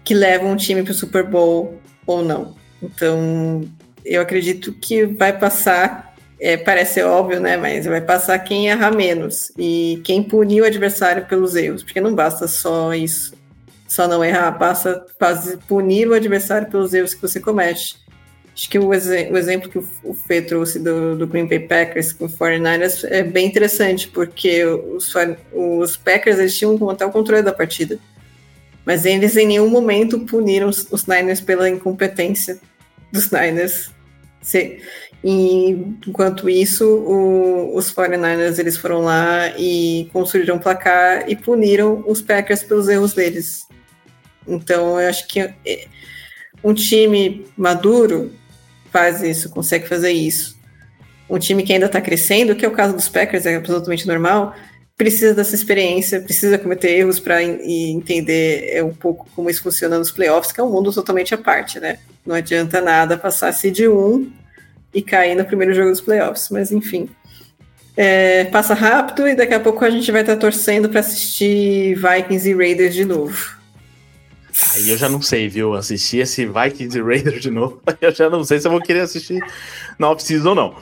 que 0.03 0.15
levam 0.15 0.53
um 0.53 0.57
time 0.57 0.83
para 0.83 0.93
o 0.93 0.95
Super 0.95 1.25
Bowl 1.25 1.79
ou 2.07 2.23
não. 2.23 2.55
Então, 2.83 3.63
eu 4.05 4.21
acredito 4.21 4.73
que 4.73 5.07
vai 5.07 5.37
passar, 5.37 6.15
é, 6.39 6.57
parece 6.57 7.03
óbvio, 7.03 7.41
né? 7.41 7.57
Mas 7.57 7.87
vai 7.87 8.01
passar 8.01 8.39
quem 8.41 8.69
errar 8.69 8.95
menos 8.95 9.51
e 9.59 10.01
quem 10.05 10.23
punir 10.23 10.63
o 10.63 10.67
adversário 10.67 11.27
pelos 11.27 11.57
erros, 11.57 11.83
porque 11.83 12.01
não 12.01 12.15
basta 12.15 12.47
só 12.47 12.93
isso, 12.93 13.35
só 13.89 14.07
não 14.07 14.25
errar, 14.25 14.51
basta 14.51 15.07
punir 15.67 16.09
o 16.09 16.15
adversário 16.15 16.69
pelos 16.69 16.93
erros 16.93 17.15
que 17.15 17.23
você 17.23 17.41
comete. 17.41 18.04
Acho 18.55 18.71
que 18.71 18.79
o, 18.79 18.95
ex 18.95 19.07
o 19.07 19.37
exemplo 19.37 19.69
que 19.69 19.79
o, 19.79 20.15
Fê 20.15 20.41
trouxe 20.41 20.79
do, 20.79 21.17
do, 21.17 21.27
Green 21.27 21.47
Bay 21.47 21.59
Packers 21.59 22.13
com 22.13 22.27
o 22.27 22.29
49ers 22.29 23.05
é 23.11 23.25
bem 23.25 23.47
interessante, 23.47 24.07
porque 24.07 24.65
os, 24.65 25.13
os 25.53 25.97
Packers 25.97 26.39
eles 26.39 26.57
tinham 26.57 26.89
até 26.89 27.05
o 27.05 27.11
controle 27.11 27.43
da 27.43 27.53
partida. 27.53 27.99
Mas 28.87 29.05
eles 29.05 29.37
em 29.37 29.47
nenhum 29.47 29.69
momento 29.69 30.21
puniram 30.21 30.69
os, 30.69 30.87
os 30.93 31.07
Niners 31.07 31.41
pela 31.41 31.69
incompetência 31.69 32.61
dos 33.11 33.29
Niners. 33.33 33.91
Se, 34.41 34.79
e 35.25 35.71
enquanto 36.07 36.49
isso, 36.49 36.87
o, 36.87 37.77
os 37.77 37.93
49ers 37.93 38.59
eles 38.61 38.77
foram 38.77 39.01
lá 39.01 39.49
e 39.59 40.09
construíram 40.13 40.57
um 40.57 40.61
placar 40.61 41.29
e 41.29 41.35
puniram 41.35 42.05
os 42.07 42.23
Packers 42.23 42.63
pelos 42.63 42.89
erros 42.89 43.15
deles. 43.15 43.67
Então, 44.47 45.01
eu 45.01 45.09
acho 45.09 45.27
que 45.27 45.41
é, 45.41 45.55
um 46.63 46.73
time 46.73 47.47
maduro 47.57 48.31
faz 48.95 49.25
isso, 49.25 49.51
consegue 49.51 49.89
fazer 49.89 50.13
isso. 50.13 50.57
Um 51.29 51.37
time 51.37 51.65
que 51.65 51.73
ainda 51.73 51.87
está 51.87 52.01
crescendo, 52.01 52.55
que 52.55 52.65
é 52.65 52.69
o 52.69 52.71
caso 52.71 52.95
dos 52.95 53.09
Packers, 53.09 53.45
é 53.45 53.57
absolutamente 53.57 54.07
normal, 54.07 54.55
precisa 54.97 55.35
dessa 55.35 55.57
experiência, 55.57 56.21
precisa 56.21 56.57
cometer 56.59 56.97
erros 56.97 57.19
para 57.19 57.43
entender 57.43 58.69
é, 58.71 58.85
um 58.85 58.95
pouco 58.95 59.27
como 59.35 59.51
isso 59.51 59.65
funciona 59.65 59.99
nos 59.99 60.13
playoffs, 60.13 60.53
que 60.53 60.61
é 60.61 60.63
um 60.63 60.71
mundo 60.71 60.93
totalmente 60.93 61.35
à 61.35 61.39
parte, 61.39 61.81
né? 61.81 61.99
Não 62.25 62.37
adianta 62.37 62.81
nada 62.81 63.19
passar 63.19 63.51
de 63.51 63.89
1 63.89 64.31
e 64.95 65.03
cair 65.03 65.35
no 65.35 65.45
primeiro 65.45 65.75
jogo 65.75 65.91
dos 65.91 66.01
playoffs, 66.01 66.49
mas 66.51 66.71
enfim. 66.71 67.09
É, 67.97 68.45
passa 68.45 68.75
rápido 68.75 69.27
e 69.27 69.35
daqui 69.35 69.55
a 69.55 69.61
pouco 69.61 69.85
a 69.85 69.91
gente 69.91 70.11
vai 70.13 70.21
estar 70.21 70.35
tá 70.35 70.41
torcendo 70.41 70.89
para 70.89 71.01
assistir 71.01 71.97
Vikings 71.97 72.49
e 72.49 72.55
Raiders 72.55 72.95
de 72.95 73.05
novo. 73.05 73.64
Aí 74.75 74.89
eu 74.89 74.97
já 74.97 75.09
não 75.09 75.21
sei, 75.21 75.49
viu? 75.49 75.75
Assistir 75.75 76.19
esse 76.19 76.47
Vikings 76.47 76.97
e 76.97 77.03
Raiders 77.03 77.43
de 77.43 77.51
novo, 77.51 77.83
eu 78.01 78.13
já 78.13 78.31
não 78.31 78.45
sei 78.45 78.61
se 78.61 78.67
eu 78.67 78.71
vou 78.73 78.81
querer 78.81 79.01
assistir 79.01 79.41
na 79.99 80.11
off-season 80.11 80.51
ou 80.51 80.55
não. 80.55 80.75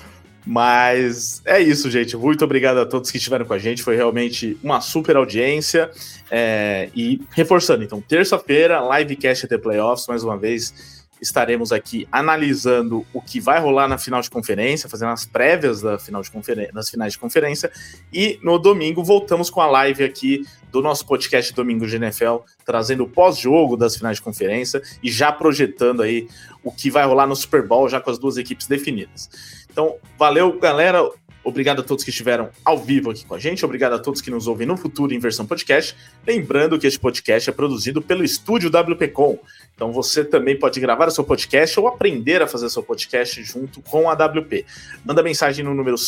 Mas 0.44 1.40
é 1.44 1.60
isso, 1.60 1.90
gente. 1.90 2.16
Muito 2.16 2.44
obrigado 2.44 2.78
a 2.78 2.86
todos 2.86 3.10
que 3.10 3.16
estiveram 3.16 3.44
com 3.44 3.54
a 3.54 3.58
gente. 3.58 3.82
Foi 3.82 3.94
realmente 3.94 4.58
uma 4.62 4.80
super 4.80 5.16
audiência. 5.16 5.90
É, 6.30 6.90
e 6.96 7.20
reforçando, 7.30 7.84
então, 7.84 8.00
terça-feira, 8.00 8.80
livecast 8.98 9.46
até 9.46 9.56
playoffs, 9.56 10.06
mais 10.08 10.24
uma 10.24 10.36
vez 10.36 11.00
estaremos 11.22 11.70
aqui 11.70 12.08
analisando 12.10 13.06
o 13.12 13.22
que 13.22 13.38
vai 13.38 13.60
rolar 13.60 13.86
na 13.86 13.96
final 13.96 14.20
de 14.20 14.28
conferência, 14.28 14.88
fazendo 14.88 15.10
as 15.10 15.24
prévias 15.24 15.80
da 15.80 15.96
final 15.96 16.20
de 16.20 16.28
conferência, 16.28 16.72
das 16.72 16.90
finais 16.90 17.12
de 17.12 17.18
conferência. 17.20 17.70
E 18.12 18.40
no 18.42 18.58
domingo 18.58 19.04
voltamos 19.04 19.48
com 19.48 19.60
a 19.60 19.66
live 19.66 20.02
aqui 20.02 20.44
do 20.72 20.80
nosso 20.80 21.06
podcast 21.06 21.52
Domingo 21.52 21.86
de 21.86 21.96
NFL, 21.96 22.38
trazendo 22.64 23.04
o 23.04 23.08
pós-jogo 23.08 23.76
das 23.76 23.94
finais 23.94 24.16
de 24.16 24.22
conferência 24.22 24.82
e 25.02 25.10
já 25.10 25.30
projetando 25.30 26.02
aí 26.02 26.26
o 26.64 26.72
que 26.72 26.90
vai 26.90 27.04
rolar 27.04 27.26
no 27.26 27.36
Super 27.36 27.66
Bowl, 27.66 27.88
já 27.88 28.00
com 28.00 28.10
as 28.10 28.18
duas 28.18 28.38
equipes 28.38 28.66
definidas. 28.66 29.28
Então, 29.70 29.96
valeu, 30.18 30.58
galera. 30.58 31.06
Obrigado 31.44 31.80
a 31.80 31.82
todos 31.82 32.04
que 32.04 32.10
estiveram 32.10 32.50
ao 32.64 32.78
vivo 32.78 33.10
aqui 33.10 33.24
com 33.26 33.34
a 33.34 33.38
gente. 33.38 33.64
Obrigado 33.64 33.94
a 33.94 33.98
todos 33.98 34.20
que 34.20 34.30
nos 34.30 34.46
ouvem 34.46 34.66
no 34.66 34.76
futuro 34.76 35.12
em 35.12 35.18
versão 35.18 35.44
podcast. 35.44 35.96
Lembrando 36.24 36.78
que 36.78 36.86
este 36.86 37.00
podcast 37.00 37.50
é 37.50 37.52
produzido 37.52 38.00
pelo 38.00 38.22
estúdio 38.22 38.70
WPcom. 38.70 39.38
Então 39.74 39.92
você 39.92 40.24
também 40.24 40.56
pode 40.56 40.78
gravar 40.78 41.08
o 41.08 41.10
seu 41.10 41.24
podcast 41.24 41.78
ou 41.80 41.88
aprender 41.88 42.40
a 42.40 42.46
fazer 42.46 42.70
seu 42.70 42.82
podcast 42.82 43.42
junto 43.42 43.82
com 43.82 44.08
a 44.08 44.12
WP. 44.12 44.64
Manda 45.04 45.22
mensagem 45.22 45.64
no 45.64 45.74
número 45.74 45.98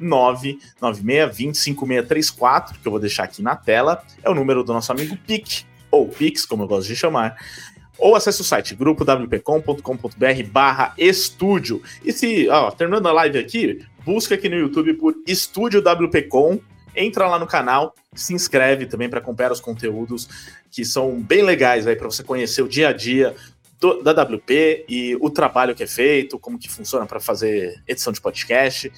54996205634, 0.00 2.76
que 2.80 2.86
eu 2.86 2.90
vou 2.90 3.00
deixar 3.00 3.24
aqui 3.24 3.42
na 3.42 3.56
tela. 3.56 4.02
É 4.22 4.30
o 4.30 4.34
número 4.34 4.64
do 4.64 4.72
nosso 4.72 4.90
amigo 4.92 5.14
Pic, 5.26 5.64
ou 5.90 6.08
Pix, 6.08 6.46
como 6.46 6.62
eu 6.64 6.68
gosto 6.68 6.88
de 6.88 6.96
chamar 6.96 7.36
ou 7.98 8.14
acesse 8.14 8.40
o 8.40 8.44
site 8.44 8.74
grupowpcom.com.br 8.74 10.42
barra 10.50 10.94
estúdio. 10.98 11.82
E 12.04 12.12
se, 12.12 12.48
ó, 12.48 12.70
terminando 12.70 13.06
a 13.06 13.12
live 13.12 13.38
aqui, 13.38 13.84
busca 14.04 14.34
aqui 14.34 14.48
no 14.48 14.56
YouTube 14.56 14.94
por 14.94 15.14
Estúdio 15.26 15.80
WPcom, 15.80 16.58
entra 16.94 17.28
lá 17.28 17.38
no 17.38 17.46
canal, 17.46 17.94
se 18.14 18.34
inscreve 18.34 18.86
também 18.86 19.08
para 19.08 19.18
acompanhar 19.18 19.52
os 19.52 19.60
conteúdos 19.60 20.28
que 20.70 20.84
são 20.84 21.20
bem 21.20 21.42
legais 21.42 21.86
aí 21.86 21.96
para 21.96 22.06
você 22.06 22.22
conhecer 22.22 22.62
o 22.62 22.68
dia 22.68 22.88
a 22.88 22.92
dia 22.92 23.34
do, 23.80 24.02
da 24.02 24.12
WP 24.22 24.84
e 24.88 25.16
o 25.20 25.30
trabalho 25.30 25.74
que 25.74 25.82
é 25.82 25.86
feito, 25.86 26.38
como 26.38 26.58
que 26.58 26.70
funciona 26.70 27.06
para 27.06 27.20
fazer 27.20 27.82
edição 27.86 28.12
de 28.12 28.20
podcast. 28.20 28.92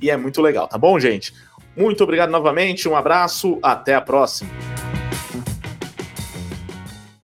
E 0.00 0.10
é 0.10 0.16
muito 0.16 0.40
legal, 0.42 0.68
tá 0.68 0.78
bom, 0.78 0.98
gente? 0.98 1.32
Muito 1.76 2.04
obrigado 2.04 2.30
novamente, 2.30 2.88
um 2.88 2.96
abraço, 2.96 3.58
até 3.62 3.94
a 3.94 4.00
próxima. 4.00 4.50